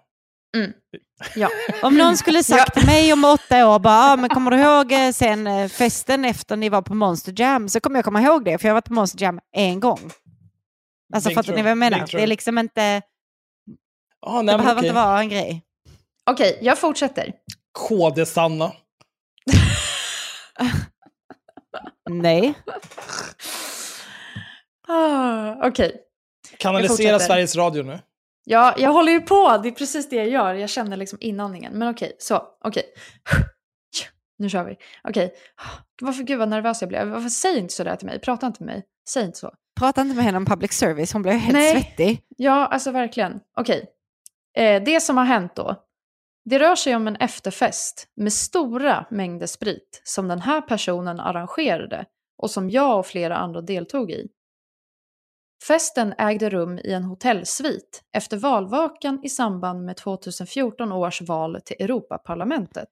Ja. 1.36 1.48
om 1.82 1.98
någon 1.98 2.16
skulle 2.16 2.44
sagt 2.44 2.74
till 2.74 2.86
mig 2.86 3.12
om 3.12 3.24
åtta 3.24 3.68
år, 3.68 3.78
bara, 3.78 4.12
ah, 4.12 4.16
men 4.16 4.28
kommer 4.30 4.50
du 4.50 4.56
ihåg 4.60 4.92
eh, 4.92 5.10
sen 5.12 5.46
eh, 5.46 5.68
festen 5.68 6.24
efter 6.24 6.56
ni 6.56 6.68
var 6.68 6.82
på 6.82 6.94
Monster 6.94 7.34
Jam? 7.36 7.68
Så 7.68 7.80
kommer 7.80 7.96
jag 7.98 8.04
komma 8.04 8.22
ihåg 8.22 8.44
det, 8.44 8.58
för 8.58 8.68
jag 8.68 8.72
har 8.72 8.76
varit 8.76 8.84
på 8.84 8.92
Monster 8.92 9.22
Jam 9.22 9.40
en 9.56 9.80
gång. 9.80 10.10
Alltså 11.14 11.28
Big 11.28 11.34
fattar 11.36 11.52
ni 11.56 11.62
vad 11.62 11.70
jag 11.70 11.78
menar? 11.78 12.08
Det 12.12 12.22
är 12.22 12.26
liksom 12.26 12.58
inte, 12.58 13.02
Ah, 14.26 14.42
nej, 14.42 14.52
det 14.54 14.58
behöver 14.58 14.80
okej. 14.80 14.88
inte 14.88 14.94
vara 15.00 15.20
en 15.20 15.28
grej. 15.28 15.62
Okej, 16.30 16.58
jag 16.62 16.78
fortsätter. 16.78 17.32
KD-Sanna. 17.78 18.72
Nej. 22.10 22.54
Ah, 24.88 25.68
Okej. 25.68 26.00
Kanalisera 26.58 26.88
fortsätter. 26.88 27.18
Sveriges 27.18 27.56
Radio 27.56 27.82
nu. 27.82 27.98
Ja, 28.44 28.74
jag 28.78 28.90
håller 28.92 29.12
ju 29.12 29.20
på. 29.20 29.60
Det 29.62 29.68
är 29.68 29.72
precis 29.72 30.08
det 30.08 30.16
jag 30.16 30.28
gör. 30.28 30.54
Jag 30.54 30.70
känner 30.70 30.96
liksom 30.96 31.18
inandningen. 31.20 31.72
Men 31.78 31.88
okej, 31.88 32.16
så. 32.18 32.42
Okej. 32.64 32.84
Nu 34.38 34.48
kör 34.48 34.64
vi. 34.64 34.76
Okej. 35.04 35.34
Varför, 36.02 36.22
gud 36.22 36.38
vad 36.38 36.48
nervös 36.48 36.82
jag 36.82 36.88
blev. 36.88 37.08
Varför 37.08 37.28
säg 37.28 37.58
inte 37.58 37.74
sådär 37.74 37.96
till 37.96 38.06
mig? 38.06 38.20
Prata 38.20 38.46
inte 38.46 38.64
med 38.64 38.74
mig. 38.74 38.84
Säg 39.08 39.24
inte 39.24 39.38
så. 39.38 39.54
Prata 39.80 40.00
inte 40.00 40.16
med 40.16 40.24
henne 40.24 40.36
om 40.38 40.44
public 40.46 40.72
service, 40.72 41.12
hon 41.12 41.22
blev 41.22 41.34
helt 41.34 41.52
Nej. 41.52 41.72
svettig. 41.72 42.22
Ja, 42.36 42.66
alltså 42.66 42.90
verkligen. 42.90 43.40
Okej. 43.56 43.86
Eh, 44.56 44.82
det 44.82 45.00
som 45.00 45.16
har 45.16 45.24
hänt 45.24 45.54
då. 45.56 45.76
Det 46.48 46.58
rör 46.58 46.74
sig 46.74 46.96
om 46.96 47.08
en 47.08 47.16
efterfest 47.16 48.08
med 48.16 48.32
stora 48.32 49.06
mängder 49.10 49.46
sprit 49.46 50.00
som 50.04 50.28
den 50.28 50.40
här 50.40 50.60
personen 50.60 51.20
arrangerade 51.20 52.06
och 52.42 52.50
som 52.50 52.70
jag 52.70 52.98
och 52.98 53.06
flera 53.06 53.36
andra 53.36 53.60
deltog 53.60 54.10
i. 54.10 54.28
Festen 55.68 56.14
ägde 56.18 56.50
rum 56.50 56.78
i 56.78 56.92
en 56.92 57.04
hotellsvit 57.04 58.02
efter 58.12 58.36
valvakan 58.36 59.20
i 59.24 59.28
samband 59.28 59.84
med 59.84 59.96
2014 59.96 60.92
års 60.92 61.22
val 61.22 61.60
till 61.64 61.76
Europaparlamentet. 61.80 62.88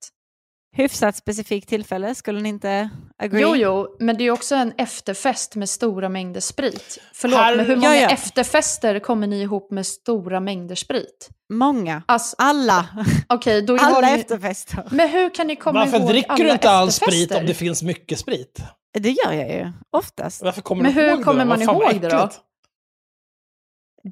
Hyfsat 0.77 1.17
specifikt 1.17 1.69
tillfälle, 1.69 2.15
skulle 2.15 2.41
ni 2.41 2.49
inte 2.49 2.91
agree? 3.19 3.43
Jo, 3.43 3.57
jo, 3.57 3.97
men 4.01 4.17
det 4.17 4.25
är 4.25 4.31
också 4.31 4.55
en 4.55 4.73
efterfest 4.79 5.55
med 5.57 5.69
stora 5.69 6.09
mängder 6.09 6.41
sprit. 6.41 6.99
Förlåt, 7.15 7.39
Här- 7.41 7.57
men 7.57 7.67
hur 7.67 7.77
många 7.77 7.97
Ja, 7.97 8.03
ja. 8.03 8.11
efterfester 8.11 8.99
kommer 8.99 9.27
ni 9.27 9.41
ihop 9.43 9.71
med 9.71 9.87
stora 9.87 10.41
mängder 10.41 10.75
sprit? 10.75 11.29
Många. 11.53 12.03
Alltså, 12.07 12.35
Alla. 12.39 12.89
okej, 13.29 13.63
då 13.63 13.77
Alla 13.81 14.01
ni... 14.09 14.21
efterfester. 14.21 14.89
Men 14.91 15.09
hur 15.09 15.35
kan 15.35 15.47
ni 15.47 15.57
komma 15.57 15.81
Varför 15.81 15.99
ihåg 15.99 16.09
dricker 16.09 16.31
alla 16.31 16.45
du 16.45 16.51
inte 16.51 16.71
all 16.71 16.93
sprit 16.93 17.35
om 17.35 17.47
det 17.47 17.55
finns 17.55 17.83
mycket 17.83 18.19
sprit? 18.19 18.61
Det 18.99 19.11
gör 19.11 19.33
jag 19.33 19.51
ju, 19.53 19.73
oftast. 19.91 20.43
Varför 20.43 20.63
kommer 20.63 20.83
Men 20.83 20.93
hur 20.93 21.23
kommer 21.23 21.45
man 21.45 21.63
ihåg 21.63 22.01
det 22.01 22.09
då? 22.09 22.31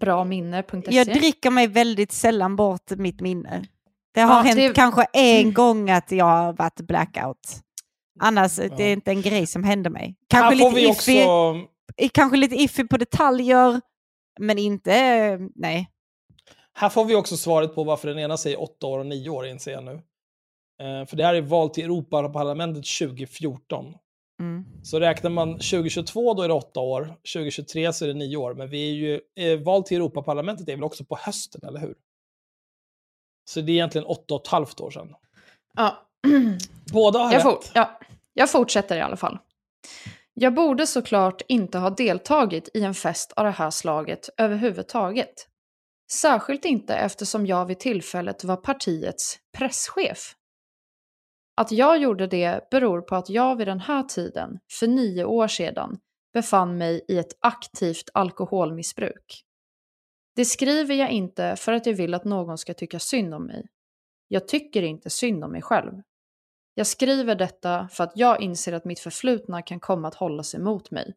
Braminne.se. 0.01 0.95
Jag 0.97 1.07
dricker 1.07 1.51
mig 1.51 1.67
väldigt 1.67 2.13
sällan 2.13 2.57
bort 2.57 2.91
mitt 2.91 3.21
minne. 3.21 3.65
Det 4.15 4.21
har 4.21 4.37
Ja, 4.37 4.43
hänt 4.43 4.57
det- 4.57 4.75
kanske 4.75 5.07
en 5.13 5.53
gång 5.55 5.91
att 5.91 6.13
jag 6.13 6.25
har 6.25 6.53
varit 6.53 6.81
blackout. 6.81 7.61
Annars 8.21 8.57
det 8.57 8.83
är 8.85 8.93
inte 8.93 9.11
en 9.11 9.23
grej 9.23 9.47
som 9.47 9.65
händer 9.65 9.91
mig. 9.91 10.17
Kanske 10.29 10.55
Här 10.55 10.71
får 10.71 10.77
lite, 10.77 10.81
vi 10.81 10.91
iffy, 10.91 11.25
också... 11.25 12.09
kanske 12.13 12.37
lite 12.37 12.55
iffy 12.55 12.85
på 12.85 12.97
detaljer, 12.97 13.81
men 14.41 14.59
inte... 14.59 15.39
Nej. 15.55 15.91
Här 16.77 16.89
får 16.89 17.05
vi 17.05 17.15
också 17.15 17.37
svaret 17.37 17.75
på 17.75 17.85
varför 17.85 18.09
den 18.09 18.19
ena 18.19 18.37
säger 18.37 18.63
åtta 18.63 18.87
år 18.87 18.99
och 18.99 19.07
nio 19.07 19.31
år, 19.31 19.47
inser 19.47 19.73
jag 19.73 19.85
nu. 19.85 19.93
Eh, 20.83 21.07
för 21.07 21.17
det 21.17 21.25
här 21.25 21.35
är 21.35 21.43
val 21.43 21.71
till 21.71 21.85
Europaparlamentet 21.85 22.85
2014. 23.01 23.95
Mm. 24.41 24.65
Så 24.83 25.01
räknar 25.01 25.31
man 25.31 25.53
2022 25.55 26.35
då 26.35 26.43
är 26.43 26.49
det 26.49 26.55
åtta 26.55 26.81
år, 26.81 27.15
2023 27.35 27.93
så 27.93 28.05
är 28.05 28.09
det 28.09 28.15
nio 28.15 28.37
år. 28.37 28.55
Men 28.55 28.69
vi 28.69 28.91
är 28.91 28.95
ju, 28.95 29.21
eh, 29.37 29.59
val 29.61 29.83
till 29.83 29.97
Europaparlamentet 29.97 30.69
är 30.69 30.75
väl 30.75 30.85
också 30.85 31.05
på 31.05 31.17
hösten, 31.21 31.61
eller 31.69 31.81
hur? 31.81 31.95
Så 33.45 33.61
det 33.61 33.73
är 33.73 33.75
egentligen 33.75 34.07
åtta 34.07 34.35
och 34.35 34.41
ett 34.41 34.47
halvt 34.49 34.81
år 34.81 34.91
sedan. 34.91 35.09
Ja. 35.77 36.07
Båda 36.93 37.19
har 37.19 37.33
Jag, 37.33 37.47
rätt. 37.47 37.71
ja, 37.75 37.99
jag 38.35 38.51
fortsätter 38.51 38.97
i 38.97 39.01
alla 39.01 39.17
fall. 39.17 39.39
Jag 40.35 40.55
borde 40.55 40.87
såklart 40.87 41.43
inte 41.49 41.79
ha 41.79 41.91
deltagit 41.91 42.69
i 42.75 42.83
en 42.85 42.95
fest 42.95 43.33
av 43.33 43.45
det 43.45 43.51
här 43.51 43.71
slaget 43.71 44.29
överhuvudtaget. 44.37 45.49
Särskilt 46.13 46.65
inte 46.65 46.95
eftersom 46.95 47.47
jag 47.47 47.67
vid 47.67 47.79
tillfället 47.79 48.45
var 48.45 48.57
partiets 48.57 49.39
presschef. 49.59 50.35
Att 51.57 51.73
jag 51.73 51.99
gjorde 51.99 52.27
det 52.27 52.71
beror 52.71 53.01
på 53.01 53.17
att 53.17 53.31
jag 53.31 53.57
vid 53.57 53.69
den 53.69 53.81
här 53.81 54.03
tiden, 54.03 54.59
för 54.73 54.87
nio 54.87 55.25
år 55.25 55.49
sedan, 55.49 55.99
befann 56.33 56.79
mig 56.79 57.05
i 57.09 57.19
ett 57.19 57.37
aktivt 57.41 58.11
alkoholmissbruk. 58.15 59.45
Det 60.37 60.45
skriver 60.45 60.95
jag 60.95 61.11
inte 61.11 61.57
för 61.57 61.73
att 61.73 61.87
jag 61.87 61.95
vill 61.95 62.15
att 62.15 62.25
någon 62.25 62.59
ska 62.59 62.75
tycka 62.75 62.99
synd 62.99 63.35
om 63.35 63.47
mig. 63.47 63.67
Jag 64.29 64.49
tycker 64.49 64.83
inte 64.83 65.11
synd 65.11 65.45
om 65.45 65.53
mig 65.53 65.63
själv. 65.63 66.03
Jag 66.75 66.87
skriver 66.87 67.35
detta 67.35 67.89
för 67.89 68.05
att 68.05 68.13
jag 68.15 68.41
inser 68.41 68.73
att 68.73 68.85
mitt 68.85 69.01
förflutna 69.01 69.63
kan 69.63 69.81
komma 69.81 70.09
att 70.09 70.15
hålla 70.15 70.43
sig 70.43 70.61
mot 70.61 70.91
mig. 70.91 71.15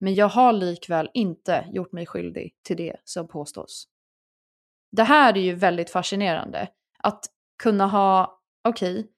Men 0.00 0.14
jag 0.14 0.28
har 0.28 0.52
likväl 0.52 1.10
inte 1.14 1.68
gjort 1.72 1.92
mig 1.92 2.06
skyldig 2.06 2.54
till 2.62 2.76
det 2.76 2.96
som 3.04 3.28
påstås. 3.28 3.88
Det 4.92 5.02
här 5.02 5.36
är 5.36 5.40
ju 5.40 5.54
väldigt 5.54 5.90
fascinerande. 5.90 6.68
Att 6.98 7.24
kunna 7.62 7.86
ha, 7.86 8.40
okej, 8.64 9.00
okay, 9.00 9.10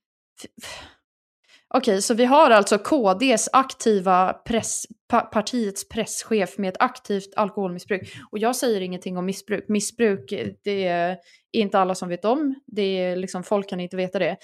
okej, 1.74 2.02
så 2.02 2.14
vi 2.14 2.24
har 2.24 2.50
alltså 2.50 2.78
KDs 2.78 3.48
aktiva 3.52 4.32
press, 4.32 4.86
pa, 5.08 5.20
partiets 5.20 5.88
presschef 5.88 6.58
med 6.58 6.68
ett 6.68 6.82
aktivt 6.82 7.34
alkoholmissbruk. 7.36 8.16
Och 8.30 8.38
jag 8.38 8.56
säger 8.56 8.80
ingenting 8.80 9.18
om 9.18 9.26
missbruk. 9.26 9.64
Missbruk, 9.68 10.32
det 10.64 10.86
är 10.86 11.18
inte 11.52 11.78
alla 11.78 11.94
som 11.94 12.08
vet 12.08 12.24
om. 12.24 12.54
Det 12.66 12.82
är 12.82 13.16
liksom, 13.16 13.42
folk 13.42 13.68
kan 13.68 13.80
inte 13.80 13.96
veta 13.96 14.18
det. 14.18 14.36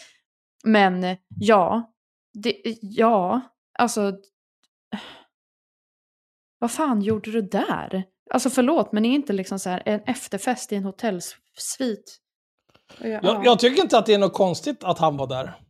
Men 0.64 1.16
ja, 1.40 1.92
det, 2.34 2.56
ja, 2.80 3.40
alltså... 3.78 4.12
Vad 6.59 6.70
fan 6.70 7.02
gjorde 7.02 7.30
du 7.30 7.42
där? 7.42 8.05
Alltså 8.30 8.51
förlåt, 8.51 8.92
men 8.92 9.05
är 9.05 9.14
inte 9.14 9.32
liksom 9.32 9.59
så 9.59 9.70
här 9.70 9.82
en 9.86 10.01
efterfest 10.01 10.72
i 10.72 10.76
en 10.76 10.84
hotellsvit? 10.84 12.18
Ja, 12.98 13.09
Jag, 13.22 13.46
jag 13.46 13.59
tycker 13.59 13.82
inte 13.82 13.98
att 13.98 14.06
det 14.06 14.14
är 14.14 14.18
något 14.18 14.32
konstigt 14.32 14.84
att 14.84 14.98
han 14.98 15.16
var 15.16 15.26
där. 15.26 15.64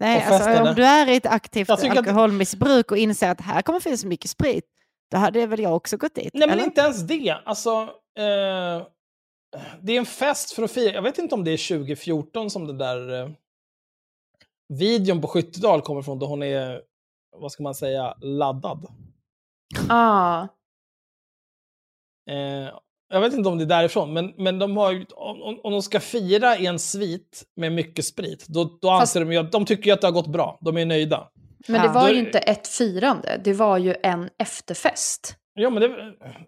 Nej, 0.00 0.22
alltså, 0.22 0.62
om 0.62 0.74
du 0.74 0.84
är 0.84 1.08
i 1.08 1.16
ett 1.16 1.26
aktivt 1.26 1.70
alkoholmissbruk 1.70 2.90
och 2.90 2.98
inser 2.98 3.30
att 3.30 3.40
här 3.40 3.62
kommer 3.62 3.80
finnas 3.80 4.04
mycket 4.04 4.30
sprit, 4.30 4.64
då 5.10 5.16
hade 5.16 5.46
väl 5.46 5.60
jag 5.60 5.76
också 5.76 5.96
gått 5.96 6.14
dit? 6.14 6.30
Nej, 6.34 6.48
men 6.48 6.58
eller? 6.58 6.64
inte 6.64 6.80
ens 6.80 7.02
det. 7.02 7.36
Alltså, 7.44 7.70
eh, 8.18 8.86
det 9.80 9.92
är 9.92 9.98
en 9.98 10.06
fest 10.06 10.52
för 10.52 10.62
att 10.62 10.70
fira. 10.70 10.94
Jag 10.94 11.02
vet 11.02 11.18
inte 11.18 11.34
om 11.34 11.44
det 11.44 11.50
är 11.50 11.78
2014 11.78 12.50
som 12.50 12.66
den 12.66 12.78
där 12.78 13.20
eh, 13.20 13.30
videon 14.68 15.20
på 15.20 15.28
Skyttedal 15.28 15.82
kommer 15.82 16.02
från, 16.02 16.18
då 16.18 16.26
hon 16.26 16.42
är, 16.42 16.82
vad 17.36 17.52
ska 17.52 17.62
man 17.62 17.74
säga, 17.74 18.14
laddad. 18.20 18.86
Ah, 19.88 20.46
Eh, 22.28 22.78
jag 23.10 23.20
vet 23.20 23.34
inte 23.34 23.48
om 23.48 23.58
det 23.58 23.64
är 23.64 23.66
därifrån, 23.66 24.12
men, 24.12 24.32
men 24.36 24.58
de 24.58 24.76
har 24.76 24.92
ju, 24.92 25.06
om, 25.10 25.60
om- 25.62 25.72
de 25.72 25.82
ska 25.82 26.00
fira 26.00 26.56
i 26.58 26.66
en 26.66 26.78
svit 26.78 27.44
med 27.56 27.72
mycket 27.72 28.04
sprit, 28.04 28.46
då, 28.48 28.64
då 28.64 28.88
Fast- 28.88 29.00
anser 29.00 29.20
de 29.20 29.32
ju 29.32 29.38
att 29.38 29.52
de 29.52 29.64
tycker 29.64 29.86
ju 29.86 29.92
att 29.92 30.00
det 30.00 30.06
har 30.06 30.12
gått 30.12 30.26
bra. 30.32 30.58
De 30.60 30.76
är 30.76 30.86
nöjda. 30.86 31.28
men 31.68 31.82
det 31.82 31.88
var 31.88 32.08
ju 32.08 32.18
inte 32.18 32.38
ett 32.38 32.68
firande, 32.68 33.40
det 33.44 33.52
var 33.52 33.78
ju 33.78 33.94
en 34.02 34.28
efterfest. 34.38 35.34
Ja, 35.54 35.70
men 35.70 35.82
det, 35.82 35.96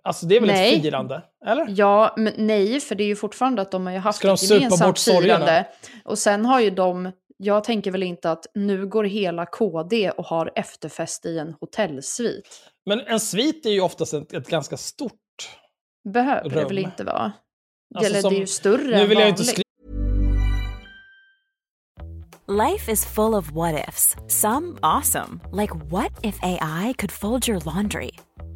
alltså 0.02 0.26
det 0.26 0.36
är 0.36 0.40
väl 0.40 0.48
Nej. 0.48 0.76
ett 0.76 0.82
firande? 0.82 1.22
Eller? 1.46 1.66
Ja, 1.68 2.14
men 2.16 2.32
nej, 2.36 2.80
för 2.80 2.94
det 2.94 3.04
är 3.04 3.08
ju 3.08 3.16
fortfarande 3.16 3.62
att 3.62 3.70
de 3.70 3.86
har 3.86 3.92
ju 3.92 3.98
haft 3.98 4.18
Ska 4.18 4.32
ett 4.32 4.50
gemensamt 4.50 4.98
firande. 5.00 5.66
Och 6.04 6.18
sen 6.18 6.44
har 6.46 6.60
ju 6.60 6.70
de 6.70 7.12
jag 7.42 7.64
tänker 7.64 7.90
väl 7.90 8.02
inte 8.02 8.30
att 8.30 8.46
nu 8.54 8.86
går 8.86 9.04
hela 9.04 9.46
KD 9.46 10.10
och 10.10 10.24
har 10.24 10.52
efterfest 10.54 11.26
i 11.26 11.38
en 11.38 11.54
hotellsvit. 11.60 12.48
Men 12.86 13.00
en 13.00 13.20
svit 13.20 13.66
är 13.66 13.70
ju 13.70 13.80
oftast 13.80 14.14
ett, 14.14 14.32
ett 14.32 14.48
ganska 14.48 14.76
stort... 14.76 15.12
Behöver 16.08 16.48
det 16.50 16.54
väl 16.64 16.68
Rum. 16.68 16.78
inte 16.78 17.04
vara? 17.04 17.32
Alltså 17.94 18.10
Eller 18.10 18.20
som- 18.20 18.30
det 18.30 18.36
är 18.36 18.40
ju 18.40 18.46
större 18.46 18.82
Nu 18.84 18.92
än 19.02 19.08
vill 19.08 19.18
jag 19.18 19.28
inte 19.28 19.44
skriva 19.44 19.62
Life 22.46 22.92
is 22.92 23.04
full 23.04 23.34
of 23.34 23.50
what 23.52 23.88
ifs. 23.88 24.16
Some 24.26 24.78
awesome, 24.82 25.40
like 25.52 25.72
what 25.90 26.10
if 26.22 26.38
AI 26.42 26.94
could 26.98 27.12
fold 27.12 27.48
your 27.48 27.60
laundry? 27.60 28.10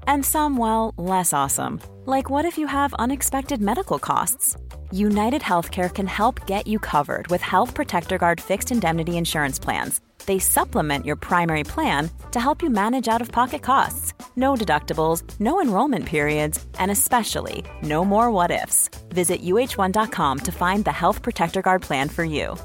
And 0.07 0.27
some, 0.27 0.59
well, 0.61 0.93
less 1.17 1.33
awesome, 1.33 1.79
like 2.07 2.29
what 2.31 2.45
if 2.45 2.59
you 2.59 2.67
have 2.67 2.93
unexpected 2.99 3.61
medical 3.61 3.99
costs? 3.99 4.57
United 4.91 5.43
Healthcare 5.43 5.89
can 5.89 6.07
help 6.09 6.47
get 6.49 6.67
you 6.67 6.79
covered 6.81 7.29
with 7.29 7.41
Health 7.43 7.75
Protector 7.75 8.19
Guard 8.19 8.41
fixed 8.41 8.73
indemnity 8.73 9.13
insurance 9.13 9.63
plans. 9.65 10.01
They 10.27 10.39
supplement 10.39 11.05
your 11.05 11.17
primary 11.17 11.65
plan 11.65 12.11
to 12.31 12.41
help 12.41 12.63
you 12.63 12.71
manage 12.71 13.09
out 13.09 13.21
of 13.21 13.31
pocket 13.31 13.63
costs. 13.63 14.15
No 14.37 14.55
deductibles, 14.55 15.23
no 15.39 15.61
enrollment 15.61 16.07
periods, 16.07 16.65
and 16.79 16.91
especially 16.91 17.65
no 17.83 18.05
more 18.05 18.31
what 18.31 18.51
ifs. 18.51 18.89
Visit 19.11 19.43
uh1.com 19.43 20.39
to 20.39 20.53
find 20.53 20.85
the 20.85 20.93
Health 20.93 21.23
Protector 21.23 21.63
Guard 21.63 21.83
plan 21.83 22.09
for 22.09 22.25
you. 22.25 22.57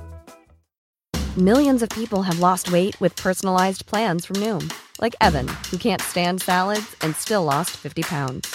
Millions 1.38 1.81
of 1.84 1.90
people 1.90 2.23
have 2.23 2.40
lost 2.40 2.72
weight 2.72 2.99
with 2.99 3.15
personalized 3.15 3.86
plans 3.86 4.26
from 4.26 4.38
Noom, 4.38 4.73
like 4.99 5.15
Evan, 5.22 5.48
who 5.69 5.77
can't 5.77 6.02
stand 6.02 6.41
salads 6.41 6.95
and 7.02 7.15
still 7.15 7.44
lost 7.44 7.77
50 7.77 8.02
pounds. 8.03 8.53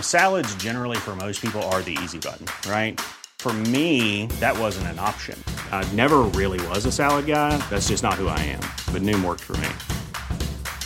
Salads, 0.00 0.54
generally, 0.56 0.96
for 0.96 1.16
most 1.16 1.40
people, 1.40 1.62
are 1.70 1.80
the 1.80 1.96
easy 2.02 2.18
button, 2.18 2.46
right? 2.70 3.00
For 3.38 3.52
me, 3.52 4.26
that 4.40 4.58
wasn't 4.58 4.88
an 4.88 4.98
option. 4.98 5.42
I 5.72 5.84
never 5.92 6.18
really 6.34 6.60
was 6.66 6.84
a 6.86 6.92
salad 6.92 7.26
guy. 7.26 7.56
That's 7.70 7.88
just 7.88 8.02
not 8.02 8.14
who 8.14 8.26
I 8.26 8.40
am. 8.40 8.60
But 8.92 9.02
Noom 9.02 9.24
worked 9.24 9.44
for 9.44 9.56
me. 9.58 9.68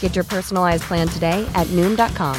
Get 0.01 0.15
your 0.15 0.25
personalized 0.25 0.83
plan 0.85 1.09
today 1.09 1.45
at 1.57 1.67
Noom.com. 1.69 2.39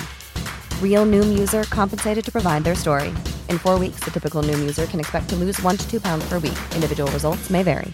Real 0.81 1.05
Noom 1.05 1.37
user 1.37 1.63
compensated 1.63 2.23
to 2.25 2.31
provide 2.31 2.63
their 2.63 2.75
story. 2.75 3.09
In 3.49 3.57
four 3.57 3.79
weeks, 3.79 4.01
the 4.03 4.11
typical 4.11 4.43
Noom 4.43 4.59
user 4.59 4.85
can 4.85 4.99
expect 4.99 5.27
to 5.29 5.35
lose 5.35 5.59
one 5.63 5.77
to 5.77 5.89
two 5.89 5.99
pounds 5.99 6.23
per 6.29 6.35
week. 6.35 6.59
Individual 6.75 7.11
results 7.11 7.49
may 7.49 7.63
vary. 7.63 7.93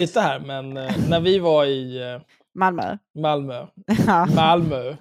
lite 0.00 0.20
här, 0.20 0.38
men 0.38 0.76
eh, 0.76 1.08
när 1.08 1.20
vi 1.20 1.38
var 1.38 1.64
i 1.64 2.02
eh, 2.02 2.20
Malmö. 2.54 2.98
Malmö, 3.14 3.66
Malmö. 4.34 4.96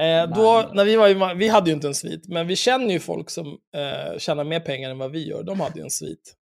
Eh, 0.00 0.28
då, 0.36 0.70
när 0.74 0.84
vi, 0.84 0.96
var 0.96 1.08
i, 1.08 1.34
vi 1.36 1.48
hade 1.48 1.70
ju 1.70 1.74
inte 1.74 1.86
en 1.86 1.94
svit, 1.94 2.28
men 2.28 2.46
vi 2.46 2.56
känner 2.56 2.90
ju 2.90 3.00
folk 3.00 3.30
som 3.30 3.46
eh, 3.46 4.18
tjänar 4.18 4.44
mer 4.44 4.60
pengar 4.60 4.90
än 4.90 4.98
vad 4.98 5.10
vi 5.10 5.28
gör. 5.28 5.42
De 5.42 5.60
hade 5.60 5.78
ju 5.78 5.84
en 5.84 5.90
svit. 5.90 6.34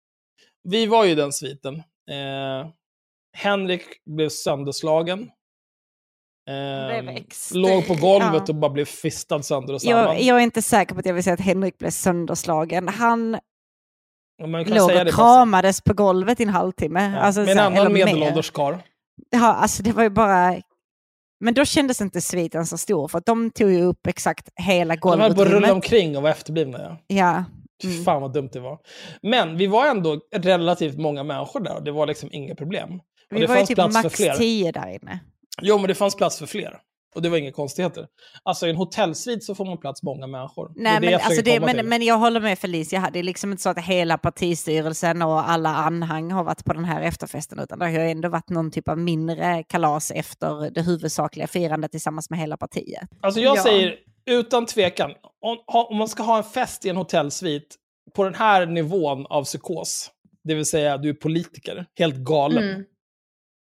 Vi 0.63 0.85
var 0.85 1.05
ju 1.05 1.15
den 1.15 1.31
sviten. 1.31 1.75
Eh, 2.11 2.69
Henrik 3.37 3.83
blev 4.05 4.29
sönderslagen. 4.29 5.29
Eh, 6.49 7.23
låg 7.53 7.87
på 7.87 7.95
golvet 7.95 8.43
ja. 8.47 8.53
och 8.53 8.55
bara 8.55 8.71
blev 8.71 8.85
fistad 8.85 9.43
sönder 9.43 9.73
och 9.73 9.81
samman. 9.81 9.99
Jag, 9.99 10.21
jag 10.21 10.37
är 10.37 10.43
inte 10.43 10.61
säker 10.61 10.93
på 10.93 10.99
att 10.99 11.05
jag 11.05 11.13
vill 11.13 11.23
säga 11.23 11.33
att 11.33 11.39
Henrik 11.39 11.77
blev 11.77 11.89
sönderslagen. 11.89 12.87
Han 12.87 13.37
låg 14.65 14.89
och 14.89 15.07
kramades 15.07 15.81
på 15.81 15.93
golvet 15.93 16.39
i 16.39 16.43
en 16.43 16.49
halvtimme. 16.49 17.11
Ja, 17.15 17.19
Alltså, 17.19 17.41
med 17.41 17.49
en 17.49 17.59
annan 17.59 17.93
medelålders 17.93 18.51
karl. 18.51 18.75
Ja, 19.29 19.53
alltså 19.53 19.83
det 19.83 19.91
var 19.91 20.03
ju 20.03 20.09
bara... 20.09 20.61
Men 21.41 21.53
då 21.53 21.65
kändes 21.65 22.01
inte 22.01 22.21
sviten 22.21 22.65
så 22.65 22.77
stor, 22.77 23.07
för 23.07 23.17
att 23.17 23.25
de 23.25 23.51
tog 23.51 23.71
ju 23.71 23.81
upp 23.81 24.07
exakt 24.07 24.49
hela 24.55 24.95
De 24.95 25.19
höll 25.19 25.35
på 25.35 25.41
att 25.41 25.47
rulla 25.47 25.73
omkring 25.73 26.17
och 26.17 26.23
var 26.23 26.29
efterblivna. 26.29 26.79
Ja. 26.79 26.97
Ja. 27.07 27.43
Mm. 27.83 28.03
Fan 28.03 28.21
vad 28.21 28.33
dumt 28.33 28.49
det 28.53 28.59
var. 28.59 28.79
Men 29.21 29.57
vi 29.57 29.67
var 29.67 29.87
ändå 29.87 30.19
relativt 30.35 30.97
många 30.97 31.23
människor 31.23 31.59
där 31.59 31.75
och 31.75 31.83
det 31.83 31.91
var 31.91 32.07
liksom 32.07 32.29
inga 32.31 32.55
problem. 32.55 32.89
Vi 33.29 33.39
det 33.39 33.47
var 33.47 33.57
ju 33.57 33.65
typ 33.65 33.77
max 33.77 34.17
tio 34.37 34.71
där 34.71 34.87
inne. 34.87 35.19
Jo, 35.61 35.77
men 35.77 35.87
det 35.87 35.95
fanns 35.95 36.15
plats 36.15 36.39
för 36.39 36.45
fler. 36.45 36.79
Och 37.15 37.21
det 37.21 37.29
var 37.29 37.37
inga 37.37 37.51
konstigheter. 37.51 38.07
Alltså 38.43 38.67
i 38.67 38.69
en 38.69 38.75
hotellsvit 38.75 39.43
så 39.43 39.55
får 39.55 39.65
man 39.65 39.77
plats 39.77 40.03
många 40.03 40.27
människor. 40.27 40.71
Nej, 40.75 40.99
men, 41.01 41.11
jag 41.11 41.21
alltså 41.21 41.41
det, 41.41 41.59
men, 41.59 41.89
men 41.89 42.01
jag 42.01 42.17
håller 42.17 42.39
med 42.39 42.59
Felicia, 42.59 43.09
det 43.13 43.19
är 43.19 43.23
liksom 43.23 43.51
inte 43.51 43.63
så 43.63 43.69
att 43.69 43.79
hela 43.79 44.17
partistyrelsen 44.17 45.21
och 45.21 45.49
alla 45.49 45.69
anhang 45.69 46.31
har 46.31 46.43
varit 46.43 46.65
på 46.65 46.73
den 46.73 46.85
här 46.85 47.01
efterfesten, 47.01 47.59
utan 47.59 47.79
det 47.79 47.85
har 47.85 47.91
ju 47.91 47.99
ändå 47.99 48.29
varit 48.29 48.49
någon 48.49 48.71
typ 48.71 48.87
av 48.87 48.97
mindre 48.97 49.63
kalas 49.63 50.11
efter 50.11 50.71
det 50.71 50.81
huvudsakliga 50.81 51.47
firandet 51.47 51.91
tillsammans 51.91 52.29
med 52.29 52.39
hela 52.39 52.57
partiet. 52.57 53.09
Alltså 53.21 53.39
jag 53.41 53.57
Ja. 53.57 53.63
säger 53.63 53.95
utan 54.25 54.65
tvekan, 54.65 55.11
om, 55.41 55.57
om 55.67 55.97
man 55.97 56.07
ska 56.07 56.23
ha 56.23 56.37
en 56.37 56.43
fest 56.43 56.85
i 56.85 56.89
en 56.89 56.97
hotellsvit 56.97 57.75
på 58.15 58.23
den 58.23 58.35
här 58.35 58.65
nivån 58.65 59.25
av 59.25 59.43
psykos, 59.43 60.11
det 60.43 60.55
vill 60.55 60.65
säga 60.65 60.97
du 60.97 61.09
är 61.09 61.13
politiker, 61.13 61.85
helt 61.99 62.15
galen. 62.15 62.63
Mm. 62.69 62.83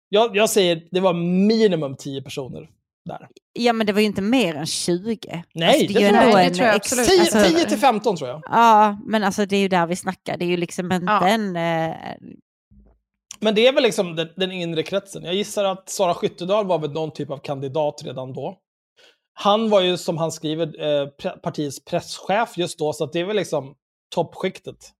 Jag, 0.09 0.35
jag 0.35 0.49
säger 0.49 0.87
det 0.91 0.99
var 0.99 1.13
minimum 1.47 1.95
10 1.95 2.21
personer 2.21 2.69
där. 3.05 3.27
Ja, 3.53 3.73
men 3.73 3.87
det 3.87 3.93
var 3.93 3.99
ju 3.99 4.05
inte 4.05 4.21
mer 4.21 4.55
än 4.55 4.65
20. 4.65 5.43
Nej, 5.53 5.67
alltså, 5.67 5.93
det 5.93 6.01
ju 6.01 6.09
tror 6.09 6.21
jag 6.39 6.51
Det 6.51 6.55
tror 6.55 6.67
jag 6.67 6.75
absolut. 6.75 7.07
10, 7.09 7.19
alltså- 7.21 7.43
10 7.57 7.65
till 7.65 7.77
15 7.77 8.15
tror 8.17 8.29
jag. 8.29 8.41
Ja, 8.45 8.97
men 9.05 9.23
alltså 9.23 9.45
det 9.45 9.55
är 9.55 9.59
ju 9.59 9.67
där 9.67 9.87
vi 9.87 9.95
snackar. 9.95 10.37
Det 10.37 10.45
är 10.45 10.49
ju 10.49 10.57
liksom 10.57 10.91
inte 10.91 11.05
Ja. 11.11 11.27
en... 11.27 11.55
Eh, 11.55 11.95
Men 13.39 13.55
det 13.55 13.67
är 13.67 13.73
väl 13.73 13.83
liksom 13.83 14.15
den, 14.15 14.29
den 14.35 14.51
inre 14.51 14.83
kretsen. 14.83 15.23
Jag 15.23 15.33
gissar 15.35 15.65
att 15.65 15.89
Sara 15.89 16.13
Skyttedal 16.13 16.67
var 16.67 16.79
väl 16.79 16.91
någon 16.91 17.11
typ 17.13 17.29
av 17.29 17.37
kandidat 17.37 18.01
redan 18.05 18.33
då. 18.33 18.59
Han 19.33 19.69
var 19.69 19.81
ju, 19.81 19.97
som 19.97 20.17
han 20.17 20.31
skriver, 20.31 20.65
eh, 20.81 21.07
pre- 21.21 21.37
partiets 21.39 21.85
presschef 21.85 22.57
just 22.57 22.79
då, 22.79 22.93
så 22.93 23.03
att 23.03 23.13
det 23.13 23.19
är 23.19 23.25
väl 23.25 23.35
liksom 23.35 23.75
toppskiktet. 24.15 24.91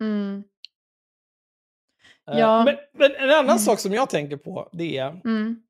Mm. 0.00 0.42
Eh, 2.30 2.38
Ja. 2.38 2.64
Men, 2.64 2.76
men 2.98 3.14
en 3.16 3.30
annan 3.30 3.44
Mm. 3.44 3.58
sak 3.58 3.78
som 3.80 3.92
jag 3.94 4.10
tänker 4.10 4.36
på, 4.36 4.68
det 4.72 4.96
är 4.98 5.20
Mm. 5.24 5.62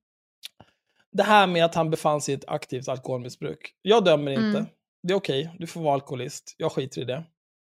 Det 1.12 1.22
här 1.22 1.46
med 1.46 1.64
att 1.64 1.74
han 1.74 1.90
befann 1.90 2.20
sig 2.20 2.34
i 2.34 2.36
ett 2.36 2.48
aktivt 2.48 2.88
alkoholmissbruk. 2.88 3.72
Jag 3.82 4.04
dömer 4.04 4.30
inte. 4.30 4.58
Mm. 4.58 4.66
Det 5.02 5.12
är 5.12 5.16
okej, 5.16 5.56
du 5.58 5.66
får 5.66 5.80
vara 5.80 5.94
alkoholist. 5.94 6.54
Jag 6.56 6.72
skiter 6.72 7.00
i 7.00 7.04
det. 7.04 7.24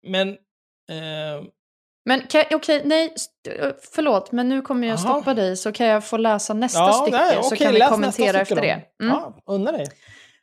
Men 0.08 0.30
eh, 0.30 1.44
Men 2.06 2.22
okej, 2.54 2.82
nej, 2.86 3.14
st- 3.16 3.74
förlåt, 3.94 4.32
men 4.32 4.50
nu 4.50 4.62
kommer 4.62 4.88
jag 4.88 4.94
Jaha. 5.00 5.14
stoppa 5.16 5.34
dig 5.34 5.58
så 5.58 5.72
kan 5.72 5.88
jag 5.88 6.06
få 6.06 6.18
läsa 6.18 6.54
nästa 6.54 6.80
ja, 6.80 6.94
stycke 6.94 7.18
nej, 7.18 7.38
så 7.44 7.48
okej, 7.56 7.58
kan 7.58 7.74
vi 7.74 7.80
kommentera 7.80 8.42
efter 8.42 8.56
det. 8.56 8.72
Mm. 8.72 8.84
Ja, 9.00 9.42
unna 9.46 9.72
dig. 9.72 9.86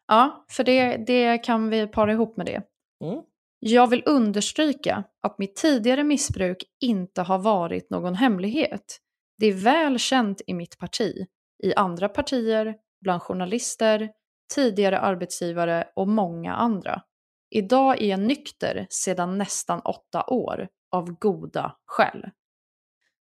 Ja, 0.07 0.45
för 0.51 0.65
det, 0.65 0.97
det 0.97 1.39
kan 1.39 1.71
vi 1.71 1.87
para 1.87 2.13
ihop 2.13 2.37
med 2.37 2.47
det. 2.47 2.63
Mm. 3.05 3.23
Jag 3.59 3.87
vill 3.87 4.03
understryka 4.07 5.05
att 5.23 5.39
mitt 5.39 5.57
tidigare 5.57 6.05
missbruk 6.05 6.65
inte 6.81 7.23
har 7.23 7.39
varit 7.39 7.91
någon 7.91 8.15
hemlighet. 8.15 8.99
Det 9.39 9.47
är 9.47 9.53
väl 9.53 9.99
känt 9.99 10.43
i 10.47 10.55
mitt 10.55 10.79
parti, 10.79 11.27
i 11.63 11.75
andra 11.75 12.09
partier, 12.09 12.77
bland 13.01 13.23
journalister, 13.23 14.11
tidigare 14.55 14.99
arbetsgivare 14.99 15.89
och 15.97 16.09
många 16.09 16.55
andra. 16.55 17.03
Idag 17.51 18.03
är 18.03 18.07
jag 18.07 18.21
nykter 18.21 18.87
sedan 18.91 19.39
nästan 19.39 19.81
åtta 19.81 20.25
år, 20.27 20.69
av 20.91 21.19
goda 21.19 21.77
skäl. 21.87 22.31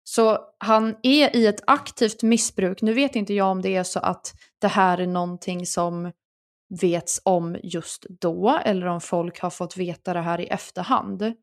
Så 0.04 0.38
han 0.58 0.96
är 1.02 1.36
i 1.36 1.46
ett 1.46 1.60
aktivt 1.66 2.22
missbruk. 2.22 2.82
Nu 2.82 2.92
vet 2.92 3.16
inte 3.16 3.34
jag 3.34 3.50
om 3.50 3.62
det 3.62 3.76
är 3.76 3.82
så 3.82 4.00
att 4.00 4.32
det 4.60 4.68
här 4.68 4.98
är 4.98 5.06
någonting 5.06 5.66
som 5.66 6.12
vets 6.80 7.20
om 7.24 7.56
just 7.62 8.06
då 8.20 8.60
eller 8.64 8.86
om 8.86 9.00
folk 9.00 9.40
har 9.40 9.50
fått 9.50 9.76
veta 9.76 10.14
det 10.14 10.20
här 10.20 10.40
i 10.40 10.46
efterhand. 10.46 11.34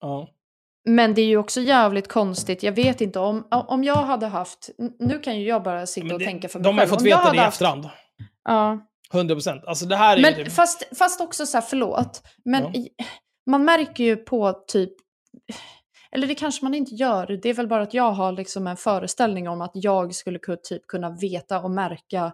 Ja. 0.00 0.34
Men 0.84 1.14
det 1.14 1.22
är 1.22 1.26
ju 1.26 1.36
också 1.36 1.60
jävligt 1.60 2.08
konstigt. 2.08 2.62
Jag 2.62 2.72
vet 2.72 3.00
inte 3.00 3.18
om, 3.18 3.46
om 3.50 3.84
jag 3.84 3.94
hade 3.94 4.26
haft, 4.26 4.70
nu 4.98 5.18
kan 5.18 5.38
ju 5.40 5.46
jag 5.48 5.62
bara 5.62 5.86
sitta 5.86 6.04
Men 6.06 6.12
och 6.14 6.18
det, 6.18 6.24
tänka 6.24 6.48
för 6.48 6.58
mig 6.58 6.64
de 6.64 6.78
har 6.78 6.84
ju 6.84 6.88
fått 6.90 7.02
veta 7.02 7.30
det 7.30 7.36
i 7.36 7.40
haft- 7.40 7.54
efterhand. 7.54 7.88
Ja. 8.44 8.78
100 9.12 9.34
procent. 9.34 9.64
Alltså 9.64 9.86
det 9.86 9.96
här 9.96 10.16
är 10.16 10.22
Men 10.22 10.34
typ... 10.34 10.52
fast, 10.52 10.96
fast 10.98 11.20
också 11.20 11.46
så 11.46 11.56
här, 11.56 11.64
förlåt, 11.68 12.22
men 12.44 12.62
Ja. 12.74 13.04
man 13.50 13.64
märker 13.64 14.04
ju 14.04 14.16
på 14.16 14.52
typ, 14.66 14.92
eller 16.12 16.26
det 16.26 16.34
kanske 16.34 16.64
man 16.64 16.74
inte 16.74 16.94
gör, 16.94 17.26
det 17.42 17.48
är 17.48 17.54
väl 17.54 17.68
bara 17.68 17.82
att 17.82 17.94
jag 17.94 18.10
har 18.12 18.32
liksom 18.32 18.66
en 18.66 18.76
föreställning 18.76 19.48
om 19.48 19.60
att 19.60 19.70
jag 19.74 20.14
skulle 20.14 20.38
ku- 20.38 20.58
typ 20.62 20.86
kunna 20.86 21.10
veta 21.10 21.60
och 21.60 21.70
märka 21.70 22.32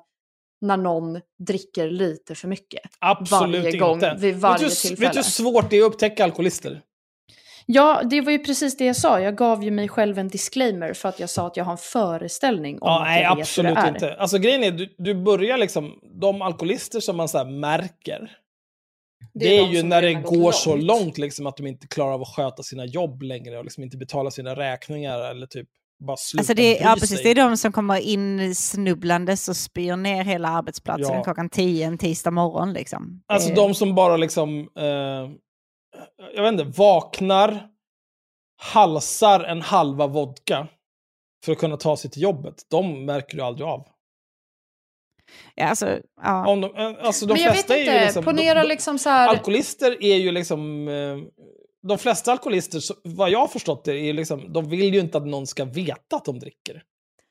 när 0.61 0.77
någon 0.77 1.21
dricker 1.47 1.91
lite 1.91 2.35
för 2.35 2.49
mycket. 2.49 2.81
Absolut 2.99 3.63
varje 3.65 3.79
gång, 3.79 3.95
inte. 3.95 4.17
vid 4.19 4.37
varje 4.37 4.65
vet, 4.65 4.83
du, 4.83 4.89
tillfälle. 4.89 5.07
vet 5.07 5.13
du 5.13 5.19
hur 5.19 5.23
svårt 5.25 5.71
det 5.71 5.77
är 5.77 5.83
att 5.87 5.93
upptäcka 5.93 6.25
alkoholister? 6.25 6.81
Ja, 7.67 8.03
det 8.11 8.21
var 8.21 8.33
ju 8.33 8.39
precis 8.39 8.77
det 8.77 8.85
jag 8.85 8.97
sa. 8.97 9.21
Jag 9.21 9.37
gav 9.37 9.65
ju 9.65 9.71
mig 9.71 9.89
själv 9.89 10.19
en 10.19 10.29
disclaimer 10.29 10.93
för 10.93 11.09
att 11.09 11.21
jag 11.21 11.31
sa 11.31 11.47
att 11.47 11.57
jag 11.57 11.65
har 11.65 11.73
en 11.73 11.79
föreställning 11.79 12.75
om 12.75 12.79
Ja, 12.83 12.99
att 13.01 13.07
nej, 13.09 13.23
jag 13.23 13.37
vet 13.37 13.43
absolut 13.43 13.71
hur 13.71 13.75
det 13.75 13.81
är. 13.81 13.89
inte. 13.89 14.15
Alltså 14.15 14.39
grejen 14.39 14.65
är, 14.65 14.71
du, 14.71 14.95
du 14.99 15.15
börjar 15.15 15.59
liksom, 15.59 15.93
de 16.21 16.43
alkoholister 16.43 17.01
som 17.01 17.17
man 17.17 17.29
så 17.29 17.39
här 17.39 17.45
märker, 17.45 18.31
det 19.35 19.59
är, 19.59 19.63
de 19.67 19.73
ju 19.77 19.83
när 19.83 20.03
det 20.03 20.15
går 20.15 20.53
så 20.53 20.77
långt 20.77 21.19
liksom, 21.19 21.47
att 21.47 21.57
de 21.57 21.67
inte 21.67 21.87
klarar 21.87 22.13
av 22.13 22.23
att 22.23 22.29
sköta 22.29 22.63
sina 22.63 22.85
jobb 22.85 23.23
längre 23.23 23.59
och 23.59 23.65
liksom 23.65 23.83
inte 23.83 23.97
betala 23.97 24.31
sina 24.31 24.55
räkningar 24.57 25.31
eller 25.31 25.47
typ 25.47 25.69
bara 26.07 26.17
sluta 26.17 26.41
alltså 26.41 26.55
det, 26.55 26.63
bry 26.79 26.87
ja, 26.87 26.97
precis, 27.01 27.23
det 27.23 27.31
är 27.31 27.35
de 27.35 27.57
som 27.57 27.73
kommer 27.73 27.97
in 28.01 28.55
snubblande 28.55 29.33
och 29.33 29.57
spyr 29.57 29.97
ner 29.97 30.25
hela 30.25 30.49
arbetsplatsen 30.49 31.15
Ja. 31.17 31.23
klockan 31.25 31.51
10 31.51 31.87
en 31.87 31.99
tisdag 31.99 32.31
morgon. 32.31 32.73
Liksom. 32.73 33.23
Alltså 33.27 33.49
Det- 33.49 33.55
de 33.55 33.75
som 33.75 33.95
bara 33.95 34.17
liksom, 34.17 34.59
eh, 34.61 35.31
jag 36.35 36.43
vet 36.43 36.53
inte, 36.53 36.79
vaknar, 36.79 37.69
halsar 38.63 39.41
en 39.45 39.63
halva 39.63 40.07
vodka 40.07 40.69
för 41.45 41.53
att 41.53 41.59
kunna 41.59 41.77
ta 41.77 41.97
sig 41.97 42.11
till 42.11 42.23
jobbet, 42.23 42.55
de 42.71 43.05
märker 43.05 43.37
du 43.37 43.43
aldrig 43.43 43.69
av. 43.69 43.87
Ja, 45.55 45.67
alltså, 45.67 45.99
ja. 46.23 46.47
Om 46.49 46.61
de, 46.61 46.77
eh, 46.77 46.95
alltså 47.07 47.27
de 47.27 47.33
Men 47.33 47.43
jag 47.43 47.51
vet 47.51 47.57
flesta 47.57 47.77
är 47.77 47.81
inte, 47.81 47.93
ju 47.93 48.01
liksom, 48.01 48.25
ponera 48.25 48.63
de, 48.63 48.69
liksom 48.69 48.99
så 48.99 49.09
här... 49.11 49.29
Alkoholister 49.29 50.03
är 50.05 50.17
ju 50.17 50.33
liksom... 50.33 50.89
eh, 50.89 51.17
De 51.89 51.99
flesta 51.99 52.33
alkoholister, 52.33 52.81
vad 53.05 53.31
jag 53.31 53.39
har 53.39 53.49
förstått 53.49 53.85
det, 53.85 53.95
är 53.97 54.13
liksom, 54.13 54.53
de 54.53 54.69
vill 54.69 54.95
ju 54.95 55.01
inte 55.01 55.19
att 55.19 55.27
någon 55.27 55.47
ska 55.47 55.65
veta 55.65 56.17
att 56.17 56.25
de 56.25 56.39
dricker. 56.39 56.83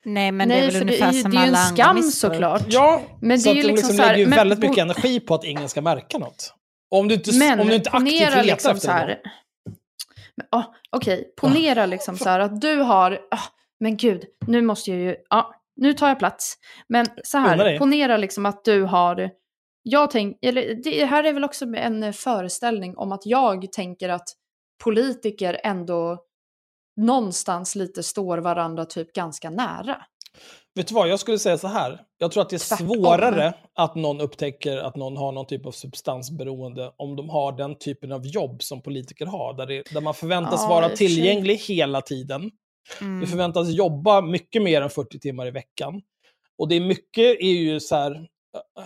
Nej, 0.06 0.32
men 0.32 0.50
det 0.50 0.56
är 0.56 0.62
Nej, 0.62 0.66
väl 0.72 0.72
för 0.72 0.80
det 0.80 0.86
ungefär 0.86 1.10
är 1.10 1.14
ju, 1.14 1.22
som 1.22 1.32
det 1.32 1.38
är 1.38 1.46
ju 1.46 1.50
en 1.50 1.76
skam 1.76 1.96
missbruk. 1.96 2.34
såklart. 2.34 2.64
Ja, 2.68 3.02
Men 3.22 3.40
så 3.40 3.50
det 3.50 3.60
är 3.60 3.60
att 3.60 3.66
ju 3.66 3.68
liksom 3.68 3.76
liksom 3.76 3.98
så 3.98 4.04
här, 4.04 4.12
lägger 4.18 4.26
ju 4.30 4.36
väldigt 4.36 4.60
mycket 4.60 4.78
energi 4.78 5.20
på 5.20 5.36
att 5.36 5.44
ingen 5.44 5.70
ska 5.70 5.82
märka 5.82 6.18
något. 6.18 6.54
Om 6.90 7.08
du 7.08 7.16
inte, 7.16 7.38
Men 7.38 7.60
om 7.60 7.68
du 7.68 7.76
inte 7.76 7.90
aktivt 7.90 8.20
letar 8.20 8.44
liksom 8.44 8.72
efter 8.72 8.88
så 8.88 8.92
här... 8.92 9.22
Ah, 10.52 10.64
Okej, 10.90 11.34
ponera 11.38 11.86
liksom 11.86 12.18
så 12.18 12.30
här 12.30 12.40
att 12.40 12.62
du 12.62 12.76
har... 12.76 13.20
Ah, 13.32 13.44
men 13.80 13.98
gud, 13.98 14.26
nu 14.48 14.62
måste 14.62 14.92
jag 14.92 15.00
ju... 15.00 15.16
Ja, 15.30 15.56
nu 15.76 15.94
tar 15.94 16.08
jag 16.08 16.20
plats. 16.20 16.58
Men 16.88 17.06
så 17.24 17.38
här, 17.38 17.78
ponera 17.80 18.18
liksom 18.18 18.46
att 18.46 18.66
du 18.66 18.84
har... 18.84 19.30
Jag 19.84 20.12
tänk, 20.12 20.38
eller 20.42 20.76
det 20.84 21.06
här 21.06 21.24
är 21.24 21.34
väl 21.34 21.44
också 21.44 21.66
en 21.76 22.14
föreställning 22.14 22.98
om 22.98 23.12
att 23.12 23.26
jag 23.26 23.72
tänker 23.72 24.10
att 24.10 24.30
politiker 24.84 25.60
ändå 25.64 26.24
någonstans 27.02 27.76
lite 27.76 28.04
står 28.04 28.38
varandra 28.38 28.86
typ 28.86 29.14
ganska 29.14 29.50
nära. 29.50 30.06
Vet 30.80 30.88
du 30.88 30.94
vad, 30.94 31.10
jag 31.10 31.20
skulle 31.20 31.40
säga 31.40 31.58
så 31.58 31.68
här. 31.68 32.02
Jag 32.18 32.32
tror 32.32 32.44
att 32.44 32.50
det 32.50 32.56
är 32.56 32.78
Tvärtom. 32.78 32.88
svårare 32.88 33.54
att 33.76 33.96
någon 33.96 34.22
upptäcker 34.22 34.78
att 34.78 34.96
någon 34.96 35.18
har 35.18 35.32
någon 35.32 35.46
typ 35.46 35.66
av 35.66 35.72
substansberoende 35.72 36.92
om 36.98 37.16
de 37.16 37.30
har 37.30 37.52
den 37.52 37.78
typen 37.78 38.12
av 38.12 38.26
jobb 38.26 38.64
som 38.64 38.82
politiker 38.82 39.26
har, 39.26 39.54
där, 39.54 39.66
det, 39.66 39.84
där 39.94 40.02
man 40.02 40.14
förväntas 40.14 40.66
i 40.66 40.68
vara 40.68 40.90
tillgänglig 40.90 41.56
hela 41.56 42.02
tiden. 42.02 42.52
Mm. 43.02 43.20
Vi 43.20 43.28
förväntas 43.28 43.70
jobba 43.70 44.22
mycket 44.22 44.62
mer 44.62 44.82
än 44.82 44.90
40 44.90 45.20
timmar 45.20 45.48
i 45.48 45.52
veckan. 45.52 46.02
Och 46.58 46.68
det 46.68 46.76
är 46.76 46.82
mycket 46.82 47.40
är 47.40 47.58
ju 47.58 47.80
så 47.80 47.96
här, 47.96 48.12
äh, 48.16 48.84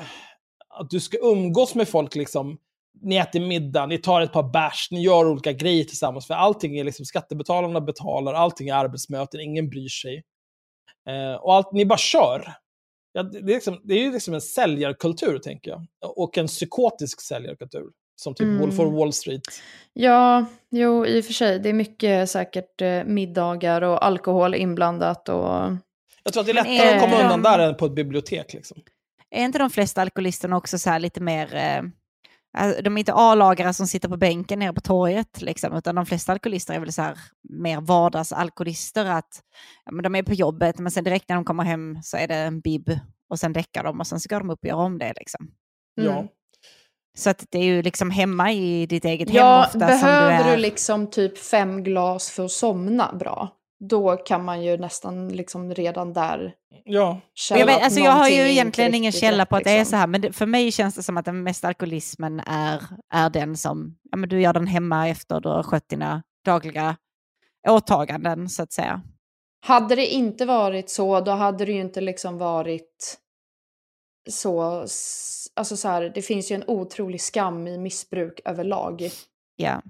att 0.79 0.89
du 0.89 0.99
ska 0.99 1.17
umgås 1.17 1.75
med 1.75 1.87
folk 1.87 2.15
liksom, 2.15 2.57
ni 3.01 3.15
äter 3.15 3.39
middag, 3.39 3.85
ni 3.85 3.97
tar 3.97 4.21
ett 4.21 4.33
par 4.33 4.51
bärs, 4.51 4.87
ni 4.91 5.01
gör 5.01 5.27
olika 5.27 5.51
grejer 5.51 5.83
tillsammans. 5.83 6.27
För 6.27 6.33
allting 6.33 6.77
är 6.77 6.83
liksom, 6.83 7.05
skattebetalarna 7.05 7.81
betalar, 7.81 8.33
allting 8.33 8.69
är 8.69 8.75
arbetsmöten, 8.75 9.39
ingen 9.39 9.69
bryr 9.69 9.89
sig. 9.89 10.23
Eh, 11.09 11.35
och 11.35 11.53
allt, 11.53 11.71
ni 11.71 11.85
bara 11.85 11.97
kör. 11.97 12.53
Ja, 13.13 13.23
det, 13.23 13.37
är 13.37 13.43
liksom, 13.43 13.81
det 13.83 13.93
är 13.93 13.99
ju 13.99 14.11
liksom 14.11 14.33
en 14.33 14.41
säljarkultur, 14.41 15.39
tänker 15.39 15.71
jag. 15.71 15.85
Och 16.17 16.37
en 16.37 16.47
psykotisk 16.47 17.21
säljarkultur. 17.21 17.85
Som 18.15 18.35
typ 18.35 18.45
Mm. 18.45 18.59
Wolf 18.59 18.79
of 18.79 18.93
Wall 18.93 19.13
Street. 19.13 19.41
Ja, 19.93 20.45
jo 20.69 21.05
i 21.05 21.21
och 21.21 21.25
för 21.25 21.33
sig. 21.33 21.59
Det 21.59 21.69
är 21.69 21.73
mycket 21.73 22.29
säkert 22.29 22.81
eh, 22.81 23.03
middagar 23.03 23.81
och 23.81 24.05
alkohol 24.05 24.55
inblandat 24.55 25.29
och... 25.29 25.71
Jag 26.23 26.33
tror 26.33 26.41
att 26.41 26.45
det 26.45 26.51
är 26.51 26.53
lättare 26.53 26.75
är 26.77 26.95
att 26.95 27.01
komma 27.01 27.17
de- 27.17 27.23
undan 27.23 27.41
där 27.41 27.59
än 27.59 27.75
på 27.75 27.85
ett 27.85 27.95
bibliotek. 27.95 28.53
Liksom. 28.53 28.77
Är 29.31 29.43
inte 29.45 29.57
de 29.59 29.69
flesta 29.69 30.01
alkoholisterna 30.01 30.57
också 30.57 30.77
så 30.77 30.89
här 30.89 30.99
lite 30.99 31.21
mer... 31.21 31.55
Eh, 31.55 31.81
de 32.83 32.97
är 32.97 32.99
inte 32.99 33.13
A-lagare 33.13 33.73
som 33.73 33.87
sitter 33.87 34.09
på 34.09 34.17
bänken 34.17 34.59
nere 34.59 34.73
på 34.73 34.81
torget, 34.81 35.41
liksom, 35.41 35.73
utan 35.73 35.95
de 35.95 36.05
flesta 36.05 36.31
alkoholister 36.31 36.73
är 36.73 36.79
väl 36.79 36.93
så 36.93 37.01
här 37.01 37.17
mer 37.49 37.81
vardagsalkoholister. 37.81 39.05
Att, 39.05 39.41
ja, 39.85 39.91
men 39.91 40.03
de 40.03 40.15
är 40.15 40.23
på 40.23 40.33
jobbet, 40.33 40.79
men 40.79 40.91
sen 40.91 41.03
direkt 41.03 41.29
när 41.29 41.35
de 41.35 41.45
kommer 41.45 41.63
hem 41.63 41.99
så 42.03 42.17
är 42.17 42.27
det 42.27 42.35
en 42.35 42.61
bib 42.61 42.99
och 43.29 43.39
sen 43.39 43.53
däckar 43.53 43.83
de 43.83 43.99
och 43.99 44.07
sen 44.07 44.19
så 44.19 44.29
går 44.29 44.39
de 44.39 44.49
upp 44.49 44.59
och 44.59 44.67
gör 44.67 44.75
om 44.75 44.97
det. 44.97 45.13
Liksom. 45.17 45.47
Mm. 46.01 46.13
Ja. 46.13 46.27
Så 47.17 47.29
att 47.29 47.45
det 47.49 47.59
är 47.59 47.63
ju 47.63 47.81
liksom 47.81 48.11
hemma 48.11 48.51
i 48.51 48.85
ditt 48.85 49.05
eget 49.05 49.29
hem 49.29 49.37
Ja, 49.37 49.65
ofta 49.65 49.79
som 49.79 50.09
du 50.09 50.15
behöver 50.15 50.49
är... 50.49 50.55
du 50.55 50.61
liksom 50.61 51.09
typ 51.09 51.37
fem 51.37 51.83
glas 51.83 52.29
för 52.29 52.45
att 52.45 52.51
somna 52.51 53.13
bra, 53.13 53.49
då 53.89 54.17
kan 54.17 54.45
man 54.45 54.63
ju 54.63 54.77
nästan 54.77 55.29
liksom 55.29 55.73
redan 55.73 56.13
där 56.13 56.53
ja. 56.83 57.21
känna 57.33 57.59
Jag, 57.59 57.67
vet, 57.67 57.77
att 57.77 57.83
alltså 57.83 57.99
jag 57.99 58.11
har 58.11 58.29
ju 58.29 58.51
egentligen 58.51 58.95
ingen 58.95 59.11
källa 59.11 59.43
rätt, 59.43 59.49
på 59.49 59.55
att 59.55 59.63
det 59.63 59.71
är 59.71 59.77
liksom. 59.77 59.91
så 59.91 59.95
här, 59.95 60.07
men 60.07 60.21
det, 60.21 60.33
för 60.33 60.45
mig 60.45 60.71
känns 60.71 60.95
det 60.95 61.03
som 61.03 61.17
att 61.17 61.25
den 61.25 61.43
mesta 61.43 61.67
alkoholismen 61.67 62.39
är, 62.39 62.81
är 63.13 63.29
den 63.29 63.57
som, 63.57 63.97
ja 64.11 64.17
men 64.17 64.29
du 64.29 64.41
gör 64.41 64.53
den 64.53 64.67
hemma 64.67 65.09
efter 65.09 65.39
du 65.39 65.49
har 65.49 65.63
skött 65.63 65.89
dina 65.89 66.23
dagliga 66.45 66.97
åtaganden 67.67 68.49
så 68.49 68.63
att 68.63 68.73
säga. 68.73 69.01
Hade 69.65 69.95
det 69.95 70.07
inte 70.07 70.45
varit 70.45 70.89
så, 70.89 71.21
då 71.21 71.31
hade 71.31 71.65
det 71.65 71.71
ju 71.71 71.81
inte 71.81 72.01
liksom 72.01 72.37
varit 72.37 73.17
så... 74.29 74.85
Alltså 75.55 75.77
så 75.77 75.87
här, 75.87 76.11
det 76.15 76.21
finns 76.21 76.51
ju 76.51 76.55
en 76.55 76.63
otrolig 76.67 77.21
skam 77.21 77.67
i 77.67 77.77
missbruk 77.77 78.41
överlag. 78.45 79.09
Yeah. 79.61 79.81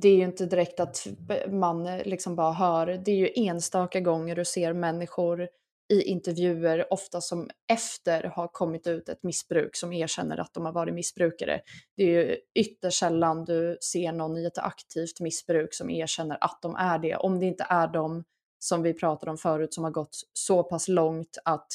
Det 0.00 0.08
är 0.08 0.16
ju 0.16 0.24
inte 0.24 0.46
direkt 0.46 0.80
att 0.80 1.06
man 1.48 1.86
eh, 1.86 2.04
liksom 2.04 2.36
bara 2.36 2.52
hör. 2.52 2.86
Det 2.86 3.10
är 3.10 3.16
ju 3.16 3.30
enstaka 3.34 4.00
gånger 4.00 4.36
du 4.36 4.44
ser 4.44 4.72
människor 4.72 5.48
i 5.92 6.02
intervjuer, 6.02 6.92
ofta 6.92 7.20
som 7.20 7.50
efter 7.72 8.22
har 8.22 8.48
kommit 8.48 8.86
ut 8.86 9.08
ett 9.08 9.22
missbruk, 9.22 9.76
som 9.76 9.92
erkänner 9.92 10.40
att 10.40 10.54
de 10.54 10.64
har 10.64 10.72
varit 10.72 10.94
missbrukare. 10.94 11.60
Det 11.96 12.02
är 12.02 12.08
ju 12.08 12.36
ytterst 12.54 12.98
sällan 12.98 13.44
du 13.44 13.78
ser 13.92 14.12
någon 14.12 14.36
i 14.36 14.44
ett 14.46 14.58
aktivt 14.58 15.20
missbruk 15.20 15.74
som 15.74 15.90
erkänner 15.90 16.38
att 16.40 16.58
de 16.62 16.74
är 16.74 16.98
det. 16.98 17.16
Om 17.16 17.40
det 17.40 17.46
inte 17.46 17.66
är 17.68 17.88
de 17.88 18.24
som 18.58 18.82
vi 18.82 18.94
pratade 18.94 19.30
om 19.30 19.38
förut 19.38 19.74
som 19.74 19.84
har 19.84 19.90
gått 19.90 20.16
så 20.32 20.62
pass 20.62 20.88
långt 20.88 21.38
att 21.44 21.68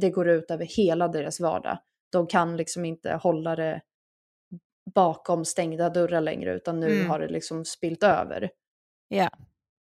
det 0.00 0.10
går 0.10 0.28
ut 0.28 0.50
över 0.50 0.64
hela 0.64 1.08
deras 1.08 1.40
vardag. 1.40 1.78
De 2.12 2.26
kan 2.26 2.56
liksom 2.56 2.84
inte 2.84 3.12
hålla 3.12 3.56
det 3.56 3.80
bakom 4.94 5.44
stängda 5.44 5.90
dörrar 5.90 6.20
längre 6.20 6.54
utan 6.54 6.80
nu 6.80 6.92
Mm. 6.96 7.10
har 7.10 7.18
det 7.18 7.28
liksom 7.28 7.64
spilt 7.64 8.02
över. 8.02 8.50
Ja. 9.08 9.30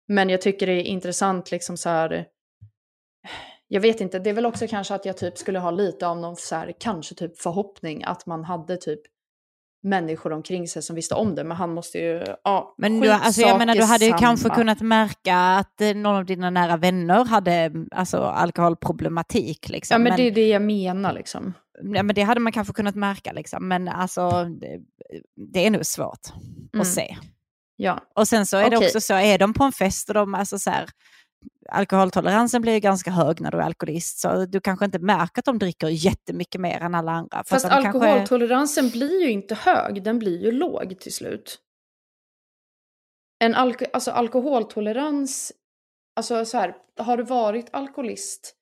Men 0.09 0.29
jag 0.29 0.41
tycker 0.41 0.67
det 0.67 0.73
är 0.73 0.83
intressant 0.83 1.51
liksom 1.51 1.77
så 1.77 1.89
här. 1.89 2.27
Jag 3.69 3.81
vet 3.81 4.01
inte, 4.01 4.19
det 4.19 4.31
är 4.31 4.35
väl 4.35 4.47
också 4.47 4.67
kanske 4.69 4.95
att 4.95 5.05
jag 5.05 5.17
typ 5.17 5.39
skulle 5.39 5.59
ha 5.59 5.71
lite 5.71 6.07
av 6.07 6.19
någon 6.19 6.37
så 6.37 6.55
här, 6.57 6.73
kanske 6.79 7.15
typ 7.15 7.39
förhoppning 7.39 8.05
att 8.05 8.27
man 8.27 8.45
hade 8.45 8.77
typ 8.77 9.01
människor 9.83 10.33
omkring 10.33 10.69
sig 10.69 10.83
som 10.83 10.97
visste 10.97 11.15
om 11.15 11.35
det. 11.35 11.45
Men 11.45 11.57
han 11.57 11.75
måste 11.75 11.99
ju, 11.99 12.25
ja, 12.45 12.75
Men 12.79 13.01
du, 13.01 13.09
alltså 13.11 13.41
jag 13.41 13.59
menar, 13.59 13.75
du 13.75 13.83
hade 13.85 14.05
ju 14.05 14.11
skitsak 14.13 14.21
kanske 14.21 14.43
samma. 14.43 14.55
kunnat 14.55 14.81
märka 14.81 15.37
att 15.37 15.81
eh, 15.81 15.95
någon 15.95 16.17
av 16.17 16.25
dina 16.25 16.51
nära 16.51 16.77
vänner 16.77 17.25
hade 17.25 17.73
alltså, 17.91 18.19
alkoholproblematik. 18.19 19.69
Liksom. 19.69 19.95
Ja 19.95 19.99
men 19.99 20.17
det 20.17 20.23
är 20.23 20.31
det 20.31 20.49
jag 20.49 20.63
menar 20.63 21.13
liksom. 21.13 21.55
Ja, 21.83 22.03
men 22.03 22.15
det 22.15 22.23
hade 22.23 22.41
man 22.41 22.53
kanske 22.53 22.73
kunnat 22.73 22.95
märka, 22.95 23.33
liksom. 23.33 23.69
men 23.69 23.89
alltså, 23.89 24.45
det, 24.45 24.81
det 25.53 25.67
är 25.67 25.71
nog 25.71 25.87
svårt 25.87 26.29
Mm. 26.75 26.81
att 26.81 26.87
se. 26.87 27.17
Ja. 27.77 28.01
Och 28.15 28.29
sen 28.29 28.47
så 28.47 28.57
är 28.57 28.71
det 28.71 28.77
Okej. 28.77 28.89
också 28.89 29.01
så, 29.01 29.15
är 29.15 29.39
de 29.39 29.55
på 29.55 29.65
en 29.65 29.73
fest 29.73 30.09
och 30.09 30.15
de, 30.15 30.35
alltså 30.35 30.59
så 30.59 30.71
här, 30.71 30.87
alkoholtoleransen 31.69 32.63
blir 32.63 32.73
ju 32.73 32.81
ganska 32.81 33.11
hög 33.11 33.41
när 33.41 33.51
du 33.51 33.59
är 33.59 33.63
alkoholist, 33.63 34.19
så 34.19 34.47
du 34.47 34.61
kanske 34.61 34.85
inte 34.85 34.99
märker 34.99 35.39
att 35.41 35.45
de 35.45 35.59
dricker 35.59 35.89
jättemycket 35.89 36.61
mer 36.61 36.81
än 36.81 36.95
alla 36.95 37.13
andra. 37.13 37.45
Fast 37.47 37.65
alkoholtoleransen 37.65 38.91
blir 38.91 39.23
ju 39.23 39.31
inte 39.31 39.55
hög, 39.55 40.03
den 40.03 40.19
blir 40.19 40.45
ju 40.45 40.53
låg 40.53 40.99
till 41.01 41.15
slut. 41.15 41.59
En 43.45 43.55
alko 43.55 43.85
alltså 43.93 44.11
alkoholtolerans, 44.11 45.53
alltså 46.17 46.45
så 46.45 46.59
här, 46.59 46.75
har 46.99 47.17
du 47.17 47.23
varit 47.23 47.67
alkoholist 47.73 48.55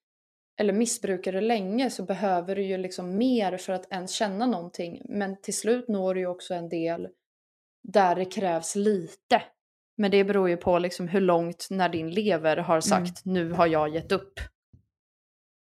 eller 0.60 0.72
missbrukare 0.72 1.40
länge 1.40 1.90
så 1.90 2.02
behöver 2.02 2.56
du 2.56 2.62
ju 2.62 2.78
liksom 2.78 3.16
mer 3.16 3.56
för 3.56 3.72
att 3.72 3.92
ens 3.92 4.12
känna 4.12 4.46
någonting. 4.46 5.02
Men 5.04 5.40
till 5.40 5.56
slut 5.56 5.88
når 5.88 6.14
du 6.14 6.20
ju 6.20 6.26
också 6.26 6.54
en 6.54 6.68
del 6.68 7.08
där 7.88 8.16
det 8.16 8.24
krävs 8.24 8.74
lite. 8.74 9.42
Men 9.96 10.10
det 10.10 10.24
beror 10.24 10.48
ju 10.48 10.56
på 10.56 10.78
liksom 10.78 11.08
hur 11.08 11.20
långt 11.20 11.66
när 11.70 11.88
din 11.88 12.10
lever 12.10 12.56
har 12.56 12.80
sagt 12.80 13.24
nu 13.24 13.52
har 13.52 13.66
jag 13.66 13.94
gett 13.94 14.12
upp. 14.12 14.40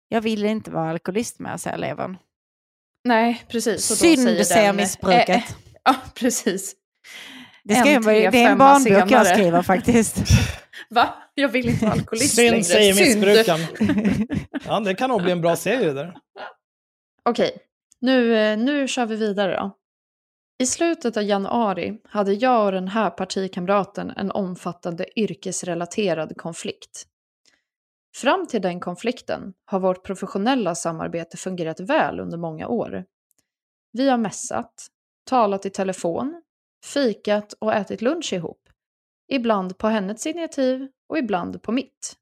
Jag 0.08 0.20
vill 0.20 0.44
inte 0.44 0.70
vara 0.70 0.90
alkoholist 0.90 1.38
med, 1.38 1.60
säger 1.60 1.78
levern. 1.78 2.16
Nej, 3.04 3.44
precis. 3.48 3.88
då 3.88 3.94
Synd, 3.94 4.22
säger 4.22 4.44
säger 4.44 4.66
den, 4.66 4.76
missbruket. 4.76 5.28
eh, 5.28 5.36
eh, 5.36 5.42
ja, 5.84 5.94
precis. 6.14 6.74
Det, 7.64 7.74
ska 7.74 7.88
en, 7.88 7.92
jag, 7.94 8.04
tre, 8.04 8.30
det 8.30 8.42
är 8.42 8.50
en 8.50 8.58
barnbok 8.58 8.92
jag 8.92 9.08
senare. 9.08 9.24
skriver 9.24 9.62
faktiskt. 9.62 10.16
Va? 10.90 11.14
Jag 11.34 11.48
vill 11.48 11.68
inte 11.68 11.84
vara 11.84 11.94
alkoholist 11.94 12.34
Synd 12.34 12.50
längre. 12.50 12.64
säger 12.64 12.94
missbrukaren. 12.94 13.60
Ja, 14.66 14.80
det 14.80 14.94
kan 14.94 15.10
nog 15.10 15.22
bli 15.22 15.32
en 15.32 15.40
bra 15.40 15.56
serie 15.56 15.92
där. 15.92 16.16
Okej, 17.22 17.58
nu, 18.00 18.36
eh, 18.36 18.58
nu 18.58 18.88
kör 18.88 19.06
vi 19.06 19.16
vidare 19.16 19.56
då. 19.56 19.76
I 20.58 20.66
slutet 20.66 21.16
av 21.16 21.22
januari 21.22 21.98
hade 22.04 22.32
jag 22.32 22.66
och 22.66 22.72
den 22.72 22.88
här 22.88 23.10
partikamraten 23.10 24.10
en 24.10 24.30
omfattande 24.30 25.20
yrkesrelaterad 25.20 26.36
konflikt. 26.36 27.04
Fram 28.16 28.46
till 28.46 28.62
den 28.62 28.80
konflikten 28.80 29.52
har 29.64 29.80
vårt 29.80 30.04
professionella 30.04 30.74
samarbete 30.74 31.36
fungerat 31.36 31.80
väl 31.80 32.20
under 32.20 32.38
många 32.38 32.68
år. 32.68 33.04
Vi 33.92 34.08
har 34.08 34.18
mässat, 34.18 34.86
talat 35.24 35.66
i 35.66 35.70
telefon, 35.70 36.42
fikat 36.84 37.52
och 37.52 37.74
ätit 37.74 38.02
lunch 38.02 38.32
ihop. 38.32 38.67
Ibland 39.28 39.78
på 39.78 39.88
hennes 39.88 40.26
initiativ 40.26 40.88
och 41.08 41.18
ibland 41.18 41.62
på 41.62 41.72
mitt. 41.72 42.16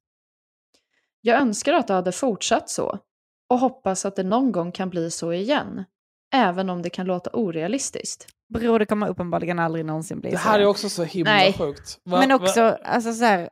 Jag 1.21 1.41
önskar 1.41 1.73
att 1.73 1.87
det 1.87 1.95
hade 1.95 2.13
fortsatt 2.13 2.71
så 2.71 2.99
och 3.49 3.59
hoppas 3.59 4.05
att 4.05 4.17
det 4.17 4.23
någon 4.23 4.53
gång 4.53 4.73
kan 4.73 4.91
bli 4.91 5.11
så 5.11 5.33
igen. 5.33 5.85
även 6.35 6.71
om 6.71 6.83
det 6.83 6.91
kan 6.91 7.07
låta 7.07 7.31
orealistiskt. 7.33 8.27
Bror, 8.55 8.79
det 8.79 8.87
kommer 8.87 9.09
uppenbarligen 9.09 9.59
aldrig 9.59 9.85
någonsin 9.85 10.21
bli 10.21 10.31
Det 10.31 10.39
så. 10.39 10.49
här 10.49 10.61
är 10.61 10.67
också 10.67 10.89
så 10.89 11.03
himla 11.05 11.31
Nej. 11.33 11.53
sjukt. 11.53 12.01
Va- 12.05 12.19
Men 12.19 12.29
va- 12.29 12.35
också, 12.35 12.61
alltså 12.85 13.13
så 13.13 13.25
här, 13.25 13.51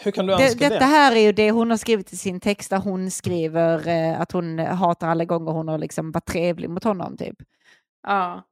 hur 0.00 0.10
kan 0.10 0.26
du 0.26 0.36
det, 0.36 0.44
önska 0.44 0.68
detta 0.68 0.78
det? 0.78 0.84
här 0.84 1.16
är 1.16 1.20
ju 1.20 1.32
det 1.32 1.50
hon 1.50 1.70
har 1.70 1.76
skrivit 1.76 2.12
i 2.12 2.16
sin 2.16 2.40
text 2.40 2.70
där 2.70 2.78
hon 2.78 3.10
skriver 3.10 3.88
eh, 3.88 4.20
att 4.20 4.32
hon 4.32 4.58
hatar 4.58 5.08
alla 5.08 5.24
gånger 5.24 5.52
hon 5.52 5.68
har 5.68 5.78
liksom 5.78 6.12
varit 6.12 6.26
trevlig 6.26 6.70
mot 6.70 6.84
honom 6.84 7.16
typ. 7.16 7.36
Ja. 8.06 8.42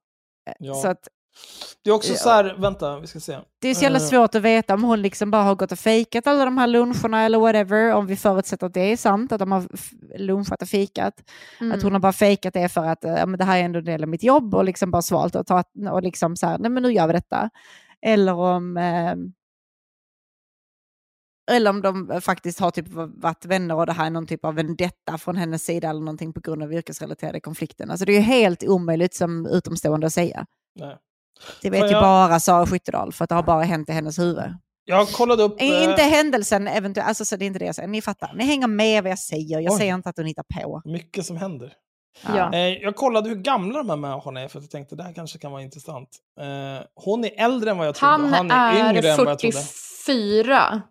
Ja. 0.58 0.74
Så 0.74 0.88
att 0.88 1.08
Det 1.84 1.90
är 1.90 1.94
också 1.94 2.12
Ja. 2.12 2.18
så 2.18 2.28
här, 2.30 2.56
vänta, 2.58 3.00
vi 3.00 3.06
ska 3.06 3.20
se. 3.20 3.38
det 3.58 3.68
är 3.68 3.74
så 3.74 3.82
jävla 3.82 3.98
Eh, 3.98 4.04
svårt 4.04 4.34
att 4.34 4.42
veta 4.42 4.74
om 4.74 4.84
hon 4.84 5.02
liksom 5.02 5.30
bara 5.30 5.42
har 5.42 5.54
gått 5.54 5.72
och 5.72 5.78
fejkat 5.78 6.26
alla 6.26 6.44
de 6.44 6.58
här 6.58 6.66
luncherna 6.66 7.22
eller 7.24 7.38
whatever, 7.38 7.92
om 7.94 8.06
vi 8.06 8.16
förutsätter 8.16 8.66
att 8.66 8.74
det 8.74 8.92
är 8.92 8.96
sant, 8.96 9.32
att 9.32 9.38
de 9.38 9.52
har 9.52 9.66
lunchat 10.18 10.62
och 10.62 10.68
fikat. 10.68 11.14
Mm. 11.60 11.72
Att 11.72 11.82
hon 11.82 11.92
har 11.92 12.00
bara 12.00 12.12
fejkat 12.12 12.54
det 12.54 12.68
för 12.68 12.84
att 12.84 13.04
eh, 13.04 13.12
ja, 13.12 13.26
men 13.26 13.38
det 13.38 13.44
här 13.44 13.58
är 13.58 13.62
ändå 13.62 13.78
en 13.78 13.84
del 13.84 14.02
av 14.02 14.08
mitt 14.08 14.22
jobb 14.22 14.54
och 14.54 14.64
liksom 14.64 14.90
bara 14.90 15.02
svalt 15.02 15.34
och, 15.34 15.46
ta, 15.46 15.64
och 15.90 16.02
liksom 16.02 16.36
så 16.36 16.46
här, 16.46 16.58
nej 16.58 16.70
men 16.70 16.82
nu 16.82 16.92
gör 16.92 17.06
vi 17.06 17.12
detta. 17.12 17.50
Eller 18.06 18.34
om, 18.34 18.76
eh, 18.76 19.14
eller 21.50 21.70
om 21.70 21.82
de 21.82 22.20
faktiskt 22.20 22.60
har 22.60 22.70
typ 22.70 22.86
varit 23.22 23.44
vänner 23.44 23.74
och 23.74 23.86
det 23.86 23.92
här 23.92 24.06
är 24.06 24.10
någon 24.10 24.26
typ 24.26 24.44
av 24.44 24.54
vendetta 24.54 25.18
från 25.18 25.36
hennes 25.36 25.64
sida 25.64 25.88
eller 25.90 26.00
någonting 26.00 26.32
på 26.32 26.40
grund 26.40 26.62
av 26.62 26.72
yrkesrelaterade 26.72 27.40
konflikten. 27.40 27.90
Alltså 27.90 28.04
det 28.06 28.12
är 28.12 28.16
ju 28.16 28.20
helt 28.20 28.64
omöjligt 28.64 29.14
som 29.14 29.46
utomstående 29.46 30.06
att 30.06 30.12
säga. 30.12 30.46
Nej. 30.74 30.96
Det 31.62 31.70
vet 31.70 31.80
Får 31.80 31.88
ju 31.88 31.92
jag- 31.94 32.02
bara 32.02 32.40
Sara 32.40 32.66
Skyttedal 32.66 33.12
för 33.12 33.24
att 33.24 33.28
det 33.28 33.34
har 33.34 33.42
bara 33.42 33.62
hänt 33.62 33.88
i 33.88 33.92
hennes 33.92 34.18
huvud. 34.18 34.44
Jag 34.84 35.08
kollade 35.08 35.42
upp... 35.42 35.60
Eh, 35.60 35.68
eh, 35.68 35.90
Inte 35.90 36.02
händelsen 36.02 36.68
eventuellt, 36.68 37.08
alltså 37.08 37.24
så 37.24 37.36
det 37.36 37.44
är 37.44 37.46
inte 37.46 37.58
det 37.58 37.64
jag 37.64 37.74
säger. 37.74 37.88
Ni 37.88 38.02
fattar, 38.02 38.32
ni 38.34 38.44
hänger 38.44 38.66
med 38.66 39.02
vad 39.02 39.10
jag 39.12 39.18
säger. 39.18 39.60
Jag 39.60 39.72
Oj. 39.72 39.78
säger 39.78 39.94
inte 39.94 40.08
att 40.08 40.16
hon 40.16 40.26
hittar 40.26 40.42
på. 40.62 40.82
Mycket 40.84 41.26
som 41.26 41.36
händer. 41.36 41.72
Ja. 42.26 42.52
Eh, 42.52 42.60
jag 42.60 42.96
kollade 42.96 43.28
hur 43.28 43.36
gamla 43.36 43.78
de 43.78 43.90
här 43.90 43.96
människorna 43.96 44.40
är 44.40 44.48
för 44.48 44.58
att 44.58 44.64
jag 44.64 44.70
tänkte 44.70 44.96
det 44.96 45.02
här 45.02 45.12
kanske 45.12 45.38
kan 45.38 45.52
vara 45.52 45.62
intressant. 45.62 46.08
Eh, 46.40 46.86
hon 46.94 47.24
är 47.24 47.30
äldre 47.44 47.70
än 47.70 47.78
vad 47.78 47.86
jag 47.86 47.94
trodde. 47.94 48.10
Han, 48.12 48.24
och 48.24 48.30
han 48.30 48.50
är, 48.50 48.72
yngre 48.90 49.08
är 49.08 49.12
än 49.12 49.24
vad 49.24 49.30
jag 49.32 49.38
trodde. 49.38 49.56
44. 50.06 50.82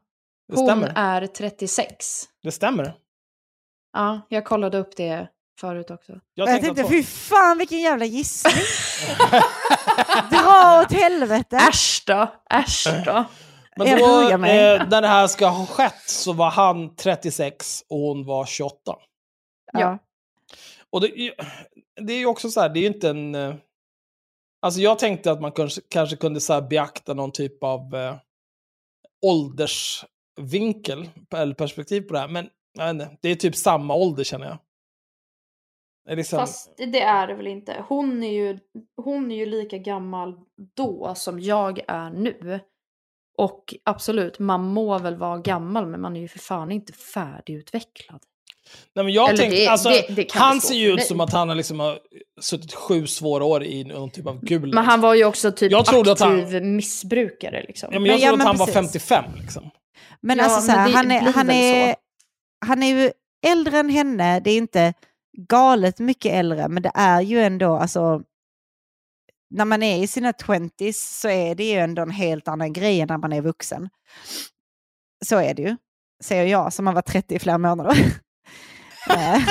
Det 0.47 0.55
Hon 0.55 0.67
stämmer. 0.67 0.93
är 0.95 1.27
36. 1.27 2.23
Det 2.43 2.51
stämmer. 2.51 2.93
Ja, 3.93 4.21
jag 4.29 4.45
kollade 4.45 4.77
upp 4.77 4.95
det 4.97 5.27
förut 5.59 5.91
också. 5.91 6.11
Jag, 6.33 6.49
Jag, 6.49 6.61
tänkte 6.61 6.87
fy 6.89 7.03
fan 7.03 7.57
vilken 7.57 7.79
jävla 7.79 8.05
gissning. 8.05 8.53
Dra 10.31 10.81
åt 10.81 10.91
helvete. 10.91 11.55
Äsch 11.57 12.03
då, 12.07 12.27
äsch 12.53 12.87
då. 13.05 13.25
Men 13.77 13.87
Jag 13.87 13.99
då, 13.99 14.21
eh, 14.29 14.87
när 14.89 15.01
det 15.01 15.07
här 15.07 15.27
ska 15.27 15.47
ha 15.47 15.65
skett 15.65 16.03
så 16.09 16.33
var 16.33 16.49
han 16.51 16.95
36 16.95 17.83
och 17.89 17.99
hon 17.99 18.25
var 18.25 18.45
28. 18.45 18.95
Ja. 19.73 19.97
Och 20.89 21.01
det, 21.01 21.07
är 21.07 21.17
ju- 21.23 21.35
det 22.01 22.13
är 22.13 22.17
ju 22.17 22.25
också 22.25 22.49
så 22.51 22.61
här, 22.61 22.69
det 22.69 22.79
är 22.79 22.81
ju 22.81 22.87
inte 22.87 23.09
en... 23.09 23.35
eh, 23.35 23.55
Alltså 24.61 24.79
jag 24.81 24.99
tänkte 24.99 25.31
att 25.31 25.41
man 25.41 25.51
kanske, 25.51 25.81
kanske 25.89 26.15
kunde 26.15 26.41
så 26.41 26.53
här 26.53 26.61
beakta 26.61 27.13
någon 27.13 27.31
typ 27.31 27.63
av 27.63 27.95
eh, 27.95 28.15
åldersvinkel 29.25 31.09
eller 31.35 31.53
perspektiv 31.53 32.01
på 32.01 32.13
det 32.13 32.19
här. 32.19 32.27
Men 32.27 32.49
jag 32.77 32.85
vet 32.85 32.93
inte, 32.93 33.17
det 33.21 33.29
är 33.29 33.35
typ 33.35 33.55
samma 33.55 33.93
ålder 33.95 34.23
känner 34.23 34.45
jag. 34.45 34.57
Det 36.05 36.11
är 36.11 36.15
liksom, 36.15 36.39
Fast 36.39 36.73
det 36.77 37.01
är 37.01 37.27
det 37.27 37.33
väl 37.35 37.47
inte. 37.47 37.85
Hon 37.89 38.23
är, 38.23 38.33
ju, 38.33 38.59
hon 39.03 39.31
är 39.31 39.35
ju 39.35 39.45
lika 39.45 39.77
gammal 39.77 40.33
då 40.75 41.13
som 41.15 41.39
jag 41.39 41.79
är 41.87 42.09
nu. 42.09 42.59
Och 43.37 43.73
absolut, 43.83 44.39
man 44.39 44.63
må 44.63 44.99
väl 44.99 45.15
vara 45.15 45.37
gammal 45.37 45.85
men 45.87 46.01
man 46.01 46.15
är 46.15 46.21
ju 46.21 46.27
för 46.27 46.39
fan 46.39 46.71
inte 46.71 46.93
färdigutvecklad. 46.93 48.19
nej 48.95 49.05
men 49.05 49.13
jag 49.13 49.29
eller 49.29 49.37
tänkte, 49.37 49.57
det- 49.59 49.67
alltså, 49.67 49.89
det- 49.89 50.15
det 50.15 50.33
han 50.33 50.61
ser 50.61 50.75
ju 50.75 50.91
ut 50.93 51.03
som 51.05 51.19
att 51.19 51.33
han 51.33 51.49
har 51.49 51.55
liksom 51.55 51.79
har 51.79 51.99
suttit 52.41 52.73
sju 52.73 53.07
svåra 53.07 53.43
år 53.45 53.63
i 53.63 53.83
någon 53.83 54.09
typ 54.09 54.27
av 54.27 54.39
gul. 54.45 54.73
Men 54.73 54.85
han 54.85 55.01
var 55.01 55.13
ju 55.15 55.25
också 55.25 55.51
typ 55.51 55.71
Jag 55.71 55.85
trodde 55.85 56.11
att 56.11 56.21
aktiv 56.21 56.53
han- 56.53 56.75
missbrukare 56.75 57.63
liksom. 57.67 57.89
ja, 57.93 57.99
men 57.99 58.09
jag 58.11 58.15
Men 58.15 58.21
ja, 58.21 58.27
trodde 58.29 58.37
men 58.37 58.47
att 58.47 58.47
han 58.47 58.57
var 58.57 58.65
precis. 58.73 59.03
55 59.09 59.25
liksom. 59.41 59.69
Men 60.21 60.37
Ja, 60.37 60.43
alltså 60.43 60.61
så 60.61 60.71
här, 60.71 60.89
han, 60.91 61.11
är, 61.11 61.19
han, 61.33 61.49
är, 61.49 61.93
så. 61.93 61.99
han 62.65 62.83
är 62.83 62.87
ju 63.03 63.11
äldre 63.47 63.77
än 63.79 63.89
henne. 63.89 64.39
Det 64.39 64.51
är 64.51 64.57
inte 64.57 64.93
galet 65.37 65.99
mycket 65.99 66.33
äldre, 66.33 66.67
men 66.67 66.83
det 66.83 66.91
är 66.93 67.21
ju 67.21 67.39
ändå, 67.41 67.75
alltså, 67.75 68.21
när 69.49 69.65
man 69.65 69.83
är 69.83 70.03
i 70.03 70.07
sina 70.07 70.31
20s 70.31 70.93
så 71.21 71.29
är 71.29 71.55
det 71.55 71.63
ju 71.63 71.77
ändå 71.79 72.01
en 72.01 72.11
helt 72.11 72.47
annan 72.47 72.73
grej 72.73 73.01
än 73.01 73.07
när 73.07 73.17
man 73.17 73.33
är 73.33 73.41
vuxen. 73.41 73.89
Så 75.25 75.37
är 75.37 75.53
det 75.53 75.61
ju, 75.61 75.75
säger 76.23 76.45
jag 76.45 76.73
som 76.73 76.87
har 76.87 76.93
varit 76.93 77.05
30 77.07 77.35
i 77.35 77.39
flera 77.39 77.57
månader. 77.57 77.97
Eh, 79.09 79.41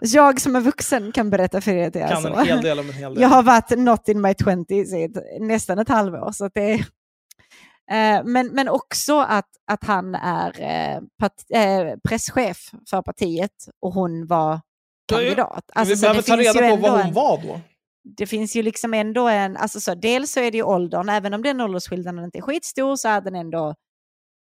jag 0.00 0.40
som 0.40 0.56
är 0.56 0.60
vuxen 0.60 1.12
kan 1.12 1.30
berätta 1.30 1.60
för 1.60 1.72
er 1.72 1.86
att 1.86 1.92
det 1.92 2.00
är 2.00 2.08
Kan 2.08 2.22
så. 2.22 2.28
en 2.28 2.46
hel 2.46 2.62
del 2.62 2.78
om 2.78 2.88
en 2.88 2.94
hel 2.94 3.14
del. 3.14 3.22
Jag 3.22 3.28
har 3.28 3.42
varit 3.42 3.78
not 3.78 4.08
in 4.08 4.20
my 4.20 4.28
20s 4.32 4.94
i 4.94 5.08
nästan 5.40 5.78
ett 5.78 5.88
halvår. 5.88 6.32
Så 6.32 6.48
det 6.54 6.72
är, 6.72 6.86
eh, 7.90 8.24
men, 8.24 8.46
men 8.52 8.68
också 8.68 9.18
att, 9.18 9.48
att 9.66 9.84
han 9.84 10.14
är 10.14 10.60
eh, 10.60 10.96
eh, 11.62 11.96
presschef 12.08 12.70
för 12.90 13.02
partiet 13.02 13.68
och 13.80 13.92
hon 13.92 14.26
var 14.26 14.60
kandidat. 15.12 15.70
Alltså, 15.74 15.94
vi 15.94 16.00
behöver 16.00 16.22
ta 16.22 16.36
reda 16.36 16.76
på 16.76 16.82
vad 16.82 17.02
hon 17.04 17.12
var 17.12 17.42
då. 17.42 17.60
det 18.16 18.26
finns 18.26 18.56
ju 18.56 18.62
liksom 18.62 18.94
ändå 18.94 19.28
en, 19.28 19.56
alltså 19.56 19.80
så, 19.80 19.94
dels 19.94 20.32
så 20.32 20.40
är 20.40 20.50
det 20.50 20.56
ju 20.56 20.62
åldern, 20.64 21.08
även 21.08 21.34
om 21.34 21.42
den 21.42 21.60
åldersskillnaden 21.60 22.24
inte 22.24 22.38
är 22.38 22.42
skitstor 22.42 22.96
så 22.96 23.08
är 23.08 23.20
den 23.20 23.34
ändå 23.34 23.74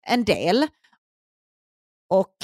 en 0.08 0.24
del. 0.26 0.68
Och 2.10 2.36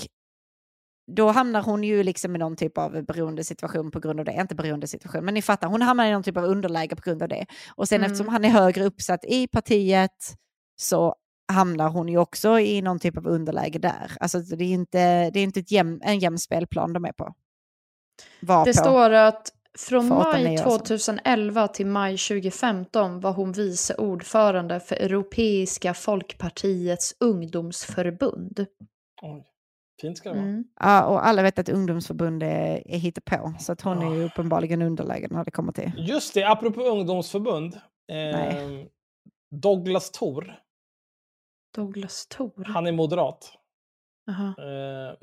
då 1.11 1.27
hamnar 1.31 1.61
hon 1.63 1.83
ju 1.83 2.03
liksom 2.03 2.35
i 2.35 2.39
någon 2.39 2.55
typ 2.55 2.77
av 2.77 3.03
beroendesituation 3.05 3.91
på 3.91 3.99
grund 3.99 4.19
av 4.19 4.25
det. 4.25 4.33
Inte 4.33 4.55
beroendesituation, 4.55 5.25
men 5.25 5.33
ni 5.33 5.41
fattar, 5.41 5.67
hon 5.67 5.81
hamnar 5.81 6.05
i 6.05 6.11
någon 6.11 6.23
typ 6.23 6.37
av 6.37 6.43
underläge 6.43 6.95
på 6.95 7.01
grund 7.01 7.23
av 7.23 7.29
det. 7.29 7.45
Och 7.75 7.87
sen 7.87 7.97
Mm. 7.97 8.05
eftersom 8.11 8.27
han 8.33 8.45
är 8.45 8.49
högre 8.49 8.83
uppsatt 8.85 9.25
i 9.25 9.47
partiet 9.47 10.35
så 10.81 11.15
hamnar 11.53 11.89
hon 11.89 12.07
ju 12.09 12.17
också 12.17 12.59
i 12.59 12.81
någon 12.81 12.99
typ 12.99 13.17
av 13.17 13.27
underläge 13.27 13.79
där. 13.79 14.11
Alltså 14.19 14.39
det 14.39 14.63
är 14.63 14.73
inte, 14.73 15.29
det 15.29 15.39
är 15.39 15.43
inte 15.43 15.59
ett 15.59 15.71
jäm, 15.71 16.01
en 16.03 16.19
jämn 16.19 16.37
spelplan 16.37 16.93
de 16.93 17.05
är 17.05 17.11
på. 17.11 17.33
Var 18.41 18.65
Det 18.65 18.71
på. 18.71 18.77
står 18.77 19.11
att 19.11 19.51
från 19.77 20.07
maj 20.07 20.43
nio 20.43 20.51
år 20.51 20.57
sedan. 20.57 20.79
2011 20.79 21.67
till 21.67 21.85
maj 21.85 22.17
2015 22.17 23.19
var 23.19 23.31
hon 23.33 23.51
vice 23.51 23.95
ordförande 23.95 24.79
för 24.79 24.95
Europeiska 24.95 25.93
folkpartiets 25.93 27.15
ungdomsförbund. 27.19 28.65
Oj, 29.21 29.45
fint 30.01 30.17
ska 30.17 30.29
det 30.29 30.35
vara. 30.35 30.45
Mm. 30.47 30.63
Ja, 30.79 31.05
och 31.05 31.27
alla 31.27 31.41
vet 31.41 31.59
att 31.59 31.69
ungdomsförbund 31.69 32.43
är, 32.43 32.87
är 32.87 32.97
hittepå, 32.97 33.53
så 33.59 33.71
att 33.71 33.81
hon 33.81 34.01
är 34.01 34.15
ju 34.15 34.23
uppenbarligen 34.25 34.81
underläge 34.81 35.27
när 35.29 35.45
det 35.45 35.51
kommer 35.51 35.71
till. 35.71 35.91
Just 35.97 36.33
det, 36.33 36.43
apropå 36.43 36.81
ungdomsförbund. 36.81 37.73
Eh. 38.11 38.85
Douglas 39.55 40.11
Thor, 40.11 40.55
Douglas 41.75 42.27
Thor. 42.27 42.63
han 42.65 42.87
är 42.87 42.91
moderat. 42.91 43.53
Aha. 44.29 44.53
Eh, 44.57 45.15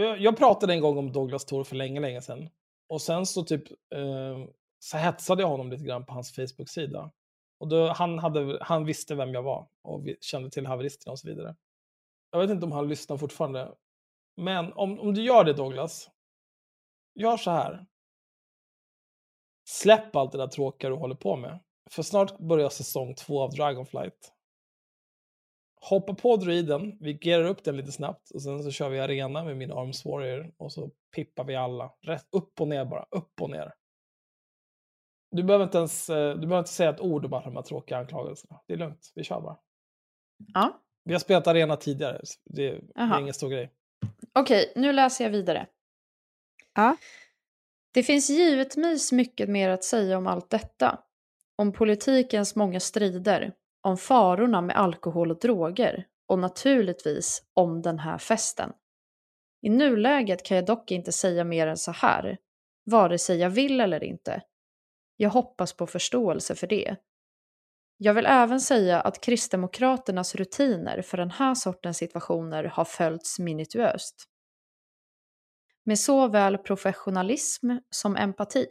jag- 0.00 0.20
jag 0.20 0.36
pratade 0.36 0.72
en 0.72 0.80
gång 0.80 0.98
om 0.98 1.12
Douglas 1.12 1.44
Thor 1.44 1.64
för 1.64 1.76
länge, 1.76 2.00
länge 2.00 2.22
sedan. 2.22 2.50
Och 2.88 3.02
sen 3.02 3.26
så 3.26 3.42
typ 3.44 3.70
eh, 3.94 4.38
så 4.78 4.96
hetsade 4.96 5.42
jag 5.42 5.48
honom 5.48 5.70
lite 5.70 5.84
grann 5.84 6.06
på 6.06 6.12
hans 6.12 6.34
Facebook-sida. 6.34 7.12
Och 7.60 7.68
då, 7.68 7.88
han, 7.88 8.18
hade, 8.18 8.58
han 8.60 8.84
visste 8.84 9.14
vem 9.14 9.34
jag 9.34 9.42
var 9.42 9.68
och 9.84 10.06
vi 10.06 10.16
kände 10.20 10.50
till 10.50 10.66
haveristerna 10.66 11.12
och 11.12 11.18
så 11.18 11.28
vidare. 11.28 11.56
Jag 12.30 12.40
vet 12.40 12.50
inte 12.50 12.66
om 12.66 12.72
han 12.72 12.88
lyssnar 12.88 13.16
fortfarande. 13.16 13.74
Men 14.36 14.72
om, 14.72 15.00
om 15.00 15.14
du 15.14 15.22
gör 15.22 15.44
det 15.44 15.52
Douglas, 15.52 16.10
gör 17.14 17.36
så 17.36 17.50
här. 17.50 17.86
Släpp 19.68 20.16
allt 20.16 20.32
det 20.32 20.38
där 20.38 20.46
tråkiga 20.46 20.90
du 20.90 20.96
håller 20.96 21.14
på 21.14 21.36
med. 21.36 21.58
För 21.90 22.02
snart 22.02 22.38
börjar 22.38 22.68
säsong 22.68 23.14
två 23.14 23.42
av 23.42 23.50
Dragonflight. 23.50 24.32
Hoppa 25.80 26.14
på 26.14 26.36
druiden, 26.36 26.98
vi 27.00 27.18
gerar 27.20 27.44
upp 27.44 27.64
den 27.64 27.76
lite 27.76 27.92
snabbt 27.92 28.30
och 28.30 28.42
sen 28.42 28.62
så 28.62 28.70
kör 28.70 28.88
vi 28.88 29.00
arena 29.00 29.44
med 29.44 29.56
min 29.56 29.72
Arms 29.72 30.04
Warrior 30.04 30.52
och 30.56 30.72
så 30.72 30.90
pippar 31.16 31.44
vi 31.44 31.56
alla. 31.56 31.92
Rätt 32.00 32.26
upp 32.32 32.60
och 32.60 32.68
ner 32.68 32.84
bara, 32.84 33.06
upp 33.10 33.40
och 33.40 33.50
ner. 33.50 33.74
Du 35.30 35.42
behöver 35.42 35.64
inte 35.64 35.78
ens 35.78 36.10
eh, 36.10 36.34
du 36.34 36.40
behöver 36.40 36.58
inte 36.58 36.70
säga 36.70 36.90
ett 36.90 37.00
ord 37.00 37.24
om 37.24 37.32
alla 37.32 37.44
de 37.44 37.56
här 37.56 37.62
tråkiga 37.62 37.98
anklagelserna. 37.98 38.60
Det 38.66 38.72
är 38.72 38.78
lugnt, 38.78 39.12
vi 39.14 39.24
kör 39.24 39.40
bara. 39.40 39.58
Ja. 40.54 40.80
Vi 41.04 41.12
har 41.12 41.20
spelat 41.20 41.46
arena 41.46 41.76
tidigare, 41.76 42.20
det, 42.44 42.70
det 42.70 42.78
är 42.94 43.02
Aha. 43.02 43.20
ingen 43.20 43.34
stor 43.34 43.48
grej. 43.48 43.72
Okej, 44.32 44.72
nu 44.76 44.92
läser 44.92 45.24
jag 45.24 45.30
vidare. 45.30 45.66
Ja. 46.74 46.96
Det 47.90 48.02
finns 48.02 48.30
givetvis 48.30 49.12
mycket 49.12 49.48
mer 49.48 49.68
att 49.68 49.84
säga 49.84 50.18
om 50.18 50.26
allt 50.26 50.50
detta. 50.50 50.98
Om 51.56 51.72
politikens 51.72 52.56
många 52.56 52.80
strider, 52.80 53.52
om 53.88 53.96
farorna 53.96 54.60
med 54.60 54.76
alkohol 54.76 55.30
och 55.30 55.38
droger 55.38 56.06
och 56.26 56.38
naturligtvis 56.38 57.42
om 57.54 57.82
den 57.82 57.98
här 57.98 58.18
festen. 58.18 58.72
I 59.62 59.70
nuläget 59.70 60.42
kan 60.42 60.56
jag 60.56 60.66
dock 60.66 60.90
inte 60.90 61.12
säga 61.12 61.44
mer 61.44 61.66
än 61.66 61.76
så 61.76 61.92
här, 61.92 62.38
vare 62.84 63.18
sig 63.18 63.38
jag 63.38 63.50
vill 63.50 63.80
eller 63.80 64.04
inte. 64.04 64.42
Jag 65.16 65.30
hoppas 65.30 65.72
på 65.72 65.86
förståelse 65.86 66.54
för 66.54 66.66
det. 66.66 66.96
Jag 67.96 68.14
vill 68.14 68.26
även 68.26 68.60
säga 68.60 69.00
att 69.00 69.20
Kristdemokraternas 69.20 70.34
rutiner 70.34 71.02
för 71.02 71.16
den 71.16 71.30
här 71.30 71.54
sortens 71.54 71.96
situationer 71.96 72.64
har 72.64 72.84
följts 72.84 73.38
minutiöst. 73.38 74.24
med 75.84 75.98
såväl 75.98 76.58
professionalism 76.58 77.70
som 77.90 78.16
empati. 78.16 78.66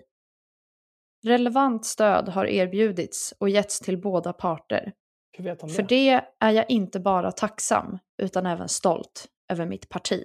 Relevant 1.24 1.86
stöd 1.86 2.30
har 2.30 2.46
erbjudits 2.46 3.34
och 3.40 3.50
getts 3.50 3.80
till 3.80 4.02
båda 4.02 4.34
parter. 4.34 4.94
Han 5.38 5.70
För 5.70 5.84
det? 5.84 5.88
det 5.88 6.24
är 6.40 6.52
jag 6.52 6.70
inte 6.70 7.00
bara 7.00 7.32
tacksam, 7.32 8.00
utan 8.22 8.46
även 8.46 8.70
stolt 8.70 9.28
över 9.50 9.66
mitt 9.66 9.90
parti. 9.90 10.24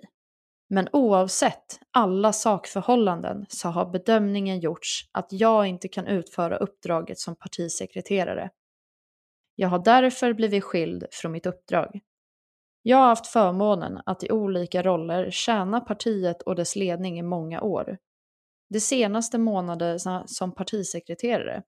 Men 0.69 0.89
oavsett 0.93 1.81
alla 1.91 2.33
sakförhållanden 2.33 3.47
så 3.49 3.69
har 3.69 3.87
bedömningen 3.87 4.61
gjorts 4.61 5.09
att 5.13 5.27
jag 5.31 5.67
inte 5.67 5.89
kan 5.89 6.07
utföra 6.07 6.57
uppdraget 6.57 7.19
som 7.19 7.37
partisekreterare. 7.37 8.51
Jag 9.55 9.69
har 9.69 9.79
därför 9.79 10.33
blivit 10.33 10.65
skild 10.65 11.07
från 11.11 11.33
mitt 11.33 11.47
uppdrag. 11.47 12.01
Jag 12.83 12.97
har 12.97 13.07
haft 13.07 13.27
förmånen 13.27 14.01
att 14.07 14.25
i 14.25 14.31
olika 14.31 14.83
roller 14.83 15.31
tjäna 15.31 15.81
partiet 15.81 16.43
och 16.43 16.57
dess 16.57 16.77
ledning 16.77 17.19
i 17.19 17.23
många 17.23 17.61
år. 17.61 17.99
De 18.69 18.81
senaste 18.81 19.39
månaderna 19.39 20.27
som 20.27 20.55
partisekreterare. 20.55 21.63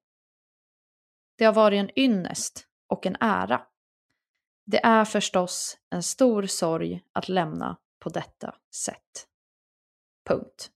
Det 1.39 1.45
har 1.45 1.53
varit 1.53 1.79
en 1.79 1.99
ynnest 1.99 2.67
och 2.89 3.07
en 3.07 3.17
ära. 3.21 3.63
Det 4.67 4.85
är 4.85 5.05
förstås 5.05 5.79
en 5.91 6.03
stor 6.03 6.47
sorg 6.47 7.03
att 7.13 7.29
lämna 7.29 7.77
på 7.99 8.09
detta 8.09 8.55
sätt. 8.75 9.29
Punkt. 10.29 10.71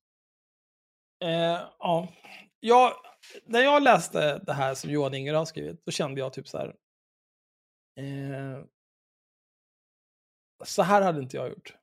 Eh, 1.24 1.60
ja. 1.78 2.08
Jag, 2.60 2.92
när 3.44 3.60
jag 3.60 3.82
läste 3.82 4.38
det 4.38 4.52
här 4.52 4.74
som 4.74 4.90
Johan 4.90 5.14
Inger 5.14 5.34
har 5.34 5.44
skrivit, 5.44 5.84
då 5.84 5.92
kände 5.92 6.20
jag 6.20 6.32
typ 6.32 6.48
så 6.48 6.58
här. 6.58 6.74
Eh, 7.98 8.64
så 10.64 10.82
här 10.82 11.02
hade 11.02 11.20
inte 11.20 11.36
jag 11.36 11.48
gjort. 11.48 11.74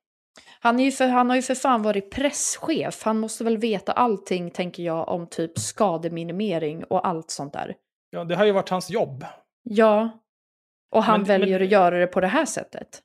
Han, 0.59 0.79
är 0.79 0.83
ju 0.83 0.91
för, 0.91 1.07
han 1.07 1.29
har 1.29 1.35
ju 1.35 1.41
för 1.41 1.55
fan 1.55 1.81
varit 1.81 2.11
presschef. 2.11 3.03
Han 3.03 3.19
måste 3.19 3.43
väl 3.43 3.57
veta 3.57 3.91
allting, 3.91 4.51
tänker 4.51 4.83
jag, 4.83 5.09
om 5.09 5.27
typ 5.27 5.59
skademinimering 5.59 6.83
och 6.83 7.07
allt 7.07 7.31
sånt 7.31 7.53
där. 7.53 7.75
Ja, 8.09 8.23
det 8.23 8.35
har 8.35 8.45
ju 8.45 8.51
varit 8.51 8.69
hans 8.69 8.89
jobb. 8.89 9.25
Ja. 9.69 10.19
Och 10.91 11.03
han 11.03 11.19
Men- 11.19 11.27
väljer 11.27 11.59
men- 11.59 11.65
att 11.67 11.71
göra 11.71 11.99
det 11.99 12.07
på 12.07 12.21
det 12.21 12.27
här 12.27 12.45
sättet. 12.45 13.01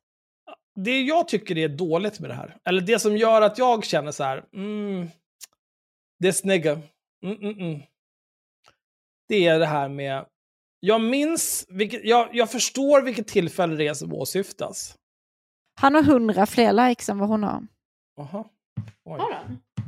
Det 0.74 1.00
jag 1.02 1.28
tycker 1.28 1.58
är 1.58 1.68
dåligt 1.68 2.20
med 2.20 2.30
det 2.30 2.34
här, 2.34 2.56
eller 2.64 2.80
det 2.80 2.98
som 2.98 3.16
gör 3.16 3.42
att 3.42 3.58
jag 3.58 3.84
känner 3.84 4.12
så 4.12 4.24
här, 4.24 4.44
mm, 4.54 5.08
det 6.18 6.28
är 6.28 6.32
snygga. 6.32 6.72
Mm, 7.24 7.36
mm, 7.42 7.58
mm. 7.60 7.80
Det 9.28 9.46
är 9.46 9.58
det 9.58 9.66
här 9.66 9.88
med, 9.88 10.26
jag 10.80 11.00
minns, 11.00 11.66
vilket, 11.68 12.04
jag, 12.04 12.28
jag 12.32 12.50
förstår 12.50 13.02
vilket 13.02 13.28
tillfälle 13.28 13.76
det 13.76 13.86
är 13.88 13.94
som 13.94 14.12
åsyftas. 14.14 14.96
Han 15.80 15.94
har 15.94 16.02
hundra 16.02 16.46
fler 16.46 16.72
likes 16.88 17.08
än 17.08 17.18
vad 17.18 17.28
hon 17.28 17.42
har. 17.44 17.66
Aha. 18.20 18.50
Oj. 19.04 19.20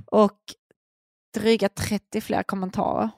Och 0.07 0.39
dryga 1.35 1.69
30 1.69 2.21
fler 2.21 2.43
kommentarer. 2.43 3.11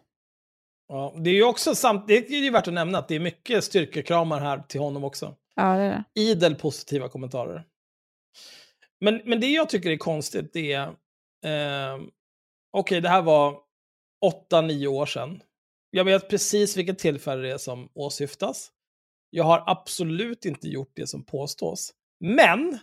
Ja, 0.88 1.14
det 1.18 1.30
är 1.30 1.34
ju 1.34 1.44
också 1.44 1.74
samt, 1.74 2.08
det 2.08 2.16
är 2.16 2.42
ju 2.42 2.50
värt 2.50 2.68
att 2.68 2.74
nämna 2.74 2.98
att 2.98 3.08
det 3.08 3.14
är 3.14 3.20
mycket 3.20 3.64
styrkekramar 3.64 4.40
här 4.40 4.58
till 4.68 4.80
honom 4.80 5.04
också. 5.04 5.36
Ja, 5.54 5.76
det 5.76 5.82
är 5.82 6.04
det. 6.14 6.20
idel 6.20 6.54
positiva 6.54 7.08
kommentarer. 7.08 7.64
Men, 9.00 9.20
men 9.24 9.40
det 9.40 9.46
jag 9.46 9.68
tycker 9.68 9.90
är 9.90 9.96
konstigt 9.96 10.52
det 10.52 10.72
är, 10.72 10.88
eh, 11.44 12.00
okej 12.72 13.00
det 13.00 13.08
här 13.08 13.22
var 13.22 13.58
8-9 14.50 14.86
år 14.86 15.06
sedan. 15.06 15.42
Jag 15.90 16.04
vet 16.04 16.28
precis 16.28 16.76
vilket 16.76 16.98
tillfälle 16.98 17.42
det 17.42 17.52
är 17.52 17.58
som 17.58 17.88
åsyftas. 17.94 18.70
Jag 19.30 19.44
har 19.44 19.64
absolut 19.66 20.44
inte 20.44 20.68
gjort 20.68 20.92
det 20.94 21.06
som 21.06 21.24
påstås. 21.24 21.92
Men, 22.20 22.78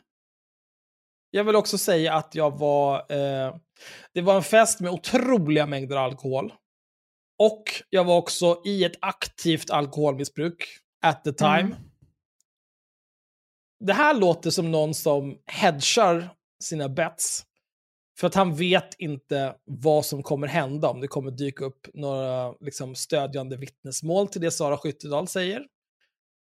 jag 1.32 1.44
vill 1.44 1.56
också 1.56 1.78
säga 1.78 2.14
att 2.14 2.36
jag 2.36 2.58
var, 2.58 2.96
eh, 2.96 3.56
det 4.14 4.22
var 4.22 4.36
en 4.36 4.44
fest 4.44 4.80
med 4.80 4.92
otroliga 4.92 5.66
mängder 5.66 5.96
alkohol. 5.96 6.54
Och 7.42 7.64
jag 7.90 8.04
var 8.04 8.18
också 8.18 8.62
i 8.66 8.84
ett 8.84 8.96
aktivt 9.02 9.70
alkoholmissbruk 9.70 10.64
at 11.02 11.24
the 11.24 11.34
time. 11.34 11.60
Mm. 11.60 11.76
Det 13.80 13.94
här 13.94 14.14
låter 14.14 14.50
som 14.50 14.72
någon 14.72 14.94
som 14.94 15.38
hedgar 15.46 16.30
sina 16.64 16.90
bets. 16.90 17.46
För 18.20 18.28
att 18.28 18.36
han 18.36 18.56
vet 18.56 18.96
inte 18.98 19.56
vad 19.66 20.06
som 20.06 20.24
kommer 20.24 20.48
hända, 20.48 20.90
om 20.90 21.02
det 21.02 21.08
kommer 21.08 21.32
dyka 21.32 21.66
upp 21.66 21.88
några 21.94 22.52
liksom, 22.52 22.96
stödjande 22.96 23.58
vittnesmål 23.58 24.28
till 24.28 24.42
det 24.42 24.52
Sara 24.52 24.78
Skyttedal 24.78 25.28
säger. 25.28 25.66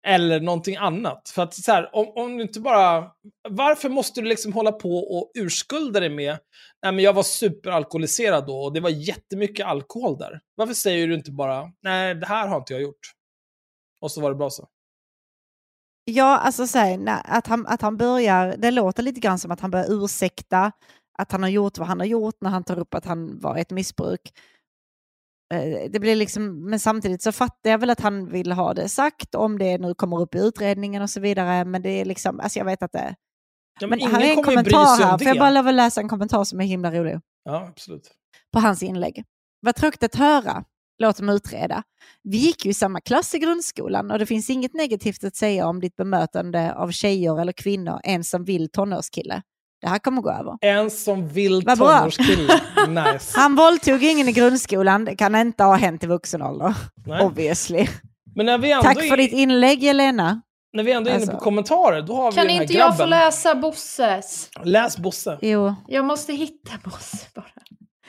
Eller 0.07 0.41
någonting 0.41 0.77
annat. 0.77 1.29
För 1.35 1.43
att 1.43 1.55
så 1.55 1.73
här, 1.73 1.97
om, 1.97 2.13
om 2.17 2.37
du 2.37 2.43
inte 2.43 2.61
bara... 2.61 3.11
Varför 3.49 3.89
måste 3.89 4.21
du 4.21 4.29
liksom 4.29 4.53
hålla 4.53 4.73
på 4.73 4.97
och 4.97 5.31
urskulda 5.35 6.01
dig 6.01 6.09
med 6.09 6.39
nej 6.83 6.93
men 6.93 6.99
jag 6.99 7.13
var 7.13 7.23
superalkoholiserad 7.23 8.47
då 8.47 8.57
och 8.57 8.73
det 8.73 8.81
var 8.81 8.91
jättemycket 8.91 9.67
alkohol 9.67 10.19
där. 10.19 10.41
Varför 10.55 10.75
säger 10.75 11.09
du 11.09 11.15
inte 11.15 11.33
bara 11.33 11.73
nej 11.83 12.15
det 12.15 12.27
här 12.27 12.49
har 12.49 12.57
inte 12.57 12.73
jag 12.73 12.83
gjort. 12.83 13.13
Och 14.01 14.11
så 14.11 14.21
var 14.21 14.31
det 14.31 14.37
bra 14.37 14.51
så. 14.51 14.69
Ja, 16.05 16.39
alltså 16.39 16.67
så 16.67 16.79
här, 16.79 17.21
att, 17.25 17.47
han, 17.47 17.67
att 17.67 17.83
han 17.83 17.97
börjar, 17.97 18.57
det 18.59 18.71
låter 18.71 19.03
lite 19.03 19.21
grann 19.21 19.39
som 19.39 19.51
att 19.51 19.61
han 19.61 19.71
börjar 19.71 20.05
ursäkta 20.05 20.73
att 21.19 21.33
han 21.33 21.43
har 21.43 21.51
gjort 21.51 21.79
vad 21.79 21.89
han 21.89 22.01
har 22.01 22.07
gjort 22.07 22.37
när 22.41 22.51
han 22.51 22.65
tar 22.65 22.79
upp 22.79 22.95
att 22.95 23.05
han 23.05 23.39
var 23.41 23.57
ett 23.57 23.71
missbruk. 23.71 24.33
Eh, 25.53 25.91
Det 25.91 26.01
blir 26.01 26.17
liksom, 26.17 26.71
men 26.71 26.81
samtidigt 26.81 27.23
så 27.23 27.33
fattar 27.33 27.71
jag 27.71 27.79
väl 27.79 27.91
att 27.91 28.01
han 28.01 28.29
vill 28.29 28.53
ha 28.53 28.75
det 28.75 28.89
sagt 28.89 29.35
om 29.35 29.59
det 29.59 29.79
nu 29.79 29.95
kommer 29.95 30.21
upp 30.21 30.35
i 30.35 30.39
utredningen 30.39 31.03
och 31.03 31.11
så 31.11 31.21
vidare. 31.21 31.65
Men 31.65 31.83
det 31.83 31.91
är 31.91 32.05
liksom, 32.05 32.41
alltså 32.41 32.59
jag 32.59 32.65
vet 32.67 32.83
att 32.83 32.93
det... 32.93 33.15
Ja, 33.81 33.87
men 33.87 33.99
ingen 33.99 34.15
här 34.15 34.21
är 34.21 34.31
en 34.37 34.43
kommentar 34.43 35.05
här, 35.05 35.19
får 35.19 35.27
jag 35.27 35.39
bara 35.39 35.51
lov 35.51 35.73
läsa 35.73 36.01
en 36.01 36.09
kommentar 36.09 36.45
som 36.45 36.61
är 36.61 36.65
himla 36.65 36.91
rolig 36.93 37.21
Ja, 37.45 37.67
absolut. 37.69 38.11
på 38.53 38.61
hans 38.61 38.83
inlägg. 38.83 39.25
Vad 39.61 39.75
tråkigt 39.75 40.03
att 40.03 40.15
höra. 40.15 40.65
Låt 40.99 41.17
dem 41.17 41.29
utreda. 41.29 41.83
Vi 42.23 42.37
gick 42.37 42.65
ju 42.65 42.71
i 42.71 42.75
samma 42.75 43.01
klass 43.01 43.35
i 43.35 43.39
grundskolan 43.39 44.11
och 44.11 44.19
det 44.19 44.27
finns 44.27 44.51
inget 44.51 44.75
negativt 44.75 45.25
att 45.25 45.37
säga 45.37 45.67
om 45.67 45.81
ditt 45.81 45.97
bemötande 45.97 46.75
av 46.75 46.91
tjejer 46.91 47.41
eller 47.41 47.53
kvinnor, 47.53 48.01
en 48.05 48.25
som 48.25 48.45
vill 48.45 48.69
tonårskille. 48.71 49.43
Det 49.83 49.89
här 49.89 49.99
kommer 49.99 50.23
gå 50.23 50.31
över. 50.31 50.59
En 50.61 50.91
som 50.91 51.29
vill 51.29 51.63
Vad 51.67 51.79
bra. 51.79 51.99
tonårskille. 51.99 52.61
Nice. 52.89 53.33
Han 53.41 53.55
våldtog 53.57 54.03
ingen 54.05 54.29
i 54.29 54.33
grundskolan, 54.33 55.05
det 55.05 55.17
kan 55.17 55.35
inte 55.35 55.65
ha 55.65 55.75
hänt 55.77 56.05
i 56.05 56.07
vuxen 56.07 56.43
ålder. 56.43 56.75
Nej. 57.07 57.25
Obviously. 57.25 57.89
Men 58.35 58.47
när 58.47 58.59
vi 58.59 58.73
ändå 58.73 58.83
Tack 58.83 58.99
för 58.99 59.13
är, 59.13 59.17
ditt 59.17 59.33
inlägg 59.33 59.83
Jelena. 59.83 60.41
när 60.73 60.83
vi 60.85 60.93
ändå 60.93 61.11
är 61.11 61.15
inne 61.15 61.23
Alltså. 61.23 61.37
på 61.39 61.45
kommentarer, 61.45 62.03
då 62.03 62.15
har 62.15 62.31
vi 62.31 62.37
Kan 62.37 62.47
den 62.47 62.55
här 62.55 62.63
inte 62.63 62.75
jag 62.75 62.81
grabben. 62.89 62.99
få 62.99 63.07
läsa 63.07 63.55
Bosses? 63.55 64.51
Läs 64.65 64.99
Bosse. 64.99 65.39
Jo, 65.43 65.75
Jag 65.89 66.05
måste 66.05 66.33
hitta 66.33 66.73
Bosse 66.85 67.27
bara. 67.35 67.45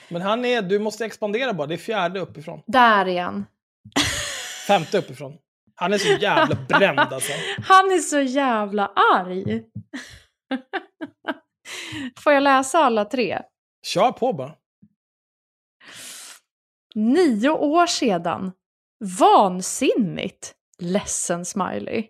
Men 0.08 0.22
han 0.22 0.44
är, 0.44 0.62
du 0.62 0.78
måste 0.78 1.04
expandera 1.04 1.52
bara, 1.52 1.66
det 1.66 1.74
är 1.74 1.78
fjärde 1.78 2.20
uppifrån. 2.20 2.60
Där 2.66 3.08
är 3.08 3.22
han. 3.22 3.46
Femte 4.66 4.98
uppifrån. 4.98 5.32
Han 5.74 5.92
är 5.92 5.98
så 5.98 6.08
jävla 6.22 6.56
bränd 6.68 6.98
alltså. 7.00 7.32
Han 7.68 7.84
är 7.86 7.98
så 7.98 8.20
jävla 8.20 8.90
arg. 9.16 9.62
Får 12.18 12.32
jag 12.32 12.42
läsa 12.42 12.78
alla 12.78 13.04
tre? 13.04 13.42
Kör 13.86 14.12
på 14.12 14.32
bara. 14.32 14.54
Nio 16.94 17.48
år 17.50 17.86
sedan. 17.86 18.52
Vansinnigt. 19.20 20.54
Ledsen 20.78 21.44
smiley. 21.44 22.00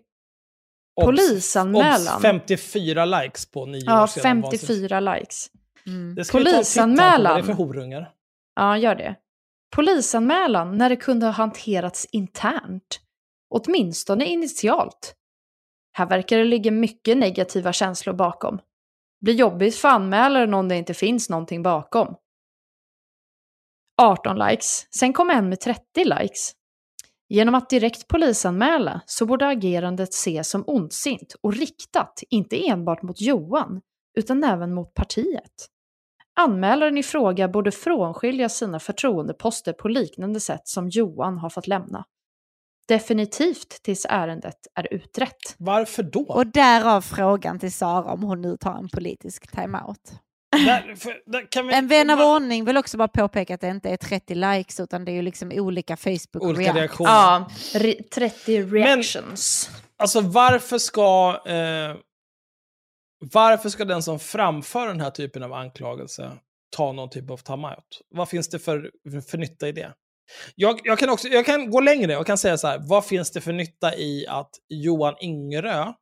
Obs- 1.01 1.05
Polisanmälan. 1.05 2.15
obs 2.15 2.21
54 2.21 3.05
likes 3.05 3.51
på 3.51 3.65
nio 3.65 3.81
Ja, 3.85 4.03
år 4.03 4.07
sedan. 4.07 4.41
vansinnigt. 4.41 4.67
54 4.67 4.99
likes. 4.99 5.47
mm. 5.85 6.15
Det 6.15 6.25
ska 6.25 6.37
vi 6.37 6.43
ta 6.43 6.49
på 6.51 6.55
Polisanmälan. 6.55 7.33
det 7.35 7.41
är 7.41 7.43
för 7.45 7.53
horungar. 7.53 8.11
Ja, 8.55 8.77
gör 8.77 8.95
det. 8.95 9.15
Polisanmälan 9.75 10.77
när 10.77 10.89
det 10.89 10.95
kunde 10.95 11.25
ha 11.25 11.33
hanterats 11.33 12.05
internt. 12.11 12.99
Åtminstone 13.49 14.25
initialt. 14.25 15.15
Här 15.97 16.05
verkar 16.05 16.37
det 16.37 16.43
ligga 16.43 16.71
mycket 16.71 17.17
negativa 17.17 17.73
känslor 17.73 18.13
bakom. 18.13 18.59
Blir 19.25 19.35
jobbigt 19.35 19.75
för 19.75 19.87
anmälaren 19.87 20.53
om 20.53 20.67
det 20.67 20.75
inte 20.75 20.93
finns 20.93 21.29
någonting 21.29 21.63
bakom. 21.63 22.15
18 24.01 24.39
likes. 24.39 24.87
Sen 24.99 25.13
kom 25.13 25.29
en 25.29 25.49
med 25.49 25.59
30 25.59 25.81
likes. 26.03 26.51
Genom 27.29 27.55
att 27.55 27.69
direkt 27.69 28.07
polisanmäla 28.07 29.01
så 29.05 29.25
borde 29.25 29.47
agerandet 29.47 30.09
ses 30.09 30.49
som 30.49 30.63
ondsint 30.67 31.35
och 31.41 31.53
riktat, 31.53 32.23
inte 32.29 32.67
enbart 32.67 33.01
mot 33.01 33.21
Johan, 33.21 33.81
utan 34.17 34.43
även 34.43 34.73
mot 34.73 34.93
partiet. 34.93 35.67
Anmälaren 36.35 36.97
i 36.97 37.03
fråga 37.03 37.47
borde 37.47 37.71
frånskilja 37.71 38.49
sina 38.49 38.79
förtroendeposter 38.79 39.73
på 39.73 39.87
liknande 39.87 40.39
sätt 40.39 40.67
som 40.67 40.89
Johan 40.89 41.37
har 41.37 41.49
fått 41.49 41.67
lämna. 41.67 42.05
Definitivt 42.87 43.83
tills 43.83 44.05
ärendet 44.09 44.57
är 44.75 44.93
utrett. 44.93 45.55
Varför 45.57 46.03
då? 46.03 46.19
Och 46.19 46.47
därav 46.47 47.01
frågan 47.01 47.59
till 47.59 47.71
Sara 47.73 48.11
om 48.11 48.23
hon 48.23 48.41
nu 48.41 48.57
tar 48.57 48.73
en 48.77 48.89
politisk 48.89 49.51
timeout. 49.51 50.11
Där, 50.51 50.95
för, 50.95 51.31
där 51.31 51.51
kan 51.51 51.67
vi, 51.67 51.73
En 51.73 51.87
vän 51.87 52.09
av 52.09 52.19
ordning 52.19 52.65
vill 52.65 52.77
också 52.77 52.97
bara 52.97 53.07
påpeka 53.07 53.55
att 53.55 53.61
det 53.61 53.67
inte 53.69 53.89
är 53.89 53.97
30 53.97 54.35
likes 54.35 54.79
utan 54.79 55.05
det 55.05 55.11
är 55.11 55.13
ju 55.13 55.21
liksom 55.21 55.51
olika 55.51 55.97
Facebook 55.97 56.43
Olika 56.43 56.61
react. 56.61 56.77
reaktioner. 56.77 57.11
Ja, 57.11 57.47
re- 57.73 58.09
30 58.13 58.63
reactions. 58.63 59.69
Alltså 59.97 60.21
varför 60.21 60.77
ska... 60.77 61.41
Eh, 61.45 61.95
varför 63.33 63.69
ska 63.69 63.85
den 63.85 64.03
som 64.03 64.19
framför 64.19 64.87
den 64.87 65.01
här 65.01 65.11
typen 65.11 65.43
av 65.43 65.53
anklagelse 65.53 66.31
ta 66.77 66.91
någon 66.91 67.09
typ 67.09 67.29
av 67.29 67.37
timeout? 67.37 68.01
Vad 68.09 68.29
finns 68.29 68.49
det 68.49 68.59
för, 68.59 68.91
för 69.29 69.37
nytta 69.37 69.67
i 69.67 69.71
det? 69.71 69.93
Jag, 70.55 70.79
jag, 70.83 70.99
kan 70.99 71.09
också, 71.09 71.27
jag 71.27 71.45
kan 71.45 71.69
gå 71.69 71.79
längre 71.79 72.17
och 72.17 72.27
kan 72.27 72.37
säga 72.37 72.57
så 72.57 72.67
här, 72.67 72.79
vad 72.87 73.05
finns 73.05 73.31
det 73.31 73.41
för 73.41 73.53
nytta 73.53 73.95
i 73.95 74.27
att 74.27 74.49
Johan 74.69 75.15
Ingerö 75.19 75.93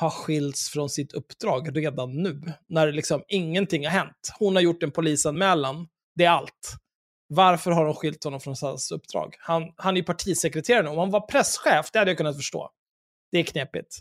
har 0.00 0.10
skilts 0.10 0.70
från 0.70 0.90
sitt 0.90 1.12
uppdrag 1.12 1.76
redan 1.76 2.22
nu, 2.22 2.42
när 2.68 2.92
liksom 2.92 3.22
ingenting 3.28 3.84
har 3.84 3.92
hänt. 3.92 4.32
Hon 4.38 4.56
har 4.56 4.62
gjort 4.62 4.82
en 4.82 4.90
polisanmälan, 4.90 5.88
det 6.14 6.24
är 6.24 6.30
allt. 6.30 6.76
Varför 7.28 7.70
har 7.70 7.84
de 7.84 7.94
skilt 7.94 8.24
honom 8.24 8.40
från 8.40 8.54
hans 8.60 8.90
uppdrag? 8.92 9.34
Han, 9.38 9.72
han 9.76 9.94
är 9.96 10.00
ju 10.00 10.04
partisekreterare 10.04 10.82
nu. 10.82 10.88
Om 10.88 10.98
han 10.98 11.10
var 11.10 11.20
presschef, 11.20 11.90
det 11.92 11.98
hade 11.98 12.10
jag 12.10 12.18
kunnat 12.18 12.36
förstå. 12.36 12.70
Det 13.32 13.38
är 13.38 13.42
knepigt. 13.42 13.98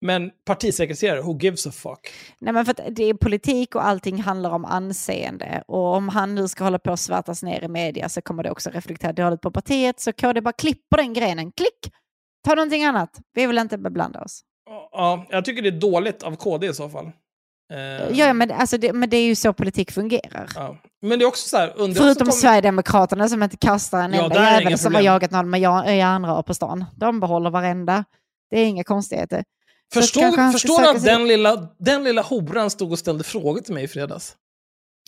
Men 0.00 0.30
partisekreterare, 0.44 1.20
who 1.22 1.38
gives 1.40 1.66
a 1.66 1.70
fuck? 1.72 2.08
Nej, 2.40 2.52
men 2.52 2.64
för 2.66 2.74
det 2.90 3.04
är 3.04 3.14
politik 3.14 3.74
och 3.74 3.86
allting 3.86 4.22
handlar 4.22 4.50
om 4.50 4.64
anseende. 4.64 5.62
Och 5.68 5.94
om 5.94 6.08
han 6.08 6.34
nu 6.34 6.48
ska 6.48 6.64
hålla 6.64 6.78
på 6.78 6.92
att 6.92 7.00
svärtas 7.00 7.42
ner 7.42 7.64
i 7.64 7.68
media 7.68 8.08
så 8.08 8.20
kommer 8.22 8.42
det 8.42 8.50
också 8.50 8.70
reflektera 8.70 9.12
dåligt 9.12 9.40
på 9.40 9.50
partiet. 9.50 10.00
Så 10.00 10.12
KD 10.12 10.40
bara 10.40 10.52
klipper 10.52 10.96
den 10.96 11.12
grenen. 11.12 11.52
Klick! 11.52 11.94
Ta 12.46 12.54
någonting 12.54 12.84
annat. 12.84 13.10
Vi 13.34 13.46
vill 13.46 13.58
inte 13.58 13.78
beblanda 13.78 14.20
oss. 14.20 14.40
Ja, 14.92 15.26
jag 15.30 15.44
tycker 15.44 15.62
det 15.62 15.68
är 15.68 15.80
dåligt 15.80 16.22
av 16.22 16.36
KD 16.36 16.66
i 16.66 16.74
så 16.74 16.88
fall. 16.88 17.10
Eh, 17.72 18.18
Ja, 18.18 18.32
men, 18.32 18.50
alltså 18.50 18.78
det, 18.78 18.92
men 18.92 19.10
det 19.10 19.16
är 19.16 19.24
ju 19.26 19.34
så 19.34 19.52
politik 19.52 19.90
fungerar. 19.92 20.48
ja. 20.54 20.76
Men 21.02 21.18
det 21.18 21.24
är 21.24 21.26
också 21.26 21.48
så 21.48 21.56
här, 21.56 21.72
Förutom 21.76 22.14
så 22.14 22.24
kom- 22.24 22.32
Sverigedemokraterna 22.32 23.28
som 23.28 23.42
inte 23.42 23.56
kastar 23.56 24.02
en 24.02 24.12
Ja, 24.12 24.22
enda 24.24 24.60
jävel 24.60 24.78
som 24.78 24.94
har 24.94 25.00
problem. 25.00 25.04
jagat 25.12 25.30
någon 25.30 25.50
med 25.50 25.60
järnrör 25.60 26.42
på 26.42 26.54
stan. 26.54 26.84
De 26.96 27.20
behåller 27.20 27.50
varenda. 27.50 28.04
Det 28.50 28.60
är 28.60 28.66
inga 28.66 28.84
konstigheter. 28.84 29.44
Förstår, 29.94 30.52
förstår 30.52 30.82
du 30.82 30.88
att 30.88 31.02
sig- 31.02 31.10
den 31.12 31.28
lilla, 31.28 31.68
den 31.78 32.04
lilla 32.04 32.22
horan 32.22 32.70
stod 32.70 32.92
och 32.92 32.98
ställde 32.98 33.24
frågor 33.24 33.60
till 33.60 33.74
mig 33.74 33.84
i 33.84 33.88
fredags? 33.88 34.36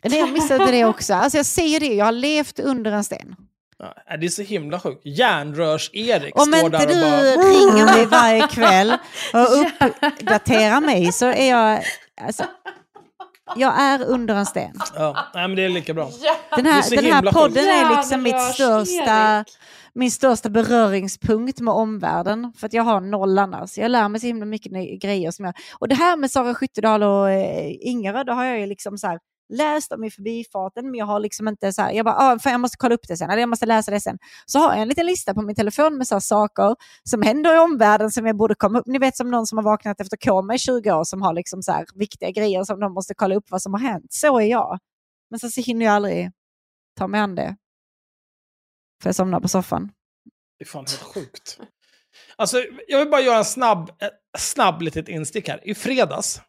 Nej, 0.05 0.19
jag 0.19 0.33
missade 0.33 0.71
det 0.71 0.85
också. 0.85 1.15
Alltså 1.15 1.37
jag 1.39 1.47
säger 1.47 1.81
det, 1.81 1.87
jag 1.95 2.05
har 2.05 2.13
levt 2.13 2.61
under 2.61 2.93
en 2.93 3.05
sten. 3.05 3.37
Ja, 3.79 4.17
det 4.17 4.27
är 4.27 4.31
så 4.31 4.43
himla 4.43 4.81
sjukt. 4.81 5.01
Järnrörs-Erik 5.05 6.39
Om 6.39 6.45
står 6.53 6.65
inte 6.65 6.79
där 6.79 6.87
och 6.87 6.95
du 6.95 7.01
bara... 7.01 7.49
ringer 7.51 7.85
mig 7.85 8.07
varje 8.07 8.47
kväll 8.47 8.91
och 9.33 9.67
uppdaterar 10.13 10.81
mig 10.81 11.13
så 11.13 11.27
är 11.27 11.51
jag... 11.51 11.83
Alltså, 12.21 12.45
jag 13.57 13.81
är 13.81 14.05
under 14.05 14.35
en 14.35 14.47
sten. 14.47 14.73
Ja, 14.97 15.17
nej, 15.35 15.49
men 15.49 15.57
det 15.57 15.65
är 15.65 15.69
lika 15.69 15.95
bra. 15.95 16.11
Den 16.57 16.67
här, 16.67 16.91
den 16.97 17.05
här 17.05 17.33
podden 17.33 17.65
är 17.65 17.97
liksom 17.97 18.23
mitt 18.23 18.41
största, 18.41 19.45
min 19.93 20.11
största 20.11 20.49
beröringspunkt 20.49 21.61
med 21.61 21.75
omvärlden. 21.75 22.53
För 22.57 22.67
att 22.67 22.73
jag 22.73 22.83
har 22.83 23.01
noll 23.01 23.39
annars. 23.39 23.79
Jag 23.79 23.91
lär 23.91 24.09
mig 24.09 24.21
så 24.21 24.27
himla 24.27 24.45
mycket 24.47 25.03
grejer. 25.03 25.31
Som 25.31 25.45
jag, 25.45 25.55
och 25.79 25.89
det 25.89 25.95
här 25.95 26.17
med 26.17 26.31
Sara 26.31 26.55
Skyttedal 26.55 27.03
och 27.03 27.31
eh, 27.31 27.77
Ingerö, 27.81 28.25
det 28.25 28.33
har 28.33 28.45
jag 28.45 28.61
ju 28.61 28.67
liksom 28.67 28.99
så 28.99 29.07
här 29.07 29.19
läst 29.51 29.93
om 29.93 30.05
i 30.05 30.11
förbifarten, 30.11 30.91
men 30.91 30.95
jag 30.95 31.07
har 31.07 31.21
liksom 31.21 31.49
inte 31.49 31.73
så 31.73 31.83
här, 31.83 31.93
jag 31.93 32.05
bara, 32.05 32.15
ah, 32.19 32.39
fan, 32.39 32.53
jag 32.53 32.61
måste 32.61 32.77
kolla 32.77 32.95
upp 32.95 33.09
det 33.09 33.17
sen, 33.17 33.31
eller 33.31 33.41
jag 33.41 33.49
måste 33.49 33.67
läsa 33.67 33.91
det 33.91 34.01
sen. 34.01 34.19
Så 34.47 34.59
har 34.59 34.73
jag 34.73 34.83
en 34.83 34.89
liten 34.89 35.07
lista 35.07 35.35
på 35.35 35.43
min 35.43 35.57
telefon 35.57 35.99
med 35.99 36.07
så 36.07 36.15
här 36.15 36.21
saker 36.21 36.77
som 37.05 37.23
händer 37.23 37.55
i 37.55 37.59
omvärlden 37.59 38.11
som 38.11 38.27
jag 38.27 38.37
borde 38.37 38.55
komma 38.55 38.79
upp. 38.79 38.87
Ni 38.87 38.99
vet 38.99 39.17
som 39.17 39.31
någon 39.31 39.47
som 39.47 39.59
har 39.59 39.63
vaknat 39.63 40.01
efter 40.01 40.17
koma 40.17 40.55
i 40.55 40.59
20 40.59 40.93
år 40.93 41.05
som 41.05 41.23
har 41.23 41.35
liksom 41.35 41.63
så 41.63 41.73
här 41.73 41.87
viktiga 41.95 42.31
grejer 42.31 42.65
som 42.65 42.81
de 42.81 42.95
måste 42.95 43.15
kolla 43.15 43.35
upp 43.35 43.51
vad 43.51 43.63
som 43.63 43.75
har 43.75 43.81
hänt. 43.81 44.13
Så 44.13 44.41
är 44.41 44.47
jag. 44.47 44.79
Men 45.31 45.41
sen 45.41 45.51
så 45.51 45.61
hinner 45.61 45.87
jag 45.87 45.95
aldrig 45.95 46.31
ta 46.97 47.07
mig 47.07 47.21
an 47.21 47.35
det. 47.35 47.57
För 49.03 49.09
jag 49.09 49.15
somnar 49.15 49.41
på 49.41 49.49
soffan. 49.49 49.93
Det 50.59 50.65
är 50.65 50.69
fan 50.69 50.85
helt 50.89 51.03
sjukt. 51.03 51.61
Alltså, 52.37 52.63
jag 52.89 52.99
vill 52.99 53.11
bara 53.11 53.21
göra 53.21 53.39
en 53.39 53.45
snabb, 53.45 53.91
eh, 54.03 54.09
snabb 54.39 54.83
litet 54.83 55.09
instick 55.09 55.49
här. 55.49 55.69
I 55.69 55.75
fredags, 55.75 56.41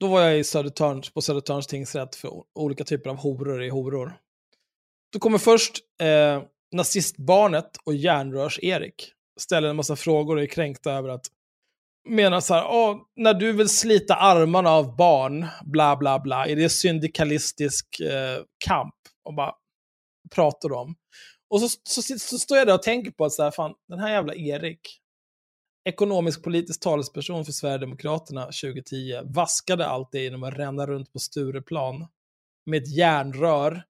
då 0.00 0.06
var 0.06 0.20
jag 0.20 0.38
i 0.38 0.44
Södertörns, 0.44 1.10
på 1.10 1.22
Södertörns 1.22 1.66
tingsrätt 1.66 2.16
för 2.16 2.30
olika 2.54 2.84
typer 2.84 3.10
av 3.10 3.16
horor 3.16 3.62
i 3.62 3.68
horor. 3.68 4.16
Då 5.12 5.18
kommer 5.18 5.38
först 5.38 5.78
eh, 6.02 6.42
nazistbarnet 6.72 7.76
och 7.84 7.94
järnrörs-Erik. 7.94 9.12
Ställer 9.40 9.68
en 9.68 9.76
massa 9.76 9.96
frågor 9.96 10.36
och 10.36 10.42
är 10.42 10.46
kränkta 10.46 10.92
över 10.92 11.08
att 11.08 11.26
menar 12.08 12.40
så 12.40 12.54
här, 12.54 12.64
oh, 12.64 12.98
när 13.16 13.34
du 13.34 13.52
vill 13.52 13.68
slita 13.68 14.14
armarna 14.14 14.70
av 14.70 14.96
barn, 14.96 15.46
bla 15.64 15.96
bla 15.96 16.18
bla, 16.18 16.46
är 16.46 16.56
det 16.56 16.68
syndikalistisk 16.68 18.00
eh, 18.00 18.42
kamp? 18.66 18.94
Och 19.24 19.34
bara 19.34 19.54
pratar 20.34 20.72
om. 20.72 20.94
Och 21.50 21.60
så, 21.60 21.68
så, 21.68 22.02
så, 22.02 22.18
så 22.18 22.38
står 22.38 22.58
jag 22.58 22.66
där 22.66 22.74
och 22.74 22.82
tänker 22.82 23.10
på 23.10 23.24
att 23.24 23.32
så 23.32 23.42
här, 23.42 23.50
fan, 23.50 23.74
den 23.88 23.98
här 23.98 24.10
jävla 24.10 24.34
Erik, 24.34 24.99
ekonomisk 25.90 26.42
politisk 26.42 26.80
talesperson 26.80 27.44
för 27.44 27.52
Sverigedemokraterna 27.52 28.44
2010, 28.44 29.20
vaskade 29.24 29.86
allt 29.86 30.12
det 30.12 30.22
genom 30.22 30.42
att 30.42 30.54
ränna 30.54 30.86
runt 30.86 31.12
på 31.12 31.18
Stureplan 31.18 32.06
med 32.66 32.82
ett 32.82 32.96
järnrör, 32.96 33.82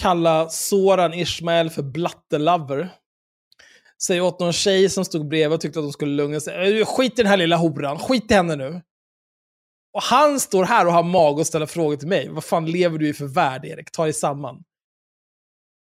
kalla 0.00 0.48
Soran 0.48 1.14
Ismail 1.14 1.70
för 1.70 1.82
blattelover, 1.82 2.88
säga 4.02 4.24
åt 4.24 4.40
någon 4.40 4.52
tjej 4.52 4.88
som 4.88 5.04
stod 5.04 5.28
bredvid 5.28 5.54
och 5.54 5.60
tyckte 5.60 5.78
att 5.78 5.84
de 5.84 5.92
skulle 5.92 6.12
lugna 6.12 6.40
sig, 6.40 6.80
äh, 6.80 6.86
skit 6.86 7.18
i 7.18 7.22
den 7.22 7.26
här 7.26 7.36
lilla 7.36 7.56
horan, 7.56 7.98
skit 7.98 8.30
i 8.30 8.34
henne 8.34 8.56
nu. 8.56 8.80
Och 9.92 10.02
han 10.02 10.40
står 10.40 10.64
här 10.64 10.86
och 10.86 10.92
har 10.92 11.02
mag 11.02 11.40
att 11.40 11.46
ställa 11.46 11.66
frågor 11.66 11.96
till 11.96 12.08
mig. 12.08 12.28
Vad 12.28 12.44
fan 12.44 12.66
lever 12.66 12.98
du 12.98 13.08
i 13.08 13.14
för 13.14 13.26
värld, 13.26 13.64
Erik? 13.64 13.90
Ta 13.90 14.04
dig 14.04 14.12
samman. 14.12 14.64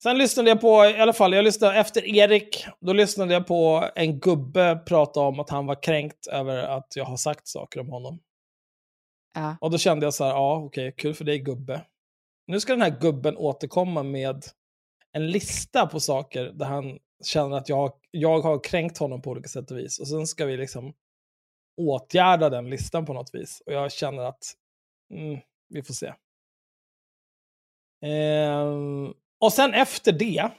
Sen 0.03 0.19
lyssnade 0.19 0.49
jag 0.49 0.61
på, 0.61 0.85
i 0.85 1.01
alla 1.01 1.13
fall, 1.13 1.33
jag 1.33 1.45
lyssnade 1.45 1.79
efter 1.79 2.05
Erik, 2.17 2.67
då 2.81 2.93
lyssnade 2.93 3.35
jag 3.35 3.47
på 3.47 3.91
en 3.95 4.21
gubbe 4.21 4.83
prata 4.87 5.21
om 5.21 5.41
att 5.41 5.51
han 5.51 5.67
var 5.67 5.83
kränkt 5.83 6.27
över 6.27 6.57
att 6.57 6.97
jag 6.97 7.05
har 7.05 7.17
sagt 7.17 7.49
saker 7.49 7.81
om 7.81 7.89
honom. 7.89 8.21
Ja. 9.35 9.57
Och 9.61 9.71
då 9.71 9.79
kände 9.79 10.07
jag 10.07 10.15
så 10.15 10.25
här, 10.25 10.31
ja 10.31 10.57
okej, 10.57 10.95
kul 10.97 11.15
för 11.15 11.25
dig 11.25 11.39
gubbe. 11.39 11.81
Nu 12.47 12.61
ska 12.61 12.73
den 12.73 12.83
här 12.83 13.01
gubben 13.01 13.37
återkomma 13.37 14.03
med 14.03 14.45
en 15.13 15.31
lista 15.31 15.87
på 15.87 16.01
saker 16.01 16.45
där 16.45 16.67
han 16.67 16.99
känner 17.25 17.57
att 17.57 17.69
jag, 17.69 17.93
jag 18.11 18.41
har 18.41 18.65
kränkt 18.65 18.99
honom 18.99 19.23
på 19.23 19.31
olika 19.31 19.49
sätt 19.49 19.71
och 19.71 19.79
vis. 19.79 20.01
Och 20.01 20.09
sen 20.09 20.27
ska 20.27 20.47
vi 20.47 20.57
liksom 20.57 20.95
åtgärda 21.77 22.51
den 22.51 22.71
listan 22.71 23.07
på 23.07 23.13
något 23.13 23.35
vis. 23.35 23.63
Och 23.67 23.73
jag 23.73 23.93
känner 23.93 24.23
att 24.23 24.55
mm, 25.15 25.41
vi 25.69 25.83
får 25.83 25.95
se. 25.95 26.15
Ehm, 28.03 29.15
och 29.45 29.53
sen 29.53 29.75
efter 29.75 30.13
det, 30.13 30.51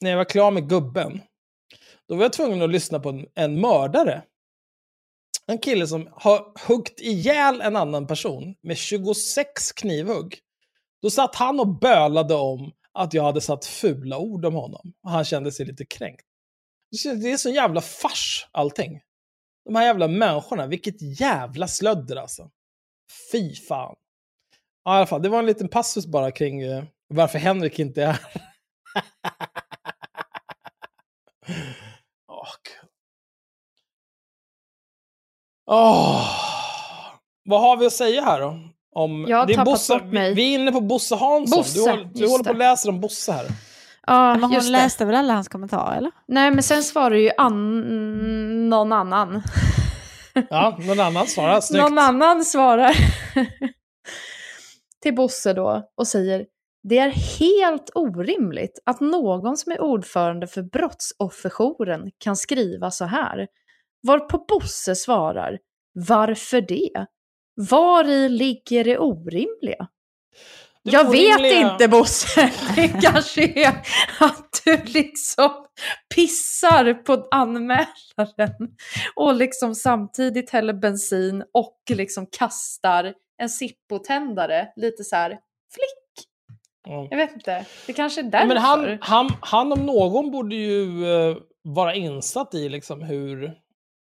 när 0.00 0.10
jag 0.10 0.16
var 0.16 0.24
klar 0.24 0.50
med 0.50 0.68
gubben, 0.68 1.20
då 2.08 2.16
var 2.16 2.22
jag 2.22 2.32
tvungen 2.32 2.62
att 2.62 2.70
lyssna 2.70 3.00
på 3.00 3.08
en, 3.08 3.26
en 3.34 3.60
mördare. 3.60 4.22
En 5.46 5.58
kille 5.58 5.86
som 5.86 6.08
har 6.12 6.66
huggt 6.68 7.00
ihjäl 7.00 7.60
en 7.60 7.76
annan 7.76 8.06
person 8.06 8.54
med 8.62 8.76
26 8.76 9.72
knivhugg. 9.72 10.38
Då 11.02 11.10
satt 11.10 11.34
han 11.34 11.60
och 11.60 11.78
bölade 11.78 12.34
om 12.34 12.72
att 12.92 13.14
jag 13.14 13.22
hade 13.22 13.40
satt 13.40 13.64
fula 13.64 14.18
ord 14.18 14.44
om 14.44 14.54
honom. 14.54 14.92
Och 15.02 15.10
han 15.10 15.24
kände 15.24 15.52
sig 15.52 15.66
lite 15.66 15.84
kränkt. 15.84 16.26
Det 17.04 17.30
är 17.30 17.36
så 17.36 17.50
jävla 17.50 17.80
fars 17.80 18.48
allting. 18.50 19.00
De 19.64 19.74
här 19.74 19.84
jävla 19.84 20.08
människorna, 20.08 20.66
vilket 20.66 21.20
jävla 21.20 21.68
slödder 21.68 22.16
alltså. 22.16 22.50
Fy 23.32 23.54
fan. 23.54 23.96
Ja, 24.84 24.94
i 24.94 24.96
alla 24.96 25.06
fall, 25.06 25.22
det 25.22 25.28
var 25.28 25.38
en 25.38 25.46
liten 25.46 25.68
passus 25.68 26.06
bara 26.06 26.30
kring 26.30 26.62
eh, 26.62 26.84
varför 27.08 27.38
Henrik 27.38 27.78
inte 27.78 28.02
är 28.02 28.06
här. 28.06 28.18
Åh. 32.28 32.46
Åh. 35.70 36.24
Vad 37.44 37.60
har 37.60 37.76
vi 37.76 37.86
att 37.86 37.92
säga 37.92 38.22
här 38.24 38.40
då? 38.40 38.58
Om, 38.94 39.26
Jag 39.28 39.36
har 39.38 39.46
det 39.46 39.52
är 39.52 39.56
tappat 39.56 39.72
Bosse, 39.72 39.98
bort 39.98 40.12
mig. 40.12 40.28
Vi, 40.28 40.34
vi 40.34 40.54
är 40.54 40.58
inne 40.58 40.72
på 40.72 40.80
Bosse 40.80 41.14
Hansson. 41.16 41.58
Bosse, 41.58 41.78
du 41.78 41.90
håller, 41.90 42.04
du 42.14 42.28
håller 42.28 42.44
på 42.44 42.50
och 42.50 42.56
läser 42.56 42.88
om 42.88 43.00
Bosse 43.00 43.32
här. 43.32 43.46
Ja, 44.06 44.34
Men 44.34 44.42
hon 44.42 44.52
just 44.52 44.66
det. 44.68 44.72
läste 44.72 45.04
väl 45.04 45.14
alla 45.14 45.34
hans 45.34 45.48
kommentarer 45.48 45.96
eller? 45.96 46.10
Nej, 46.28 46.50
men 46.50 46.62
sen 46.62 46.82
svarar 46.82 47.14
ju 47.16 47.30
an... 47.38 48.68
någon 48.68 48.92
annan. 48.92 49.42
Ja, 50.50 50.78
någon 50.80 51.00
annan 51.00 51.26
svarar. 51.26 51.60
Snyggt. 51.60 51.82
Någon 51.82 51.98
annan 51.98 52.44
svarar 52.44 52.92
till 55.02 55.14
Bosse 55.14 55.52
då 55.52 55.90
och 55.96 56.08
säger 56.08 56.46
det 56.82 56.98
är 56.98 57.08
helt 57.38 57.90
orimligt 57.94 58.78
att 58.86 59.00
någon 59.00 59.56
som 59.56 59.72
är 59.72 59.80
ordförande 59.80 60.46
för 60.46 60.62
brottsofferjouren 60.62 62.10
kan 62.18 62.36
skriva 62.36 62.90
så 62.90 63.04
här. 63.04 63.48
Varpå 64.06 64.44
Bosse 64.48 64.94
svarar 64.96 65.58
varför 65.92 66.60
det? 66.60 67.06
Var 67.54 68.04
i 68.04 68.28
ligger 68.28 68.84
det 68.84 68.98
orimliga? 68.98 69.88
Det 70.84 70.90
Jag 70.90 71.10
vet 71.10 71.38
orimliga- 71.40 71.72
inte 71.72 71.88
Bosse. 71.88 72.52
Det 72.76 72.88
kanske 73.02 73.42
är 73.64 73.68
att 74.20 74.60
du 74.64 74.76
liksom 74.84 75.66
pissar 76.14 76.94
på 76.94 77.28
anmälaren 77.30 78.76
och 79.14 79.34
liksom 79.34 79.74
samtidigt 79.74 80.50
häller 80.50 80.72
bensin 80.72 81.44
och 81.52 81.78
liksom 81.90 82.26
kastar 82.38 83.14
en 83.38 83.48
Zippo-tändare 83.48 84.68
lite 84.76 85.04
så 85.04 85.16
här 85.16 85.28
flick. 85.74 85.97
Ja. 86.88 87.08
Jag 87.10 87.16
vet 87.16 87.34
inte. 87.34 87.66
Det 87.86 87.92
kanske 87.92 88.20
är 88.20 88.24
därför. 88.24 88.46
Men 88.46 88.56
han, 88.56 88.98
han, 89.00 89.30
han 89.40 89.72
om 89.72 89.86
någon 89.86 90.30
borde 90.30 90.54
ju 90.54 91.06
eh, 91.12 91.36
vara 91.62 91.94
insatt 91.94 92.54
i 92.54 92.68
liksom 92.68 93.02
hur 93.02 93.54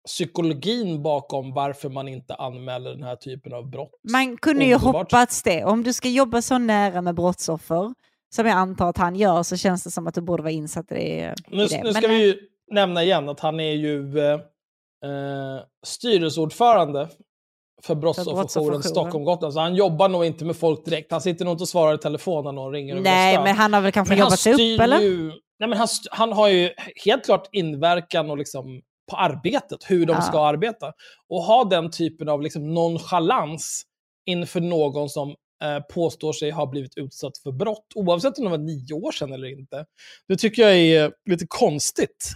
psykologin 0.07 1.03
bakom 1.03 1.53
varför 1.53 1.89
man 1.89 2.07
inte 2.07 2.35
anmäler 2.35 2.91
den 2.91 3.03
här 3.03 3.15
typen 3.15 3.53
av 3.53 3.69
brott. 3.69 3.91
Man 4.11 4.37
kunde 4.37 4.65
ju 4.65 4.75
omedelbart. 4.75 5.11
hoppats 5.11 5.43
det. 5.43 5.63
Om 5.63 5.83
du 5.83 5.93
ska 5.93 6.09
jobba 6.09 6.41
så 6.41 6.57
nära 6.57 7.01
med 7.01 7.15
brottsoffer, 7.15 7.93
som 8.35 8.45
jag 8.45 8.57
antar 8.57 8.89
att 8.89 8.97
han 8.97 9.15
gör, 9.15 9.43
så 9.43 9.57
känns 9.57 9.83
det 9.83 9.91
som 9.91 10.07
att 10.07 10.13
du 10.13 10.21
borde 10.21 10.43
vara 10.43 10.51
insatt 10.51 10.91
i 10.91 10.95
det. 10.95 11.35
Nu, 11.47 11.63
i 11.63 11.67
det. 11.67 11.83
nu 11.83 11.93
ska 11.93 12.01
Men, 12.01 12.09
vi 12.09 12.25
ju 12.25 12.37
nämna 12.71 13.03
igen 13.03 13.29
att 13.29 13.39
han 13.39 13.59
är 13.59 13.73
ju 13.73 14.19
eh, 14.19 14.33
eh, 15.09 15.61
styrelseordförande 15.85 17.09
för 17.83 17.95
Brottsofferjouren. 17.95 18.83
Stockholm-Gotland. 18.83 19.53
Så 19.53 19.59
han 19.59 19.75
jobbar 19.75 20.09
nog 20.09 20.25
inte 20.25 20.45
med 20.45 20.55
folk 20.55 20.85
direkt. 20.85 21.11
Han 21.11 21.21
sitter 21.21 21.45
nog 21.45 21.53
inte 21.53 21.61
och 21.63 21.67
svarar 21.69 21.93
i 21.95 21.97
telefon 21.97 22.43
när 22.43 22.51
någon 22.51 22.73
ringer 22.73 22.95
Nej, 22.95 23.43
men 23.43 23.55
han 23.55 23.73
har 23.73 23.81
väl 23.81 23.91
kanske 23.91 24.11
Men 24.11 24.19
jobbat 24.19 24.39
sig 24.39 24.53
upp, 24.75 24.81
eller? 24.81 24.99
Ju, 24.99 25.27
nej, 25.59 25.69
men 25.69 25.77
han, 25.77 25.87
han 26.11 26.31
har 26.31 26.47
ju 26.47 26.69
helt 27.05 27.25
klart 27.25 27.49
inverkan 27.51 28.29
och 28.29 28.37
liksom 28.37 28.81
på 29.11 29.17
arbetet, 29.17 29.79
hur 29.87 30.05
de 30.05 30.13
Ja. 30.13 30.21
ska 30.21 30.45
arbeta. 30.45 30.93
Och 31.29 31.43
ha 31.43 31.63
den 31.63 31.91
typen 31.91 32.29
av 32.29 32.41
liksom 32.41 32.73
nonchalans 32.73 33.83
inför 34.25 34.61
någon 34.61 35.09
som 35.09 35.29
eh, 35.63 35.79
påstår 35.93 36.33
sig 36.33 36.51
ha 36.51 36.65
blivit 36.65 36.97
utsatt 36.97 37.37
för 37.37 37.51
brott, 37.51 37.85
oavsett 37.95 38.37
om 38.37 38.43
det 38.43 38.49
var 38.49 38.57
nio 38.57 38.93
år 38.93 39.11
sedan 39.11 39.33
eller 39.33 39.59
inte. 39.59 39.85
Det 40.27 40.35
tycker 40.37 40.61
jag 40.61 40.77
är 40.77 41.11
lite 41.29 41.45
konstigt. 41.47 42.31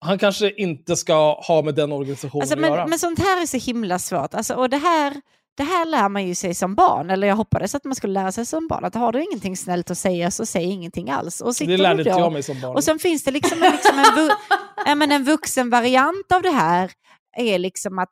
Han 0.00 0.18
kanske 0.18 0.50
inte 0.50 0.96
ska 0.96 1.40
ha 1.40 1.62
med 1.62 1.74
den 1.74 1.92
organisationen 1.92 2.42
Alltså, 2.42 2.56
att 2.58 2.62
göra. 2.62 2.86
men, 2.86 2.98
sånt 2.98 3.18
här 3.18 3.42
är 3.42 3.46
så 3.46 3.56
himla 3.56 3.98
svårt. 3.98 4.34
Alltså, 4.34 4.54
och 4.54 4.70
det 4.70 4.76
här, 4.76 5.20
det 5.56 5.62
här 5.62 5.84
lär 5.84 6.08
man 6.08 6.26
ju 6.26 6.34
sig 6.34 6.54
som 6.54 6.74
barn, 6.74 7.10
eller 7.10 7.26
jag 7.28 7.36
hoppades 7.36 7.74
att 7.74 7.84
man 7.84 7.94
skulle 7.94 8.12
lära 8.12 8.32
sig 8.32 8.46
som 8.46 8.68
barn, 8.68 8.84
att 8.84 8.94
har 8.94 9.12
du 9.12 9.22
ingenting 9.22 9.56
snällt 9.56 9.90
att 9.90 9.98
säga 9.98 10.30
så 10.30 10.46
säg 10.46 10.64
ingenting 10.64 11.10
alls. 11.10 11.40
Och 11.40 11.54
det 11.58 11.76
lärde 11.76 12.00
inte 12.00 12.10
jag 12.10 12.32
mig 12.32 12.42
som 12.42 12.60
barn. 12.60 12.76
Och 12.76 12.84
sen 12.84 12.98
finns 12.98 13.24
det 13.24 13.30
liksom 13.30 13.62
en, 13.62 13.72
liksom 13.72 13.98
en, 13.98 14.14
vu- 14.16 14.94
men 14.96 15.12
en 15.12 15.24
vuxen 15.24 15.70
variant 15.70 16.32
av 16.34 16.42
det 16.42 16.50
här, 16.50 16.90
är 17.36 17.58
liksom 17.58 17.98
att 17.98 18.10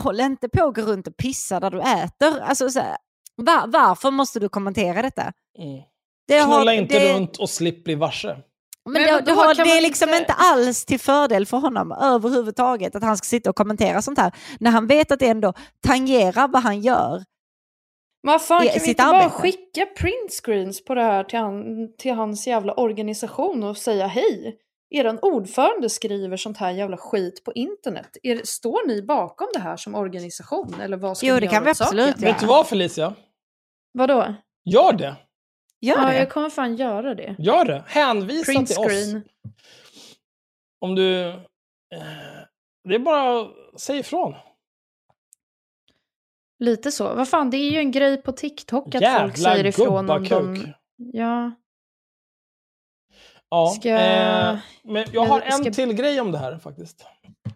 håll 0.00 0.20
inte 0.20 0.48
på 0.48 0.64
att 0.66 0.74
gå 0.74 0.82
runt 0.82 1.06
och 1.06 1.16
pissa 1.16 1.60
där 1.60 1.70
du 1.70 1.80
äter. 1.80 2.40
Alltså, 2.40 2.70
så 2.70 2.80
här, 2.80 2.96
var, 3.36 3.66
varför 3.66 4.10
måste 4.10 4.40
du 4.40 4.48
kommentera 4.48 5.02
detta? 5.02 5.22
mm. 5.58 5.82
Det 6.28 6.40
Knulla 6.40 6.74
inte 6.74 6.98
det- 6.98 7.14
runt 7.14 7.36
och 7.36 7.50
slipp 7.50 7.84
bli 7.84 7.94
varse. 7.94 8.36
Men, 8.84 8.92
Men 8.92 9.02
det, 9.02 9.12
vadå, 9.12 9.24
det, 9.24 9.32
har, 9.32 9.54
det 9.54 9.70
är 9.78 9.80
liksom 9.82 10.08
inte- 10.08 10.18
inte 10.20 10.32
alls 10.32 10.84
till 10.84 11.00
fördel 11.00 11.46
för 11.46 11.56
honom 11.56 11.92
överhuvudtaget 11.92 12.96
att 12.96 13.02
han 13.02 13.16
ska 13.16 13.24
sitta 13.26 13.50
och 13.50 13.56
kommentera 13.56 14.02
sånt 14.02 14.18
här 14.18 14.32
när 14.60 14.70
han 14.70 14.86
vet 14.86 15.10
att 15.12 15.18
det 15.18 15.26
ändå 15.28 15.52
tangerar 15.86 16.48
vad 16.48 16.62
han 16.62 16.80
gör. 16.80 17.24
Men 18.22 18.32
vad 18.32 18.42
fan, 18.42 18.62
kan 18.66 18.72
vi 18.82 18.88
inte 18.88 19.02
bara 19.02 19.16
arbete. 19.16 19.30
skicka 19.30 19.86
printscreens 19.86 20.84
på 20.84 20.94
det 20.94 21.02
här 21.02 21.24
till, 21.24 21.38
han, 21.38 21.64
till 21.98 22.14
hans 22.14 22.46
jävla 22.46 22.72
organisation 22.74 23.62
och 23.62 23.76
säga 23.76 24.06
hej? 24.06 24.58
Eran 24.90 25.18
ordförande 25.22 25.90
skriver 25.90 26.36
sånt 26.36 26.56
här 26.58 26.70
jävla 26.70 26.96
skit 26.96 27.44
på 27.44 27.52
internet. 27.52 28.16
Er, 28.22 28.40
står 28.44 28.86
ni 28.86 29.02
bakom 29.02 29.46
det 29.54 29.60
här 29.60 29.76
som 29.76 29.94
organisation? 29.94 30.74
Eller 30.80 30.96
vad 30.96 31.16
ska 31.16 31.26
Jo, 31.26 31.34
ni 31.34 31.40
det 31.40 31.46
göra 31.46 31.54
kan 31.54 31.64
vi 31.64 31.70
absolut 31.70 32.20
göra. 32.20 32.32
Vet 32.32 32.40
du 32.40 32.46
vad 32.46 32.66
Felicia? 32.66 33.14
Vadå? 33.92 34.34
Gör 34.64 34.92
det. 34.92 35.16
Gör 35.84 35.98
Ja, 35.98 36.06
det. 36.06 36.16
jag 36.18 36.30
kommer 36.30 36.50
fan 36.50 36.76
göra 36.76 37.14
det. 37.14 37.36
Gör 37.38 37.64
det. 37.64 37.84
Hänvisa 37.86 38.52
till 38.52 38.60
oss. 38.62 38.76
Printscreen. 38.76 39.22
Om 40.80 40.94
du... 40.94 41.28
Eh, 41.28 41.36
det 42.88 42.94
är 42.94 42.98
bara 42.98 43.40
att 43.40 43.80
säga 43.80 43.98
ifrån. 43.98 44.34
Lite 46.58 46.92
så. 46.92 47.14
Vad 47.14 47.28
fan, 47.28 47.50
det 47.50 47.56
är 47.56 47.70
ju 47.70 47.78
en 47.78 47.90
grej 47.90 48.22
på 48.22 48.32
TikTok 48.32 48.86
att 48.86 48.92
folk 48.92 49.02
Jävla 49.02 49.32
säger 49.34 49.66
ifrån 49.66 50.10
om 50.10 50.24
de... 50.28 50.72
Ja. 50.96 51.52
Ja, 53.48 53.74
Ska- 53.80 53.88
eh, 53.90 54.58
men 54.82 55.04
jag 55.12 55.24
har 55.24 55.40
jag 55.42 55.54
ska- 55.54 55.66
en 55.66 55.72
till 55.72 55.92
grej 55.92 56.20
om 56.20 56.32
det 56.32 56.38
här 56.38 56.58
faktiskt. 56.58 57.06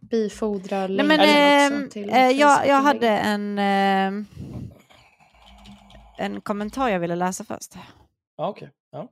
bifordra 0.01 0.87
Nej, 0.87 1.07
men, 1.07 1.21
ehm, 1.21 1.91
till 1.91 2.11
eh, 2.11 2.29
jag, 2.31 2.67
jag 2.67 2.83
hade 2.83 3.09
en, 3.09 3.59
ehm, 3.59 4.27
en 6.19 6.41
kommentar 6.41 6.89
jag 6.89 7.01
ville 7.01 7.17
läsa 7.17 7.45
först. 7.45 7.75
Ja, 8.39 8.49
okej. 8.49 8.71
Ja. 8.91 9.09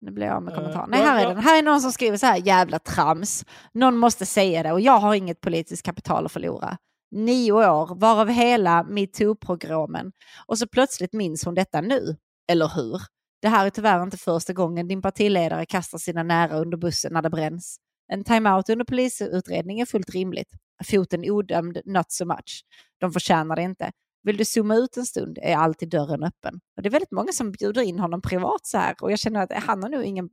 Nu 0.00 0.10
blev 0.10 0.28
jag 0.28 0.36
av 0.36 0.42
med 0.42 0.52
Eh, 0.52 0.56
kommentaren. 0.58 0.90
Nej, 0.90 1.00
ja, 1.00 1.06
här 1.06 1.24
är 1.24 1.28
den. 1.34 1.38
Här 1.44 1.58
är 1.58 1.62
någon 1.62 1.80
som 1.80 1.92
skriver 1.92 2.16
så 2.16 2.26
här, 2.26 2.36
jävla 2.46 2.78
trams. 2.78 3.44
Någon 3.72 3.96
måste 3.96 4.26
säga 4.26 4.62
det 4.62 4.72
och 4.72 4.80
jag 4.80 4.98
har 4.98 5.14
inget 5.14 5.40
politiskt 5.40 5.82
kapital 5.82 6.26
att 6.26 6.32
förlora. 6.32 6.76
Nio 7.10 7.52
år, 7.52 7.94
varav 7.94 8.28
hela 8.28 8.82
metoo-programmen. 8.82 10.12
Och 10.46 10.58
så 10.58 10.66
plötsligt 10.68 11.12
minns 11.12 11.44
hon 11.44 11.54
detta 11.54 11.80
nu. 11.80 12.16
Eller 12.52 12.68
hur? 12.76 13.00
Det 13.42 13.48
här 13.48 13.66
är 13.66 13.70
tyvärr 13.70 14.02
inte 14.02 14.16
första 14.16 14.52
gången 14.52 14.88
din 14.88 15.02
partiledare 15.02 15.66
kastar 15.66 15.98
sina 15.98 16.22
nära 16.22 16.56
under 16.56 16.76
bussen 16.78 17.12
när 17.12 17.22
det 17.22 17.30
bränns. 17.30 17.76
En 18.12 18.24
timeout 18.24 18.68
under 18.68 18.84
polisutredning 18.84 19.80
är 19.80 19.86
fullt 19.86 20.10
rimligt. 20.10 20.48
Foten 20.84 21.30
odömd, 21.30 21.80
not 21.84 22.12
so 22.12 22.24
much. 22.24 22.64
De 23.00 23.12
förtjänar 23.12 23.56
det 23.56 23.62
inte. 23.62 23.92
Vill 24.26 24.36
du 24.36 24.44
zooma 24.44 24.74
ut 24.76 24.96
en 24.96 25.06
stund 25.06 25.38
är 25.42 25.56
alltid 25.56 25.90
dörren 25.90 26.22
öppen. 26.22 26.60
Och 26.76 26.82
det 26.82 26.88
är 26.88 26.90
väldigt 26.90 27.10
många 27.10 27.32
som 27.32 27.52
bjuder 27.52 27.82
in 27.82 27.98
honom 27.98 28.22
privat 28.22 28.66
så 28.66 28.78
här. 28.78 28.94
Och 29.00 29.12
jag 29.12 29.18
känner 29.18 29.42
att 29.42 29.52
han 29.52 29.82
har 29.82 29.90
nog 29.90 30.04
ingen 30.04 30.28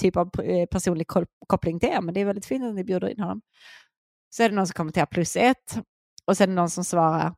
typ 0.00 0.16
av 0.16 0.30
eh, 0.42 0.66
personlig 0.66 1.06
koppling 1.46 1.80
till 1.80 1.88
er, 1.88 2.00
men 2.00 2.14
det 2.14 2.20
är 2.20 2.24
väldigt 2.24 2.46
fint 2.46 2.64
att 2.64 2.74
ni 2.74 2.84
bjuder 2.84 3.08
in 3.08 3.20
honom. 3.20 3.40
Så 4.30 4.42
är 4.42 4.48
det 4.48 4.54
någon 4.54 4.66
som 4.66 4.74
kommenterar 4.74 5.06
plus 5.06 5.36
ett. 5.36 5.78
Och 6.24 6.36
sen 6.36 6.44
är 6.44 6.48
det 6.48 6.54
någon 6.54 6.70
som 6.70 6.84
svarar 6.84 7.34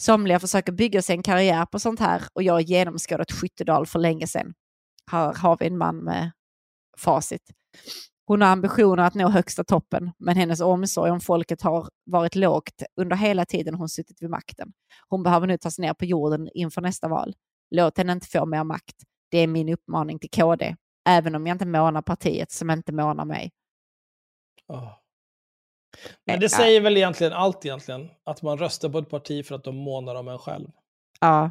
Somliga 0.00 0.40
försöker 0.40 0.72
bygga 0.72 1.02
sig 1.02 1.16
en 1.16 1.22
karriär 1.22 1.66
på 1.66 1.78
sånt 1.78 2.00
här 2.00 2.22
och 2.32 2.42
jag 2.42 2.52
har 2.52 2.60
genomskådat 2.60 3.32
Skyttedal 3.32 3.86
för 3.86 3.98
länge 3.98 4.26
sedan. 4.26 4.54
Här 5.10 5.34
har 5.34 5.56
vi 5.60 5.66
en 5.66 5.78
man 5.78 6.04
med 6.04 6.30
facit. 6.98 7.42
Hon 8.28 8.42
har 8.42 8.48
ambitioner 8.48 9.02
att 9.02 9.14
nå 9.14 9.28
högsta 9.28 9.64
toppen, 9.64 10.12
men 10.18 10.36
hennes 10.36 10.60
omsorg 10.60 11.10
om 11.10 11.20
folket 11.20 11.62
har 11.62 11.88
varit 12.04 12.34
lågt 12.34 12.82
under 13.00 13.16
hela 13.16 13.44
tiden 13.44 13.74
hon 13.74 13.88
suttit 13.88 14.22
vid 14.22 14.30
makten. 14.30 14.72
Hon 15.08 15.22
behöver 15.22 15.46
nu 15.46 15.58
tas 15.58 15.78
ner 15.78 15.94
på 15.94 16.04
jorden 16.04 16.48
inför 16.54 16.80
nästa 16.80 17.08
val. 17.08 17.34
Låt 17.70 17.98
henne 17.98 18.12
inte 18.12 18.26
få 18.26 18.46
mer 18.46 18.64
makt. 18.64 18.96
Det 19.30 19.38
är 19.38 19.46
min 19.46 19.68
uppmaning 19.68 20.18
till 20.18 20.30
KD, 20.30 20.76
även 21.08 21.34
om 21.34 21.46
jag 21.46 21.54
inte 21.54 21.66
månar 21.66 22.02
partiet 22.02 22.52
som 22.52 22.70
inte 22.70 22.92
månar 22.92 23.24
mig. 23.24 23.50
Åh. 24.68 24.92
Men 26.26 26.40
det 26.40 26.48
säger 26.48 26.80
väl 26.80 26.96
egentligen 26.96 27.32
allt 27.32 27.64
egentligen. 27.64 28.08
Att 28.24 28.42
man 28.42 28.58
röstar 28.58 28.88
på 28.88 28.98
ett 28.98 29.10
parti 29.10 29.46
för 29.46 29.54
att 29.54 29.64
de 29.64 29.76
månar 29.76 30.14
om 30.14 30.28
en 30.28 30.38
själv. 30.38 30.68
Ja, 31.20 31.50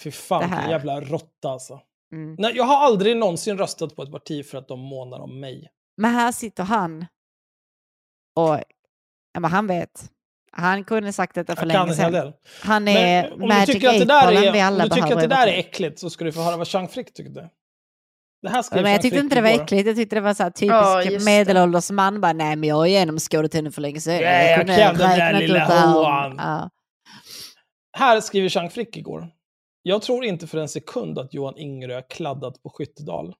Fy 0.00 0.10
fan 0.10 0.50
vilken 0.50 0.70
jävla 0.70 1.00
råtta 1.00 1.50
alltså. 1.50 1.80
Mm. 2.12 2.36
Nej, 2.38 2.52
jag 2.56 2.64
har 2.64 2.76
aldrig 2.76 3.16
någonsin 3.16 3.58
röstat 3.58 3.96
på 3.96 4.02
ett 4.02 4.12
parti 4.12 4.46
för 4.46 4.58
att 4.58 4.68
de 4.68 4.80
månar 4.80 5.18
om 5.20 5.40
mig. 5.40 5.68
Men 5.96 6.10
här 6.10 6.32
sitter 6.32 6.64
han 6.64 7.06
och 8.36 8.58
ja, 9.32 9.40
men 9.40 9.50
han 9.50 9.66
vet. 9.66 10.10
Han 10.52 10.84
kunde 10.84 11.12
sagt 11.12 11.34
detta 11.34 11.56
för 11.56 11.66
Jag 11.66 11.86
länge 11.88 11.94
sedan. 11.94 12.32
Han 12.62 12.88
är 12.88 13.30
Men 13.36 13.48
Magic 13.48 13.66
tycker 13.66 13.88
att 13.88 13.94
det 13.94 14.04
8 14.04 14.30
där 14.30 14.52
vi 14.52 14.58
är, 14.58 14.64
alla 14.64 14.84
om 14.84 14.88
du 14.88 14.94
tycker 14.94 15.14
att 15.14 15.20
det 15.20 15.26
där 15.26 15.46
är 15.46 15.58
äckligt 15.58 15.98
så 15.98 16.10
ska 16.10 16.24
du 16.24 16.32
få 16.32 16.40
höra 16.40 16.56
vad 16.56 16.66
Jean 16.66 16.88
Frick 16.88 17.14
tyckte. 17.14 17.50
Det 18.42 18.48
här 18.48 18.82
Men 18.82 18.92
jag 18.92 19.02
tyckte 19.02 19.18
inte 19.18 19.34
det 19.34 19.40
var 19.40 19.48
äckligt. 19.48 19.86
Jag 19.86 19.96
tyckte 19.96 20.16
det 20.16 20.20
var 20.20 20.34
så 20.34 20.42
här 20.42 20.50
typisk 20.50 21.18
det. 21.18 21.24
medelålders 21.24 21.90
man. 21.90 22.20
Bara, 22.20 22.32
nej, 22.32 22.56
men 22.56 22.68
jag 22.68 22.76
har 22.76 22.86
genomskådat 22.86 23.54
henne 23.54 23.70
för 23.70 23.82
länge 23.82 24.00
sedan. 24.00 24.14
Ja, 24.14 24.30
jag 24.30 24.58
kunde 24.58 24.76
kan 24.76 24.96
den 24.96 25.08
där 25.08 25.16
räknat 25.16 25.42
ut 25.42 25.48
lilla 25.48 25.58
det 25.58 25.74
här. 25.74 25.92
hoan. 25.92 26.36
Ja. 26.38 26.70
Här 27.92 28.20
skriver 28.20 28.48
Jean 28.56 28.70
Frick 28.70 28.96
igår. 28.96 29.28
Jag 29.82 30.02
tror 30.02 30.24
inte 30.24 30.46
för 30.46 30.58
en 30.58 30.68
sekund 30.68 31.18
att 31.18 31.34
Johan 31.34 31.58
Ingerö 31.58 32.02
kladdat 32.02 32.62
på 32.62 32.70
Skyttedal. 32.70 33.34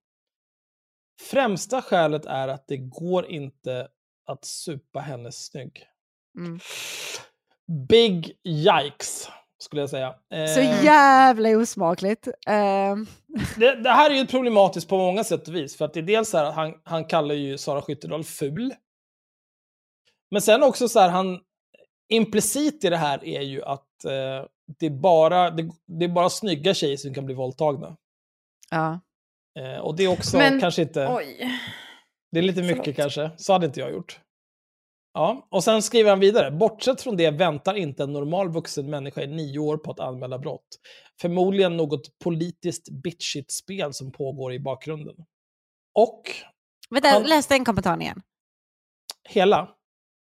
Främsta 1.21 1.83
skälet 1.83 2.27
är 2.27 2.49
att 2.49 2.69
det 2.69 2.77
går 2.77 3.27
inte 3.27 3.89
att 4.27 4.45
supa 4.45 5.01
henne 5.01 5.33
snygg. 5.33 5.85
Mm. 6.39 6.61
Big 7.89 8.33
yikes, 8.45 9.29
skulle 9.59 9.83
jag 9.83 9.91
säga. 9.91 10.15
Så 10.31 10.61
Eh, 10.61 10.85
jävla 10.85 11.49
osmakligt. 11.49 12.29
Ehm, 12.47 13.07
det, 13.57 13.75
det 13.83 13.91
här 13.91 14.11
är 14.11 14.15
ju 14.15 14.27
problematiskt 14.27 14.89
på 14.89 14.99
många 14.99 15.25
sätt 15.25 15.49
och 15.49 15.55
vis. 15.55 15.77
För 15.77 15.85
att 15.85 15.95
det 15.95 16.01
är 16.01 16.03
dels 16.03 16.31
så 16.31 16.39
här 16.39 16.53
han, 16.53 16.75
han 16.85 17.05
kallar 17.05 17.35
ju 17.35 17.59
Sara 17.59 17.83
Skyttedal 17.83 18.25
ful. 18.25 18.75
Men 20.31 20.43
sen 20.43 20.63
också 20.63 20.89
så 20.89 21.01
här, 21.01 21.09
han 21.09 21.41
implicit 22.09 22.85
i 22.85 22.91
det 22.91 22.97
här 22.97 23.25
är 23.25 23.41
ju 23.43 23.63
att 23.65 24.05
eh, 24.05 24.47
det, 24.79 24.87
är 24.87 24.91
bara, 24.91 25.51
det, 25.51 25.71
det 25.87 26.05
är 26.05 26.09
bara 26.09 26.31
snygga 26.31 26.75
tjejer 26.75 26.97
som 26.97 27.15
kan 27.15 27.27
bli 27.27 27.35
våldtagna. 27.35 27.97
ja. 28.71 29.01
Eh, 29.59 29.79
och 29.79 29.97
det 29.97 30.05
är 30.05 30.09
också 30.09 30.37
Men- 30.37 30.61
kanske 30.61 30.83
inte... 30.83 31.09
Oj. 31.11 31.51
Det 32.33 32.39
är 32.39 32.43
lite 32.43 32.63
mycket 32.63 32.77
Förlåt. 32.85 32.97
kanske. 32.97 33.31
Så 33.37 33.53
hade 33.53 33.67
inte 33.67 33.81
jag 33.81 33.93
gjort. 33.93 34.21
Ja, 35.15 35.47
och 35.51 35.65
sen 35.65 35.83
skriver 35.83 36.11
han 36.11 36.21
vidare. 36.21 36.51
Bortsett 36.51 37.01
från 37.03 37.17
det 37.17 37.31
väntar 37.31 37.75
inte 37.75 38.03
en 38.03 38.13
normal 38.13 38.49
vuxen 38.49 38.91
människa 38.91 39.23
i 39.23 39.27
nio 39.27 39.59
år 39.59 39.77
på 39.77 39.91
att 39.91 40.01
anmäla 40.01 40.39
brott. 40.39 40.67
Förmodligen 41.21 41.77
något 41.77 42.19
politiskt 42.19 42.91
bitchigt 42.91 43.51
spel 43.53 43.95
som 43.95 44.13
pågår 44.13 44.53
i 44.53 44.59
bakgrunden. 44.61 45.15
Och 45.95 46.23
Vänta, 46.91 47.09
Han- 47.09 47.23
läs 47.23 47.47
den 47.47 47.65
kommentaren 47.65 48.03
igen. 48.03 48.23
hela. 49.29 49.69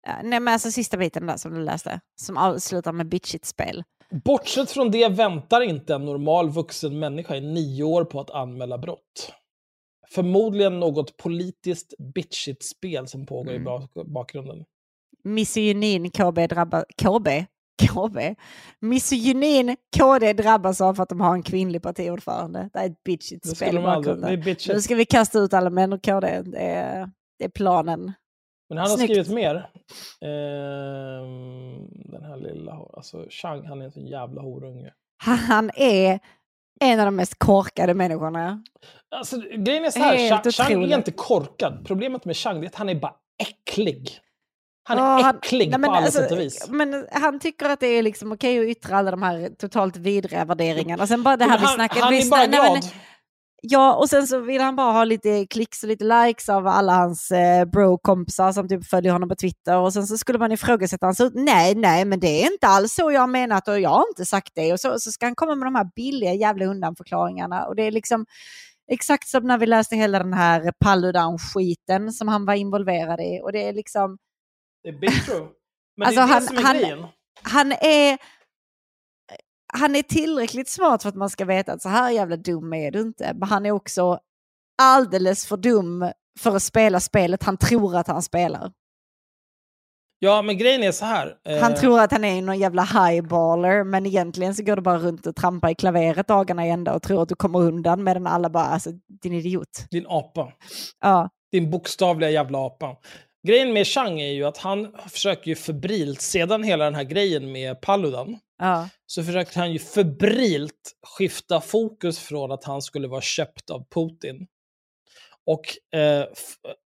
Ja, 0.06 0.12
nej, 0.22 0.40
men 0.40 0.52
alltså 0.52 0.70
sista 0.70 0.96
biten 0.96 1.26
där 1.26 1.36
som 1.36 1.54
du 1.54 1.60
läste. 1.64 2.00
Som 2.20 2.36
avslutar 2.36 2.92
med 2.92 3.08
bitchigt 3.08 3.44
spel. 3.44 3.84
Bortsett 4.24 4.70
från 4.70 4.90
det 4.90 5.08
väntar 5.08 5.60
inte 5.60 5.94
en 5.94 6.04
normal 6.04 6.50
vuxen 6.50 6.98
människa 6.98 7.36
i 7.36 7.40
nio 7.40 7.82
år 7.84 8.04
på 8.04 8.20
att 8.20 8.30
anmäla 8.30 8.78
brott. 8.78 9.32
Förmodligen 10.08 10.80
något 10.80 11.16
politiskt 11.16 11.94
bitchigt 12.14 12.64
spel 12.64 13.06
som 13.08 13.26
pågår 13.26 13.52
i 13.52 13.56
Mm. 13.56 13.68
bak- 13.68 14.04
bakgrunden. 14.06 14.64
misogynin 15.24 16.10
KB 16.10 16.46
drabbar... 16.48 16.84
KB? 17.02 17.28
KB? 17.82 18.18
Misogynin 18.80 19.76
KD 19.96 20.32
drabbas 20.32 20.80
av 20.80 20.94
för 20.94 21.02
att 21.02 21.08
de 21.08 21.20
har 21.20 21.34
en 21.34 21.42
kvinnlig 21.42 21.82
partiordförande. 21.82 22.70
Det 22.72 22.78
är 22.78 22.86
ett 22.86 23.04
bitchigt 23.04 23.56
spel 23.56 23.68
i 23.68 23.72
de 23.72 23.84
aldrig- 23.86 24.14
bakgrunden. 24.16 24.40
bitchigt. 24.44 24.74
Nu 24.74 24.80
ska 24.82 24.94
vi 24.94 25.04
kasta 25.04 25.38
ut 25.38 25.54
alla 25.54 25.70
män 25.70 25.92
och 25.92 26.02
KD. 26.04 26.42
Det 26.42 26.58
är, 26.58 27.10
det 27.38 27.44
är 27.44 27.48
planen. 27.48 28.12
Men 28.68 28.78
han 28.78 28.90
har 28.90 28.96
Snyggt. 28.96 29.12
skrivit 29.12 29.30
mer. 29.32 29.54
Ehm, 30.20 31.86
den 32.12 32.24
här 32.24 32.36
lilla, 32.36 32.72
alltså 32.96 33.26
Chang, 33.30 33.66
han 33.66 33.80
är 33.80 33.84
en 33.84 33.90
sån 33.92 34.06
jävla 34.06 34.42
horunge. 34.42 34.92
Han 35.24 35.70
är 35.74 36.20
en 36.80 37.00
av 37.00 37.06
de 37.06 37.16
mest 37.16 37.38
korkade 37.38 37.94
människorna. 37.94 38.62
Alltså, 39.16 39.36
grejen 39.40 39.84
är 39.84 39.90
så 39.90 39.98
här, 39.98 40.50
Chang, 40.50 40.84
är 40.84 40.96
inte 40.96 41.10
korkad. 41.12 41.86
Problemet 41.86 42.24
med 42.24 42.36
Chang 42.36 42.62
är 42.64 42.66
att 42.68 42.74
han 42.74 42.88
är 42.88 42.94
bara 42.94 43.14
äcklig. 43.42 44.10
Han 44.88 44.98
är 44.98 45.02
Ja, 45.02 45.30
äcklig 45.30 45.70
nej, 45.70 45.78
men 45.78 45.88
på 45.90 45.94
alla 45.96 46.04
alltså, 46.06 46.20
sätt 46.22 46.32
och 46.32 46.38
vis. 46.38 46.66
Men 46.70 47.06
han 47.12 47.40
tycker 47.40 47.66
att 47.68 47.80
det 47.80 47.86
är 47.86 48.02
liksom 48.02 48.32
okej 48.32 48.58
att 48.60 48.66
yttra 48.66 48.96
alla 48.96 49.10
de 49.10 49.22
här 49.22 49.48
totalt 49.58 49.96
vidriga 49.96 50.44
värderingarna. 50.44 51.06
Sen 51.06 51.22
bara 51.22 51.36
det 51.36 51.44
Men 51.44 51.50
här 51.50 51.58
vi 51.58 51.64
han, 51.64 51.74
snackade... 51.74 52.00
han 52.00 52.12
vi 52.12 52.26
är 52.26 52.30
bara 52.30 52.44
sna- 52.44 52.50
nej, 52.50 52.60
men- 52.60 52.80
glad. 52.80 52.90
Ja, 53.62 53.94
och 53.96 54.08
sen 54.08 54.26
så 54.26 54.38
vill 54.40 54.60
han 54.60 54.76
bara 54.76 54.92
ha 54.92 55.04
lite 55.04 55.46
klicks 55.46 55.82
och 55.82 55.88
lite 55.88 56.04
likes 56.04 56.48
av 56.48 56.66
alla 56.66 56.92
hans 56.92 57.30
eh, 57.30 57.64
bro-kompisar 57.64 58.52
som 58.52 58.68
typ 58.68 58.86
följer 58.86 59.12
honom 59.12 59.28
på 59.28 59.34
Twitter. 59.34 59.76
Och 59.78 59.92
sen 59.92 60.06
så 60.06 60.18
skulle 60.18 60.38
man 60.38 60.52
ifrågasätta 60.52 61.06
hans 61.06 61.20
ut. 61.20 61.32
Nej, 61.34 61.74
nej, 61.74 62.04
men 62.04 62.20
det 62.20 62.42
är 62.42 62.52
inte 62.52 62.66
alls 62.66 62.94
så 62.94 63.12
jag 63.12 63.20
har 63.20 63.26
menat 63.26 63.68
och 63.68 63.80
jag 63.80 63.90
har 63.90 64.04
inte 64.08 64.24
sagt 64.26 64.52
det. 64.54 64.72
Och 64.72 64.80
så, 64.80 64.98
så 64.98 65.12
ska 65.12 65.26
han 65.26 65.34
komma 65.34 65.54
med 65.54 65.66
de 65.66 65.74
här 65.74 65.88
billiga 65.96 66.32
jävla 66.34 66.64
undanförklaringarna. 66.64 67.66
Och 67.66 67.76
det 67.76 67.82
är 67.82 67.90
liksom 67.92 68.26
exakt 68.92 69.28
som 69.28 69.44
när 69.46 69.58
vi 69.58 69.66
läste 69.66 69.96
hela 69.96 70.18
den 70.18 70.32
här 70.32 70.72
Paludan-skiten 70.84 72.12
som 72.12 72.28
han 72.28 72.44
var 72.46 72.54
involverad 72.54 73.20
i. 73.20 73.40
Och 73.42 73.52
det 73.52 73.68
är 73.68 73.72
liksom... 73.72 74.18
Det 74.82 74.88
är 74.88 74.98
big 75.00 75.24
true. 75.24 75.46
Men 75.96 76.06
Alltså, 76.08 76.20
det 76.20 76.26
är 76.26 76.32
han- 76.32 76.40
det 76.42 76.46
som 76.48 76.58
är 76.58 76.62
han- 76.62 76.76
grejen. 76.76 77.06
han 77.42 77.72
är, 77.72 78.18
han 79.72 79.96
är 79.96 80.02
tillräckligt 80.02 80.68
smart 80.68 81.02
för 81.02 81.08
att 81.08 81.14
man 81.14 81.30
ska 81.30 81.44
veta 81.44 81.72
att 81.72 81.82
så 81.82 81.88
här 81.88 82.10
jävla 82.10 82.36
dum 82.36 82.72
är 82.72 82.90
du 82.90 83.00
inte. 83.00 83.32
Men 83.34 83.48
han 83.48 83.66
är 83.66 83.70
också 83.70 84.18
alldeles 84.82 85.46
för 85.46 85.56
dum 85.56 86.10
för 86.40 86.56
att 86.56 86.62
spela 86.62 87.00
spelet 87.00 87.42
han 87.42 87.56
tror 87.56 87.96
att 87.96 88.06
han 88.08 88.22
spelar. 88.22 88.72
Ja, 90.18 90.42
men 90.42 90.58
grejen 90.58 90.82
är 90.82 90.92
så 90.92 91.04
här. 91.04 91.34
eh, 91.48 91.58
Han 91.62 91.74
tror 91.74 92.00
att 92.00 92.12
han 92.12 92.24
är 92.24 92.42
någon 92.42 92.58
jävla 92.58 92.82
highballer 92.82 93.84
men 93.84 94.06
egentligen 94.06 94.54
så 94.54 94.62
går 94.62 94.76
du 94.76 94.82
bara 94.82 94.98
runt 94.98 95.26
och 95.26 95.36
trampar 95.36 95.70
i 95.70 95.74
klaveret 95.74 96.28
dagarna 96.28 96.66
i 96.66 96.70
ända 96.70 96.94
och 96.94 97.02
tror 97.02 97.22
att 97.22 97.28
du 97.28 97.34
kommer 97.34 97.58
undan 97.58 98.04
medan 98.04 98.26
alla 98.26 98.50
bara, 98.50 98.64
alltså 98.64 98.90
din 99.22 99.32
idiot. 99.32 99.86
Din 99.90 100.06
apa. 100.08 100.52
Ja, 101.00 101.28
Din 101.52 101.70
bokstavliga 101.70 102.30
jävla 102.30 102.58
apa. 102.66 102.96
Grejen 103.46 103.72
med 103.72 103.86
Chang 103.86 104.20
är 104.20 104.32
ju 104.32 104.44
att 104.44 104.58
han 104.58 104.92
försöker 105.08 105.48
ju 105.48 105.54
febrilt, 105.54 106.20
sedan 106.20 106.62
hela 106.62 106.84
den 106.84 106.94
här 106.94 107.04
grejen 107.04 107.52
med 107.52 107.80
Paludan, 107.80 108.38
ja. 108.58 108.88
så 109.06 109.24
försökte 109.24 109.58
han 109.58 109.72
ju 109.72 109.78
febrilt 109.78 110.92
skifta 111.02 111.60
fokus 111.60 112.18
från 112.18 112.52
att 112.52 112.64
han 112.64 112.82
skulle 112.82 113.08
vara 113.08 113.20
köpt 113.20 113.70
av 113.70 113.86
Putin. 113.94 114.46
Och 115.46 115.96
eh, 115.98 116.24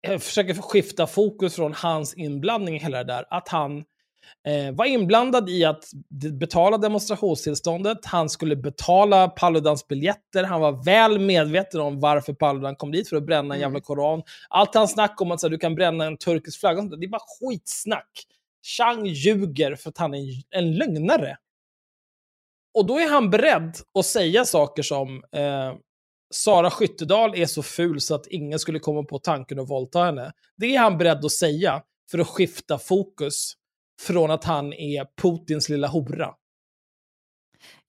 eh, 0.07 0.19
försöker 0.19 0.55
skifta 0.55 1.07
fokus 1.07 1.55
från 1.55 1.75
hans 1.75 2.15
inblandning 2.15 2.77
i 2.77 2.79
hela 2.79 2.99
det 2.99 3.13
där. 3.13 3.25
Att 3.31 3.49
han 3.49 3.85
eh, 4.47 4.75
var 4.75 4.85
inblandad 4.85 5.49
i 5.49 5.65
att 5.65 5.85
betala 6.41 6.79
demonstrationstillståndet, 6.79 8.07
han 8.07 8.29
skulle 8.29 8.57
betala 8.57 9.29
Paludans 9.29 9.89
biljetter, 9.89 10.45
han 10.45 10.61
var 10.61 10.85
väl 10.85 11.19
medveten 11.19 11.81
om 11.81 12.01
varför 12.01 12.33
Paludan 12.33 12.77
kom 12.77 12.93
dit 12.93 13.09
för 13.09 13.17
att 13.17 13.27
bränna 13.27 13.55
en 13.55 13.61
jävla 13.61 13.81
koran. 13.81 14.23
Allt 14.49 14.75
han 14.75 14.89
snack 14.89 15.21
om 15.21 15.31
att 15.31 15.41
så 15.41 15.47
här, 15.47 15.51
du 15.51 15.59
kan 15.59 15.75
bränna 15.75 16.05
en 16.05 16.17
turkisk 16.17 16.61
flagga, 16.61 16.83
det 16.83 17.07
är 17.07 17.09
bara 17.09 17.23
skitsnack. 17.41 18.11
Chang 18.79 19.07
ljuger 19.07 19.77
för 19.77 19.89
att 19.89 19.99
han 19.99 20.15
är 20.15 20.25
en 20.51 20.75
lögnare. 20.75 21.37
Och 22.75 22.87
då 22.87 22.99
är 22.99 23.09
han 23.09 23.31
beredd 23.31 23.77
att 23.99 24.07
säga 24.07 24.45
saker 24.45 24.83
som 24.83 25.25
eh, 25.33 25.75
Sara 26.35 26.71
Skyttedal 26.71 27.35
är 27.35 27.47
så 27.47 27.63
ful 27.63 28.01
så 28.01 28.15
att 28.15 28.27
ingen 28.27 28.59
skulle 28.59 28.79
komma 28.79 29.03
på 29.03 29.19
tanken 29.19 29.59
att 29.59 29.71
våldta 29.71 30.05
henne. 30.05 30.33
Det 30.57 30.77
är 30.77 30.79
han 30.79 30.99
beredd 30.99 31.25
att 31.25 31.33
säga 31.33 31.83
för 32.11 32.19
att 32.19 32.29
skifta 32.29 32.79
fokus 32.79 33.53
från 34.07 34.31
att 34.31 34.45
han 34.45 34.73
är 34.73 35.07
Putins 35.23 35.69
lilla 35.69 35.89
hora. 35.89 36.35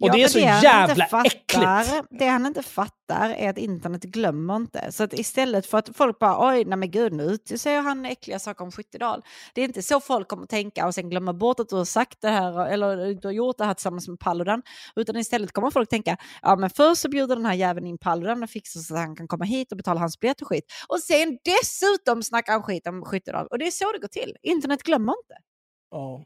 Och 0.01 0.07
Ja, 0.07 0.13
det 0.13 0.23
är 0.23 0.27
så 0.27 0.45
han 0.45 0.61
jävla 0.61 1.05
fattar, 1.05 1.25
äckligt. 1.25 2.07
Det 2.19 2.25
han 2.27 2.45
inte 2.45 2.63
fattar 2.63 3.29
är 3.29 3.49
att 3.49 3.57
internet 3.57 4.03
glömmer 4.03 4.55
inte. 4.55 4.91
Så 4.91 5.03
att 5.03 5.13
istället 5.13 5.65
för 5.65 5.77
att 5.77 5.89
folk 5.97 6.19
bara 6.19 6.49
oj, 6.49 6.65
nej 6.65 6.77
men 6.77 6.91
gud 6.91 7.13
nu 7.13 7.37
säger 7.57 7.81
han 7.81 8.05
äckliga 8.05 8.39
saker 8.39 8.63
om 8.63 8.71
Skyttedal. 8.71 9.21
Det 9.53 9.61
är 9.61 9.65
inte 9.65 9.81
så 9.81 9.99
folk 9.99 10.27
kommer 10.27 10.43
att 10.43 10.49
tänka 10.49 10.87
och 10.87 10.95
sen 10.95 11.09
glömma 11.09 11.33
bort 11.33 11.59
att 11.59 11.69
du 11.69 11.75
har 11.75 11.85
sagt 11.85 12.21
det 12.21 12.29
här 12.29 12.67
eller 12.67 13.13
du 13.13 13.27
har 13.27 13.33
gjort 13.33 13.57
det 13.57 13.65
här 13.65 13.73
tillsammans 13.73 14.07
med 14.07 14.19
Paludan. 14.19 14.61
Utan 14.95 15.15
istället 15.15 15.51
kommer 15.51 15.71
folk 15.71 15.89
tänka, 15.89 16.17
ja 16.41 16.55
men 16.55 16.69
först 16.69 17.01
så 17.01 17.09
bjuder 17.09 17.35
den 17.35 17.45
här 17.45 17.53
jäveln 17.53 17.87
in 17.87 17.97
Paludan 17.97 18.43
och 18.43 18.49
fixar 18.49 18.79
så 18.79 18.93
att 18.93 18.99
han 18.99 19.15
kan 19.15 19.27
komma 19.27 19.45
hit 19.45 19.71
och 19.71 19.77
betala 19.77 19.99
hans 19.99 20.19
biljett 20.19 20.41
och 20.41 20.47
skit. 20.47 20.65
Och 20.87 20.99
sen 20.99 21.37
dessutom 21.45 22.23
snackar 22.23 22.53
han 22.53 22.63
skit 22.63 22.87
om 22.87 23.05
Skyttedal. 23.05 23.47
Och 23.47 23.59
det 23.59 23.67
är 23.67 23.71
så 23.71 23.91
det 23.91 23.99
går 23.99 24.07
till. 24.07 24.35
Internet 24.41 24.83
glömmer 24.83 25.13
inte. 25.23 25.50
Ja. 25.91 26.25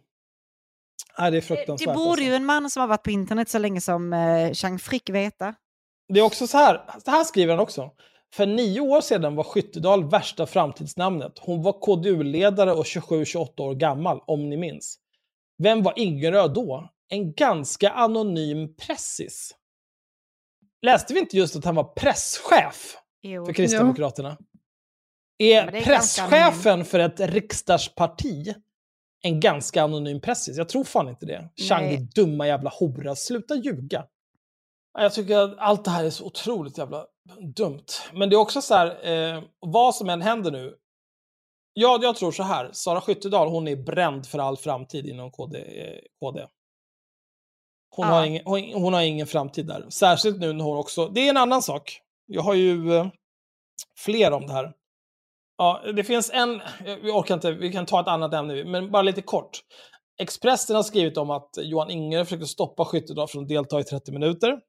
Nej, 1.18 1.32
det 1.32 1.38
är 1.38 1.42
Det, 1.42 1.48
fruktansvärt. 1.48 1.88
det 1.88 1.94
borde 1.94 2.10
alltså. 2.10 2.24
ju 2.26 2.34
en 2.36 2.46
man 2.46 2.70
som 2.70 2.82
har 2.82 2.88
varit 2.88 3.04
på 3.04 3.12
internet 3.12 3.50
så 3.50 3.58
länge 3.58 3.82
som 3.82 4.14
eh, 4.14 4.54
Chang 4.54 4.80
Frick 4.80 5.10
veta. 5.10 5.56
Det 6.14 6.20
är 6.20 6.24
också 6.24 6.48
så 6.48 6.58
här, 6.58 6.86
det 7.06 7.12
här 7.12 7.24
skriver 7.24 7.54
han 7.54 7.60
också. 7.64 7.92
För 8.34 8.46
nio 8.46 8.80
år 8.82 9.02
sedan 9.02 9.36
var 9.36 9.44
Skyttedal 9.44 10.10
värsta 10.10 10.46
framtidsnamnet. 10.46 11.40
Hon 11.40 11.64
var 11.64 11.74
KDU-ledare 11.82 12.72
och 12.74 12.84
27-28 12.86 13.62
år 13.62 13.76
gammal, 13.76 14.22
om 14.28 14.50
ni 14.50 14.58
minns. 14.58 15.00
Vem 15.64 15.84
var 15.84 15.94
Ingerö 16.00 16.48
då? 16.48 16.90
En 17.10 17.34
ganska 17.34 17.90
anonym 17.92 18.76
pressis. 18.76 19.56
Läste 20.82 21.14
vi 21.14 21.20
inte 21.20 21.38
just 21.38 21.56
att 21.56 21.66
han 21.66 21.76
var 21.76 21.84
presschef 21.84 22.98
Jo. 23.22 23.46
för 23.46 23.54
Kristdemokraterna? 23.54 24.30
men 25.40 25.48
Är 25.48 25.72
det 25.72 25.78
är 25.78 25.84
presschefen 25.84 26.86
för 26.86 27.00
ett 27.00 27.20
riksdagsparti 27.20 28.54
en 29.26 29.40
ganska 29.40 29.84
anonym 29.84 30.22
pressis? 30.22 30.58
Jag 30.58 30.70
tror 30.70 30.84
fan 30.84 31.10
inte 31.10 31.26
det. 31.26 31.50
Chang, 31.70 31.90
din 31.90 32.10
dumma 32.16 32.48
jävla 32.48 32.70
hora. 32.70 33.16
Sluta 33.16 33.56
ljuga. 33.56 34.06
Ja, 34.94 35.02
Jag 35.02 35.14
tycker 35.14 35.38
att 35.38 35.58
allt 35.58 35.86
det 35.86 35.92
här 35.92 36.04
är 36.04 36.10
så 36.10 36.26
otroligt 36.26 36.78
jävla 36.78 37.06
dumt. 37.56 37.86
Men 38.14 38.30
det 38.30 38.36
är 38.36 38.38
också 38.40 38.62
så 38.62 38.76
här, 38.76 39.08
eh, 39.36 39.44
vad 39.60 39.96
som 39.96 40.10
än 40.10 40.22
händer 40.22 40.52
nu. 40.52 40.76
Ja, 41.74 42.00
jag 42.02 42.16
tror 42.16 42.32
så 42.32 42.44
här. 42.44 42.70
Sara 42.74 43.02
Skyttedal, 43.02 43.48
hon 43.50 43.68
är 43.68 43.76
bränd 43.76 44.26
för 44.28 44.40
all 44.40 44.58
framtid 44.58 45.06
inom 45.08 45.32
KD. 45.32 45.60
Eh, 45.60 46.00
KD. 46.20 46.48
Hon, 47.96 48.06
Ja. 48.08 48.14
har 48.14 48.26
ingen, 48.26 48.42
hon, 48.46 48.74
hon 48.74 48.94
har 48.94 49.02
ingen 49.02 49.28
framtid 49.28 49.68
där. 49.68 49.86
Särskilt 49.90 50.40
nu 50.40 50.54
när 50.54 50.64
hon 50.64 50.78
också... 50.78 51.08
Det 51.08 51.20
är 51.26 51.30
en 51.30 51.38
annan 51.38 51.62
sak. 51.62 52.02
Jag 52.26 52.42
har 52.42 52.54
ju 52.54 52.94
eh, 52.96 53.08
fler 54.00 54.32
om 54.32 54.48
det 54.48 54.54
här. 54.54 54.74
Ja, 55.58 55.82
det 55.96 56.04
finns 56.04 56.32
en... 56.34 56.62
Vi 57.02 57.12
orkar 57.12 57.36
inte, 57.36 57.52
vi 57.52 57.72
kan 57.72 57.86
ta 57.86 58.02
ett 58.02 58.08
annat 58.08 58.34
ämne, 58.34 58.64
men 58.64 58.92
bara 58.92 59.02
lite 59.02 59.22
kort. 59.22 59.60
Expressen 60.20 60.76
har 60.76 60.84
skrivit 60.84 61.18
om 61.18 61.30
att 61.30 61.50
Johan 61.58 61.90
Inger 61.90 62.24
försökte 62.24 62.48
stoppa 62.48 62.86
Skyttedal 62.86 63.28
från 63.28 63.44
att 63.44 63.50
delta 63.50 63.80
i 63.80 63.84
30 63.84 64.12
minuter. 64.12 64.60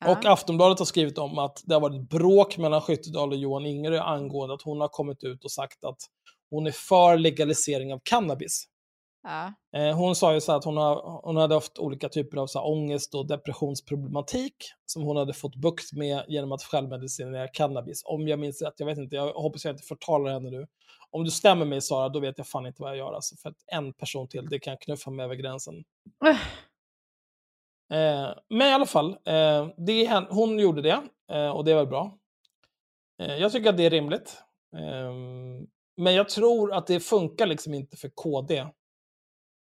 Ja. 0.00 0.12
Och 0.12 0.24
Aftonbladet 0.24 0.78
har 0.78 0.86
skrivit 0.86 1.18
om 1.18 1.38
att 1.38 1.62
det 1.64 1.74
har 1.74 1.80
varit 1.80 2.08
bråk 2.08 2.58
mellan 2.58 2.80
Skyttedal 2.80 3.32
och 3.32 3.38
Johan 3.38 3.66
Ingerö 3.66 4.00
angående 4.00 4.54
att 4.54 4.62
hon 4.62 4.80
har 4.80 4.88
kommit 4.88 5.24
ut 5.24 5.44
och 5.44 5.50
sagt 5.50 5.84
att 5.84 5.98
hon 6.50 6.66
är 6.66 6.70
för 6.70 7.18
legalisering 7.18 7.92
av 7.92 8.00
cannabis. 8.02 8.64
Ja. 9.24 9.52
Eh, 9.76 9.96
hon 9.96 10.14
sa 10.14 10.34
ju 10.34 10.40
så 10.40 10.52
att 10.52 10.64
hon, 10.64 10.76
har, 10.76 11.20
hon 11.22 11.36
hade 11.36 11.54
haft 11.54 11.78
olika 11.78 12.08
typer 12.08 12.38
av 12.38 12.46
så 12.46 12.58
här 12.58 12.66
ångest 12.66 13.14
och 13.14 13.26
depressionsproblematik 13.26 14.54
som 14.86 15.02
hon 15.02 15.16
hade 15.16 15.32
fått 15.32 15.56
bukt 15.56 15.92
med 15.92 16.24
genom 16.28 16.52
att 16.52 16.62
självmedicinera 16.62 17.48
cannabis. 17.48 18.02
Om 18.04 18.28
jag 18.28 18.38
minns 18.38 18.62
rätt, 18.62 18.74
jag 18.76 18.86
vet 18.86 18.98
inte, 18.98 19.16
jag 19.16 19.32
hoppas 19.32 19.64
jag 19.64 19.74
inte 19.74 19.82
förtalar 19.82 20.32
henne 20.32 20.50
nu. 20.50 20.66
Om 21.10 21.24
du 21.24 21.30
stämmer 21.30 21.64
mig 21.64 21.80
Sara, 21.80 22.08
då 22.08 22.20
vet 22.20 22.38
jag 22.38 22.46
fan 22.46 22.66
inte 22.66 22.82
vad 22.82 22.90
jag 22.90 22.98
gör. 22.98 23.12
Alltså, 23.12 23.36
för 23.36 23.48
att 23.48 23.56
en 23.66 23.92
person 23.92 24.28
till, 24.28 24.46
det 24.46 24.58
kan 24.58 24.76
knuffa 24.76 25.10
mig 25.10 25.24
över 25.24 25.34
gränsen. 25.34 25.74
Äh. 26.26 26.40
Eh, 27.92 28.34
men 28.48 28.68
i 28.68 28.72
alla 28.72 28.86
fall, 28.86 29.10
eh, 29.10 29.68
det 29.76 30.26
hon 30.30 30.58
gjorde 30.58 30.82
det 30.82 31.02
eh, 31.32 31.50
och 31.50 31.64
det 31.64 31.74
väl 31.74 31.86
bra. 31.86 32.18
Jag 33.16 33.52
tycker 33.52 33.70
att 33.70 33.76
det 33.76 33.86
är 33.86 33.90
rimligt. 33.90 34.42
Ehm, 34.76 35.66
men 35.96 36.14
jag 36.14 36.28
tror 36.28 36.72
att 36.72 36.86
det 36.86 37.00
funkar 37.00 37.46
liksom 37.46 37.74
inte 37.74 37.96
för 37.96 38.08
KD. 38.08 38.66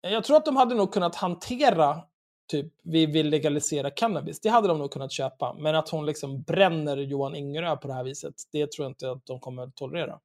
Jag 0.02 0.24
tror 0.24 0.36
att 0.36 0.44
de 0.44 0.56
hade 0.56 0.74
nog 0.74 0.92
kunnat 0.92 1.14
hantera 1.14 2.02
typ, 2.48 2.72
vi 2.82 3.06
vill 3.06 3.28
legalisera 3.28 3.90
cannabis. 3.90 4.40
Det 4.40 4.48
hade 4.48 4.68
de 4.68 4.78
nog 4.78 4.90
kunnat 4.90 5.12
köpa. 5.12 5.54
Men 5.58 5.74
att 5.74 5.88
hon 5.88 6.06
liksom 6.06 6.42
bränner 6.42 6.96
Johan 6.96 7.34
Ingerö 7.34 7.76
på 7.76 7.88
det 7.88 7.94
här 7.94 8.04
viset, 8.04 8.34
det 8.52 8.72
tror 8.72 8.84
jag 8.84 8.90
inte 8.90 9.10
att 9.10 9.26
de 9.26 9.40
kommer 9.40 9.62
att 9.62 9.74
tolerera. 9.74 10.20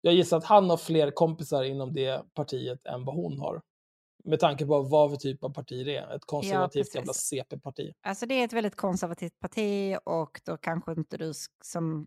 Jag 0.00 0.14
gissar 0.14 0.36
att 0.36 0.44
han 0.44 0.70
har 0.70 0.76
fler 0.76 1.10
kompisar 1.10 1.62
inom 1.62 1.94
det 1.94 2.34
partiet 2.34 2.86
än 2.86 3.04
vad 3.04 3.14
hon 3.14 3.38
har. 3.38 3.62
Med 4.24 4.40
tanke 4.40 4.66
på 4.66 4.82
vad 4.82 5.10
för 5.10 5.16
typ 5.16 5.44
av 5.44 5.50
parti 5.50 5.84
det 5.84 5.96
är. 5.96 6.16
Ett 6.16 6.24
konservativt 6.24 6.92
precis. 6.92 6.94
jävla 6.94 7.12
CP-parti. 7.12 7.92
Alltså 8.02 8.26
det 8.26 8.34
är 8.34 8.44
ett 8.44 8.52
väldigt 8.52 8.76
konservativt 8.76 9.40
parti 9.40 9.96
och 10.04 10.40
då 10.44 10.56
kanske 10.56 10.92
inte 10.92 11.16
du 11.16 11.32
som 11.64 12.06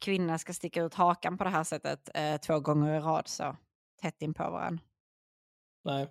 kvinna 0.00 0.38
ska 0.38 0.52
sticka 0.52 0.82
ut 0.82 0.94
hakan 0.94 1.38
på 1.38 1.44
det 1.44 1.50
här 1.50 1.64
sättet 1.64 2.10
eh, 2.14 2.36
två 2.36 2.60
gånger 2.60 2.96
i 2.96 3.00
rad 3.00 3.28
så 3.28 3.56
tätt 4.02 4.22
in 4.22 4.34
på 4.34 4.42
varandra. 4.42 4.84
Nej. 5.84 6.08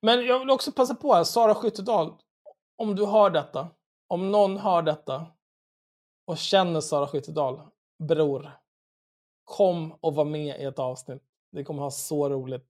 Men 0.00 0.26
jag 0.26 0.38
vill 0.38 0.50
också 0.50 0.72
passa 0.72 0.94
på 0.94 1.14
här, 1.14 1.24
Sara 1.24 1.54
Skyttedal, 1.54 2.14
om 2.78 2.96
du 2.96 3.06
hör 3.06 3.30
detta, 3.30 3.68
om 4.08 4.32
någon 4.32 4.56
hör 4.56 4.82
detta 4.82 5.26
och 6.26 6.38
känner 6.38 6.80
Sara 6.80 7.06
Skyttedal, 7.06 7.60
bror, 7.98 8.50
kom 9.44 9.92
och 10.00 10.14
var 10.14 10.24
med 10.24 10.60
i 10.60 10.64
ett 10.64 10.78
avsnitt. 10.78 11.22
Det 11.52 11.64
kommer 11.64 11.82
ha 11.82 11.90
så 11.90 12.28
roligt. 12.28 12.64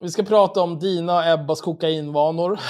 Vi 0.00 0.10
ska 0.10 0.22
prata 0.22 0.62
om 0.62 0.78
dina 0.78 1.16
och 1.16 1.26
Ebbas 1.26 1.60
kokainvanor. 1.60 2.60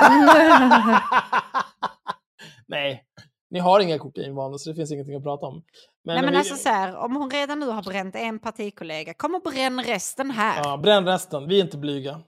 Nej, 2.66 3.04
ni 3.50 3.58
har 3.58 3.80
inga 3.80 3.98
kokainvanor 3.98 4.58
så 4.58 4.70
det 4.70 4.76
finns 4.76 4.92
ingenting 4.92 5.14
att 5.16 5.22
prata 5.22 5.46
om. 5.46 5.62
Nej 6.04 6.22
men 6.22 6.30
vi- 6.30 6.36
alltså 6.36 6.54
så 6.56 6.68
här, 6.68 6.96
om 6.96 7.16
hon 7.16 7.30
redan 7.30 7.60
nu 7.60 7.66
har 7.66 7.82
bränt 7.82 8.14
en 8.16 8.38
partikollega, 8.38 9.14
kom 9.14 9.34
och 9.34 9.42
bränn 9.42 9.82
resten 9.82 10.30
här. 10.30 10.62
Ja, 10.64 10.76
bränn 10.76 11.06
resten, 11.06 11.48
vi 11.48 11.60
är 11.60 11.64
inte 11.64 11.78
blyga. 11.78 12.20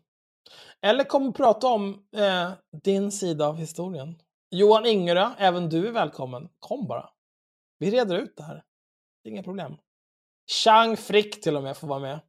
Eller 0.82 1.04
kom 1.04 1.28
och 1.28 1.36
prata 1.36 1.66
om 1.66 2.06
eh, 2.16 2.50
din 2.82 3.12
sida 3.12 3.46
av 3.46 3.56
historien. 3.56 4.14
Johan 4.50 4.86
Ingerö, 4.86 5.30
även 5.38 5.68
du 5.68 5.86
är 5.88 5.92
välkommen. 5.92 6.48
Kom 6.58 6.86
bara. 6.88 7.08
Vi 7.78 7.90
reder 7.90 8.16
ut 8.18 8.36
det 8.36 8.42
här. 8.42 8.62
Det 9.22 9.28
är 9.28 9.32
inga 9.32 9.42
problem. 9.42 9.72
Chang 10.64 10.96
Frick 10.96 11.40
till 11.42 11.56
och 11.56 11.62
med 11.62 11.76
får 11.76 11.88
vara 11.88 11.98
med. 11.98 12.20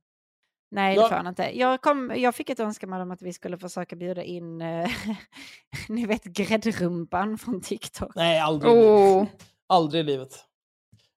Nej, 0.73 0.95
det 0.95 1.01
Jag- 1.01 1.09
får 1.09 1.15
han 1.15 1.27
inte. 1.27 1.57
Jag, 1.59 1.81
kom, 1.81 2.13
jag 2.15 2.35
fick 2.35 2.49
ett 2.49 2.59
önskemål 2.59 3.01
om 3.01 3.11
att 3.11 3.21
vi 3.21 3.33
skulle 3.33 3.57
försöka 3.57 3.95
bjuda 3.95 4.23
in, 4.23 4.61
eh, 4.61 4.89
ni 5.89 6.05
vet 6.05 6.23
gräddrumpan 6.23 7.37
från 7.37 7.61
TikTok. 7.61 8.11
Nej, 8.15 8.39
aldrig 8.39 8.71
i 8.71 8.75
livet. 8.75 8.91
Oh. 8.91 9.25
Aldrig 9.69 9.99
i 9.99 10.03
livet. 10.03 10.45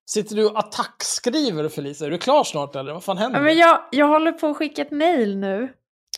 Sitter 0.09 0.35
du 0.35 0.45
och 0.49 0.59
attackskriver 0.59 1.69
Felicia? 1.69 2.07
Är 2.07 2.11
du 2.11 2.17
klar 2.17 2.43
snart 2.43 2.75
eller? 2.75 2.93
Vad 2.93 3.03
fan 3.03 3.17
händer? 3.17 3.39
Ja, 3.39 3.43
men 3.45 3.57
jag, 3.57 3.79
jag 3.91 4.07
håller 4.07 4.31
på 4.31 4.47
att 4.47 4.57
skicka 4.57 4.81
ett 4.81 4.91
mail 4.91 5.37
nu. 5.37 5.73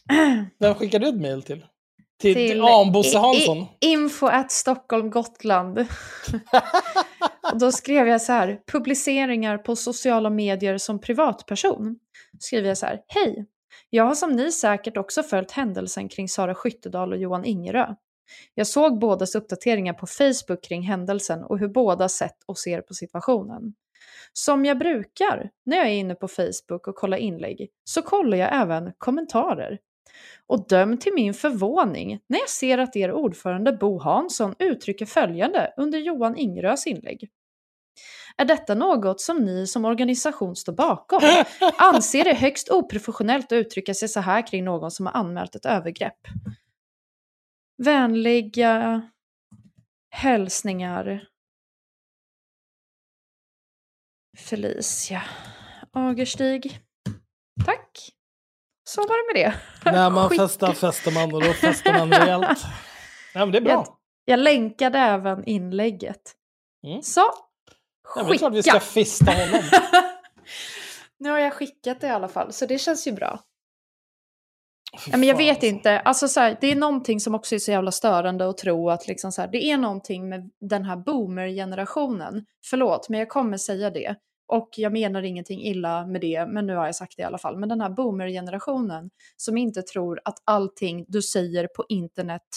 Vem 0.59 0.75
skickar 0.75 0.99
du 0.99 1.07
ett 1.07 1.21
mail 1.21 1.43
till? 1.43 1.65
Till, 2.21 2.33
till 2.35 2.49
Till 2.51 2.61
Bosse 2.93 3.17
Hansson? 3.17 3.57
i- 3.57 3.67
Info 3.79 4.25
at 4.27 4.51
Stockholm 4.51 5.09
Gotland. 5.09 5.79
och 7.51 7.57
då 7.59 7.71
skrev 7.71 8.07
jag 8.07 8.21
så 8.21 8.31
här, 8.31 8.59
publiceringar 8.71 9.57
på 9.57 9.75
sociala 9.75 10.29
medier 10.29 10.77
som 10.77 10.99
privatperson. 11.01 11.95
Skriver 12.39 12.67
jag 12.67 12.77
så 12.77 12.85
här, 12.85 13.01
hej! 13.07 13.45
Jag 13.89 14.03
har 14.03 14.15
som 14.15 14.31
ni 14.31 14.51
säkert 14.51 14.97
också 14.97 15.23
följt 15.23 15.51
händelsen 15.51 16.09
kring 16.09 16.29
Sara 16.29 16.55
Skyttedal 16.55 17.13
och 17.13 17.19
Johan 17.19 17.45
Ingerö. 17.45 17.95
Jag 18.53 18.67
såg 18.67 18.99
bådas 18.99 19.35
uppdateringar 19.35 19.93
på 19.93 20.07
Facebook 20.07 20.63
kring 20.63 20.81
händelsen 20.81 21.43
och 21.43 21.59
hur 21.59 21.67
båda 21.67 22.09
sett 22.09 22.37
och 22.45 22.57
ser 22.57 22.81
på 22.81 22.93
situationen. 22.93 23.73
Som 24.33 24.65
jag 24.65 24.79
brukar 24.79 25.49
när 25.65 25.77
jag 25.77 25.87
är 25.87 25.91
inne 25.91 26.15
på 26.15 26.27
Facebook 26.27 26.87
och 26.87 26.95
kollar 26.95 27.17
inlägg 27.17 27.69
så 27.83 28.01
kollar 28.01 28.37
jag 28.37 28.61
även 28.61 28.91
kommentarer. 28.97 29.79
Och 30.47 30.67
döm 30.67 30.97
till 30.97 31.13
min 31.13 31.33
förvåning 31.33 32.19
när 32.27 32.39
jag 32.39 32.49
ser 32.49 32.77
att 32.77 32.95
er 32.95 33.11
ordförande 33.11 33.73
Bo 33.73 33.99
Hansson 33.99 34.55
uttrycker 34.59 35.05
följande 35.05 35.73
under 35.77 35.99
Johan 35.99 36.37
Ingerös 36.37 36.87
inlägg. 36.87 37.29
Är 38.37 38.45
detta 38.45 38.75
något 38.75 39.21
som 39.21 39.37
ni 39.37 39.67
som 39.67 39.85
organisation 39.85 40.55
står 40.55 40.73
bakom? 40.73 41.21
Anser 41.77 42.23
det 42.23 42.33
högst 42.33 42.69
oprofessionellt 42.69 43.45
att 43.45 43.55
uttrycka 43.55 43.93
sig 43.93 44.07
så 44.07 44.19
här 44.19 44.47
kring 44.47 44.63
någon 44.63 44.91
som 44.91 45.05
har 45.05 45.13
anmält 45.13 45.55
ett 45.55 45.65
övergrepp? 45.65 46.19
Vänliga 47.83 49.01
hälsningar. 50.09 51.23
Felicia 54.37 55.23
Agerstig. 55.93 56.79
Tack. 57.65 58.09
Så 58.83 59.01
var 59.01 59.33
det 59.33 59.33
med 59.33 59.53
det. 59.83 59.91
När 59.91 60.09
man 60.09 60.29
festar 60.29 60.73
festar 60.73 61.11
man 61.11 61.35
och 61.35 61.43
då 61.43 61.53
festar 61.53 61.93
man 61.93 62.11
rejält. 62.11 62.59
Ja, 63.33 63.39
men 63.39 63.51
det 63.51 63.57
är 63.57 63.61
bra. 63.61 63.71
Jag, 63.71 63.87
jag 64.25 64.39
länkade 64.39 64.99
även 64.99 65.45
inlägget. 65.45 66.35
Mm. 66.87 67.01
Så, 67.01 67.21
Ja, 68.15 68.21
men 68.21 68.27
det 68.27 68.35
är 68.35 68.37
klart 68.37 68.53
vi 68.53 68.63
ska 68.63 68.71
skicka! 68.71 68.85
fista 68.85 69.31
honom. 69.31 69.61
nu 71.19 71.29
har 71.29 71.39
jag 71.39 71.53
skickat 71.53 72.01
det 72.01 72.07
i 72.07 72.09
alla 72.09 72.27
fall, 72.27 72.53
så 72.53 72.65
det 72.65 72.77
känns 72.77 73.07
ju 73.07 73.11
bra. 73.11 73.39
Ja, 75.11 75.17
men 75.17 75.29
jag 75.29 75.37
vet 75.37 75.63
inte, 75.63 75.99
alltså, 75.99 76.27
så 76.27 76.39
här, 76.39 76.57
det 76.61 76.71
är 76.71 76.75
någonting 76.75 77.19
som 77.19 77.35
också 77.35 77.55
är 77.55 77.59
så 77.59 77.71
jävla 77.71 77.91
störande 77.91 78.49
att 78.49 78.57
tro 78.57 78.89
att 78.89 79.07
liksom, 79.07 79.31
så 79.31 79.41
här, 79.41 79.49
det 79.51 79.63
är 79.63 79.77
någonting 79.77 80.29
med 80.29 80.49
den 80.61 80.85
här 80.85 80.95
boomer-generationen. 80.95 82.45
Förlåt, 82.65 83.09
men 83.09 83.19
jag 83.19 83.29
kommer 83.29 83.57
säga 83.57 83.89
det. 83.89 84.15
Och 84.47 84.69
jag 84.75 84.93
menar 84.93 85.23
ingenting 85.23 85.61
illa 85.61 86.05
med 86.05 86.21
det, 86.21 86.45
men 86.45 86.67
nu 86.67 86.75
har 86.75 86.85
jag 86.85 86.95
sagt 86.95 87.13
det 87.17 87.21
i 87.21 87.25
alla 87.25 87.37
fall. 87.37 87.57
Men 87.57 87.69
den 87.69 87.81
här 87.81 87.89
boomer-generationen 87.89 89.09
som 89.37 89.57
inte 89.57 89.81
tror 89.81 90.21
att 90.25 90.37
allting 90.43 91.05
du 91.07 91.21
säger 91.21 91.67
på 91.67 91.85
internet 91.89 92.47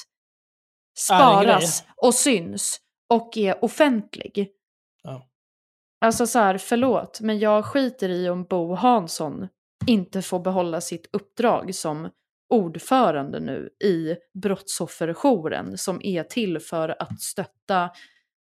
sparas 0.99 1.85
och 1.97 2.15
syns 2.15 2.79
och 3.09 3.37
är 3.37 3.65
offentlig. 3.65 4.49
Ja. 5.03 5.27
Alltså 6.03 6.27
så 6.27 6.39
här, 6.39 6.59
förlåt, 6.59 7.21
men 7.21 7.39
jag 7.39 7.65
skiter 7.65 8.09
i 8.09 8.29
om 8.29 8.45
Bo 8.45 8.75
Hansson 8.75 9.49
inte 9.87 10.23
får 10.23 10.39
behålla 10.39 10.81
sitt 10.81 11.07
uppdrag 11.13 11.75
som 11.75 12.11
ordförande 12.51 13.41
nu 13.41 13.71
i 13.85 14.17
brottsofferjouren 14.43 15.79
som 15.79 16.01
är 16.03 16.23
till 16.23 16.61
för 16.61 17.03
att 17.03 17.21
stötta 17.21 17.91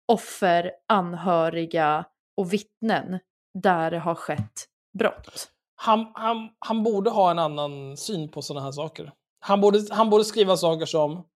offer, 0.07 0.71
anhöriga 0.87 2.05
och 2.37 2.53
vittnen 2.53 3.19
där 3.53 3.91
det 3.91 3.99
har 3.99 4.15
skett 4.15 4.65
brott. 4.99 5.47
Han, 5.75 6.11
han, 6.13 6.49
han 6.59 6.83
borde 6.83 7.09
ha 7.09 7.31
en 7.31 7.39
annan 7.39 7.97
syn 7.97 8.31
på 8.31 8.41
sådana 8.41 8.65
här 8.65 8.71
saker. 8.71 9.11
Han 9.39 9.61
borde, 9.61 9.79
han 9.91 10.09
borde 10.09 10.23
skriva 10.23 10.57
saker 10.57 10.85
som 10.85 11.27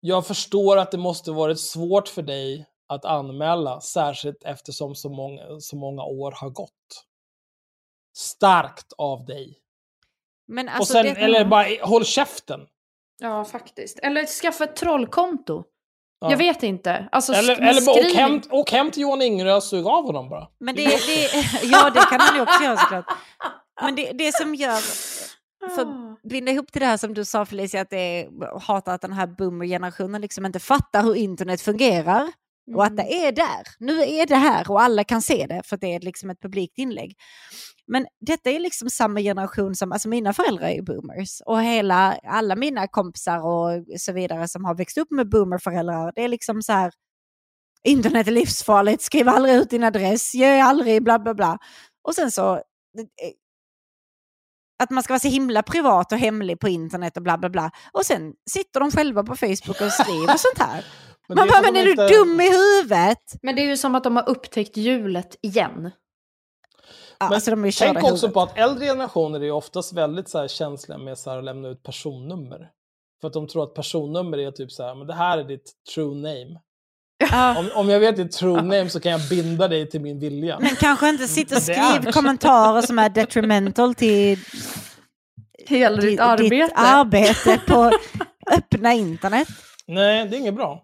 Jag 0.00 0.26
förstår 0.26 0.76
att 0.76 0.90
det 0.90 0.98
måste 0.98 1.30
varit 1.30 1.60
svårt 1.60 2.08
för 2.08 2.22
dig 2.22 2.66
att 2.86 3.04
anmäla, 3.04 3.80
särskilt 3.80 4.44
eftersom 4.44 4.94
så 4.94 5.08
många, 5.08 5.60
så 5.60 5.76
många 5.76 6.02
år 6.02 6.34
har 6.36 6.50
gått. 6.50 7.04
Starkt 8.16 8.92
av 8.98 9.24
dig. 9.24 9.58
Men 10.46 10.68
och 10.68 10.74
alltså, 10.74 10.92
sen, 10.92 11.04
det, 11.04 11.10
eller 11.10 11.44
bara 11.44 11.66
håll 11.82 12.04
käften. 12.04 12.60
Ja, 13.20 13.44
faktiskt. 13.44 13.98
Eller 13.98 14.26
skaffa 14.26 14.64
ett 14.64 14.76
trollkonto. 14.76 15.64
Ja. 16.18 16.30
Jag 16.30 16.38
vet 16.38 16.62
inte. 16.62 17.08
Alltså, 17.12 17.32
Eller, 17.32 17.56
eller 17.56 17.86
bara 17.86 18.06
åk 18.06 18.14
hem, 18.14 18.42
åk 18.50 18.70
hem 18.70 18.90
till 18.90 19.02
Johan 19.02 19.22
Ingerö 19.22 19.54
och 19.54 19.62
sug 19.62 19.86
av 19.86 20.04
honom 20.06 20.28
bara. 20.28 20.48
Men 20.58 20.74
det, 20.74 20.84
det, 20.86 21.30
ja, 21.62 21.90
det 21.90 22.00
kan 22.00 22.20
han 22.20 22.36
ju 22.36 22.42
också 22.42 22.64
göra 22.64 22.76
såklart. 22.76 23.06
Men 23.82 23.94
det, 23.94 24.12
det 24.12 24.34
som 24.34 24.54
gör, 24.54 24.80
för 25.74 25.82
Ah. 25.82 26.16
binda 26.22 26.52
ihop 26.52 26.72
till 26.72 26.80
det 26.80 26.86
här 26.86 26.96
som 26.96 27.14
du 27.14 27.24
sa 27.24 27.44
Felicia, 27.46 27.80
att 27.80 27.90
det 27.90 27.96
är, 27.96 28.58
hatar 28.60 28.94
att 28.94 29.00
den 29.00 29.12
här 29.12 29.26
boomer-generationen 29.26 30.20
liksom 30.20 30.46
inte 30.46 30.60
fattar 30.60 31.02
hur 31.02 31.14
internet 31.14 31.60
fungerar. 31.60 32.32
Och 32.72 32.84
att 32.84 32.96
det 32.96 33.26
är 33.26 33.32
där, 33.32 33.62
nu 33.78 34.02
är 34.02 34.26
det 34.26 34.36
här 34.36 34.70
och 34.70 34.82
alla 34.82 35.04
kan 35.04 35.22
se 35.22 35.46
det 35.46 35.62
för 35.64 35.76
att 35.76 35.80
det 35.80 35.94
är 35.94 36.00
liksom 36.00 36.30
ett 36.30 36.40
publikt 36.40 36.78
inlägg. 36.78 37.16
Men 37.86 38.06
detta 38.20 38.50
är 38.50 38.60
liksom 38.60 38.90
samma 38.90 39.20
generation 39.20 39.74
som, 39.74 39.92
alltså 39.92 40.08
mina 40.08 40.32
föräldrar 40.32 40.68
är 40.68 40.82
boomers 40.82 41.40
och 41.46 41.62
hela, 41.62 42.18
alla 42.22 42.56
mina 42.56 42.88
kompisar 42.88 43.38
och 43.46 43.84
så 43.98 44.12
vidare 44.12 44.48
som 44.48 44.64
har 44.64 44.74
växt 44.74 44.98
upp 44.98 45.10
med 45.10 45.28
boomerföräldrar, 45.28 46.12
det 46.14 46.24
är 46.24 46.28
liksom 46.28 46.62
så 46.62 46.72
här, 46.72 46.92
internet 47.84 48.26
är 48.26 48.32
livsfarligt, 48.32 49.02
skriv 49.02 49.28
aldrig 49.28 49.54
ut 49.54 49.70
din 49.70 49.84
adress, 49.84 50.34
ge 50.34 50.60
aldrig 50.60 51.02
bla 51.02 51.18
bla 51.18 51.34
bla. 51.34 51.58
Och 52.02 52.14
sen 52.14 52.30
så, 52.30 52.54
eh, 52.54 52.62
att 54.82 54.90
man 54.90 55.02
ska 55.02 55.12
vara 55.12 55.20
så 55.20 55.28
himla 55.28 55.62
privat 55.62 56.12
och 56.12 56.18
hemlig 56.18 56.60
på 56.60 56.68
internet 56.68 57.16
och 57.16 57.22
bla 57.22 57.38
bla 57.38 57.50
bla. 57.50 57.70
Och 57.92 58.06
sen 58.06 58.32
sitter 58.50 58.80
de 58.80 58.90
själva 58.90 59.22
på 59.22 59.36
Facebook 59.36 59.80
och 59.80 59.92
skriver 59.92 60.36
sånt 60.36 60.58
här. 60.58 60.84
Men 61.28 61.36
Man 61.38 61.48
bara, 61.48 61.62
men 61.62 61.76
är 61.76 61.90
inte- 61.90 62.08
du 62.08 62.14
dum 62.14 62.40
i 62.40 62.50
huvudet? 62.50 63.18
Men 63.42 63.56
det 63.56 63.62
är 63.62 63.66
ju 63.66 63.76
som 63.76 63.94
att 63.94 64.04
de 64.04 64.16
har 64.16 64.28
upptäckt 64.28 64.76
hjulet 64.76 65.36
igen. 65.42 65.90
Ja, 67.18 67.26
Men 67.26 67.34
alltså 67.34 67.50
tänk 67.78 67.96
också 67.96 68.08
huvudet. 68.14 68.34
på 68.34 68.40
att 68.40 68.58
äldre 68.58 68.86
generationer 68.86 69.40
är 69.40 69.44
ju 69.44 69.50
oftast 69.50 69.92
väldigt 69.92 70.28
så 70.28 70.38
här 70.38 70.48
känsliga 70.48 70.98
med 70.98 71.18
så 71.18 71.30
här 71.30 71.38
att 71.38 71.44
lämna 71.44 71.68
ut 71.68 71.82
personnummer. 71.82 72.70
För 73.20 73.28
att 73.28 73.32
de 73.34 73.48
tror 73.48 73.62
att 73.64 73.74
personnummer 73.74 74.38
är 74.38 74.50
typ 74.50 74.72
så 74.72 74.82
här, 74.82 74.94
men 74.94 75.06
det 75.06 75.14
här 75.14 75.38
är 75.38 75.44
ditt 75.44 75.72
true 75.94 76.14
name. 76.14 76.60
Ja. 77.30 77.58
Om, 77.58 77.70
om 77.74 77.88
jag 77.88 78.00
vet 78.00 78.16
ditt 78.16 78.32
true 78.32 78.62
name 78.62 78.88
så 78.88 79.00
kan 79.00 79.12
jag 79.12 79.20
binda 79.30 79.68
dig 79.68 79.90
till 79.90 80.00
min 80.00 80.18
vilja. 80.20 80.58
Men 80.60 80.76
kanske 80.76 81.08
inte 81.08 81.28
sitta 81.28 81.56
och 81.56 81.62
skriva 81.62 82.12
kommentarer 82.12 82.82
som 82.82 82.98
är 82.98 83.08
detrimental 83.08 83.94
till 83.94 84.38
Hela 85.68 85.96
ditt 85.96 86.10
ditt 86.10 86.20
arbete. 86.20 86.54
ditt 86.54 86.72
arbete 86.76 87.60
på 87.66 87.90
öppna 88.50 88.92
internet. 88.92 89.48
Nej, 89.86 90.28
det 90.28 90.36
är 90.36 90.38
inget 90.40 90.54
bra. 90.54 90.82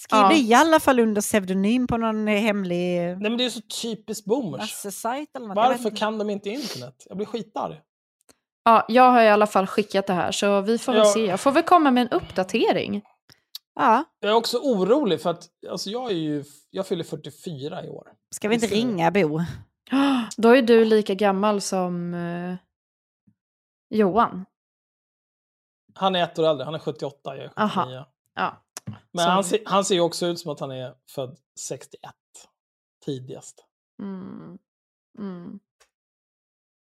Skriv 0.00 0.20
Ja. 0.20 0.32
i 0.36 0.54
alla 0.54 0.80
fall 0.80 1.00
under 1.00 1.20
pseudonym 1.20 1.86
på 1.86 1.96
någon 1.96 2.26
hemlig 2.26 2.96
Nej, 3.00 3.16
men 3.16 3.36
det 3.36 3.44
är 3.44 3.50
så 3.50 3.60
typiskt 3.82 4.26
boomers. 4.26 4.84
eller 5.34 5.46
något. 5.46 5.56
Varför 5.56 5.96
kan 5.96 6.18
de 6.18 6.30
inte 6.30 6.48
internet? 6.50 7.06
Jag 7.08 7.16
blir 7.16 7.26
skitarg. 7.26 7.80
Ja, 8.64 8.84
jag 8.88 9.10
har 9.10 9.22
i 9.22 9.28
alla 9.28 9.46
fall 9.46 9.66
skickat 9.66 10.06
det 10.06 10.12
här 10.12 10.32
så 10.32 10.60
vi 10.60 10.78
får 10.78 10.92
väl 10.92 11.02
Ja. 11.04 11.12
se. 11.12 11.24
Jag 11.26 11.40
får 11.40 11.52
väl 11.52 11.62
komma 11.62 11.90
med 11.90 12.00
en 12.02 12.08
uppdatering. 12.08 13.02
Ja, 13.74 14.04
Jag 14.20 14.30
är 14.30 14.34
också 14.34 14.58
orolig 14.58 15.20
för 15.20 15.30
att 15.30 15.48
alltså 15.70 15.90
jag, 15.90 16.10
är 16.10 16.14
ju, 16.14 16.44
jag 16.70 16.86
fyller 16.86 17.04
44 17.04 17.84
i 17.84 17.88
år. 17.88 18.08
ska 18.30 18.48
vi 18.48 18.54
inte 18.54 18.66
Visst 18.66 18.76
ringa 18.76 19.10
Bo? 19.10 19.40
Då 20.36 20.48
är 20.56 20.62
du 20.62 20.84
lika 20.84 21.14
gammal 21.14 21.60
som 21.60 22.14
eh, 22.14 22.54
Johan. 23.98 24.44
Han 25.94 26.16
är 26.16 26.22
ett 26.24 26.38
år 26.38 26.46
äldre, 26.50 26.64
han 26.64 26.74
är 26.74 26.78
78, 26.78 27.36
jag 27.36 27.44
är 27.44 27.48
79. 27.48 27.56
Aha. 27.64 28.06
Ja. 28.34 28.62
Men 29.12 29.24
han, 29.24 29.44
ser- 29.44 29.60
han 29.64 29.84
ser 29.84 29.94
ju 29.94 30.00
också 30.00 30.26
ut 30.26 30.38
som 30.40 30.52
att 30.52 30.60
han 30.60 30.70
är 30.70 30.94
född 31.10 31.36
61. 31.60 32.10
Tidigast. 33.04 33.64
Mm. 34.02 34.58
Mm. 35.18 35.58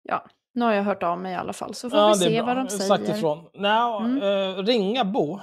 Ja, 0.03 0.25
nu 0.53 0.65
har 0.65 0.73
jag 0.73 0.83
hört 0.83 1.03
av 1.03 1.19
mig 1.19 1.31
i 1.33 1.35
alla 1.35 1.53
fall, 1.53 1.73
så 1.73 1.89
får 1.89 1.99
Ja, 1.99 2.07
vi 2.07 2.13
se 2.15 2.29
bra. 2.37 2.45
vad 2.45 2.55
de 2.55 2.61
har 2.61 2.69
Sagt 2.69 3.05
säger. 3.05 3.17
ifrån. 3.17 3.49
Nå, 3.53 3.99
Mm. 3.99 4.23
eh, 4.23 4.63
ringa 4.63 5.05
Bo. 5.05 5.39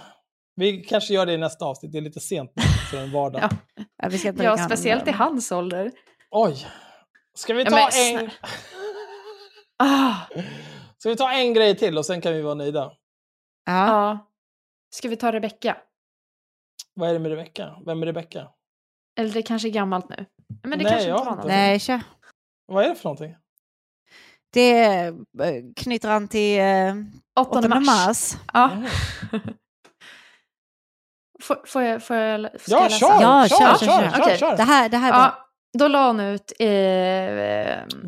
Vi 0.54 0.84
kanske 0.84 1.14
gör 1.14 1.26
det 1.26 1.32
i 1.32 1.38
nästa 1.38 1.64
avsnitt, 1.64 1.92
det 1.92 1.98
är 1.98 2.02
lite 2.02 2.20
sent 2.20 2.52
för 2.90 2.98
en 2.98 3.12
vardag. 3.12 3.42
Ja. 3.42 3.82
Ja, 3.96 4.08
vi 4.08 4.18
ska 4.18 4.32
Ja, 4.42 4.58
speciellt 4.58 5.08
i 5.08 5.10
hans 5.10 5.52
ålder. 5.52 5.92
Oj. 6.30 6.66
Ska 7.34 7.54
vi 7.54 7.62
Ja, 7.62 7.70
ta 7.70 7.76
men 7.92 8.18
en... 8.24 8.30
Ah, 9.82 10.14
Ska 10.98 11.08
vi 11.08 11.16
ta 11.16 11.32
en 11.32 11.54
grej 11.54 11.76
till 11.76 11.98
och 11.98 12.06
sen 12.06 12.20
kan 12.20 12.32
vi 12.32 12.42
vara 12.42 12.54
nöjda? 12.54 12.92
Ja. 13.64 13.86
ja. 13.86 14.18
Ska 14.90 15.08
vi 15.08 15.16
ta 15.16 15.32
Rebecka? 15.32 15.76
Vad 16.94 17.08
är 17.08 17.12
det 17.12 17.18
med 17.18 17.30
Rebecka? 17.30 17.74
Vem 17.86 18.02
är 18.02 18.06
Rebecka? 18.06 18.48
Eller 19.18 19.30
det 19.32 19.42
kanske 19.42 19.68
är 19.68 19.72
gammalt 19.72 20.08
nu. 20.08 20.26
Men 20.62 20.70
det 20.78 20.84
Nej, 20.84 20.92
kanske 20.92 21.08
jag 21.08 21.18
inte 21.18 21.26
var 21.30 21.36
inte. 21.36 21.48
Nej, 21.48 21.80
kör. 21.80 22.00
Vad 22.66 22.84
är 22.84 22.88
det 22.88 22.94
för 22.94 23.04
någonting? 23.04 23.36
Det 24.52 24.82
eh, 24.82 25.12
knyter 25.76 26.08
an 26.10 26.28
till 26.28 26.60
eh, 26.60 26.94
8 27.40 27.58
8 27.58 27.68
mars. 27.68 27.86
mars. 27.86 28.36
Ja. 28.52 28.70
Mm. 28.70 28.86
får, 31.42 31.66
får 31.66 31.82
jag, 31.82 32.02
får 32.02 32.16
jag, 32.16 32.60
ska 32.60 32.72
Ja, 32.72 32.82
jag 32.82 32.90
läsa? 32.90 32.98
kör! 32.98 33.20
Ja, 33.22 33.46
kör, 33.48 33.56
kör, 33.58 33.74
kör, 33.74 33.86
kör, 33.86 34.10
kör, 34.10 34.22
Okej. 34.22 34.38
kör. 34.38 34.56
Det 34.56 34.62
här, 34.62 34.88
det 34.88 34.96
här. 34.96 35.08
Ja, 35.12 35.48
då 35.78 35.88
la 35.88 36.06
hon 36.06 36.20
ut 36.20 36.52
eh, 36.58 36.66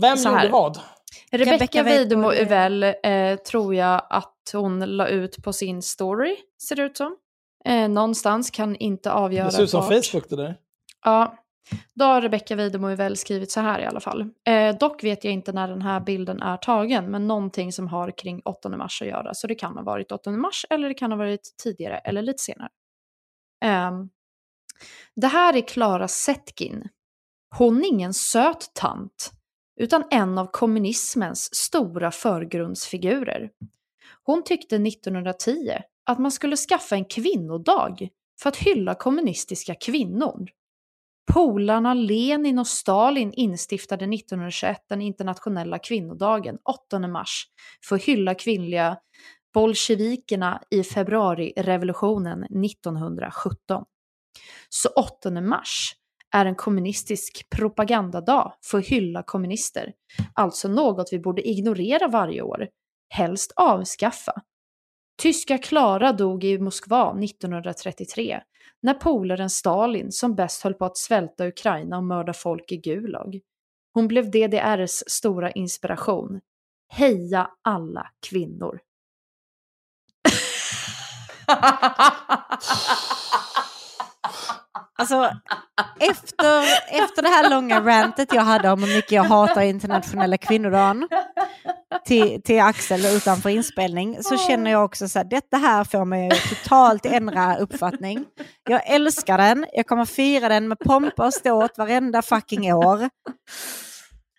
Vem 0.00 0.16
så 0.16 0.28
gjorde 0.28 0.40
här. 0.40 0.48
vad? 0.48 0.80
Rebecca 1.30 1.54
Rebecca 1.54 1.82
Weidemo, 1.82 2.32
Uvell 2.32 2.82
eh, 2.82 3.36
tror 3.36 3.74
jag 3.74 4.06
att 4.10 4.34
hon 4.52 4.80
la 4.96 5.08
ut 5.08 5.42
på 5.44 5.52
sin 5.52 5.82
story, 5.82 6.36
ser 6.68 6.76
det 6.76 6.82
ut 6.82 6.96
som. 6.96 7.16
Eh, 7.64 7.88
någonstans, 7.88 8.50
kan 8.50 8.76
inte 8.76 9.12
avgöra 9.12 9.46
Det 9.46 9.52
ser 9.52 9.62
ut 9.62 9.70
som 9.70 9.80
vart. 9.80 10.06
Facebook 10.06 10.28
det 10.28 10.36
där. 10.36 10.56
Ja, 11.04 11.42
då 11.94 12.04
har 12.04 12.20
Rebecca 12.20 12.56
Weidemo 12.56 12.90
Uvell 12.90 13.16
skrivit 13.16 13.50
så 13.50 13.60
här 13.60 13.80
i 13.80 13.86
alla 13.86 14.00
fall. 14.00 14.30
Eh, 14.46 14.76
dock 14.76 15.04
vet 15.04 15.24
jag 15.24 15.32
inte 15.32 15.52
när 15.52 15.68
den 15.68 15.82
här 15.82 16.00
bilden 16.00 16.42
är 16.42 16.56
tagen, 16.56 17.10
men 17.10 17.26
någonting 17.26 17.72
som 17.72 17.88
har 17.88 18.10
kring 18.18 18.42
8 18.44 18.68
mars 18.68 19.02
att 19.02 19.08
göra. 19.08 19.34
Så 19.34 19.46
det 19.46 19.54
kan 19.54 19.76
ha 19.76 19.82
varit 19.82 20.12
8 20.12 20.30
mars 20.30 20.66
eller 20.70 20.88
det 20.88 20.94
kan 20.94 21.12
ha 21.12 21.18
varit 21.18 21.54
tidigare 21.62 21.98
eller 21.98 22.22
lite 22.22 22.42
senare. 22.42 22.68
Ehm, 23.64 24.10
det 25.16 25.26
här 25.26 25.56
är 25.56 25.68
Klara 25.68 26.08
Zetkin. 26.08 26.88
Hon 27.58 27.84
är 27.84 27.88
ingen 27.88 28.14
söt 28.14 28.70
tant, 28.74 29.32
utan 29.80 30.04
en 30.10 30.38
av 30.38 30.46
kommunismens 30.46 31.54
stora 31.54 32.10
förgrundsfigurer. 32.10 33.50
Hon 34.22 34.44
tyckte 34.44 34.76
1910 34.76 35.72
att 36.06 36.18
man 36.18 36.32
skulle 36.32 36.56
skaffa 36.56 36.94
en 36.94 37.04
kvinnodag 37.04 38.08
för 38.42 38.48
att 38.48 38.56
hylla 38.56 38.94
kommunistiska 38.94 39.74
kvinnor. 39.74 40.48
Polarna 41.32 41.94
Lenin 41.94 42.58
och 42.58 42.66
Stalin 42.66 43.32
instiftade 43.32 44.04
1921 44.04 44.76
den 44.88 45.02
internationella 45.02 45.78
kvinnodagen, 45.78 46.58
8 46.88 46.98
mars, 46.98 47.46
för 47.88 47.96
att 47.96 48.02
hylla 48.02 48.34
kvinnliga 48.34 48.98
bolsjevikerna 49.54 50.62
i 50.70 50.82
februarirevolutionen 50.82 52.44
1917. 52.64 53.84
Så 54.68 54.88
8 54.88 55.30
mars 55.30 55.94
är 56.34 56.46
en 56.46 56.54
kommunistisk 56.54 57.46
propagandadag 57.50 58.52
för 58.64 58.78
att 58.78 58.86
hylla 58.86 59.22
kommunister, 59.22 59.92
alltså 60.34 60.68
något 60.68 61.12
vi 61.12 61.18
borde 61.18 61.48
ignorera 61.48 62.08
varje 62.08 62.42
år, 62.42 62.68
helst 63.08 63.52
avskaffa. 63.56 64.32
Tyska 65.16 65.58
Klara 65.58 66.12
dog 66.12 66.44
i 66.44 66.58
Moskva 66.58 67.18
1933 67.24 68.42
när 68.82 68.94
polaren 68.94 69.50
Stalin 69.50 70.12
som 70.12 70.34
bäst 70.34 70.62
höll 70.62 70.74
på 70.74 70.84
att 70.84 70.96
svälta 70.96 71.46
Ukraina 71.46 71.96
och 71.96 72.04
mörda 72.04 72.32
folk 72.32 72.72
i 72.72 72.76
Gulag. 72.76 73.40
Hon 73.94 74.08
blev 74.08 74.30
DDRs 74.30 75.02
stora 75.06 75.50
inspiration. 75.50 76.40
Heja 76.88 77.50
alla 77.62 78.10
kvinnor! 78.28 78.80
Alltså, 85.02 85.36
efter, 86.00 86.62
efter 86.88 87.22
det 87.22 87.28
här 87.28 87.50
långa 87.50 87.80
rantet 87.80 88.34
jag 88.34 88.42
hade 88.42 88.70
om 88.70 88.82
hur 88.82 88.94
mycket 88.94 89.12
jag 89.12 89.22
hatar 89.22 89.62
internationella 89.62 90.36
kvinnodagen 90.36 91.08
till, 92.04 92.42
till 92.42 92.60
Axel 92.60 93.06
utanför 93.06 93.50
inspelning 93.50 94.22
så 94.22 94.38
känner 94.38 94.70
jag 94.70 94.84
också 94.84 95.08
så 95.08 95.18
här, 95.18 95.24
detta 95.24 95.56
här 95.56 95.84
får 95.84 96.04
mig 96.04 96.30
totalt 96.30 97.06
ändra 97.06 97.56
uppfattning. 97.56 98.24
Jag 98.68 98.90
älskar 98.90 99.38
den, 99.38 99.66
jag 99.72 99.86
kommer 99.86 100.04
fira 100.04 100.48
den 100.48 100.68
med 100.68 100.78
pompa 100.78 101.26
och 101.26 101.34
ståt 101.34 101.78
varenda 101.78 102.22
fucking 102.22 102.74
år. 102.74 103.10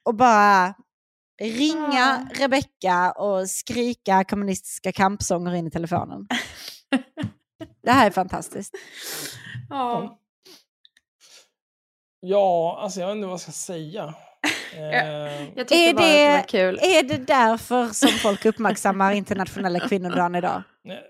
Och 0.04 0.16
bara 0.16 0.74
ringa 1.42 2.28
Rebecca 2.34 3.12
och 3.12 3.50
skrika 3.50 4.24
kommunistiska 4.24 4.92
kampsånger 4.92 5.56
in 5.56 5.68
i 5.68 5.72
telefonen. 5.72 6.28
Det 7.84 7.92
här 7.92 8.08
är 8.08 8.12
fantastiskt. 8.12 8.74
Ja. 9.70 10.20
Ja, 12.26 12.78
alltså 12.82 13.00
jag 13.00 13.08
vet 13.08 13.16
inte 13.16 13.26
vad 13.26 13.34
jag 13.34 13.40
ska 13.40 13.52
säga. 13.52 14.14
Eh, 14.78 15.44
Jag 15.56 15.68
tyckte 15.68 15.76
Är 15.76 15.94
bara 15.94 16.04
att 16.06 16.12
det 16.14 16.30
var 16.30 16.38
det, 16.38 16.44
kul. 16.48 16.80
är 16.82 17.04
det 17.04 17.18
därför 17.18 17.88
som 17.88 18.10
folk 18.10 18.46
uppmärksammar 18.46 19.12
internationella 19.14 19.80
kvinnodagen 19.80 20.36
idag? 20.36 20.64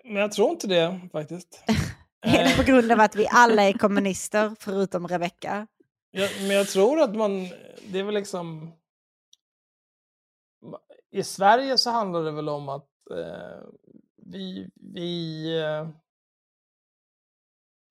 men 0.03 0.15
jag 0.15 0.31
tror 0.31 0.49
inte 0.49 0.67
det 0.67 0.99
faktiskt. 1.11 1.63
Är 2.25 2.43
det 2.43 2.51
Eh, 2.51 2.57
på 2.57 2.63
grund 2.63 2.91
av 2.91 2.99
att 2.99 3.15
vi 3.15 3.27
alla 3.31 3.63
är 3.63 3.73
kommunister 3.73 4.55
förutom 4.59 5.07
Rebecca? 5.07 5.67
jag, 6.11 6.29
men 6.41 6.49
jag 6.49 6.67
tror 6.67 7.01
att 7.01 7.15
man, 7.15 7.49
det 7.87 7.99
är 7.99 8.03
väl 8.03 8.13
liksom... 8.15 8.71
I 11.11 11.23
Sverige 11.23 11.77
så 11.77 11.89
handlar 11.89 12.23
det 12.23 12.31
väl 12.31 12.49
om 12.49 12.69
att 12.69 12.89
eh, 13.11 13.67
vi, 14.25 14.69
vi, 14.93 15.45
eh, 15.61 15.87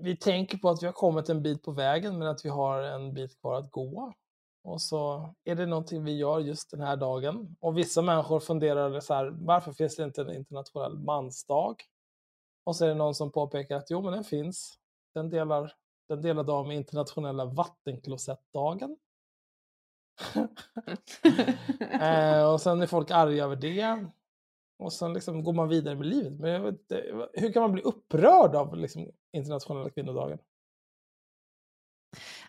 vi 0.03 0.17
tänker 0.17 0.59
på 0.59 0.69
att 0.69 0.83
vi 0.83 0.87
har 0.87 0.93
kommit 0.93 1.29
en 1.29 1.43
bit 1.43 1.63
på 1.63 1.73
vägen 1.73 2.19
men 2.19 2.29
att 2.29 2.45
vi 2.45 2.49
har 2.49 2.83
en 2.83 3.15
bit 3.15 3.41
kvar 3.41 3.59
att 3.59 3.71
gå. 3.71 4.13
Och 4.65 4.83
så 4.83 5.35
är 5.45 5.55
det 5.55 5.67
någonting 5.67 6.05
vi 6.05 6.17
gör 6.17 6.39
just 6.39 6.71
den 6.71 6.81
här 6.81 6.97
dagen. 6.97 7.57
Och 7.61 7.79
vissa 7.79 8.03
människor 8.03 8.41
funderar 8.41 9.01
så 9.01 9.15
här, 9.15 9.27
varför 9.27 9.73
finns 9.73 9.97
det 9.97 10.05
inte 10.05 10.21
en 10.21 10.35
internationell 10.35 10.99
mansdag? 10.99 11.77
Och 12.65 12.77
så 12.77 12.85
är 12.85 12.89
det 12.89 12.95
någon 12.95 13.15
som 13.15 13.33
påpekar 13.33 13.77
att 13.77 13.91
jo, 13.91 14.03
men 14.03 14.13
den 14.13 14.25
finns. 14.25 14.79
Den 15.15 15.31
delar, 15.31 15.73
den 16.09 16.23
delar 16.23 16.45
dag 16.45 16.67
med 16.67 16.77
internationella 16.77 17.45
vattenklosettdagen. 17.45 18.97
eh, 22.01 22.53
och 22.53 22.61
sen 22.61 22.83
är 22.83 22.87
folk 22.87 23.11
arga 23.11 23.45
över 23.45 23.57
det. 23.57 24.07
Och 24.79 24.93
sen 24.93 25.13
liksom 25.13 25.45
går 25.45 25.53
man 25.53 25.69
vidare 25.69 25.95
med 25.95 26.07
livet. 26.07 26.33
Men 26.33 26.67
inte, 26.69 27.29
hur 27.35 27.53
kan 27.53 27.63
man 27.63 27.73
bli 27.73 27.83
upprörd 27.83 28.55
av 28.55 28.77
liksom, 28.77 29.11
internationella 29.33 29.91
kvinnodagen? 29.91 30.39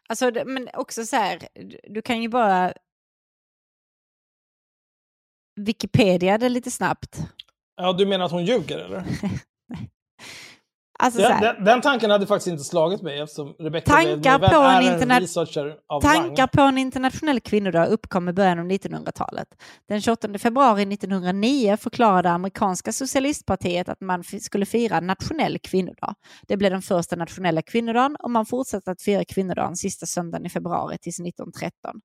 Alltså, 0.09 0.31
men 0.45 0.69
också 0.73 1.05
så 1.05 1.15
här, 1.15 1.47
du- 1.53 1.79
du 1.83 2.01
kan 2.01 2.21
ju 2.21 2.27
bara 2.29 2.73
Wikipedia 5.55 6.37
det 6.37 6.49
lite 6.49 6.71
snabbt. 6.71 7.19
Ja, 7.75 7.93
du 7.93 8.05
menar 8.05 8.25
att 8.25 8.31
hon 8.31 8.45
ljuger 8.45 8.77
eller? 8.77 9.03
Alltså, 11.03 11.21
så 11.21 11.27
Den, 11.27 11.41
den, 11.41 11.63
den 11.63 11.81
tanken 11.81 12.11
hade 12.11 12.27
faktiskt 12.27 12.47
inte 12.47 12.63
slagit 12.63 13.01
mig 13.01 13.19
eftersom 13.19 13.55
Rebecca 13.59 13.91
Tankar 13.91 14.39
på 14.39 14.55
en 14.55 14.63
är 14.63 14.81
en 14.81 14.93
interna- 14.93 15.19
researcher 15.19 15.75
av 15.89 16.01
Tankar 16.01 16.43
rang. 16.43 16.47
på 16.47 16.61
en 16.61 16.77
internationell 16.77 17.39
kvinnodag 17.39 17.85
uppkom 17.85 18.29
i 18.29 18.33
början 18.33 18.59
av 18.59 18.65
1900-talet. 18.65 19.47
Den 19.87 20.01
28 20.01 20.37
februari 20.39 20.93
1909 20.93 21.77
förklarade 21.77 22.29
amerikanska 22.29 22.91
socialistpartiet 22.91 23.89
att 23.89 24.01
man 24.01 24.23
skulle 24.23 24.65
fira 24.65 24.99
nationell 24.99 25.59
kvinnodag. 25.59 26.15
Det 26.47 26.57
blev 26.57 26.71
den 26.71 26.81
första 26.81 27.15
nationella 27.15 27.61
kvinnodagen 27.61 28.15
och 28.15 28.31
man 28.31 28.45
fortsatte 28.45 28.91
att 28.91 29.01
fira 29.01 29.25
kvinnodagen 29.25 29.75
sista 29.75 30.05
söndagen 30.05 30.45
i 30.45 30.49
februari 30.49 30.97
tills 30.97 31.19
1913. 31.19 32.01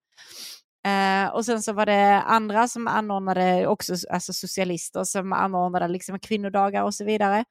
Eh, 0.87 1.35
och 1.35 1.45
sen 1.45 1.63
så 1.63 1.73
var 1.73 1.87
det 1.87 2.23
andra 2.23 2.69
som 2.69 2.89
anordnade, 2.89 3.67
också 3.67 3.95
alltså 4.11 4.33
socialister 4.33 5.05
som 5.05 5.33
anordnade 5.33 5.89
liksom 5.89 6.19
kvinnodagar 6.19 6.83
och 6.83 6.95
så 6.95 7.05
vidare. 7.05 7.45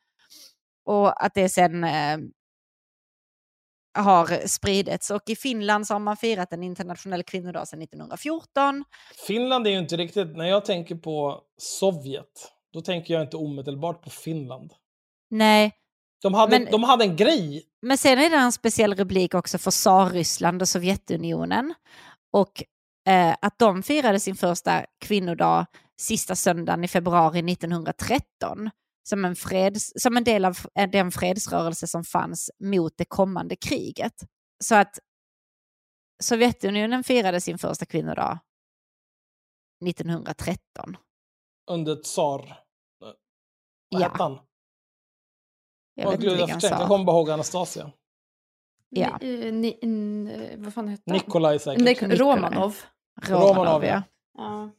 Och 0.87 1.25
att 1.25 1.33
det 1.33 1.49
sen 1.49 1.83
eh, 1.83 2.17
har 3.93 4.47
spridits. 4.47 5.09
Och 5.11 5.21
i 5.29 5.35
Finland 5.35 5.87
så 5.87 5.93
har 5.93 5.99
man 5.99 6.17
firat 6.17 6.53
en 6.53 6.63
internationell 6.63 7.23
kvinnodag 7.23 7.67
sedan 7.67 7.81
1914. 7.81 8.83
Finland 9.27 9.67
är 9.67 9.71
ju 9.71 9.77
inte 9.79 9.97
riktigt, 9.97 10.37
när 10.37 10.45
jag 10.45 10.65
tänker 10.65 10.95
på 10.95 11.41
Sovjet, 11.57 12.51
då 12.73 12.81
tänker 12.81 13.13
jag 13.13 13.23
inte 13.23 13.37
omedelbart 13.37 14.01
på 14.03 14.09
Finland. 14.09 14.73
Nej, 15.29 15.71
De 16.21 16.33
hade, 16.33 16.59
Men- 16.59 16.71
de 16.71 16.83
hade 16.83 17.03
en 17.03 17.15
grej. 17.15 17.63
men 17.81 17.97
sen 17.97 18.19
är 18.19 18.29
det 18.29 18.35
en 18.35 18.51
speciell 18.51 18.95
rubrik 18.95 19.33
också 19.35 19.57
för 19.57 19.71
Tsarryssland 19.71 20.61
och 20.61 20.67
Sovjetunionen. 20.69 21.73
Och 22.31 22.63
eh, 23.07 23.35
att 23.41 23.59
de 23.59 23.83
firade 23.83 24.19
sin 24.19 24.35
första 24.35 24.85
kvinnodag 25.05 25.65
sista 25.99 26.35
söndagen 26.35 26.83
i 26.83 26.87
februari 26.87 27.51
1913. 27.51 28.69
Som 29.09 29.25
en, 29.25 29.35
freds, 29.35 29.91
som 29.95 30.17
en 30.17 30.23
del 30.23 30.45
av 30.45 30.57
eh, 30.79 30.89
den 30.89 31.11
fredsrörelse 31.11 31.87
som 31.87 32.03
fanns 32.03 32.51
mot 32.63 32.93
det 32.97 33.05
kommande 33.05 33.55
kriget. 33.55 34.13
Så 34.63 34.75
att 34.75 34.99
Sovjetunionen 36.23 37.03
firade 37.03 37.41
sin 37.41 37.57
första 37.57 37.85
kvinnodag 37.85 38.39
1913. 39.85 40.97
Under 41.71 41.95
tsar... 41.95 42.63
Vad 43.89 44.01
Ja. 44.01 44.07
hette 44.09 44.23
han? 44.23 44.39
Jag 45.93 46.11
vet 46.11 46.23
inte 46.23 46.35
jag, 46.67 46.79
jag 46.79 46.87
kommer 46.87 47.05
bara 47.05 47.17
ihåg 47.17 47.29
Anastasia. 47.29 47.91
Ja. 48.89 49.17
Ni, 49.21 49.47
eh, 49.47 49.53
ni, 49.53 49.79
n- 49.81 50.27
eh, 50.27 50.59
vad 50.59 50.73
fan 50.73 50.87
hette 50.87 51.03
han? 51.05 51.13
Nikolaj 51.17 51.59
säkert. 51.59 51.83
Nik- 51.83 52.15
Romanov. 52.15 52.75
Romanov, 53.21 53.55
Romanov, 53.55 53.83
ja. 53.85 54.03
ja. 54.37 54.69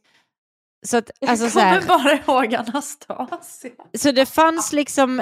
Så, 0.87 0.97
att, 0.97 1.11
Jag 1.19 1.29
alltså, 1.29 1.49
så, 1.49 1.59
kommer 1.59 1.71
här, 1.71 1.87
bara 1.87 2.13
ihåg 2.13 2.55
Anastasia. 2.55 3.71
så 3.97 4.11
det 4.11 4.25
fanns 4.25 4.73
liksom 4.73 5.21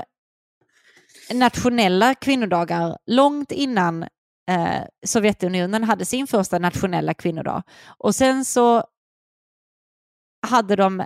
nationella 1.33 2.15
kvinnodagar 2.15 2.97
långt 3.05 3.51
innan 3.51 4.03
eh, 4.51 4.81
Sovjetunionen 5.05 5.83
hade 5.83 6.05
sin 6.05 6.27
första 6.27 6.59
nationella 6.59 7.13
kvinnodag. 7.13 7.63
Och 7.97 8.15
sen 8.15 8.45
så 8.45 8.83
hade 10.47 10.75
de 10.75 11.05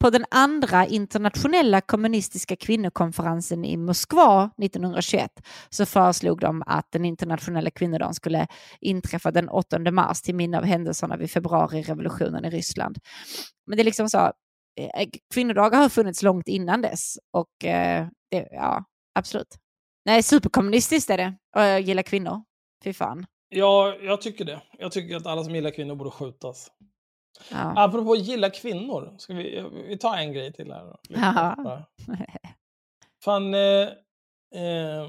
på 0.00 0.10
den 0.10 0.24
andra 0.30 0.86
internationella 0.86 1.80
kommunistiska 1.80 2.56
kvinnokonferensen 2.56 3.64
i 3.64 3.76
Moskva 3.76 4.50
1921 4.62 5.30
så 5.70 5.86
föreslog 5.86 6.40
de 6.40 6.62
att 6.66 6.92
den 6.92 7.04
internationella 7.04 7.70
kvinnodagen 7.70 8.14
skulle 8.14 8.46
inträffa 8.80 9.30
den 9.30 9.48
8 9.48 9.78
mars 9.90 10.22
till 10.22 10.34
minne 10.34 10.58
av 10.58 10.64
händelserna 10.64 11.16
vid 11.16 11.30
februarirevolutionen 11.30 12.44
i 12.44 12.50
Ryssland. 12.50 12.98
Men 13.66 13.76
det 13.76 13.82
är 13.82 13.84
liksom 13.84 14.08
så, 14.08 14.18
eh, 14.18 15.08
kvinnodagar 15.34 15.78
har 15.78 15.88
funnits 15.88 16.22
långt 16.22 16.48
innan 16.48 16.82
dess 16.82 17.18
och 17.32 17.64
eh, 17.64 18.06
det, 18.30 18.48
ja, 18.50 18.84
absolut. 19.14 19.56
Nej, 20.04 20.22
superkommunistiskt 20.22 21.10
är 21.10 21.16
det 21.16 21.34
och 21.56 21.62
jag 21.62 21.80
gillar 21.80 22.02
kvinnor. 22.02 22.42
Fy 22.84 22.92
fan. 22.92 23.26
Ja, 23.48 23.94
jag 24.02 24.20
tycker 24.20 24.44
det. 24.44 24.62
Jag 24.78 24.92
tycker 24.92 25.16
att 25.16 25.26
alla 25.26 25.44
som 25.44 25.54
gillar 25.54 25.70
kvinnor 25.70 25.94
borde 25.94 26.10
skjutas. 26.10 26.70
Ja. 27.48 27.74
Apropå 27.76 28.16
gilla 28.16 28.50
kvinnor, 28.50 29.14
ska 29.18 29.34
vi, 29.34 29.64
vi 29.88 29.98
tar 29.98 30.16
en 30.16 30.32
grej 30.32 30.52
till 30.52 30.72
här. 30.72 30.96
Ja. 31.08 31.84
Fan, 33.24 33.54
eh, 33.54 33.88
eh, 34.54 35.08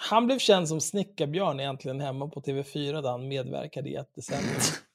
han 0.00 0.26
blev 0.26 0.38
känd 0.38 0.68
som 0.68 0.80
Snickarbjörn 0.80 1.60
egentligen 1.60 2.00
hemma 2.00 2.28
på 2.28 2.40
TV4 2.40 3.02
där 3.02 3.10
han 3.10 3.28
medverkade 3.28 3.88
i 3.88 3.94
ett 3.94 4.14
decennium. 4.14 4.60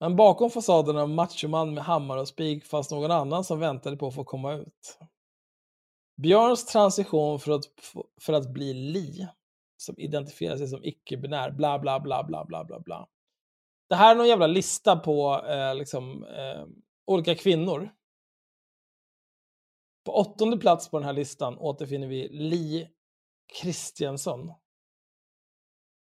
Men 0.00 0.16
bakom 0.16 0.50
fasaden 0.50 0.96
av 0.96 1.08
machoman 1.08 1.74
med 1.74 1.84
hammare 1.84 2.20
och 2.20 2.28
spik 2.28 2.64
fanns 2.64 2.90
någon 2.90 3.10
annan 3.10 3.44
som 3.44 3.60
väntade 3.60 3.96
på 3.96 4.08
att 4.08 4.14
få 4.14 4.24
komma 4.24 4.52
ut. 4.54 4.98
Björns 6.22 6.66
transition 6.66 7.40
för 7.40 7.52
att, 7.52 7.64
för 8.20 8.32
att 8.32 8.50
bli 8.50 8.74
Li, 8.74 9.28
som 9.76 9.94
identifierar 9.98 10.56
sig 10.56 10.68
som 10.68 10.84
icke-binär, 10.84 11.50
bla 11.50 11.78
bla 11.78 12.00
bla 12.00 12.24
bla 12.24 12.44
bla 12.44 12.64
bla 12.64 12.80
bla. 12.80 13.08
Det 13.88 13.96
här 13.96 14.10
är 14.10 14.18
någon 14.18 14.28
jävla 14.28 14.46
lista 14.46 14.96
på 14.96 15.44
eh, 15.46 15.74
liksom, 15.74 16.24
eh, 16.24 16.66
olika 17.06 17.34
kvinnor. 17.34 17.94
På 20.04 20.12
åttonde 20.12 20.58
plats 20.58 20.90
på 20.90 20.98
den 20.98 21.06
här 21.06 21.12
listan 21.12 21.58
återfinner 21.58 22.06
vi 22.06 22.28
Li 22.28 22.88
Kristiansson. 23.60 24.52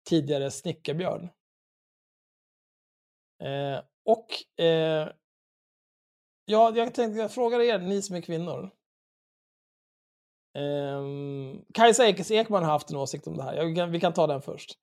Tidigare 0.08 0.50
Snickarbjörn. 0.50 1.30
Eh, 3.42 3.82
och 4.04 4.60
eh, 4.64 5.08
ja, 6.44 6.72
jag 6.76 6.94
tänkte 6.94 7.20
jag 7.20 7.32
frågar 7.32 7.60
er, 7.60 7.78
ni 7.78 8.02
som 8.02 8.16
är 8.16 8.20
kvinnor. 8.20 8.70
Eh, 10.54 11.02
Kajsa 11.74 12.08
Ekis 12.08 12.30
Ekman 12.30 12.62
har 12.62 12.70
haft 12.70 12.90
en 12.90 12.96
åsikt 12.96 13.26
om 13.26 13.36
det 13.36 13.42
här. 13.42 13.54
Jag, 13.54 13.86
vi 13.86 14.00
kan 14.00 14.12
ta 14.12 14.26
den 14.26 14.42
först. 14.42 14.78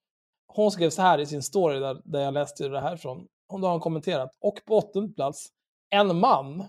Hon 0.47 0.71
skrev 0.71 0.89
så 0.89 1.01
här 1.01 1.19
i 1.19 1.25
sin 1.25 1.43
story 1.43 1.79
där, 1.79 2.01
där 2.05 2.21
jag 2.21 2.33
läste 2.33 2.67
det 2.67 2.81
här 2.81 2.95
ifrån. 2.95 3.27
Hon 3.47 3.63
har 3.63 3.79
kommenterat. 3.79 4.31
Och 4.39 4.59
på 4.65 4.77
åttonde 4.77 5.13
plats, 5.13 5.47
en 5.89 6.19
man 6.19 6.67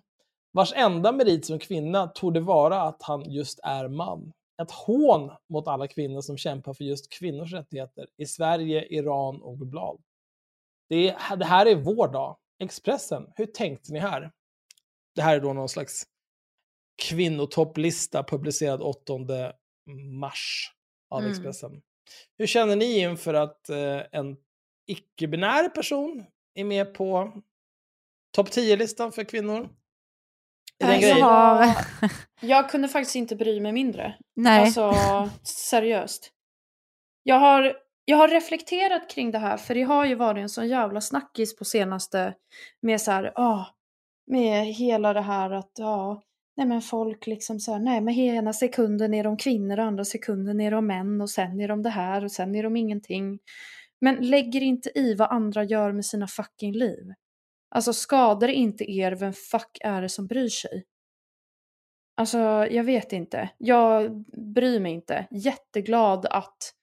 vars 0.52 0.72
enda 0.76 1.12
merit 1.12 1.46
som 1.46 1.58
kvinna 1.58 2.06
torde 2.06 2.40
vara 2.40 2.82
att 2.82 3.02
han 3.02 3.30
just 3.30 3.60
är 3.62 3.88
man. 3.88 4.32
Ett 4.62 4.70
hån 4.70 5.30
mot 5.48 5.68
alla 5.68 5.88
kvinnor 5.88 6.20
som 6.20 6.36
kämpar 6.36 6.74
för 6.74 6.84
just 6.84 7.12
kvinnors 7.12 7.52
rättigheter 7.52 8.06
i 8.16 8.26
Sverige, 8.26 8.86
Iran 8.90 9.42
och 9.42 9.58
globalt. 9.58 10.00
Det, 10.88 11.08
är, 11.08 11.36
det 11.36 11.44
här 11.44 11.66
är 11.66 11.76
vår 11.76 12.08
dag. 12.08 12.36
Expressen, 12.58 13.32
hur 13.36 13.46
tänkte 13.46 13.92
ni 13.92 13.98
här? 13.98 14.30
Det 15.14 15.22
här 15.22 15.36
är 15.36 15.40
då 15.40 15.52
någon 15.52 15.68
slags 15.68 16.02
kvinnotopplista 17.02 18.22
publicerad 18.22 18.82
8 18.82 19.12
mars 20.20 20.72
av 21.10 21.20
Mm. 21.20 21.30
Hur 22.38 22.46
känner 22.46 22.76
ni 22.76 22.98
inför 22.98 23.34
att 23.34 23.68
eh, 23.68 24.00
en 24.12 24.36
icke-binär 24.86 25.68
person 25.68 26.24
är 26.54 26.64
med 26.64 26.94
på 26.94 27.32
topp 28.34 28.48
10-listan 28.48 29.12
för 29.12 29.24
kvinnor? 29.24 29.68
Grej? 30.80 31.08
jag, 31.08 31.16
har, 31.16 31.74
jag 32.40 32.70
kunde 32.70 32.88
faktiskt 32.88 33.16
inte 33.16 33.36
bry 33.36 33.60
mig 33.60 33.72
mindre. 33.72 34.14
Nej. 34.36 34.60
Alltså, 34.60 34.94
seriöst. 35.42 36.32
Jag 37.22 37.40
har, 37.40 37.76
jag 38.04 38.16
har 38.16 38.28
reflekterat 38.28 39.10
kring 39.10 39.30
det 39.30 39.38
här, 39.38 39.56
för 39.56 39.74
det 39.74 39.82
har 39.82 40.04
ju 40.04 40.14
varit 40.14 40.42
en 40.42 40.48
sån 40.48 40.68
jävla 40.68 41.00
snackis 41.00 41.56
på 41.56 41.64
senaste 41.64 42.34
med 42.82 43.00
så 43.00 43.10
här, 43.10 43.32
ah, 43.34 43.64
med 44.26 44.66
hela 44.66 45.12
det 45.12 45.20
här 45.20 45.50
att, 45.50 45.72
ja, 45.78 46.22
nej 46.58 46.66
men 46.66 46.82
folk 46.82 47.26
liksom 47.26 47.60
så 47.60 47.72
här, 47.72 47.78
nej 47.78 48.00
men 48.00 48.14
ena 48.14 48.52
sekunden 48.52 49.14
är 49.14 49.24
de 49.24 49.36
kvinnor 49.36 49.78
och 49.78 49.84
andra 49.84 50.04
sekunden 50.04 50.60
är 50.60 50.70
de 50.70 50.86
män 50.86 51.20
och 51.20 51.30
sen 51.30 51.60
är 51.60 51.68
de 51.68 51.82
det 51.82 51.90
här 51.90 52.24
och 52.24 52.32
sen 52.32 52.54
är 52.54 52.62
de 52.62 52.76
ingenting. 52.76 53.38
Men 54.00 54.16
lägger 54.16 54.60
inte 54.60 54.98
i 54.98 55.14
vad 55.14 55.30
andra 55.30 55.64
gör 55.64 55.92
med 55.92 56.04
sina 56.04 56.26
fucking 56.26 56.72
liv. 56.72 57.12
Alltså 57.70 57.92
skadar 57.92 58.48
det 58.48 58.54
inte 58.54 58.92
er, 58.92 59.12
vem 59.12 59.32
fuck 59.32 59.78
är 59.80 60.02
det 60.02 60.08
som 60.08 60.26
bryr 60.26 60.48
sig? 60.48 60.84
Alltså, 62.16 62.38
jag 62.70 62.84
vet 62.84 63.12
inte. 63.12 63.50
Jag 63.58 64.24
bryr 64.54 64.80
mig 64.80 64.92
inte. 64.92 65.26
Jätteglad 65.30 66.26
att 66.30 66.74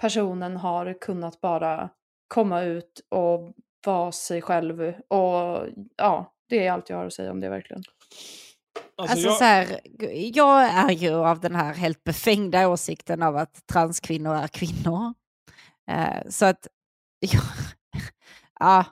personen 0.00 0.56
har 0.56 1.00
kunnat 1.00 1.40
bara 1.40 1.90
komma 2.28 2.62
ut 2.62 3.00
och 3.08 3.54
vara 3.86 4.12
sig 4.12 4.42
själv. 4.42 4.80
Och 5.08 5.66
ja, 5.96 6.34
det 6.48 6.66
är 6.66 6.72
allt 6.72 6.90
jag 6.90 6.96
har 6.96 7.06
att 7.06 7.12
säga 7.12 7.30
om 7.30 7.40
det 7.40 7.48
verkligen. 7.48 7.82
Alltså, 8.98 9.26
jag- 9.28 9.36
så 9.36 9.44
här, 9.44 9.80
jag 10.34 10.64
är 10.64 10.90
ju 10.90 11.14
av 11.14 11.40
den 11.40 11.54
här 11.54 11.74
helt 11.74 12.04
befängda 12.04 12.68
åsikten 12.68 13.22
av 13.22 13.36
att 13.36 13.66
transkvinnor 13.66 14.34
är 14.34 14.48
kvinnor. 14.48 15.14
Eh, 15.90 16.28
så 16.30 16.44
att, 16.46 16.66
ja, 17.20 17.40
ja, 18.60 18.84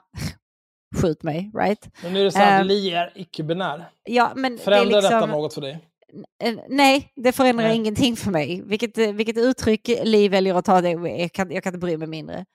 skjut 1.01 1.23
mig, 1.23 1.51
right? 1.55 1.89
Men 2.03 2.13
nu 2.13 2.19
är 2.19 2.23
det 2.23 2.31
så 2.31 2.39
att 2.39 2.47
Ehm, 2.49 2.67
Li 2.67 2.91
är 2.93 3.11
icke-binär. 3.15 3.85
Ja, 4.03 4.31
men 4.35 4.51
det 4.51 4.61
Förändrar 4.63 5.01
detta 5.01 5.19
liksom, 5.19 5.29
något 5.41 5.53
för 5.53 5.61
dig? 5.61 5.79
Nej, 6.69 7.11
det 7.15 7.31
förändrar 7.31 7.65
Nej. 7.67 7.75
ingenting 7.75 8.15
för 8.15 8.31
mig. 8.31 8.61
Vilket, 8.65 8.97
eh, 8.97 9.11
vilket 9.11 9.37
uttryck 9.37 9.87
Li 10.03 10.29
väljer 10.29 10.55
att 10.55 10.65
ta 10.65 10.81
det, 10.81 10.89
jag 10.91 11.31
kan, 11.31 11.51
jag 11.51 11.63
kan 11.63 11.73
inte 11.73 11.85
bry 11.85 11.97
mig 11.97 12.07
mindre. 12.07 12.45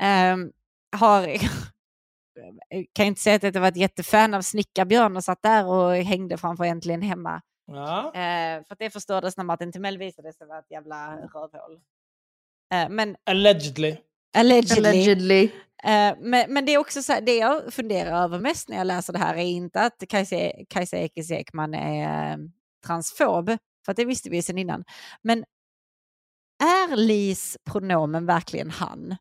Ehm, 0.00 0.50
har, 0.96 1.28
kan 2.92 3.04
ju 3.04 3.08
inte 3.08 3.20
säga 3.20 3.36
att 3.36 3.54
jag 3.54 3.60
var 3.60 3.68
ett 3.68 3.76
jättefan 3.76 4.34
av 4.34 4.42
Snickarbjörn 4.42 5.16
och 5.16 5.24
satt 5.24 5.42
där 5.42 5.66
och 5.66 5.94
hängde 5.94 6.36
framför 6.36 6.64
Äntligen 6.64 7.02
Hemma. 7.02 7.42
Ja. 7.66 8.06
Eh, 8.06 8.64
för 8.64 8.72
att 8.72 8.78
det 8.78 8.90
förstördes 8.90 9.36
när 9.36 9.44
Martin 9.44 9.72
Timell 9.72 9.98
visade 9.98 10.32
sig 10.32 10.46
vara 10.46 10.58
ett 10.58 10.70
jävla 10.70 11.16
rövhål. 11.16 11.80
Eh, 12.74 12.88
men 12.88 13.16
Allegedly. 13.24 13.96
allegedly. 14.36 14.88
Allegedly. 14.88 15.44
Eh, 15.84 16.14
men, 16.20 16.52
men 16.52 16.66
det 16.66 16.74
är 16.74 16.78
också 16.78 17.02
så 17.02 17.12
här, 17.12 17.20
det 17.20 17.36
jag 17.36 17.72
funderar 17.72 18.24
över 18.24 18.38
mest 18.40 18.68
när 18.68 18.76
jag 18.76 18.86
läser 18.86 19.12
det 19.12 19.18
här 19.18 19.34
är 19.34 19.42
inte 19.42 19.80
att 19.80 20.02
Kajsa, 20.08 20.36
Kajsa 20.68 20.96
Ekis 20.96 21.30
Ekman 21.30 21.74
är 21.74 22.32
eh, 22.32 22.38
transfob, 22.86 23.46
för 23.84 23.92
att 23.92 23.96
det 23.96 24.04
visste 24.04 24.30
vi 24.30 24.42
sedan 24.42 24.58
innan. 24.58 24.84
Men 25.22 25.44
är 26.62 26.96
Lis 26.96 27.56
pronomen 27.70 28.26
verkligen 28.26 28.70
han? 28.70 29.16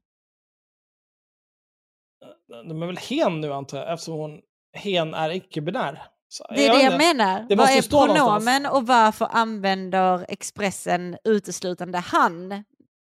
De 2.63 2.81
är 2.83 2.87
väl 2.87 2.97
hen 2.97 3.41
nu 3.41 3.53
antar 3.53 3.77
jag, 3.77 3.93
eftersom 3.93 4.13
hon 4.13 4.41
hen 4.73 5.13
är 5.13 5.29
icke-binär. 5.29 6.03
Så, 6.27 6.45
Det 6.49 6.65
är 6.65 6.69
det 6.69 6.75
vet 6.75 6.83
jag 6.83 6.93
inte. 6.93 7.05
menar. 7.13 7.45
Det 7.49 7.55
Vad 7.55 7.69
är 7.69 7.81
stå 7.81 8.05
någonstans. 8.05 8.45
pronomen 8.45 8.65
och 8.65 8.87
varför 8.87 9.27
använder 9.31 10.25
Expressen 10.29 11.17
uteslutande 11.23 11.97
han 11.97 12.63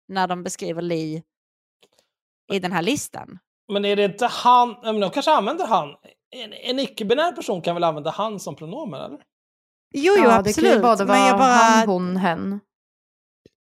när 0.08 0.26
de 0.28 0.42
beskriver 0.42 0.82
Li 0.82 1.22
i 2.52 2.58
den 2.58 2.72
här 2.72 2.82
listan? 2.82 3.38
Men 3.72 3.84
är 3.84 3.96
det 3.96 4.04
inte 4.04 4.26
han, 4.26 4.76
men 4.82 5.00
de 5.00 5.10
kanske 5.10 5.32
använder 5.32 5.66
han. 5.66 5.88
En, 6.36 6.52
en 6.52 6.78
icke-binär 6.78 7.32
person 7.32 7.62
kan 7.62 7.74
väl 7.76 7.84
använda 7.84 8.10
han 8.10 8.40
som 8.40 8.56
pronomen 8.56 9.00
eller? 9.00 9.18
Jo, 9.94 10.14
jo, 10.18 10.24
ja, 10.24 10.34
absolut. 10.38 10.56
det 10.56 10.62
kan 10.62 10.72
ju 10.72 10.80
både 10.82 11.04
vara 11.04 11.18
men 11.18 11.26
jag, 11.28 11.38
bara, 11.38 11.46
han, 11.52 11.88
hon, 11.88 12.16
hen. 12.16 12.60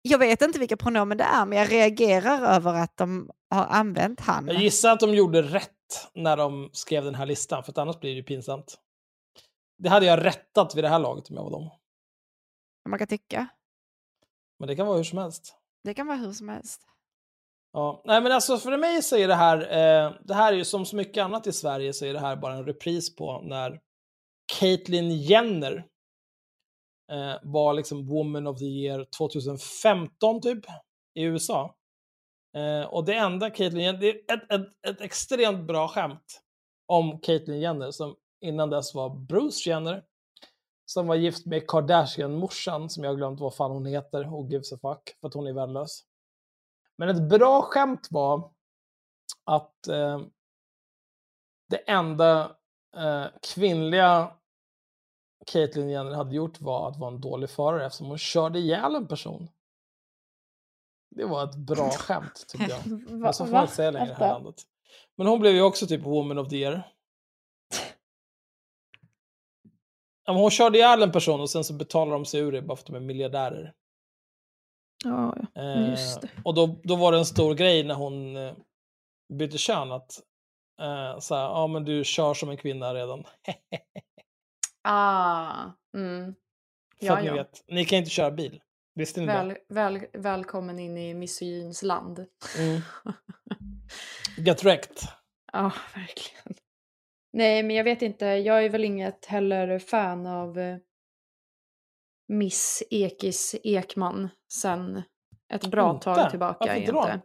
jag 0.02 0.18
vet 0.20 0.42
inte 0.42 0.60
vilka 0.60 0.78
pronomen 0.78 1.18
det 1.18 1.24
är, 1.24 1.46
men 1.46 1.58
jag 1.58 1.72
reagerar 1.72 2.42
över 2.56 2.74
att 2.74 2.98
de 2.98 3.30
har 3.54 3.66
använt 3.66 4.20
han. 4.20 4.48
Jag 4.48 4.62
gissar 4.62 4.92
att 4.92 5.00
de 5.00 5.16
gjorde 5.16 5.42
rätt 5.42 6.10
när 6.14 6.38
de 6.38 6.70
skrev 6.74 7.04
den 7.04 7.16
här 7.16 7.26
listan, 7.26 7.64
för 7.64 7.80
annars 7.80 8.00
blir 8.00 8.10
det 8.10 8.16
ju 8.16 8.24
pinsamt. 8.24 8.80
Det 9.78 9.90
hade 9.90 10.06
jag 10.06 10.26
rättat 10.26 10.76
vid 10.76 10.84
det 10.84 10.90
här 10.90 11.00
laget 11.00 11.30
om 11.30 11.36
jag 11.36 11.44
var 11.44 11.52
dem. 11.52 11.70
Man 12.90 13.00
kan 13.00 13.08
tycka. 13.08 13.48
Men 14.60 14.68
det 14.68 14.76
kan 14.76 14.88
vara 14.88 14.98
hur 14.98 15.04
som 15.04 15.18
helst. 15.18 15.56
Det 15.84 15.94
kan 15.94 16.08
vara 16.08 16.18
hur 16.18 16.32
som 16.32 16.50
helst. 16.50 16.82
Ja, 17.74 18.02
nej 18.06 18.22
men 18.22 18.32
alltså 18.32 18.58
för 18.58 18.78
mig 18.78 19.02
så 19.02 19.18
är 19.18 19.28
det 19.28 19.36
här, 19.36 19.58
eh, 19.58 20.14
det 20.24 20.34
här 20.34 20.54
är 20.54 20.58
ju 20.58 20.66
som 20.66 20.86
så 20.86 20.96
mycket 20.96 21.24
annat 21.24 21.48
i 21.48 21.52
Sverige 21.52 21.94
så 21.94 22.06
är 22.06 22.14
det 22.14 22.20
här 22.20 22.36
bara 22.36 22.54
en 22.54 22.66
repris 22.66 23.16
på 23.16 23.42
när 23.42 23.80
Caitlyn 24.60 25.12
Jenner 25.12 25.88
eh, 27.12 27.36
var 27.44 27.74
liksom 27.74 28.08
Woman 28.08 28.48
of 28.48 28.60
the 28.60 28.66
Year 28.66 29.06
2015 29.18 30.42
typ 30.42 30.66
i 31.14 31.24
USA. 31.24 31.76
Eh, 32.54 32.86
och 32.86 33.06
det 33.06 33.14
enda 33.14 33.50
Caitlyn 33.50 33.84
Jenner, 33.84 34.00
det 34.00 34.10
är 34.10 34.34
ett, 34.34 34.52
ett, 34.52 34.88
ett 34.88 35.02
extremt 35.02 35.68
bra 35.68 35.88
skämt 35.88 36.42
om 36.86 37.20
Caitlyn 37.20 37.62
Jenner 37.62 37.92
som 37.92 38.16
innan 38.42 38.70
dess 38.70 38.96
var 38.96 39.10
Bruce 39.10 39.70
Jenner 39.70 40.04
som 40.86 41.08
var 41.08 41.16
gift 41.16 41.46
med 41.46 41.68
Kardashian-morsan 41.68 42.90
som 42.90 43.04
jag 43.04 43.12
har 43.12 43.16
glömt 43.16 43.40
vad 43.40 43.56
fan 43.56 43.72
hon 43.72 43.86
heter 43.86 44.34
och 44.34 44.50
gives 44.50 44.74
a 44.74 44.78
fuck 44.82 45.18
för 45.20 45.28
att 45.28 45.34
hon 45.34 45.48
är 45.48 45.54
värdelös. 45.54 46.04
Men 46.98 47.10
ett 47.10 47.30
bra 47.30 47.62
skämt 47.62 48.08
var 48.12 48.52
att 49.44 49.88
eh, 49.88 50.22
det 51.70 51.78
enda 51.78 52.56
eh, 52.96 53.26
kvinnliga 53.54 54.32
Caitlyn 55.46 55.90
Jenner 55.90 56.12
hade 56.12 56.36
gjort 56.36 56.62
var 56.62 56.90
att 56.90 56.98
vara 56.98 57.12
en 57.12 57.22
dålig 57.22 57.50
förare 57.50 57.86
eftersom 57.86 58.08
hon 58.08 58.18
körde 58.18 58.60
ihjäl 58.60 58.96
en 58.96 59.08
person. 59.08 59.50
Det 61.16 61.26
var 61.26 61.44
ett 61.44 61.56
bra 61.56 61.90
skämt 61.98 62.46
tycker 62.48 62.70
jag. 62.70 62.88
Men 63.12 63.34
så 63.34 63.46
får 63.46 63.54
man 63.54 63.62
inte 63.62 63.76
säga 63.76 63.92
längre 63.92 64.06
i 64.06 64.10
det 64.10 64.16
här 64.16 64.34
landet. 64.34 64.56
Men 65.18 65.28
hon 65.28 65.40
blev 65.40 65.54
ju 65.56 65.62
också 65.62 65.88
typ 65.88 66.02
Woman 66.02 66.38
of 66.38 66.50
the 66.50 66.56
Year. 66.56 66.84
Ja, 70.26 70.34
hon 70.34 70.52
körde 70.52 70.78
ihjäl 70.78 71.04
en 71.04 71.12
person 71.12 71.42
och 71.42 71.50
sen 71.50 71.64
så 71.64 71.74
betalar 71.74 72.14
de 72.14 72.26
sig 72.26 72.40
ur 72.40 72.52
det 72.52 72.62
bara 72.62 72.76
för 72.76 72.82
att 72.84 72.88
de 72.88 72.96
är 72.96 73.00
miljardärer. 73.00 73.74
Ja, 75.06 75.38
ja. 75.54 75.62
Eh, 75.62 75.90
Just 75.90 76.22
det. 76.22 76.30
och 76.44 76.54
då, 76.54 76.80
då 76.84 76.96
var 76.96 77.12
det 77.12 77.18
en 77.18 77.26
stor 77.26 77.54
grej 77.56 77.84
när 77.84 77.96
hon 77.96 78.38
eh, 78.38 78.54
bytte 79.34 79.58
kön 79.58 79.92
att 79.92 80.22
eh, 80.82 81.20
så 81.20 81.36
här, 81.36 81.44
ja 81.44 81.68
men 81.68 81.84
du 81.86 82.04
kör 82.04 82.34
som 82.34 82.50
en 82.50 82.58
kvinna 82.58 82.94
redan. 82.94 83.24
Ah, 84.86 85.64
mm. 85.98 86.36
För 87.00 87.06
Ja, 87.06 87.14
att 87.18 87.22
ni 87.24 87.28
ja. 87.28 87.34
vet, 87.34 87.64
ni 87.68 87.86
kan 87.86 87.98
inte 88.00 88.12
köra 88.12 88.32
bil. 88.32 88.62
Visste 88.96 89.20
ni 89.20 89.26
det? 89.26 89.34
Väl, 89.34 89.58
väl, 89.70 90.06
välkommen 90.14 90.80
in 90.80 90.98
i 90.98 91.14
misogyns 91.14 91.84
land. 91.84 92.26
Mm. 92.60 92.82
Get 94.46 94.64
wrecked. 94.64 94.98
Ja, 95.54 95.72
verkligen. 95.96 96.56
Nej, 97.34 97.64
men 97.64 97.76
jag 97.76 97.84
vet 97.84 98.02
inte. 98.02 98.26
Jag 98.26 98.66
är 98.66 98.70
väl 98.70 98.84
inget 98.84 99.26
heller 99.26 99.80
fan 99.80 100.26
av 100.26 100.60
eh, 100.60 100.78
Miss 102.28 102.84
Ekis 102.90 103.56
Ekman 103.64 104.30
sen 104.54 105.02
ett 105.54 105.68
bra 105.68 105.92
Inte? 105.92 106.04
tag 106.04 106.30
tillbaka. 106.30 106.58
Varför 106.60 106.76
inte 106.76 106.92
då? 106.92 107.20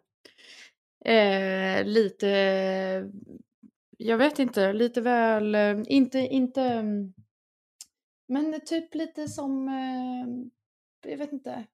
Eh, 1.11 1.85
lite, 1.85 2.29
jag 3.99 4.19
vet 4.19 4.39
inte, 4.39 4.73
lite 4.73 5.01
väl, 5.01 5.55
eh, 5.55 5.77
inte, 5.87 6.19
inte, 6.19 6.63
mm, 6.63 7.15
men 8.29 8.61
typ 8.67 8.95
lite 8.95 9.29
som, 9.29 9.69
eh, 9.69 10.27
jag 11.03 11.17
vet 11.19 11.33
inte, 11.33 11.67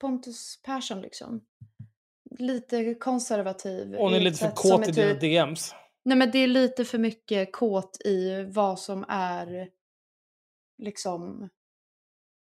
Pontus 0.00 0.62
Persson 0.62 1.00
liksom. 1.00 1.44
Lite 2.38 2.94
konservativ. 2.94 3.96
Hon 3.98 4.14
är 4.14 4.20
lite 4.20 4.38
för 4.38 4.50
kåt 4.50 4.88
i 4.88 4.92
dina 4.92 5.12
typ- 5.12 5.20
DMs. 5.20 5.74
Nej 6.04 6.18
men 6.18 6.30
det 6.30 6.38
är 6.38 6.46
lite 6.46 6.84
för 6.84 6.98
mycket 6.98 7.52
kåt 7.52 8.00
i 8.04 8.42
vad 8.42 8.78
som 8.80 9.04
är 9.08 9.70
liksom 10.82 11.48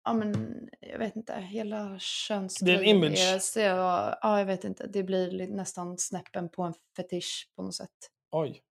Ja 0.05 0.13
men 0.13 0.61
jag 0.81 0.99
vet 0.99 1.17
inte, 1.17 1.35
hela 1.41 1.99
könsgrejen. 1.99 2.81
Det 2.81 2.87
är 2.91 2.91
en 2.91 2.97
image. 3.05 3.43
så, 3.43 3.61
ja 3.61 4.39
jag 4.39 4.47
vet 4.47 4.65
inte, 4.65 4.87
det 4.87 5.03
blir 5.03 5.31
li- 5.31 5.47
nästan 5.47 5.99
snäppen 5.99 6.49
på 6.49 6.63
en 6.63 6.75
fetisch 6.97 7.51
på 7.57 7.63
något 7.63 7.75
sätt. 7.75 8.11
Oj, 8.31 8.63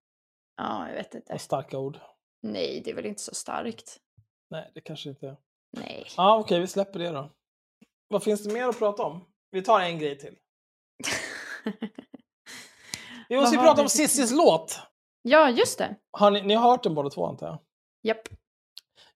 Ja 0.56 0.88
jag 0.88 0.94
vet 0.96 1.14
inte. 1.14 1.32
vad 1.32 1.40
starka 1.40 1.78
ord. 1.78 1.98
Nej 2.42 2.82
det 2.84 2.90
är 2.90 2.94
väl 2.94 3.06
inte 3.06 3.22
så 3.22 3.34
starkt. 3.34 4.00
Nej, 4.50 4.70
det 4.74 4.80
kanske 4.80 5.08
inte 5.08 5.26
är. 5.28 5.36
Nej. 5.72 6.06
Ja, 6.16 6.38
okej, 6.38 6.60
vi 6.60 6.66
släpper 6.66 6.98
det 6.98 7.08
då. 7.10 7.30
Vad 8.08 8.22
finns 8.22 8.44
det 8.44 8.52
mer 8.52 8.68
att 8.68 8.78
prata 8.78 9.02
om? 9.02 9.24
Vi 9.50 9.62
tar 9.62 9.80
en 9.80 9.98
grej 9.98 10.18
till. 10.18 10.34
Vi 13.28 13.36
måste 13.36 13.56
ju 13.56 13.62
prata 13.62 13.82
om 13.82 13.88
Cissis 13.88 14.30
låt. 14.30 14.78
ja 15.22 15.50
just 15.50 15.78
det. 15.78 15.94
Har 16.12 16.30
ni, 16.30 16.42
ni 16.42 16.54
har 16.54 16.70
hört 16.70 16.82
den 16.82 16.94
båda 16.94 17.10
två 17.10 17.26
antar 17.26 17.46
jag? 17.46 17.58
Japp. 18.02 18.28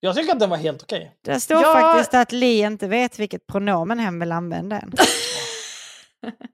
Jag 0.01 0.17
tycker 0.17 0.33
att 0.33 0.41
den 0.41 0.51
var 0.51 0.57
helt 0.57 0.83
okej. 0.83 1.17
Det 1.25 1.41
står 1.41 1.63
Ja. 1.63 1.73
faktiskt 1.75 2.15
att 2.15 2.33
Li 2.33 2.61
inte 2.61 2.89
vet 2.89 3.19
vilket 3.19 3.47
pronomen 3.47 3.99
hen 3.99 4.21
vill 4.21 4.33
använda 4.33 4.79
än. 4.81 4.93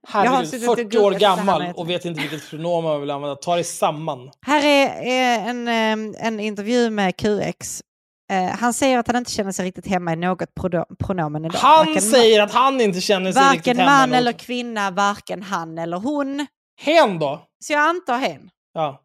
Herregud, 0.08 0.48
suttit 0.48 0.68
och 0.68 0.76
40 0.76 0.98
år 0.98 1.12
gammal 1.12 1.72
och 1.76 1.90
vet 1.90 2.04
inte 2.04 2.20
vilket 2.20 2.50
pronomen 2.50 2.90
man 2.90 3.00
vill 3.00 3.10
använda. 3.10 3.36
Ta 3.36 3.54
dig 3.54 3.64
samman. 3.64 4.30
Här 4.46 4.64
är, 4.64 5.02
är 5.06 5.48
en, 5.50 5.68
eh, 5.68 6.26
en 6.26 6.40
intervju 6.40 6.90
med 6.90 7.16
QX. 7.16 7.82
Eh, 8.28 8.57
han 8.59 8.74
säger 8.74 8.98
att 8.98 9.07
han 9.07 9.16
inte 9.16 9.31
känner 9.31 9.53
sig 9.53 9.66
riktigt 9.66 9.86
hemma 9.86 10.12
i 10.12 10.16
något 10.16 10.55
pronomen 10.98 11.44
idag. 11.44 11.59
Han 11.59 11.86
Varken 11.86 12.03
säger 12.03 12.43
att 12.43 12.53
han 12.53 12.81
inte 12.81 13.01
känner 13.01 13.32
sig 13.32 13.43
riktigt 13.43 13.66
Varken 13.66 13.78
hemma. 13.78 13.90
man 13.90 14.09
i 14.09 14.11
något. 14.12 14.19
eller 14.19 14.32
kvinna, 14.32 14.90
varken 14.90 15.43
han 15.43 15.78
eller 15.78 15.97
hon. 15.97 16.47
Hen 16.81 17.19
då? 17.19 17.47
Så 17.59 17.73
jag 17.73 17.81
antar 17.89 18.19
hen. 18.19 18.51
Ja. 18.73 19.03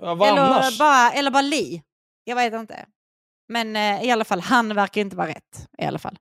ja 0.00 0.14
vad 0.14 0.28
Eller 0.28 0.42
annars? 0.42 0.78
bara, 0.78 1.10
eller 1.12 1.30
bara 1.30 1.42
Li. 1.42 1.82
Jag 2.24 2.36
vet 2.36 2.54
inte. 2.54 2.86
Men 3.48 3.76
eh, 3.76 4.02
i 4.04 4.10
alla 4.10 4.24
fall, 4.24 4.40
han 4.40 4.74
verkar 4.74 5.00
inte 5.00 5.16
vara 5.16 5.28
rätt. 5.28 5.68
I 5.78 5.84
alla 5.84 5.98
fall. 5.98 6.18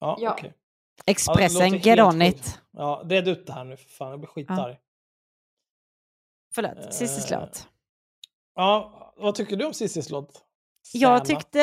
Ja, 0.00 0.16
Ja. 0.20 0.30
okej. 0.32 0.54
Expressen, 1.06 1.70
Ja, 1.72 1.76
get 1.76 2.00
on 2.00 2.22
it. 2.22 2.60
Ja, 2.70 3.02
red 3.04 3.28
ut 3.28 3.46
det 3.46 3.52
här 3.52 3.64
nu 3.64 3.76
för 3.76 3.88
fan. 3.88 4.10
Jag 4.10 4.20
blir 4.20 4.28
skitarg. 4.28 4.78
Förlåt, 6.54 6.94
Cissis 6.94 7.30
Eh, 7.30 7.40
låt. 7.40 7.68
Ja, 8.54 9.14
vad 9.16 9.34
tycker 9.34 9.56
du 9.56 9.64
om 9.64 9.74
Cissis 9.74 10.10
låt? 10.10 10.44
Jag 10.92 11.24
tyckte 11.24 11.60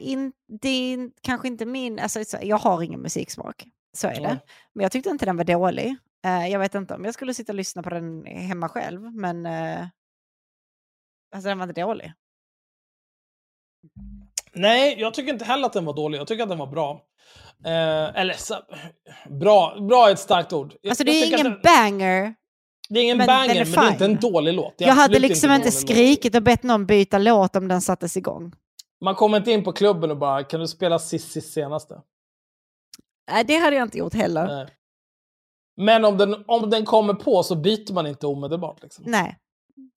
in, 0.00 0.32
det 0.62 0.68
är 0.68 1.10
kanske 1.20 1.48
inte 1.48 1.66
min, 1.66 1.98
alltså 1.98 2.24
så- 2.24 2.38
jag 2.42 2.56
har 2.58 2.82
ingen 2.82 3.00
musiksmak, 3.00 3.64
så 3.96 4.08
är 4.08 4.14
det. 4.14 4.20
Nej. 4.20 4.38
Men 4.74 4.82
jag 4.82 4.92
tyckte 4.92 5.10
inte 5.10 5.24
den 5.26 5.36
var 5.36 5.44
dålig. 5.44 5.96
Eh, 6.24 6.48
jag 6.48 6.58
vet 6.58 6.74
inte 6.74 6.94
om 6.94 7.04
jag 7.04 7.14
skulle 7.14 7.34
sitta 7.34 7.52
och 7.52 7.56
lyssna 7.56 7.82
på 7.82 7.90
den 7.90 8.24
hemma 8.26 8.68
själv, 8.68 9.00
men 9.14 9.46
uh, 9.46 9.86
alltså 11.34 11.48
den 11.48 11.58
var 11.58 11.68
inte 11.68 11.80
dålig. 11.80 12.12
Nej, 14.52 15.00
jag 15.00 15.14
tycker 15.14 15.32
inte 15.32 15.44
heller 15.44 15.66
att 15.66 15.72
den 15.72 15.84
var 15.84 15.94
dålig. 15.94 16.18
Jag 16.18 16.26
tycker 16.26 16.42
att 16.42 16.48
den 16.48 16.58
var 16.58 16.66
bra. 16.66 17.06
Eh, 17.64 18.20
eller 18.20 18.34
så, 18.34 18.54
bra, 19.30 19.80
bra 19.88 20.08
är 20.08 20.12
ett 20.12 20.18
starkt 20.18 20.52
ord. 20.52 20.74
Jag- 20.82 20.90
Alltså 20.90 21.04
det 21.04 21.12
jag 21.12 21.18
är 21.18 21.22
tycker 21.24 21.38
ingen 21.38 21.52
den, 21.52 21.60
banger. 21.62 22.34
Det 22.88 22.98
är 23.00 23.04
ingen 23.04 23.16
men 23.16 23.26
banger, 23.26 23.54
är 23.54 23.64
men 23.64 23.72
det 23.72 23.78
är 23.78 23.92
inte 23.92 24.04
en 24.04 24.16
dålig 24.16 24.54
låt. 24.54 24.78
Det 24.78 24.84
Jag 24.84 24.94
hade 24.94 25.18
liksom 25.18 25.50
inte 25.52 25.66
låt. 25.66 25.74
skrikit 25.74 26.34
och 26.34 26.42
bett 26.42 26.62
någon 26.62 26.86
byta 26.86 27.18
låt 27.18 27.56
om 27.56 27.68
den 27.68 27.80
sattes 27.80 28.16
igång. 28.16 28.52
Man 29.04 29.14
kommer 29.14 29.38
inte 29.38 29.50
in 29.52 29.64
på 29.64 29.72
klubben 29.72 30.10
och 30.10 30.16
bara, 30.18 30.44
kan 30.44 30.60
du 30.60 30.68
spela 30.68 30.98
Cissis 30.98 31.52
senaste? 31.52 32.00
Nej, 33.30 33.44
det 33.44 33.56
hade 33.56 33.76
jag 33.76 33.86
inte 33.86 33.98
gjort 33.98 34.14
heller. 34.14 34.46
Nej. 34.46 34.66
Men 35.76 36.04
om 36.04 36.18
den, 36.18 36.44
om 36.46 36.70
den 36.70 36.84
kommer 36.84 37.14
på 37.14 37.42
så 37.42 37.54
byter 37.56 37.92
man 37.92 38.06
inte 38.06 38.26
omedelbart. 38.26 38.82
Liksom. 38.82 39.04
Nej, 39.06 39.36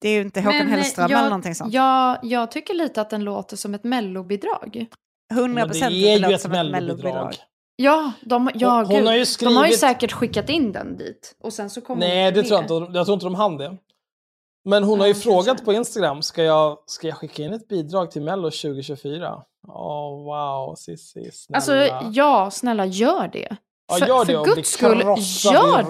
det 0.00 0.08
är 0.08 0.14
ju 0.14 0.20
inte 0.20 0.40
Håkan 0.40 0.58
Men, 0.58 0.68
eh, 0.68 0.74
Hellström 0.74 1.10
jag, 1.10 1.18
eller 1.18 1.30
någonting 1.30 1.54
sånt. 1.54 1.72
Jag, 1.72 2.18
jag 2.22 2.50
tycker 2.50 2.74
lite 2.74 3.00
att 3.00 3.10
den 3.10 3.24
låter 3.24 3.56
som 3.56 3.74
ett 3.74 3.84
mellobidrag. 3.84 4.86
100 5.32 5.54
Men 5.54 5.68
procent 5.68 5.90
det 5.90 6.08
är 6.08 6.14
ju 6.14 6.18
låter 6.18 6.34
ett 6.34 6.40
som 6.40 6.52
ett 6.52 6.70
mellobidrag. 6.70 7.34
Ja, 7.76 8.12
de, 8.20 8.50
ja 8.54 8.68
Hon- 8.84 8.86
hon 8.96 9.06
har 9.06 9.14
ju 9.14 9.24
de 9.40 9.56
har 9.56 9.66
ju 9.66 9.72
skrivit- 9.72 9.78
säkert 9.78 10.12
skickat 10.12 10.48
in 10.48 10.72
den 10.72 10.96
dit. 10.96 11.36
Och 11.40 11.52
sen 11.52 11.70
så 11.70 11.80
kommer 11.80 12.00
Nej, 12.00 12.32
det 12.32 12.42
tror 12.42 12.52
jag 12.62 12.62
inte. 12.82 12.98
Jag 12.98 13.06
tror 13.06 13.14
inte 13.14 13.26
de 13.26 13.34
hann 13.34 13.56
det. 13.56 13.76
Men 14.64 14.84
hon 14.84 15.00
har 15.00 15.06
ju 15.06 15.12
Ja, 15.12 15.18
frågat 15.20 15.46
kanske. 15.46 15.64
på 15.64 15.72
Instagram, 15.72 16.22
ska 16.22 16.42
jag, 16.42 16.78
ska 16.86 17.08
jag 17.08 17.16
skicka 17.16 17.42
in 17.42 17.52
ett 17.52 17.68
bidrag 17.68 18.10
till 18.10 18.22
Mello 18.22 18.50
2024? 18.50 19.42
Åh, 19.68 20.24
wow, 20.24 20.74
Cissi, 20.74 21.30
snälla. 21.32 21.56
Alltså 21.56 21.74
ja, 22.12 22.50
snälla 22.50 22.86
gör 22.86 23.28
det. 23.28 23.56
Ja, 23.88 23.94
för 23.98 24.06
gör 24.06 24.24
för 24.24 24.32
det 24.32 24.38
och 24.38 24.44
bli 24.44 24.54
guds 24.54 24.70
skull, 24.70 24.98
gör 25.54 25.82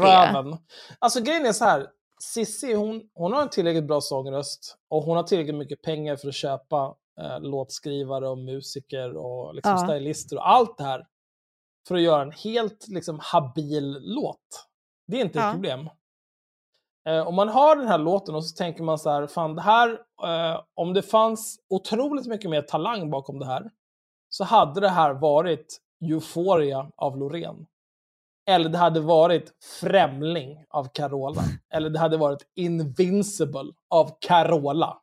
det. 0.43 0.59
Alltså 0.99 1.21
grejen 1.21 1.47
är 1.47 1.53
så 1.53 1.65
här. 1.65 1.87
Cissi, 2.23 2.75
hon, 2.75 3.03
hon 3.15 3.33
har 3.33 3.43
en 3.43 3.49
tillräckligt 3.51 3.85
bra 3.87 4.01
sångröst 4.01 4.77
och 4.91 5.03
hon 5.03 5.17
har 5.17 5.23
tillräckligt 5.23 5.55
mycket 5.57 5.83
pengar 5.83 6.17
för 6.17 6.29
att 6.29 6.35
köpa 6.35 6.95
eh, 7.21 7.41
låtskrivare 7.41 8.29
och 8.29 8.39
musiker 8.39 9.17
och 9.17 9.55
liksom 9.55 9.73
Ja. 9.73 9.79
stylister 9.79 10.37
och 10.37 10.49
allt 10.51 10.79
det 10.79 10.85
här. 10.85 11.03
För 11.89 11.95
att 11.95 12.01
göra 12.01 12.23
en 12.23 12.33
helt 12.33 12.89
liksom, 12.89 13.19
habil 13.23 13.99
låt. 14.01 14.67
Det 15.07 15.17
är 15.21 15.25
inte 15.25 15.39
Ja. 15.39 15.47
ett 15.49 15.53
problem. 15.55 15.91
Eh, 17.09 17.27
om 17.29 17.35
man 17.35 17.49
har 17.49 17.77
den 17.77 17.89
här 17.89 17.99
låten 17.99 18.35
och 18.35 18.45
så 18.45 18.57
tänker 18.57 18.83
man 18.83 18.99
så 18.99 19.11
här, 19.11 19.27
fan 19.27 19.55
det 19.55 19.63
här, 19.63 19.91
eh, 20.23 20.61
om 20.75 20.93
det 20.95 21.03
fanns 21.03 21.59
otroligt 21.69 22.27
mycket 22.27 22.51
mer 22.51 22.63
talang 22.63 23.11
bakom 23.11 23.39
det 23.39 23.47
här, 23.47 23.71
så 24.29 24.45
hade 24.45 24.81
det 24.81 24.89
här 24.89 25.15
varit 25.15 25.81
Euphoria 26.05 26.91
av 26.97 27.19
Loreen. 27.19 27.67
Eller 28.51 28.69
det 28.69 28.79
hade 28.79 29.01
varit 29.01 29.53
Främling 29.81 30.65
av 30.69 30.89
Carola. 30.93 31.43
Eller 31.75 31.91
det 31.91 31.99
hade 31.99 32.17
varit 32.17 32.43
Invincible 32.55 33.73
av 33.91 34.11
Carola. 34.21 34.99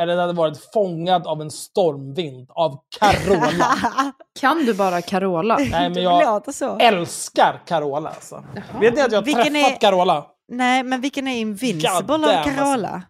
Eller 0.00 0.12
den 0.12 0.18
hade 0.20 0.32
varit 0.32 0.70
fångad 0.72 1.26
av 1.26 1.40
en 1.42 1.50
stormvind 1.50 2.50
av 2.50 2.78
Carola. 3.00 3.76
Kan 4.40 4.58
du 4.66 4.74
bara 4.74 5.02
Carola? 5.02 5.56
Nej, 5.56 5.70
men 5.70 5.92
Det 5.94 6.00
jag 6.00 6.82
älskar 6.82 7.62
Carola. 7.66 8.08
Alltså. 8.10 8.44
Vet 8.80 8.94
ni 8.94 9.00
att 9.00 9.12
jag 9.12 9.18
har 9.18 9.24
Vilken 9.24 9.52
träffat 9.54 9.72
är- 9.72 9.80
Carola? 9.80 10.26
Nej, 10.48 10.82
men 10.82 11.00
vilken 11.00 11.28
är 11.28 11.36
Invincible 11.36 11.88
God 12.00 12.10
av 12.10 12.20
damn, 12.20 12.38
alltså. 12.38 12.50
Carola? 12.54 13.02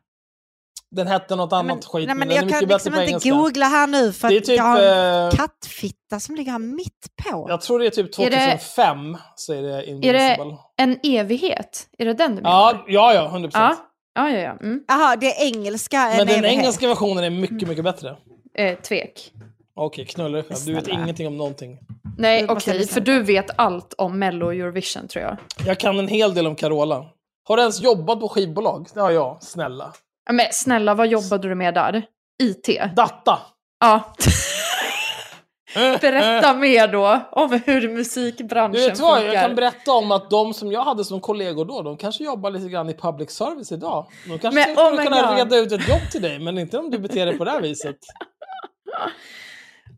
Den 0.91 1.07
hette 1.07 1.37
något 1.37 1.53
annat 1.53 1.67
men, 1.67 1.83
skit, 1.83 2.07
nej, 2.07 2.17
men 2.17 2.31
är 2.31 2.35
jag 2.35 2.49
kan 2.51 2.65
liksom 2.65 2.93
inte 2.95 3.05
engelska. 3.05 3.31
googla 3.31 3.67
här 3.67 3.87
nu 3.87 4.13
för 4.13 4.29
Det 4.29 4.37
är 4.37 4.41
typ, 4.41 4.57
jag 4.57 4.65
har 4.65 4.81
en 4.83 5.25
eh, 5.27 5.31
kattfitta 5.31 6.21
som 6.21 6.35
ligger 6.35 6.53
här 6.53 6.59
mitt 6.59 7.07
på. 7.25 7.47
Jag 7.49 7.61
tror 7.61 7.79
det 7.79 7.87
är 7.87 7.91
typ 7.91 8.19
Är 8.19 8.31
det- 8.31 8.37
2005 8.37 9.17
så 9.37 9.53
är 9.53 9.63
det 9.63 9.69
Är 9.77 9.83
Invincible. 9.89 10.45
det 10.77 10.83
en 10.83 10.99
evighet? 11.03 11.87
Är 11.99 12.05
det 12.05 12.15
den 12.15 12.37
du 12.37 12.43
menar? 12.43 12.83
Ja, 12.87 13.15
ja, 13.15 13.15
ja, 13.15 13.39
100%. 13.39 13.51
Ja, 13.55 13.77
ja, 14.15 14.31
ja. 14.31 14.39
ja. 14.39 14.57
Mm. 14.61 14.85
Det 15.21 15.27
är 15.27 15.47
engelska 15.47 15.99
Men 15.99 16.21
en 16.21 16.27
den 16.27 16.45
engelska 16.45 16.89
versionen 16.89 17.25
är 17.25 17.31
mycket, 17.31 17.69
mycket 17.69 17.85
bättre. 17.85 18.17
Eh, 18.55 18.79
tvek. 18.79 19.33
Okej, 19.75 20.07
knulla 20.07 20.29
dig 20.29 20.43
själv. 20.43 20.61
Du 20.67 20.75
vet 20.75 20.89
ingenting 20.89 21.27
om 21.27 21.37
någonting. 21.37 21.79
Nej, 22.19 22.47
okej, 22.49 22.79
lyssna 22.79 22.95
för 22.95 23.01
du 23.01 23.23
vet 23.23 23.47
allt 23.57 23.95
om 23.99 24.19
Mello 24.19 24.47
och 24.47 24.55
Eurovision 24.55 25.09
tror 25.09 25.25
jag. 25.25 25.37
Jag 25.67 25.81
kan 25.81 25.99
en 25.99 26.09
hel 26.09 26.35
del 26.35 26.47
om 26.47 26.57
Carola. 26.57 27.07
Har 27.45 27.57
du 27.57 27.63
ens 27.63 27.81
jobbat 27.83 28.21
på 28.21 28.29
skivbolag? 28.29 28.89
Det 28.95 29.01
har 29.01 29.11
jag, 29.11 29.43
snälla. 29.43 29.93
Men 30.31 30.47
snälla, 30.53 30.95
vad 30.95 31.09
jobbade 31.09 31.49
du 31.49 31.55
med 31.55 31.75
där? 31.75 32.03
IT? 32.43 32.69
Datta! 32.97 33.39
Ja. 33.81 34.15
Berätta 36.01 36.55
mer 36.55 36.89
då 36.89 37.21
om 37.33 37.61
hur 37.67 37.89
musikbranschen 37.89 38.73
Du 38.73 38.89
vet 38.89 39.01
vad, 39.01 39.19
funkar. 39.19 39.35
jag 39.35 39.43
kan 39.47 39.55
berätta 39.55 39.93
om 39.93 40.13
att 40.13 40.31
de 40.31 40.55
som 40.55 40.73
jag 40.73 40.83
hade 40.85 41.05
som 41.05 41.21
kollegor 41.21 41.65
då, 41.65 41.83
de 41.83 41.97
kanske 41.97 42.25
jobbar 42.25 42.51
lite 42.51 42.69
grann 42.69 42.89
i 42.89 42.95
public 42.95 43.31
service 43.31 43.73
idag. 43.73 44.07
De 44.27 44.39
kanske 44.39 44.61
Men, 44.61 44.77
skulle 44.77 45.01
oh 45.01 45.05
kunna 45.05 45.23
God. 45.29 45.37
reda 45.39 45.57
ut 45.57 45.73
ett 45.73 45.89
jobb 45.89 46.11
till 46.11 46.23
dig, 46.23 46.39
men 46.39 46.59
inte 46.59 46.79
om 46.79 46.91
du 46.91 46.99
beter 46.99 47.27
dig 47.27 47.39
på 47.39 47.45
det 47.45 47.51
här 47.51 47.61
viset. 47.61 47.97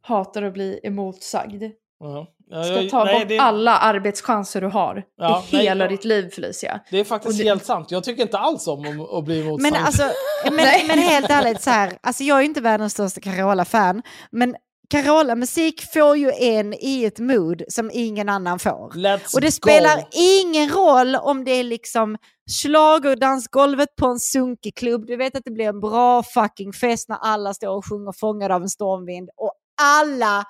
Hatar 0.02 0.42
att 0.42 0.52
bli 0.52 0.80
emotsagd. 0.82 1.62
Ja. 2.00 2.26
Ja, 2.50 2.64
Ska 2.64 2.88
ta 2.90 3.04
nej, 3.04 3.18
bort 3.18 3.28
det, 3.28 3.38
alla 3.38 3.78
arbetschanser 3.78 4.60
du 4.60 4.66
har 4.66 5.02
Ja, 5.18 5.44
i 5.50 5.56
nej, 5.56 5.66
hela 5.66 5.84
jag- 5.84 5.92
ditt 5.92 6.04
liv 6.04 6.30
Felicia. 6.30 6.80
det 6.90 7.00
är 7.00 7.04
faktiskt 7.04 7.38
det- 7.38 7.44
helt 7.44 7.64
sant. 7.64 7.90
Jag 7.90 8.04
tycker 8.04 8.22
inte 8.22 8.38
alls 8.38 8.68
om 8.68 9.00
att- 9.02 9.12
att 9.18 9.24
bli 9.24 9.40
emotsagd. 9.40 9.72
Men, 9.72 9.84
alltså, 9.84 10.02
men, 10.44 10.56
men 10.88 10.98
helt 10.98 11.30
ärligt, 11.30 11.62
så 11.62 11.70
här, 11.70 11.92
alltså 12.02 12.22
jag 12.24 12.38
är 12.38 12.42
inte 12.42 12.60
världens 12.60 12.92
största 12.92 13.20
Carola-fan, 13.20 14.02
men 14.30 14.54
Carola-musik 14.90 15.92
får 15.92 16.16
ju 16.16 16.30
en 16.30 16.74
i 16.74 17.04
ett 17.04 17.18
mood 17.18 17.62
som 17.68 17.90
ingen 17.92 18.28
annan 18.28 18.58
får. 18.58 18.90
Let's 18.94 19.34
Och 19.34 19.40
det 19.40 19.46
go. 19.46 19.50
spelar 19.50 20.04
ingen 20.12 20.68
roll 20.68 21.16
om 21.16 21.44
det 21.44 21.50
är 21.50 21.64
liksom 21.64 22.16
schlagerdansgolvet 22.50 23.96
på 23.96 24.06
en 24.06 24.18
sunkig 24.18 24.76
klubb. 24.76 25.06
Du 25.06 25.16
vet 25.16 25.36
att 25.36 25.44
det 25.44 25.50
blir 25.50 25.68
en 25.68 25.80
bra 25.80 26.22
fucking 26.22 26.72
fest 26.72 27.08
när 27.08 27.16
alla 27.16 27.54
står 27.54 27.76
och 27.76 27.88
sjunger 27.88 28.12
Fångad 28.12 28.52
av 28.52 28.62
en 28.62 28.68
stormvind 28.68 29.30
och 29.36 29.52
alla, 29.82 30.44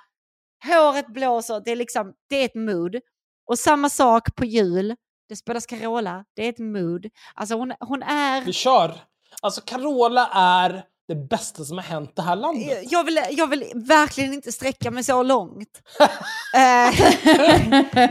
håret 0.65 1.07
blåser, 1.07 1.63
det 1.65 1.73
är 1.73 1.77
liksom, 1.77 2.13
det 2.29 2.37
är 2.37 2.45
ett 2.45 2.55
mood. 2.55 2.97
Och 3.47 3.59
samma 3.59 3.91
sak 3.91 4.35
på 4.37 4.45
jul, 4.45 4.95
det 5.29 5.37
spelas 5.37 5.67
Carola, 5.67 6.25
det 6.37 6.45
är 6.45 6.49
ett 6.49 6.59
mood. 6.59 7.07
Alltså 7.35 7.55
hon, 7.55 7.73
hon 7.81 8.03
är... 8.03 8.45
Vi 8.45 8.53
kör! 8.53 9.01
Alltså 9.43 9.61
Carola 9.61 10.31
är 10.35 10.85
det 11.09 11.15
bästa 11.15 11.65
som 11.65 11.79
har 11.79 11.85
hänt 11.85 12.17
det 12.17 12.23
här 12.23 12.37
landet. 12.37 12.93
Jag 12.93 13.05
vill, 13.05 13.21
jag 13.31 13.47
vill 13.47 13.73
verkligen 13.75 14.33
inte 14.33 14.53
sträcka 14.53 14.91
mig 14.91 15.05
så 15.05 15.23
långt. 15.23 15.83
Eh, 16.57 17.01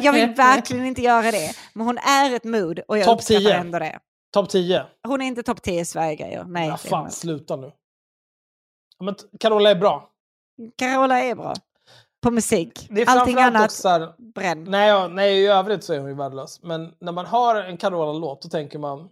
jag 0.03 0.13
vill 0.13 0.29
verkligen 0.29 0.85
inte 0.85 1.01
göra 1.01 1.31
det. 1.31 1.51
Men 1.73 1.85
hon 1.85 1.97
är 1.97 2.35
ett 2.35 2.43
mood 2.43 2.79
och 2.87 2.97
jag 2.97 3.05
Topp 3.05 3.19
uppskattar 3.19 3.39
10. 3.41 3.53
ändå 3.53 3.79
det. 3.79 3.99
Topp 4.33 4.49
10. 4.49 4.85
Hon 5.07 5.21
är 5.21 5.25
inte 5.25 5.43
topp 5.43 5.61
10 5.61 5.81
i 5.81 5.85
Sverige-grejer. 5.85 6.43
Nej, 6.47 6.67
Ja, 6.67 6.77
fan, 6.77 7.11
sluta 7.11 7.55
nu. 7.55 7.71
Men 8.99 9.15
Carola 9.39 9.69
är 9.69 9.75
bra. 9.75 10.09
Carola 10.77 11.19
är 11.19 11.35
bra. 11.35 11.53
På 12.21 12.31
musik. 12.31 12.89
Allting 13.07 13.37
annat, 13.39 13.65
också 13.65 13.81
så 13.81 13.89
här, 13.89 14.13
bränn. 14.33 14.63
nej, 14.63 15.09
nej, 15.09 15.39
i 15.39 15.47
övrigt 15.47 15.83
så 15.83 15.93
är 15.93 15.99
hon 15.99 16.09
ju 16.09 16.15
värdelös. 16.15 16.59
Men 16.63 16.93
när 16.99 17.11
man 17.11 17.25
hör 17.25 17.63
en 17.63 17.77
Carola-låt 17.77 18.41
då 18.41 18.49
tänker 18.49 18.79
man 18.79 19.09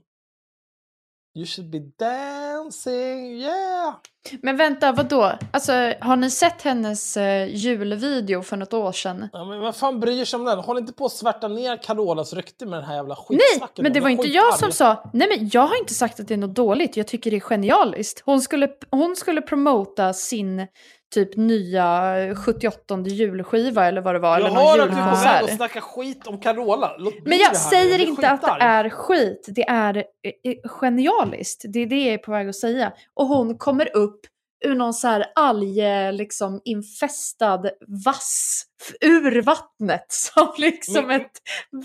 You 1.33 1.45
should 1.45 1.69
be 1.69 1.79
dancing, 1.99 3.41
yeah! 3.41 3.93
Men 4.41 4.57
vänta, 4.57 4.91
vad 4.91 5.09
då? 5.09 5.31
Alltså, 5.51 5.71
har 6.01 6.15
ni 6.15 6.29
sett 6.29 6.61
hennes 6.61 7.17
eh, 7.17 7.55
julvideo 7.55 8.41
för 8.41 8.57
något 8.57 8.73
år 8.73 8.91
sedan? 8.91 9.29
Ja, 9.33 9.45
men 9.45 9.59
vad 9.59 9.75
fan 9.75 9.99
bryr 9.99 10.25
sig 10.25 10.37
om 10.37 10.45
den? 10.45 10.59
Håll 10.59 10.77
inte 10.77 10.93
på 10.93 11.05
att 11.05 11.11
svärta 11.11 11.47
ner 11.47 11.77
Carolas 11.77 12.33
rykte 12.33 12.65
med 12.65 12.79
den 12.79 12.85
här 12.85 12.95
jävla 12.95 13.15
Nej, 13.29 13.39
skitsnacket. 13.39 13.83
men 13.83 13.93
det 13.93 13.99
var 13.99 14.09
inte 14.09 14.27
jag 14.27 14.59
som 14.59 14.71
sa... 14.71 15.09
Nej, 15.13 15.27
men 15.37 15.49
jag 15.53 15.61
har 15.61 15.79
inte 15.79 15.93
sagt 15.93 16.19
att 16.19 16.27
det 16.27 16.33
är 16.33 16.37
något 16.37 16.55
dåligt. 16.55 16.97
Jag 16.97 17.07
tycker 17.07 17.31
det 17.31 17.37
är 17.37 17.41
genialiskt. 17.41 18.21
Hon 18.25 18.41
skulle, 18.41 18.69
hon 18.89 19.15
skulle 19.15 19.41
promota 19.41 20.13
sin 20.13 20.67
typ 21.11 21.37
nya 21.37 22.15
78 22.35 23.01
julskiva 23.07 23.87
eller 23.87 24.01
vad 24.01 24.15
det 24.15 24.19
var. 24.19 24.39
Jag 24.39 24.47
eller 24.47 24.59
hör 24.59 24.79
att 24.79 24.91
du 24.91 24.97
är 24.97 25.03
på 25.03 25.15
väg 25.15 25.15
julkonsert. 25.15 25.43
att 25.43 25.55
snacka 25.55 25.81
skit 25.81 26.27
om 26.27 26.39
Carola. 26.39 26.95
Låt 26.97 27.13
Men 27.25 27.37
jag 27.37 27.57
säger 27.57 27.97
blir 27.97 28.07
inte 28.07 28.29
att 28.29 28.41
det 28.41 28.65
är 28.65 28.89
skit, 28.89 29.45
det 29.47 29.63
är 29.69 29.97
eh, 29.97 30.03
eh, 30.51 30.57
genialiskt. 30.65 31.61
Det 31.67 31.79
är 31.79 31.85
det 31.85 32.03
jag 32.05 32.13
är 32.13 32.17
på 32.17 32.31
väg 32.31 32.49
att 32.49 32.55
säga. 32.55 32.93
Och 33.13 33.27
hon 33.27 33.57
kommer 33.57 33.97
upp 33.97 34.19
ur 34.65 34.75
någon 34.75 34.93
så 34.93 35.07
här 35.07 35.25
alge, 35.35 36.11
liksom 36.11 36.61
infestad 36.65 37.69
vass 38.05 38.63
ur 39.01 39.41
vattnet 39.41 40.05
som 40.09 40.53
liksom 40.57 41.07
Men- 41.07 41.21
ett 41.21 41.31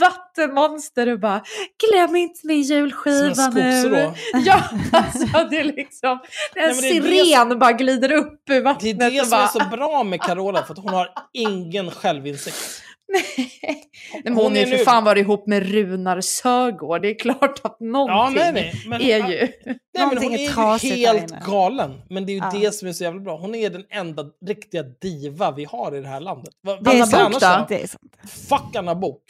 vattenmonster 0.00 1.12
och 1.12 1.20
bara 1.20 1.42
glöm 1.90 2.16
inte 2.16 2.40
min 2.46 2.62
julskiva 2.62 3.34
Som 3.34 3.54
nu. 3.54 3.80
skogsrå. 3.82 4.14
Ja, 4.44 4.62
alltså 4.92 5.26
det 5.50 5.56
är 5.58 5.64
liksom 5.64 6.10
en 6.10 6.18
Nej, 6.54 6.66
men 6.74 6.82
det 6.82 7.00
det 7.00 7.24
siren 7.24 7.58
bara 7.58 7.72
glider 7.72 8.12
upp 8.12 8.42
ur 8.50 8.54
Det 8.54 8.60
vattnet 8.60 9.02
är 9.02 9.10
det 9.10 9.20
som 9.20 9.30
bara... 9.30 9.42
är 9.42 9.46
så 9.48 9.76
bra 9.76 10.04
med 10.04 10.20
Carola, 10.22 10.62
för 10.62 10.72
att 10.72 10.78
hon 10.78 10.94
har 10.94 11.08
ingen 11.32 11.90
självinsikt. 11.90 12.82
Nej, 14.12 14.22
hon, 14.24 14.36
Hon 14.36 14.56
är 14.56 14.60
ju 14.60 14.66
för 14.66 14.76
nu- 14.78 14.84
fan 14.84 15.04
varit 15.04 15.20
ihop 15.20 15.46
med 15.46 15.70
Runar 15.70 16.20
Sögaard. 16.20 17.02
Det 17.02 17.08
är 17.10 17.18
klart 17.18 17.60
att 17.64 17.80
någonting 17.80 18.42
Ja, 18.42 18.50
nej, 18.52 18.52
nej. 18.52 18.72
Men, 18.88 19.00
är 19.00 19.16
ju... 19.30 19.38
Nej, 19.64 19.78
men 19.94 20.18
hon 20.18 20.32
är 20.34 20.38
ju 20.38 20.48
helt 20.96 21.44
galen. 21.46 22.00
Men 22.10 22.26
det 22.26 22.32
är 22.32 22.34
ju 22.34 22.40
Ja. 22.40 22.50
det 22.60 22.72
som 22.74 22.88
är 22.88 22.92
så 22.92 23.04
jävla 23.04 23.20
bra. 23.20 23.36
Hon 23.38 23.54
är 23.54 23.70
den 23.70 23.84
enda 23.90 24.24
riktiga 24.46 24.82
diva 24.82 25.50
vi 25.50 25.64
har 25.64 25.96
i 25.96 26.00
det 26.00 26.08
här 26.08 26.20
landet. 26.20 26.54
Vad- 26.62 26.84
Det 26.84 26.90
är? 26.90 26.94
Det 27.68 27.82
är 27.82 27.86
sant. 27.86 28.02
Fuck 28.48 28.76
Anna 28.76 28.94
Bok. 28.94 29.22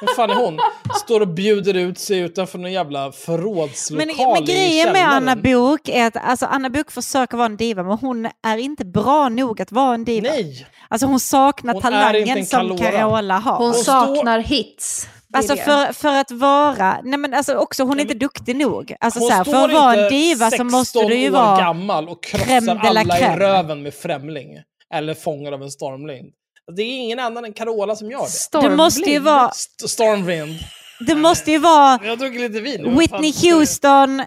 Vem 0.00 0.14
fan 0.16 0.30
är 0.30 0.34
hon? 0.34 0.58
Står 1.00 1.20
och 1.20 1.28
bjuder 1.28 1.74
ut 1.74 1.98
sig 1.98 2.18
utanför 2.18 2.58
någon 2.58 2.72
jävla 2.72 3.02
Men, 3.02 3.12
förrådslokal 3.12 4.06
men 4.34 4.42
i 4.42 4.46
grejen 4.46 4.92
med. 4.92 5.08
Anna 5.08 5.36
Bok 5.36 5.88
är 5.88 6.06
att 6.06 6.16
alltså, 6.16 6.46
Anna 6.46 6.70
Bok 6.70 6.90
försöker 6.90 7.36
vara 7.36 7.46
en 7.46 7.56
diva 7.56 7.82
men 7.82 7.98
hon 7.98 8.28
är 8.46 8.56
inte 8.56 8.84
bra 8.84 9.28
nog 9.28 9.62
att 9.62 9.72
vara 9.72 9.94
en 9.94 10.04
diva. 10.04 10.28
Nej! 10.28 10.66
Alltså 10.88 11.06
hon 11.06 11.20
saknar 11.20 11.72
Hon 11.72 11.82
talangen 11.82 12.38
en 12.38 12.46
som 12.46 12.78
Carola. 12.78 13.38
Har. 13.38 13.56
Hon 13.58 13.74
saknar 13.74 14.38
hits. 14.38 15.08
Alltså 15.32 15.56
för, 15.56 15.92
för 15.92 16.08
att 16.08 16.30
vara, 16.30 17.00
nej 17.04 17.18
men 17.18 17.34
alltså 17.34 17.54
också 17.54 17.84
hon 17.84 17.98
är 17.98 18.02
inte 18.02 18.14
duktig 18.14 18.56
nog. 18.56 18.96
Alltså 19.00 19.20
Hon 19.20 19.28
så 19.28 19.34
här, 19.34 19.44
för 19.44 19.64
att 19.64 19.72
vara 19.72 19.94
en 19.94 20.10
diva 20.10 20.50
så 20.50 20.64
måste 20.64 21.04
du 21.04 21.14
ju 21.14 21.28
år 21.28 21.32
vara... 21.32 21.58
gammal 21.58 22.08
och 22.08 22.24
krossar 22.24 22.80
alla 22.82 23.18
i 23.18 23.36
röven 23.36 23.82
med 23.82 23.94
Främling. 23.94 24.48
Eller 24.94 25.14
fångar 25.14 25.52
av 25.52 25.62
en 25.62 25.70
stormvind. 25.70 26.32
Det 26.76 26.82
är 26.82 26.96
ingen 26.98 27.18
annan 27.18 27.44
än 27.44 27.52
Carola 27.52 27.96
som 27.96 28.10
gör 28.10 28.22
det. 28.22 28.28
Stormblind. 28.30 28.72
Det 28.72 28.76
måste 28.76 29.10
ju 29.10 29.18
vara, 29.18 29.48
St- 29.50 29.88
stormvind. 29.88 30.58
det 31.06 31.14
måste 31.14 31.50
ju 31.52 31.58
vara 31.58 31.98
Jag 32.04 32.18
tog 32.18 32.34
lite 32.34 32.60
vin. 32.60 32.98
Whitney 32.98 33.32
Houston, 33.42 34.22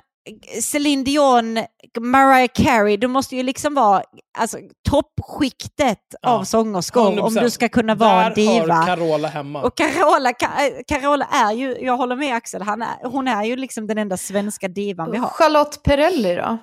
Celine 0.62 1.04
Dion, 1.04 1.58
Mariah 2.00 2.48
Carey. 2.54 2.98
Du 2.98 3.08
måste 3.08 3.36
ju 3.36 3.44
liksom 3.44 3.74
vara 3.74 4.04
alltså, 4.38 4.58
toppskiktet 4.90 5.98
Ja, 6.22 6.30
av 6.30 6.44
sångerskor 6.44 7.08
om 7.08 7.30
100%. 7.38 7.42
du 7.42 7.50
ska 7.50 7.70
kunna 7.70 7.96
vara 7.96 8.26
en 8.26 8.34
Där 8.34 8.46
hör 8.46 8.62
diva. 8.62 8.86
Carola 8.86 9.28
hemma. 9.28 9.62
Och 9.64 9.78
Carola, 9.78 10.32
Ca- 10.32 10.84
Carola 10.88 11.26
är 11.26 11.52
ju, 11.54 11.78
jag 11.82 11.98
håller 11.98 12.16
med 12.16 12.36
Axel, 12.36 12.62
han 12.62 12.82
är, 12.82 13.08
hon 13.10 13.28
är 13.28 13.44
ju 13.44 13.56
liksom 13.56 13.88
den 13.88 13.98
enda 13.98 14.18
svenska 14.18 14.68
divan 14.68 15.12
vi 15.12 15.18
har. 15.18 15.28
Charlotte 15.30 15.84
Perrelli 15.84 16.36
då? 16.36 16.58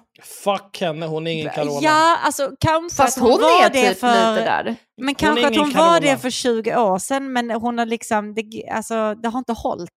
Fuck 0.44 0.80
henne, 0.80 1.06
hon 1.06 1.26
är 1.26 1.30
ingen 1.32 1.50
Carola. 1.54 1.80
Ja, 1.82 2.16
alltså 2.24 2.50
kanske 2.60 2.96
Fast 2.96 3.16
att 3.18 3.22
hon, 3.22 3.32
hon 3.32 3.40
var 3.40 3.70
det 3.70 3.88
typ 3.88 3.98
för... 4.00 4.08
lite 4.32 4.44
där. 4.44 4.76
Men 5.02 5.14
kanske 5.14 5.46
att 5.46 5.56
hon 5.56 5.72
var 5.72 5.72
Carola. 5.72 6.00
det 6.00 6.16
för 6.16 6.30
20 6.30 6.76
år 6.76 6.98
sedan, 6.98 7.32
men 7.32 7.50
hon 7.50 7.78
har 7.78 7.86
liksom, 7.86 8.34
det, 8.34 8.68
alltså, 8.72 9.14
det 9.14 9.28
har 9.28 9.38
inte 9.38 9.52
hållit. 9.52 9.90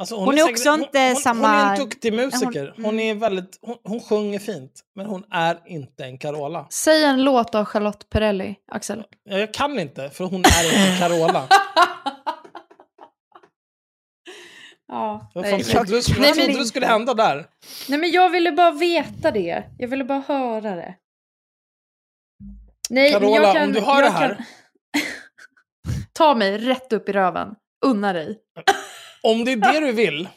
Alltså, 0.00 0.16
Hon 0.16 0.38
är 0.38 0.50
också 0.50 0.70
hon, 0.70 0.80
inte 0.82 0.98
hon, 0.98 1.06
Hon 1.08 1.16
är 1.16 1.20
samma- 1.20 1.72
en 1.72 1.78
duktig 1.78 2.12
musiker. 2.12 2.72
Hon- 2.76 2.84
Hon, 2.84 2.94
mm. 2.94 3.16
är 3.16 3.20
väldigt, 3.20 3.58
hon, 3.62 3.76
hon 3.84 4.00
sjunger 4.00 4.38
fint. 4.38 4.72
Men 4.94 5.06
hon 5.06 5.24
är 5.30 5.58
inte 5.66 6.04
en 6.04 6.18
Carola. 6.18 6.66
Säg 6.70 7.04
en 7.04 7.22
låt 7.24 7.54
av 7.54 7.64
Charlotte 7.64 8.08
Perrelli, 8.10 8.54
Axel. 8.72 9.04
Ja, 9.24 9.38
Jag 9.38 9.54
kan 9.54 9.78
inte, 9.78 10.10
för 10.10 10.24
hon 10.24 10.34
är 10.44 10.64
inte 10.64 10.76
en 10.76 10.98
Carola. 10.98 11.48
Ja, 14.88 15.30
Vad 15.34 15.50
fan 15.50 15.60
trodde 15.60 15.90
du, 16.00 16.20
Nej, 16.20 16.32
men- 16.36 16.56
du 16.56 16.64
skulle 16.64 16.86
hända 16.86 17.14
där? 17.14 17.46
Nej 17.88 17.98
men 17.98 18.10
jag 18.10 18.30
ville 18.30 18.52
bara 18.52 18.70
veta 18.70 19.30
det. 19.30 19.64
Jag 19.78 19.88
ville 19.88 20.04
bara 20.04 20.22
höra 20.28 20.76
det. 20.76 20.94
Nej, 22.90 23.12
Carola, 23.12 23.52
kan, 23.52 23.62
om 23.62 23.72
du 23.72 23.80
hör 23.80 24.02
det 24.02 24.10
här. 24.10 24.28
Kan... 24.34 24.44
Ta 26.12 26.34
mig 26.34 26.58
rätt 26.58 26.92
upp 26.92 27.08
i 27.08 27.12
röven. 27.12 27.54
Unna 27.86 28.12
dig. 28.12 28.38
Om 29.22 29.44
det 29.44 29.52
är 29.52 29.56
det 29.56 29.80
du 29.80 29.92
vill, 29.92 30.28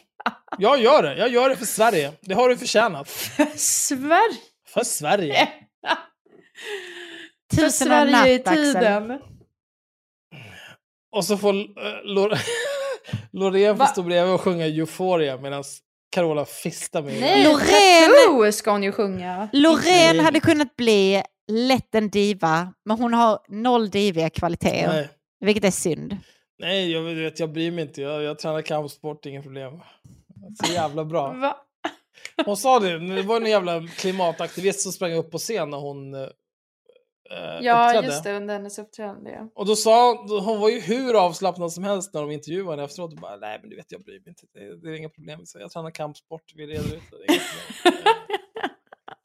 jag 0.58 0.80
gör 0.80 1.02
det. 1.02 1.16
Jag 1.18 1.28
gör 1.28 1.48
det 1.48 1.56
för 1.56 1.64
Sverige. 1.66 2.12
Det 2.20 2.34
har 2.34 2.48
du 2.48 2.56
förtjänat. 2.56 3.08
Sverige. 3.56 4.38
För 4.68 4.84
Sverige. 4.84 5.48
För 7.54 7.62
Tusen 7.62 7.92
och 7.92 7.96
en 7.98 8.08
Sverige 8.12 8.34
i 8.34 8.38
tiden. 8.38 9.18
Och 11.16 11.24
så 11.24 11.36
får 11.38 11.54
uh, 11.54 11.64
Lor- 12.04 12.38
Loreen 13.32 13.76
Va? 13.76 13.86
stå 13.86 14.02
bredvid 14.02 14.34
och 14.34 14.40
sjunga 14.40 14.66
Euphoria 14.66 15.36
medan 15.36 15.64
Carola 16.10 16.44
fistar 16.44 17.02
med 17.02 17.20
Nej, 17.20 17.44
Loreen- 17.44 18.52
ska 18.52 18.70
hon 18.70 18.82
ju 18.82 18.92
sjunga. 18.92 19.48
Loreen 19.52 20.20
hade 20.20 20.40
kunnat 20.40 20.76
bli 20.76 21.22
lätt 21.52 21.94
en 21.94 22.10
diva, 22.10 22.74
men 22.84 22.98
hon 22.98 23.14
har 23.14 23.38
noll 23.48 23.90
diviga 23.90 24.30
kvaliteter. 24.30 24.88
Nej, 24.88 25.08
Vilket 25.40 25.64
är 25.64 25.70
synd. 25.70 26.16
Nej 26.58 26.92
jag, 26.92 27.02
vet, 27.02 27.40
jag 27.40 27.52
bryr 27.52 27.70
mig 27.70 27.84
inte. 27.84 28.02
Jag, 28.02 28.22
jag 28.22 28.38
tränar 28.38 28.62
kampsport, 28.62 29.26
inga 29.26 29.42
problem. 29.42 29.80
Så 30.64 30.72
jävla 30.72 31.04
bra. 31.04 31.32
Va? 31.40 31.56
Hon 32.46 32.56
sa 32.56 32.80
det, 32.80 33.14
det 33.16 33.22
var 33.22 33.36
en 33.40 33.46
jävla 33.50 33.86
klimataktivist 33.86 34.80
som 34.80 34.92
sprang 34.92 35.12
upp 35.12 35.30
på 35.30 35.38
scen 35.38 35.70
när 35.70 35.78
hon 35.78 36.14
eh, 36.14 36.20
Ja, 37.62 37.86
uppträdde. 37.86 38.06
just 38.06 38.24
det, 38.24 38.36
under 38.36 38.54
hennes 38.54 38.78
uppträdande. 38.78 39.30
ja. 39.30 39.48
Och 39.54 39.66
då 39.66 39.76
sa 39.76 40.14
hon, 40.14 40.40
hon 40.44 40.60
var 40.60 40.68
ju 40.68 40.80
hur 40.80 41.14
avslappnad 41.24 41.72
som 41.72 41.84
helst 41.84 42.14
när 42.14 42.20
de 42.20 42.30
intervjuade 42.30 42.70
henne 42.70 42.84
efteråt. 42.84 43.12
Och 43.12 43.18
bara, 43.18 43.36
nej 43.36 43.58
men 43.60 43.70
du 43.70 43.76
vet 43.76 43.92
jag 43.92 44.04
bryr 44.04 44.20
mig 44.20 44.28
inte, 44.28 44.46
det, 44.54 44.76
det 44.76 44.88
är 44.88 44.94
inga 44.94 45.08
problem. 45.08 45.46
Så 45.46 45.58
jag 45.58 45.70
tränar 45.70 45.90
kampsport, 45.90 46.52
vi 46.54 46.66
reder 46.66 46.84
ut 46.96 47.02
det. 47.10 47.16
det. 47.26 47.32
är 47.32 47.34
inga 47.34 47.42
problem." 47.82 48.14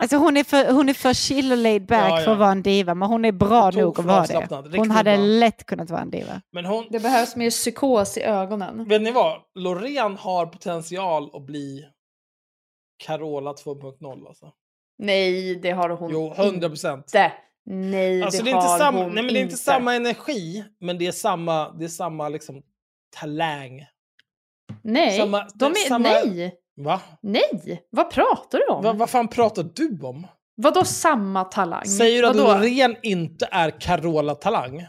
Alltså 0.03 0.17
hon 0.17 0.37
är 0.37 0.43
för, 0.43 0.71
hon 0.73 0.89
är 0.89 0.93
för 0.93 1.13
chill 1.13 1.51
och 1.51 1.57
laid 1.57 1.85
back 1.85 2.11
Ja, 2.11 2.19
ja. 2.19 2.25
för 2.25 2.31
att 2.31 2.37
vara 2.39 2.51
en 2.51 2.61
diva, 2.63 2.95
men 2.95 3.09
hon 3.09 3.25
är 3.25 3.31
bra 3.31 3.63
Hon 3.71 3.73
nog 3.81 3.99
att 3.99 4.05
vara 4.05 4.25
det. 4.25 4.77
Hon 4.77 4.91
hade 4.91 5.17
bra. 5.17 5.25
lätt 5.25 5.65
kunnat 5.65 5.89
vara 5.89 6.01
en 6.01 6.09
diva. 6.09 6.41
Men 6.51 6.65
hon, 6.65 6.87
Det 6.89 6.99
behövs 6.99 7.35
mer 7.35 7.49
psykos 7.49 8.17
i 8.17 8.21
ögonen. 8.21 8.87
vet 8.87 9.01
ni 9.01 9.11
vad? 9.11 9.41
Loreen 9.55 10.17
har 10.17 10.45
potential 10.45 11.29
att 11.33 11.41
bli 11.41 11.85
Carola 13.05 13.53
2.0 13.53 14.27
alltså. 14.27 14.51
Nej, 14.97 15.55
det 15.55 15.71
har 15.71 15.89
hon 15.89 16.11
Jo, 16.11 16.33
100 16.37 16.69
procent. 16.69 17.05
inte. 17.05 17.31
Nej, 17.65 18.23
Alltså, 18.23 18.43
det, 18.43 18.51
det, 18.51 18.51
är 18.51 18.55
inte 18.55 18.67
har 18.67 18.77
samma, 18.77 19.03
hon 19.03 19.13
nej, 19.15 19.23
men 19.23 19.33
det 19.33 19.39
är 19.39 19.43
inte 19.43 19.57
samma 19.57 19.95
energi, 19.95 20.63
men 20.79 20.97
det 20.97 21.07
är 21.07 21.11
samma, 21.11 21.69
det 21.71 21.85
är 21.85 21.89
samma 21.89 22.29
liksom 22.29 22.61
talang. 23.19 23.85
Nej, 24.81 25.17
samma- 25.19 25.47
de 25.55 25.65
är, 25.71 25.87
samma- 25.87 26.09
nej, 26.09 26.55
Va? 26.79 27.01
nej. 27.21 27.83
Vad 27.89 28.11
pratar 28.11 28.57
du 28.57 28.73
om? 28.73 28.83
Va, 28.83 28.93
vad 28.93 29.09
fan 29.09 29.27
pratar 29.27 29.63
du 29.75 29.99
om? 30.01 30.27
Vadå 30.55 30.85
samma 30.85 31.43
talang? 31.43 31.85
Säger 31.85 32.21
du 32.21 32.27
att 32.27 32.35
Vadå? 32.35 32.53
Loreen 32.53 32.95
inte 33.03 33.47
är 33.51 33.81
Carola 33.81 34.35
Talang? 34.35 34.85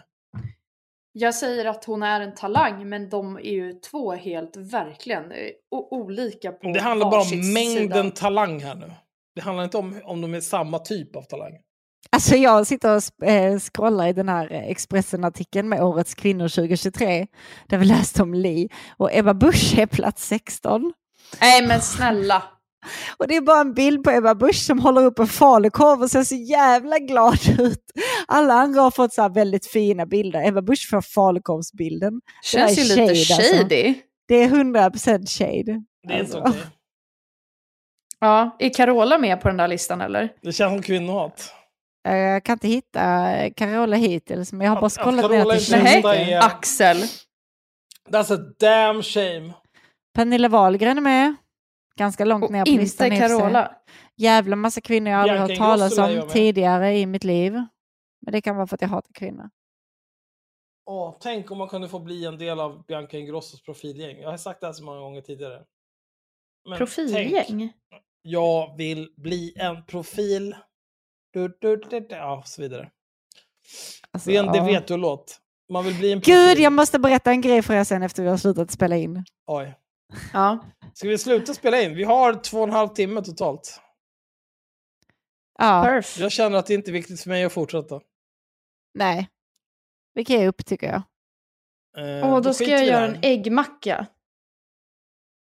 Jag 1.13 1.35
säger 1.35 1.65
att 1.65 1.85
hon 1.85 2.03
är 2.03 2.21
en 2.21 2.35
talang, 2.35 2.89
men 2.89 3.09
de 3.09 3.37
är 3.37 3.41
ju 3.41 3.73
två 3.73 4.13
helt 4.13 4.57
verkligen 4.57 5.33
eh, 5.33 5.49
olika 5.71 6.53
på 6.53 6.73
Det 6.73 6.81
handlar 6.81 7.11
bara 7.11 7.21
om 7.21 7.53
mängden 7.53 8.05
sida. 8.05 8.17
talang 8.17 8.61
här 8.61 8.75
nu. 8.75 8.93
Det 9.35 9.41
handlar 9.41 9.65
inte 9.65 9.79
om 9.79 10.01
om 10.05 10.21
de 10.21 10.35
är 10.35 10.41
samma 10.41 10.79
typ 10.79 11.17
av 11.17 11.23
talang. 11.23 11.53
Alltså 12.13 12.37
jag 12.37 12.67
sitter 12.67 12.97
och 12.97 13.27
eh, 13.27 13.59
scrollar 13.59 14.07
i 14.07 14.13
den 14.13 14.29
här 14.29 14.51
Expressen-artikeln 14.51 15.69
med 15.69 15.83
Årets 15.83 16.15
kvinnor 16.15 16.49
2023, 16.49 17.27
där 17.69 17.79
vi 17.79 17.85
läste 17.85 18.23
om 18.23 18.35
Li. 18.35 18.69
Och 18.97 19.11
Ebba 19.13 19.35
Busch 19.35 19.79
är 19.79 19.87
plats 19.87 20.27
16. 20.27 20.93
Nej 21.41 21.67
men 21.67 21.81
snälla. 21.83 22.43
Och 23.17 23.29
det 23.29 23.37
är 23.37 23.41
bara 23.41 23.61
en 23.61 23.75
bild 23.75 24.05
på 24.05 24.11
Ebba 24.11 24.35
Busch 24.35 24.63
som 24.67 24.79
håller 24.79 25.05
upp 25.05 25.19
en 25.19 25.27
falukorv 25.27 26.03
och 26.03 26.11
ser 26.11 26.25
så 26.25 26.35
jävla 26.35 26.99
glad 26.99 27.39
ut. 27.59 27.85
Alla 28.29 28.55
andra 28.55 28.81
har 28.81 28.91
fått 28.91 29.13
så 29.15 29.23
här 29.23 29.29
väldigt 29.29 29.67
fina 29.67 30.07
bilder. 30.07 30.49
Ebba 30.49 30.63
Busch 30.63 30.89
får 30.91 31.01
falukorvsbilden. 31.01 32.21
Känns 32.43 32.77
Det 32.77 32.83
ju 32.83 32.93
är 32.93 32.97
lite 33.09 33.25
shade, 33.25 33.43
alltså. 33.43 33.57
shady. 33.63 33.95
Det 34.29 34.35
är 34.35 34.49
100% 34.49 35.27
shade. 35.39 35.83
Det 36.09 36.15
är 36.15 36.21
Alltså. 36.21 36.39
inte 36.39 36.51
okej. 36.51 36.63
Ja, 38.19 38.57
är 38.59 38.69
Carola 38.75 39.19
med 39.19 39.41
på 39.41 39.49
den 39.49 39.57
där 39.57 39.69
listan 39.69 40.01
eller? 40.01 40.33
Det 40.43 40.53
känns 40.53 40.73
som 40.73 40.83
kvinnohat. 40.83 41.55
Eh, 42.09 42.15
Jag 42.17 42.45
kan 42.45 42.53
inte 42.53 42.69
hitta 42.69 43.01
Carola 43.57 43.97
hittills, 43.97 44.53
men 44.53 44.67
jag 44.67 44.75
har 44.75 44.81
bara 44.81 44.91
Carola 44.91 45.29
ner 45.29 45.57
till 45.57 45.75
inte 45.75 45.89
är 45.89 45.95
20. 45.95 46.03
med. 46.03 46.29
är- 46.29 46.43
Axel. 46.45 46.97
That's 48.11 48.35
a 48.35 48.39
damn 48.61 49.03
shame. 49.03 49.53
Pernilla 50.13 50.49
Wahlgren 50.49 50.97
är 50.99 51.03
med. 51.03 51.37
Ganska 51.97 52.25
långt 52.25 52.45
Och 52.45 52.51
ner 52.51 52.65
på 52.65 52.71
listan. 52.71 53.13
inte 53.13 53.25
och 53.25 53.31
sig. 53.31 53.39
Carola. 53.39 53.77
Jävla 54.17 54.57
massa 54.57 54.81
kvinnor 54.81 55.11
jag 55.13 55.21
aldrig 55.21 55.41
hört 55.41 55.57
talas 55.57 55.99
om 55.99 56.29
tidigare 56.31 56.99
i 56.99 57.07
mitt 57.07 57.25
liv. 57.25 57.53
Men 58.23 58.33
det 58.33 58.41
kan 58.41 58.57
vara 58.57 58.67
för 58.67 58.75
att 58.75 58.81
jag 58.83 58.89
hatar 58.89 59.13
kvinnor. 59.13 59.51
Åh, 60.87 61.17
tänk 61.21 61.51
om 61.51 61.59
man 61.59 61.69
kunde 61.69 61.89
få 61.89 61.99
bli 61.99 62.25
en 62.25 62.39
del 62.39 62.61
av 62.61 62.85
Bianca 62.87 63.19
Ingrossos 63.19 63.63
profilgäng. 63.63 64.19
Jag 64.21 64.31
har 64.31 64.37
sagt 64.37 64.61
det 64.61 64.67
här 64.67 64.73
så 64.75 64.85
många 64.85 65.01
gånger 65.01 65.21
tidigare. 65.21 65.55
Men 66.69 66.79
tänk, 66.79 66.79
Profilgäng? 66.79 67.73
jag 68.23 68.77
vill 68.77 69.13
bli 69.17 69.53
en 69.57 69.85
profil. 69.85 70.57
Du, 71.33 71.49
du, 71.61 71.77
du, 71.77 72.01
du, 72.01 72.07
ja, 72.11 72.39
och 72.39 72.47
så 72.49 72.63
vidare. 72.63 72.91
Alltså, 74.11 74.31
Det 74.31 74.37
är 74.37 74.41
en 74.41 74.53
Det 74.53 74.59
ja. 74.59 74.65
vet 74.65 74.87
du-låt. 74.87 75.41
Man 75.73 75.85
vill 75.85 75.99
bli 75.99 76.13
en 76.13 76.21
profil. 76.21 76.35
Gud, 76.35 76.59
jag 76.59 76.73
måste 76.73 76.99
berätta 76.99 77.31
en 77.31 77.41
grej 77.41 77.63
för 77.63 77.75
er 77.75 77.85
sen 77.85 78.03
efter 78.03 78.23
vi 78.23 78.29
har 78.29 78.37
slutat 78.37 78.71
spela 78.71 78.97
in. 78.97 79.25
Oj. 79.47 79.75
Ja. 80.33 80.59
Ska 80.95 81.09
vi 81.09 81.19
sluta 81.19 81.55
spela 81.55 81.81
in? 81.83 81.95
Vi 81.95 82.05
har 82.05 82.35
två 82.35 82.59
och 82.59 82.69
en 82.69 82.75
halv 82.75 82.89
timme 82.89 83.23
totalt. 83.23 83.81
Ja, 85.59 85.83
Perf. 85.85 86.19
Jag 86.19 86.33
känner 86.33 86.59
att 86.59 86.67
det 86.67 86.75
inte 86.75 86.91
är 86.91 86.93
viktigt 86.93 87.21
för 87.21 87.29
mig 87.29 87.45
att 87.45 87.53
fortsätta. 87.53 88.01
nej. 88.95 89.29
Vi 90.15 90.25
kan 90.25 90.37
ge 90.41 90.47
upp 90.49 90.67
tycker 90.67 90.87
jag. 90.87 91.03
Eh, 92.19 92.29
Åh, 92.33 92.41
då 92.41 92.55
ska 92.55 92.65
skiter 92.65 92.77
jag 92.77 92.87
göra 92.87 93.07
en 93.07 93.19
äggmacka. 93.23 94.07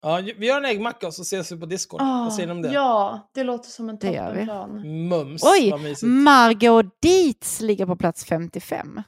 Ja, 0.02 0.20
vi 0.36 0.46
gör 0.46 0.56
en 0.56 0.64
äggmacka 0.64 1.06
och 1.06 1.14
så 1.14 1.22
ses 1.22 1.52
vi 1.52 1.56
på 1.60 1.66
Discord. 1.66 2.00
Vad 2.00 2.34
säger 2.34 2.46
ni 2.46 2.52
om 2.52 2.62
det? 2.62 2.68
Ah, 2.68 2.72
Ja, 2.72 3.30
det 3.34 3.44
låter 3.44 3.70
som 3.70 3.88
en 3.88 3.98
toppenplan. 3.98 5.08
Mums, 5.08 5.42
Oj. 5.44 5.72
Margot 6.06 6.86
Dietz 7.02 7.60
ligger 7.60 7.86
på 7.86 7.96
plats 7.96 8.24
55. 8.24 9.02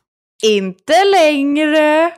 Inte 0.44 0.92
längre! 1.04 2.12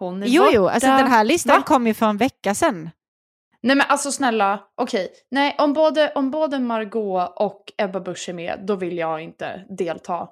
Hon 0.00 0.22
är 0.22 0.26
Jo, 0.26 0.48
jo, 0.52 0.62
borta. 0.62 0.74
alltså 0.74 0.88
den 0.88 1.06
här 1.10 1.24
listan 1.24 1.56
Va? 1.56 1.62
kom 1.62 1.86
ju 1.86 1.94
för 1.94 2.06
en 2.06 2.16
vecka 2.16 2.54
sedan. 2.54 2.90
Nej 3.62 3.76
men 3.76 3.86
alltså 3.88 4.12
snälla, 4.12 4.60
okej. 4.76 5.08
Nej, 5.30 5.56
om 5.58 5.72
både, 5.72 6.12
om 6.14 6.30
både 6.30 6.58
Margot 6.58 7.32
och 7.36 7.72
Ebba 7.78 8.00
Busch 8.00 8.28
är 8.28 8.32
med, 8.32 8.60
då 8.66 8.76
vill 8.76 8.98
jag 8.98 9.20
inte 9.20 9.64
delta. 9.78 10.28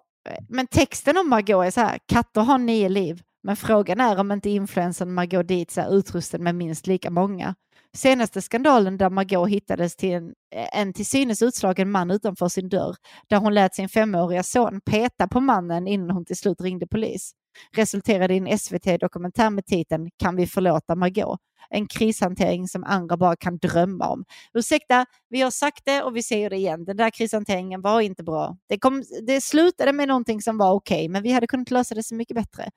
Men 0.48 0.66
texten 0.66 1.16
om 1.16 1.28
Margot 1.28 1.66
är 1.66 1.70
så 1.70 1.80
här, 1.80 1.98
katter 2.06 2.40
har 2.40 2.58
nio 2.58 2.88
liv, 2.88 3.22
men 3.42 3.56
frågan 3.56 4.00
är 4.00 4.20
om 4.20 4.32
inte 4.32 4.50
influensen 4.50 5.14
Margot 5.14 5.48
Dietz 5.48 5.78
är 5.78 5.94
utrustad 5.94 6.38
med 6.38 6.54
minst 6.54 6.86
lika 6.86 7.10
många. 7.10 7.54
Senaste 7.96 8.42
skandalen 8.42 8.98
där 8.98 9.10
Margot 9.10 9.48
hittades 9.48 9.96
till 9.96 10.12
en, 10.14 10.34
en 10.72 10.92
till 10.92 11.06
synes 11.06 11.42
utslagen 11.42 11.90
man 11.90 12.10
utanför 12.10 12.48
sin 12.48 12.68
dörr, 12.68 12.96
där 13.28 13.36
hon 13.36 13.54
lät 13.54 13.74
sin 13.74 13.88
femåriga 13.88 14.42
son 14.42 14.80
peta 14.80 15.28
på 15.28 15.40
mannen 15.40 15.86
innan 15.86 16.10
hon 16.10 16.24
till 16.24 16.36
slut 16.36 16.60
ringde 16.60 16.86
polis, 16.86 17.32
resulterade 17.76 18.34
i 18.34 18.36
en 18.36 18.58
SVT-dokumentär 18.58 19.50
med 19.50 19.66
titeln 19.66 20.10
Kan 20.18 20.36
vi 20.36 20.46
förlåta 20.46 20.94
Margot? 20.94 21.38
En 21.70 21.86
krishantering 21.86 22.68
som 22.68 22.84
andra 22.84 23.16
bara 23.16 23.36
kan 23.36 23.58
drömma 23.58 24.08
om. 24.08 24.24
Ursäkta, 24.54 25.06
vi 25.28 25.40
har 25.40 25.50
sagt 25.50 25.84
det 25.84 26.02
och 26.02 26.16
vi 26.16 26.22
säger 26.22 26.50
det 26.50 26.56
igen. 26.56 26.84
Den 26.84 26.96
där 26.96 27.10
krishanteringen 27.10 27.80
var 27.80 28.00
inte 28.00 28.22
bra. 28.22 28.56
Det, 28.68 28.78
kom, 28.78 29.04
det 29.26 29.40
slutade 29.40 29.92
med 29.92 30.08
någonting 30.08 30.42
som 30.42 30.58
var 30.58 30.72
okej, 30.72 31.08
men 31.08 31.22
vi 31.22 31.32
hade 31.32 31.46
kunnat 31.46 31.70
lösa 31.70 31.94
det 31.94 32.02
så 32.02 32.14
mycket 32.14 32.34
bättre. 32.34 32.70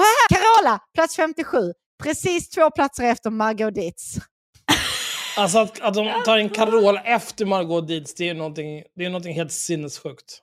Ah, 0.00 0.34
Carola, 0.34 0.78
plats 0.94 1.16
57. 1.16 1.58
Precis 2.02 2.50
två 2.50 2.70
platser 2.70 3.04
efter 3.04 3.30
Margot 3.30 3.74
Dietz. 3.74 4.18
Alltså 5.36 5.58
att, 5.58 5.80
att 5.80 5.94
de 5.94 6.22
tar 6.24 6.38
in 6.38 6.48
Carola 6.48 7.02
efter 7.02 7.46
Margot 7.46 7.88
Dietz, 7.88 8.14
det 8.14 8.28
är 8.28 8.34
någonting, 8.34 8.82
det 8.96 9.04
är 9.04 9.10
någonting 9.10 9.34
helt 9.34 9.52
sinnessjukt. 9.52 10.42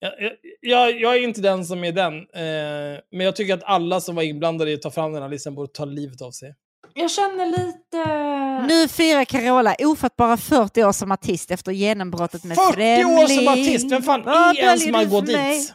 Jag, 0.00 0.12
jag- 0.60 1.00
jag, 1.00 1.16
är 1.16 1.20
inte 1.20 1.40
den 1.40 1.64
som 1.64 1.84
är 1.84 1.92
den, 1.92 2.14
eh, 2.16 3.00
men 3.12 3.26
jag 3.26 3.36
tycker 3.36 3.54
att 3.54 3.64
alla 3.64 4.00
som 4.00 4.14
var 4.16 4.22
inblandade 4.22 4.70
i 4.70 4.74
att 4.74 4.82
ta 4.82 4.90
fram 4.90 5.12
den 5.12 5.22
här 5.22 5.28
listan 5.30 5.54
borde 5.54 5.72
ta 5.72 5.84
livet 5.84 6.22
av 6.22 6.30
sig. 6.30 6.54
Jag 6.94 7.10
känner 7.10 7.46
lite... 7.46 8.66
Nu 8.74 8.88
firar 8.88 9.24
Carola 9.24 9.76
ofattbara 9.78 10.36
40 10.36 10.84
år 10.84 10.92
som 10.92 11.12
artist 11.12 11.50
efter 11.50 11.72
genombrottet 11.72 12.44
med 12.44 12.56
40 12.56 12.72
Främling. 12.72 13.06
år 13.18 13.26
som 13.26 13.48
artist! 13.48 13.92
Vem 13.92 14.02
fan 14.02 14.22
Vad 14.24 14.56
är 14.56 14.62
ens 14.62 14.86
Margot? 14.88 15.26
Dietz? 15.26 15.72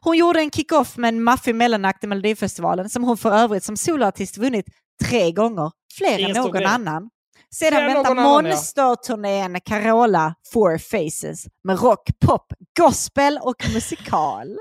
Hon 0.00 0.16
gjorde 0.18 0.40
en 0.40 0.50
kick-off 0.50 0.96
med 0.96 1.08
en 1.08 1.22
maffig 1.22 1.54
mellanakt 1.54 2.04
i 2.04 2.06
Melodifestivalen 2.06 2.90
som 2.90 3.04
hon 3.04 3.16
för 3.18 3.30
övrigt 3.32 3.64
som 3.64 3.76
soloartist 3.76 4.36
vunnit 4.38 4.66
tre 5.04 5.30
gånger, 5.32 5.70
fler 5.98 6.18
Ingen 6.18 6.36
än 6.36 6.42
någon 6.42 6.66
annan. 6.66 7.10
Sedan 7.54 7.86
väntar 7.86 8.14
monsterturnén 8.14 9.60
Carola 9.60 10.34
Four 10.52 10.78
Faces 10.78 11.46
med 11.64 11.80
rock, 11.82 12.10
pop, 12.20 12.52
gospel 12.78 13.38
och 13.42 13.56
musikal. 13.74 14.58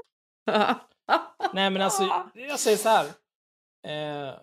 Nej 1.53 1.69
men 1.69 1.81
alltså, 1.81 2.09
jag 2.33 2.59
säger 2.59 2.77
så 2.77 2.89
här. 2.89 3.05
Eh, 3.87 4.33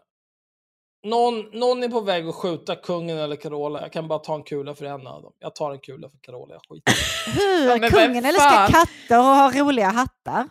någon, 1.06 1.40
någon 1.52 1.82
är 1.82 1.89
på 1.89 2.01
väg 2.01 2.28
att 2.28 2.35
skjuta 2.35 2.77
kungen 2.77 3.18
eller 3.18 3.36
Carola. 3.36 3.81
Jag 3.81 3.93
kan 3.93 4.09
bara 4.09 4.18
ta 4.18 4.35
en 4.35 4.43
kula 4.43 4.74
för 4.74 4.85
en 4.85 5.06
av 5.06 5.22
dem. 5.22 5.32
Jag 5.39 5.55
tar 5.55 5.70
en 5.72 5.78
kula 5.78 6.09
för 6.10 6.18
Carola, 6.20 6.55
jag 6.55 6.62
skiter 6.68 6.93
det. 6.93 7.31
Hur? 7.40 7.82
Ja, 7.82 7.90
Kungen 7.90 8.24
älskar 8.24 8.51
fan. 8.51 8.70
katter 8.72 9.18
och 9.18 9.24
har 9.24 9.52
roliga 9.52 9.89
hattar. 9.89 10.48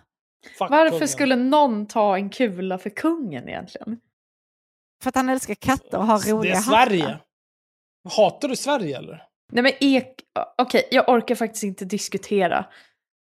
Fuck 0.58 0.70
Varför 0.70 0.90
kungen. 0.90 1.08
skulle 1.08 1.36
någon 1.36 1.86
ta 1.88 2.16
en 2.18 2.30
kula 2.30 2.78
för 2.78 2.90
kungen 2.90 3.50
egentligen? 3.50 4.00
För 5.04 5.10
att 5.10 5.16
han 5.16 5.30
älskar 5.30 5.56
katter 5.56 5.98
och 5.98 6.06
har 6.08 6.20
Det 6.26 6.32
roliga 6.32 6.56
är 6.56 6.62
hattar. 6.62 7.22
Sverige. 8.04 8.16
Hatar 8.26 8.48
du 8.48 8.56
Sverige 8.56 8.98
eller? 8.98 9.24
Nej 9.52 9.64
men 9.64 9.72
ek... 9.80 10.08
Okej, 10.58 10.88
jag 10.92 11.10
orkar 11.10 11.36
faktiskt 11.36 11.64
inte 11.64 11.86
diskutera. 11.86 12.66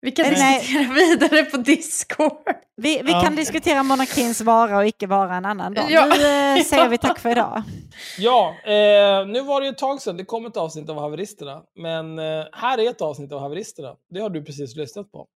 Vi 0.01 0.11
kan 0.11 0.25
Nej. 0.33 0.59
diskutera 0.59 0.93
vidare 0.93 1.43
på 1.45 1.57
Discord. 1.57 2.55
Vi, 2.75 3.01
vi 3.03 3.11
Ja. 3.11 3.21
kan 3.21 3.35
diskutera 3.35 3.83
monarkins 3.83 4.41
vara 4.41 4.77
och 4.77 4.87
icke 4.87 5.07
vara 5.07 5.35
en 5.35 5.45
annan 5.45 5.73
dag. 5.73 5.85
Ja. 5.91 6.05
Nu 6.05 6.13
eh, 6.59 6.63
säger 6.63 6.89
vi 6.89 6.97
tack 6.97 7.19
för 7.19 7.29
idag. 7.29 7.63
Ja, 8.17 8.55
eh, 8.65 9.27
nu 9.27 9.41
var 9.41 9.61
det 9.61 9.67
ju 9.67 9.71
ett 9.71 9.77
tag 9.77 10.01
sedan 10.01 10.17
det 10.17 10.25
kom 10.25 10.45
ett 10.45 10.57
avsnitt 10.57 10.89
av 10.89 10.99
Haveristerna. 10.99 11.63
Men 11.75 12.19
eh, 12.19 12.45
här 12.53 12.77
är 12.77 12.89
ett 12.89 13.01
avsnitt 13.01 13.31
av 13.31 13.39
Haveristerna. 13.39 13.95
Det 14.09 14.19
har 14.19 14.29
du 14.29 14.43
precis 14.43 14.75
lyssnat 14.75 15.11
på. 15.11 15.27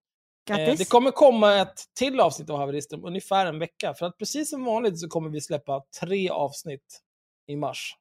Eh, 0.50 0.56
Grattis. 0.56 0.78
det 0.78 0.84
kommer 0.88 1.10
komma 1.10 1.54
ett 1.56 1.74
till 1.98 2.20
avsnitt 2.20 2.50
av 2.50 2.58
Haveristerna 2.58 3.02
om 3.02 3.08
ungefär 3.08 3.46
en 3.46 3.58
vecka. 3.58 3.94
För 3.94 4.06
att 4.06 4.18
precis 4.18 4.50
som 4.50 4.64
vanligt 4.64 5.00
så 5.00 5.08
kommer 5.08 5.30
vi 5.30 5.40
släppa 5.40 5.82
tre 6.00 6.30
avsnitt 6.30 7.00
i 7.48 7.56
mars. 7.56 7.94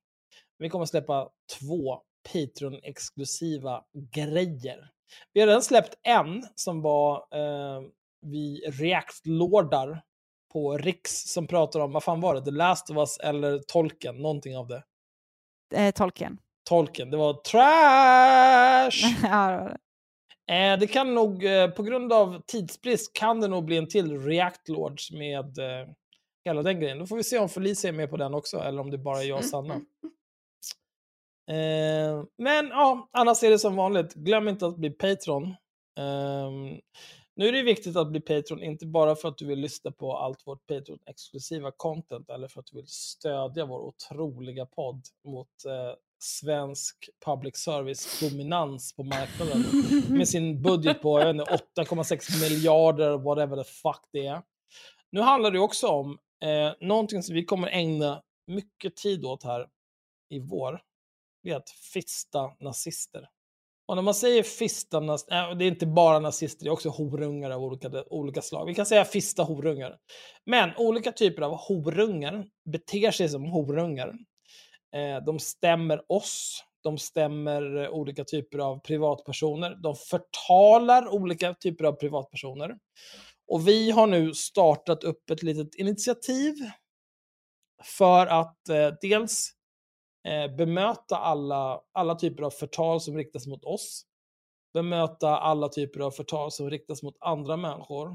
Vi 0.57 0.69
kommer 0.69 0.85
släppa 0.85 1.29
två 1.59 2.01
Patreon-exklusiva 2.33 3.83
grejer. 4.13 4.89
Vi 5.33 5.39
har 5.39 5.47
redan 5.47 5.61
släppt 5.61 5.95
en 6.03 6.43
som 6.55 6.81
var 6.81 7.15
eh, 7.15 7.81
vi 8.21 8.61
React-lordar 8.67 10.01
på 10.53 10.77
Riks 10.77 11.33
som 11.33 11.47
pratar 11.47 11.79
om, 11.79 11.91
vad 11.91 12.03
fan 12.03 12.21
var 12.21 12.35
det, 12.35 12.41
The 12.41 12.51
Last 12.51 12.89
of 12.89 12.97
Us 12.97 13.17
eller 13.17 13.59
Tolkien, 13.59 14.15
någonting 14.15 14.57
av 14.57 14.67
det. 14.67 14.83
Eh, 15.75 15.91
tolken. 15.91 16.37
Tolkien, 16.69 17.11
det 17.11 17.17
var 17.17 17.33
trash! 17.33 19.17
ja, 19.23 19.51
det 19.51 19.57
var 19.57 19.69
det. 19.69 19.77
Eh, 20.49 20.79
det 20.79 20.87
kan 20.87 21.15
nog, 21.15 21.45
eh, 21.45 21.69
på 21.69 21.83
grund 21.83 22.13
av 22.13 22.41
tidsbrist, 22.47 23.13
kan 23.13 23.41
det 23.41 23.47
nog 23.47 23.65
bli 23.65 23.77
en 23.77 23.89
till 23.89 24.19
React 24.19 24.69
Lords 24.69 25.11
med 25.11 25.57
eh, 25.57 25.87
hela 26.45 26.63
den 26.63 26.79
grejen. 26.79 26.99
Då 26.99 27.05
får 27.05 27.15
vi 27.15 27.23
se 27.23 27.39
om 27.39 27.49
Felicia 27.49 27.89
är 27.89 27.93
med 27.93 28.09
på 28.09 28.17
den 28.17 28.33
också, 28.33 28.57
eller 28.57 28.81
om 28.81 28.91
det 28.91 28.97
bara 28.97 29.23
är 29.23 29.27
jag 29.27 29.37
och 29.37 29.45
Sanna. 29.45 29.75
Eh, 31.47 32.23
men 32.37 32.67
ja, 32.67 33.09
annars 33.11 33.43
är 33.43 33.49
det 33.49 33.59
som 33.59 33.75
vanligt. 33.75 34.13
Glöm 34.13 34.47
inte 34.47 34.67
att 34.67 34.77
bli 34.77 34.89
Patreon. 34.89 35.55
Ehm, 35.99 36.79
nu 37.35 37.47
är 37.47 37.51
det 37.51 37.63
viktigt 37.63 37.95
att 37.95 38.11
bli 38.11 38.19
Patreon, 38.19 38.63
inte 38.63 38.85
bara 38.85 39.15
för 39.15 39.29
att 39.29 39.37
du 39.37 39.45
vill 39.45 39.59
lyssna 39.59 39.91
på 39.91 40.17
allt 40.17 40.47
vårt 40.47 40.67
Patreon-exklusiva 40.67 41.71
content, 41.77 42.29
eller 42.29 42.47
för 42.47 42.59
att 42.59 42.65
du 42.65 42.77
vill 42.77 42.87
stödja 42.87 43.65
vår 43.65 43.79
otroliga 43.79 44.65
podd 44.65 45.01
mot 45.27 45.65
eh, 45.65 45.95
svensk 46.19 47.09
public 47.25 47.55
service-dominans 47.55 48.95
på 48.95 49.03
marknaden 49.03 49.63
med 50.17 50.27
sin 50.27 50.61
budget 50.61 51.01
på 51.01 51.19
jag 51.19 51.25
vet 51.25 51.35
inte, 51.35 51.81
8,6 51.81 52.41
miljarder, 52.41 53.17
whatever 53.17 53.63
the 53.63 53.69
fuck 53.69 54.01
det 54.11 54.25
är. 54.25 54.41
Nu 55.11 55.21
handlar 55.21 55.51
det 55.51 55.59
också 55.59 55.87
om 55.87 56.17
eh, 56.43 56.87
någonting 56.87 57.23
som 57.23 57.35
vi 57.35 57.45
kommer 57.45 57.67
ägna 57.67 58.23
mycket 58.47 58.95
tid 58.95 59.25
åt 59.25 59.43
här 59.43 59.67
i 60.29 60.39
vår. 60.39 60.81
Det 61.47 61.53
är 61.53 61.57
att 61.57 61.69
fista 61.69 62.51
nazister. 62.59 63.29
Och 63.85 63.95
när 63.95 64.01
man 64.01 64.13
säger 64.13 64.43
fista 64.43 64.99
nazister, 64.99 65.51
äh, 65.51 65.57
det 65.57 65.65
är 65.65 65.67
inte 65.67 65.85
bara 65.85 66.19
nazister, 66.19 66.63
det 66.63 66.69
är 66.69 66.73
också 66.73 66.89
horungar 66.89 67.51
av 67.51 67.63
olika, 67.63 68.03
olika 68.09 68.41
slag. 68.41 68.65
Vi 68.65 68.75
kan 68.75 68.85
säga 68.85 69.05
fista 69.05 69.43
horungar. 69.43 69.97
Men 70.45 70.69
olika 70.77 71.11
typer 71.11 71.41
av 71.41 71.55
horungar 71.55 72.47
beter 72.65 73.11
sig 73.11 73.29
som 73.29 73.45
horungar. 73.45 74.07
Eh, 74.95 75.23
de 75.25 75.39
stämmer 75.39 76.11
oss, 76.11 76.63
de 76.83 76.97
stämmer 76.97 77.89
olika 77.89 78.23
typer 78.23 78.57
av 78.57 78.79
privatpersoner, 78.79 79.75
de 79.75 79.95
förtalar 79.95 81.07
olika 81.07 81.53
typer 81.53 81.85
av 81.85 81.93
privatpersoner. 81.93 82.77
Och 83.47 83.67
vi 83.67 83.91
har 83.91 84.07
nu 84.07 84.33
startat 84.33 85.03
upp 85.03 85.29
ett 85.29 85.43
litet 85.43 85.75
initiativ 85.75 86.55
för 87.83 88.27
att 88.27 88.69
eh, 88.69 88.93
dels 89.01 89.56
Eh, 90.27 90.55
bemöta 90.55 91.17
alla, 91.17 91.81
alla 91.91 92.15
typer 92.15 92.43
av 92.43 92.49
förtal 92.49 93.01
som 93.01 93.17
riktas 93.17 93.47
mot 93.47 93.65
oss, 93.65 94.05
bemöta 94.73 95.37
alla 95.37 95.69
typer 95.69 95.99
av 95.99 96.11
förtal 96.11 96.51
som 96.51 96.69
riktas 96.69 97.03
mot 97.03 97.17
andra 97.19 97.57
människor 97.57 98.07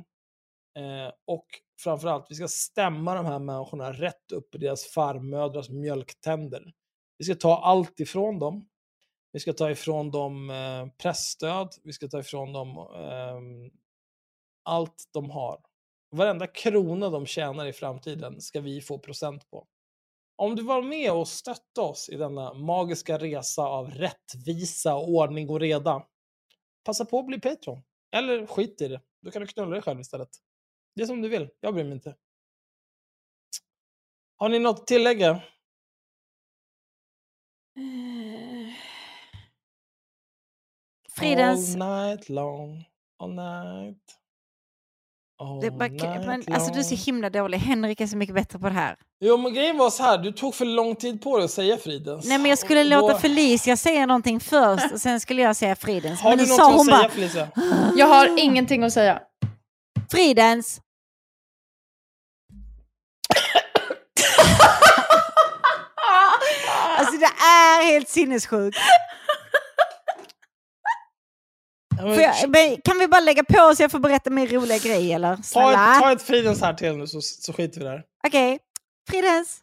eh, 0.78 1.12
och 1.26 1.46
framförallt, 1.80 2.26
vi 2.30 2.34
ska 2.34 2.48
stämma 2.48 3.14
de 3.14 3.26
här 3.26 3.38
människorna 3.38 3.92
rätt 3.92 4.32
upp 4.32 4.54
i 4.54 4.58
deras 4.58 4.84
farmödrars 4.84 5.70
mjölktänder. 5.70 6.72
Vi 7.18 7.24
ska 7.24 7.34
ta 7.34 7.58
allt 7.58 8.00
ifrån 8.00 8.38
dem. 8.38 8.68
Vi 9.32 9.40
ska 9.40 9.52
ta 9.52 9.70
ifrån 9.70 10.10
dem 10.10 10.50
eh, 10.50 10.86
pressstöd, 11.02 11.68
vi 11.84 11.92
ska 11.92 12.08
ta 12.08 12.20
ifrån 12.20 12.52
dem 12.52 12.78
eh, 12.78 13.72
allt 14.62 15.08
de 15.12 15.30
har. 15.30 15.60
Varenda 16.10 16.46
krona 16.46 17.10
de 17.10 17.26
tjänar 17.26 17.66
i 17.66 17.72
framtiden 17.72 18.40
ska 18.40 18.60
vi 18.60 18.80
få 18.80 18.98
procent 18.98 19.50
på. 19.50 19.66
Om 20.36 20.56
du 20.56 20.62
var 20.62 20.82
med 20.82 21.12
och 21.12 21.28
stötta 21.28 21.82
oss 21.82 22.08
i 22.08 22.16
denna 22.16 22.54
magiska 22.54 23.18
resa 23.18 23.62
av 23.62 23.90
rättvisa, 23.90 24.96
ordning 24.96 25.50
och 25.50 25.60
reda, 25.60 26.06
passa 26.84 27.04
på 27.04 27.18
att 27.18 27.26
bli 27.26 27.40
Patreon. 27.40 27.82
Eller 28.16 28.46
skit 28.46 28.80
i 28.80 28.88
det. 28.88 29.00
Då 29.22 29.30
kan 29.30 29.42
du 29.42 29.48
knulla 29.48 29.70
dig 29.70 29.82
själv 29.82 30.00
istället. 30.00 30.28
Det 30.94 31.02
är 31.02 31.06
som 31.06 31.22
du 31.22 31.28
vill. 31.28 31.50
Jag 31.60 31.74
bryr 31.74 31.84
mig 31.84 31.92
inte. 31.92 32.16
Har 34.36 34.48
ni 34.48 34.58
något 34.58 34.80
att 34.80 34.86
tillägga? 34.86 35.42
Fridens... 41.10 41.76
All 41.76 42.08
night 42.08 42.28
long, 42.28 42.84
all 43.18 43.34
night. 43.34 44.18
All 45.38 45.70
bara, 45.70 45.88
night 45.88 46.26
men, 46.26 46.54
alltså 46.54 46.72
du 46.72 46.78
är 46.78 46.82
så 46.82 46.94
long. 46.94 47.02
himla 47.04 47.30
dålig. 47.30 47.58
Henrik 47.58 48.00
är 48.00 48.06
så 48.06 48.16
mycket 48.16 48.34
bättre 48.34 48.58
på 48.58 48.66
det 48.66 48.74
här. 48.74 48.98
Jo, 49.24 49.36
men 49.36 49.54
grejen 49.54 49.78
var 49.78 49.90
så 49.90 50.02
här, 50.02 50.18
du 50.18 50.32
tog 50.32 50.54
för 50.54 50.64
lång 50.64 50.96
tid 50.96 51.22
på 51.22 51.36
dig 51.36 51.44
att 51.44 51.50
säga 51.50 51.76
Fridens. 51.76 52.26
Nej 52.26 52.38
men 52.38 52.48
jag 52.48 52.58
skulle 52.58 52.84
låta 52.84 53.12
då- 53.12 53.18
Felicia 53.18 53.76
säga 53.76 54.06
någonting 54.06 54.40
först 54.40 54.92
och 54.92 55.00
sen 55.00 55.20
skulle 55.20 55.42
jag 55.42 55.56
säga 55.56 55.76
Fridens. 55.76 56.20
Har 56.20 56.30
men 56.30 56.38
du 56.38 56.46
något 56.46 56.56
sa 56.56 56.68
att 56.68 56.76
hon 56.76 56.84
säga 56.84 56.96
bara 56.98 57.08
Felicia? 57.08 57.48
Jag 57.96 58.06
har 58.06 58.38
ingenting 58.38 58.82
att 58.84 58.92
säga. 58.92 59.20
Fridens. 60.10 60.80
alltså 66.98 67.16
det 67.16 67.26
är 67.44 67.92
helt 67.92 68.08
sinnessjukt. 68.08 68.78
Ja, 71.96 72.04
men 72.04 72.14
Får 72.14 72.22
jag, 72.22 72.50
men, 72.50 72.76
kan 72.84 72.98
vi 72.98 73.08
bara 73.08 73.20
lägga 73.20 73.44
på 73.44 73.74
så 73.76 73.82
jag 73.82 73.90
får 73.90 73.98
berätta 73.98 74.30
min 74.30 74.46
roliga 74.48 74.78
grej 74.78 75.12
eller? 75.12 75.36
ta, 75.52 75.70
ett, 75.70 76.00
ta 76.02 76.12
ett 76.12 76.22
Fridens 76.22 76.60
här 76.60 76.74
till 76.74 76.96
nu 76.96 77.06
så, 77.06 77.20
så 77.20 77.52
skiter 77.52 77.80
vi 77.80 77.86
där. 77.86 78.02
Okej, 78.26 78.58
Fridens. 79.06 79.62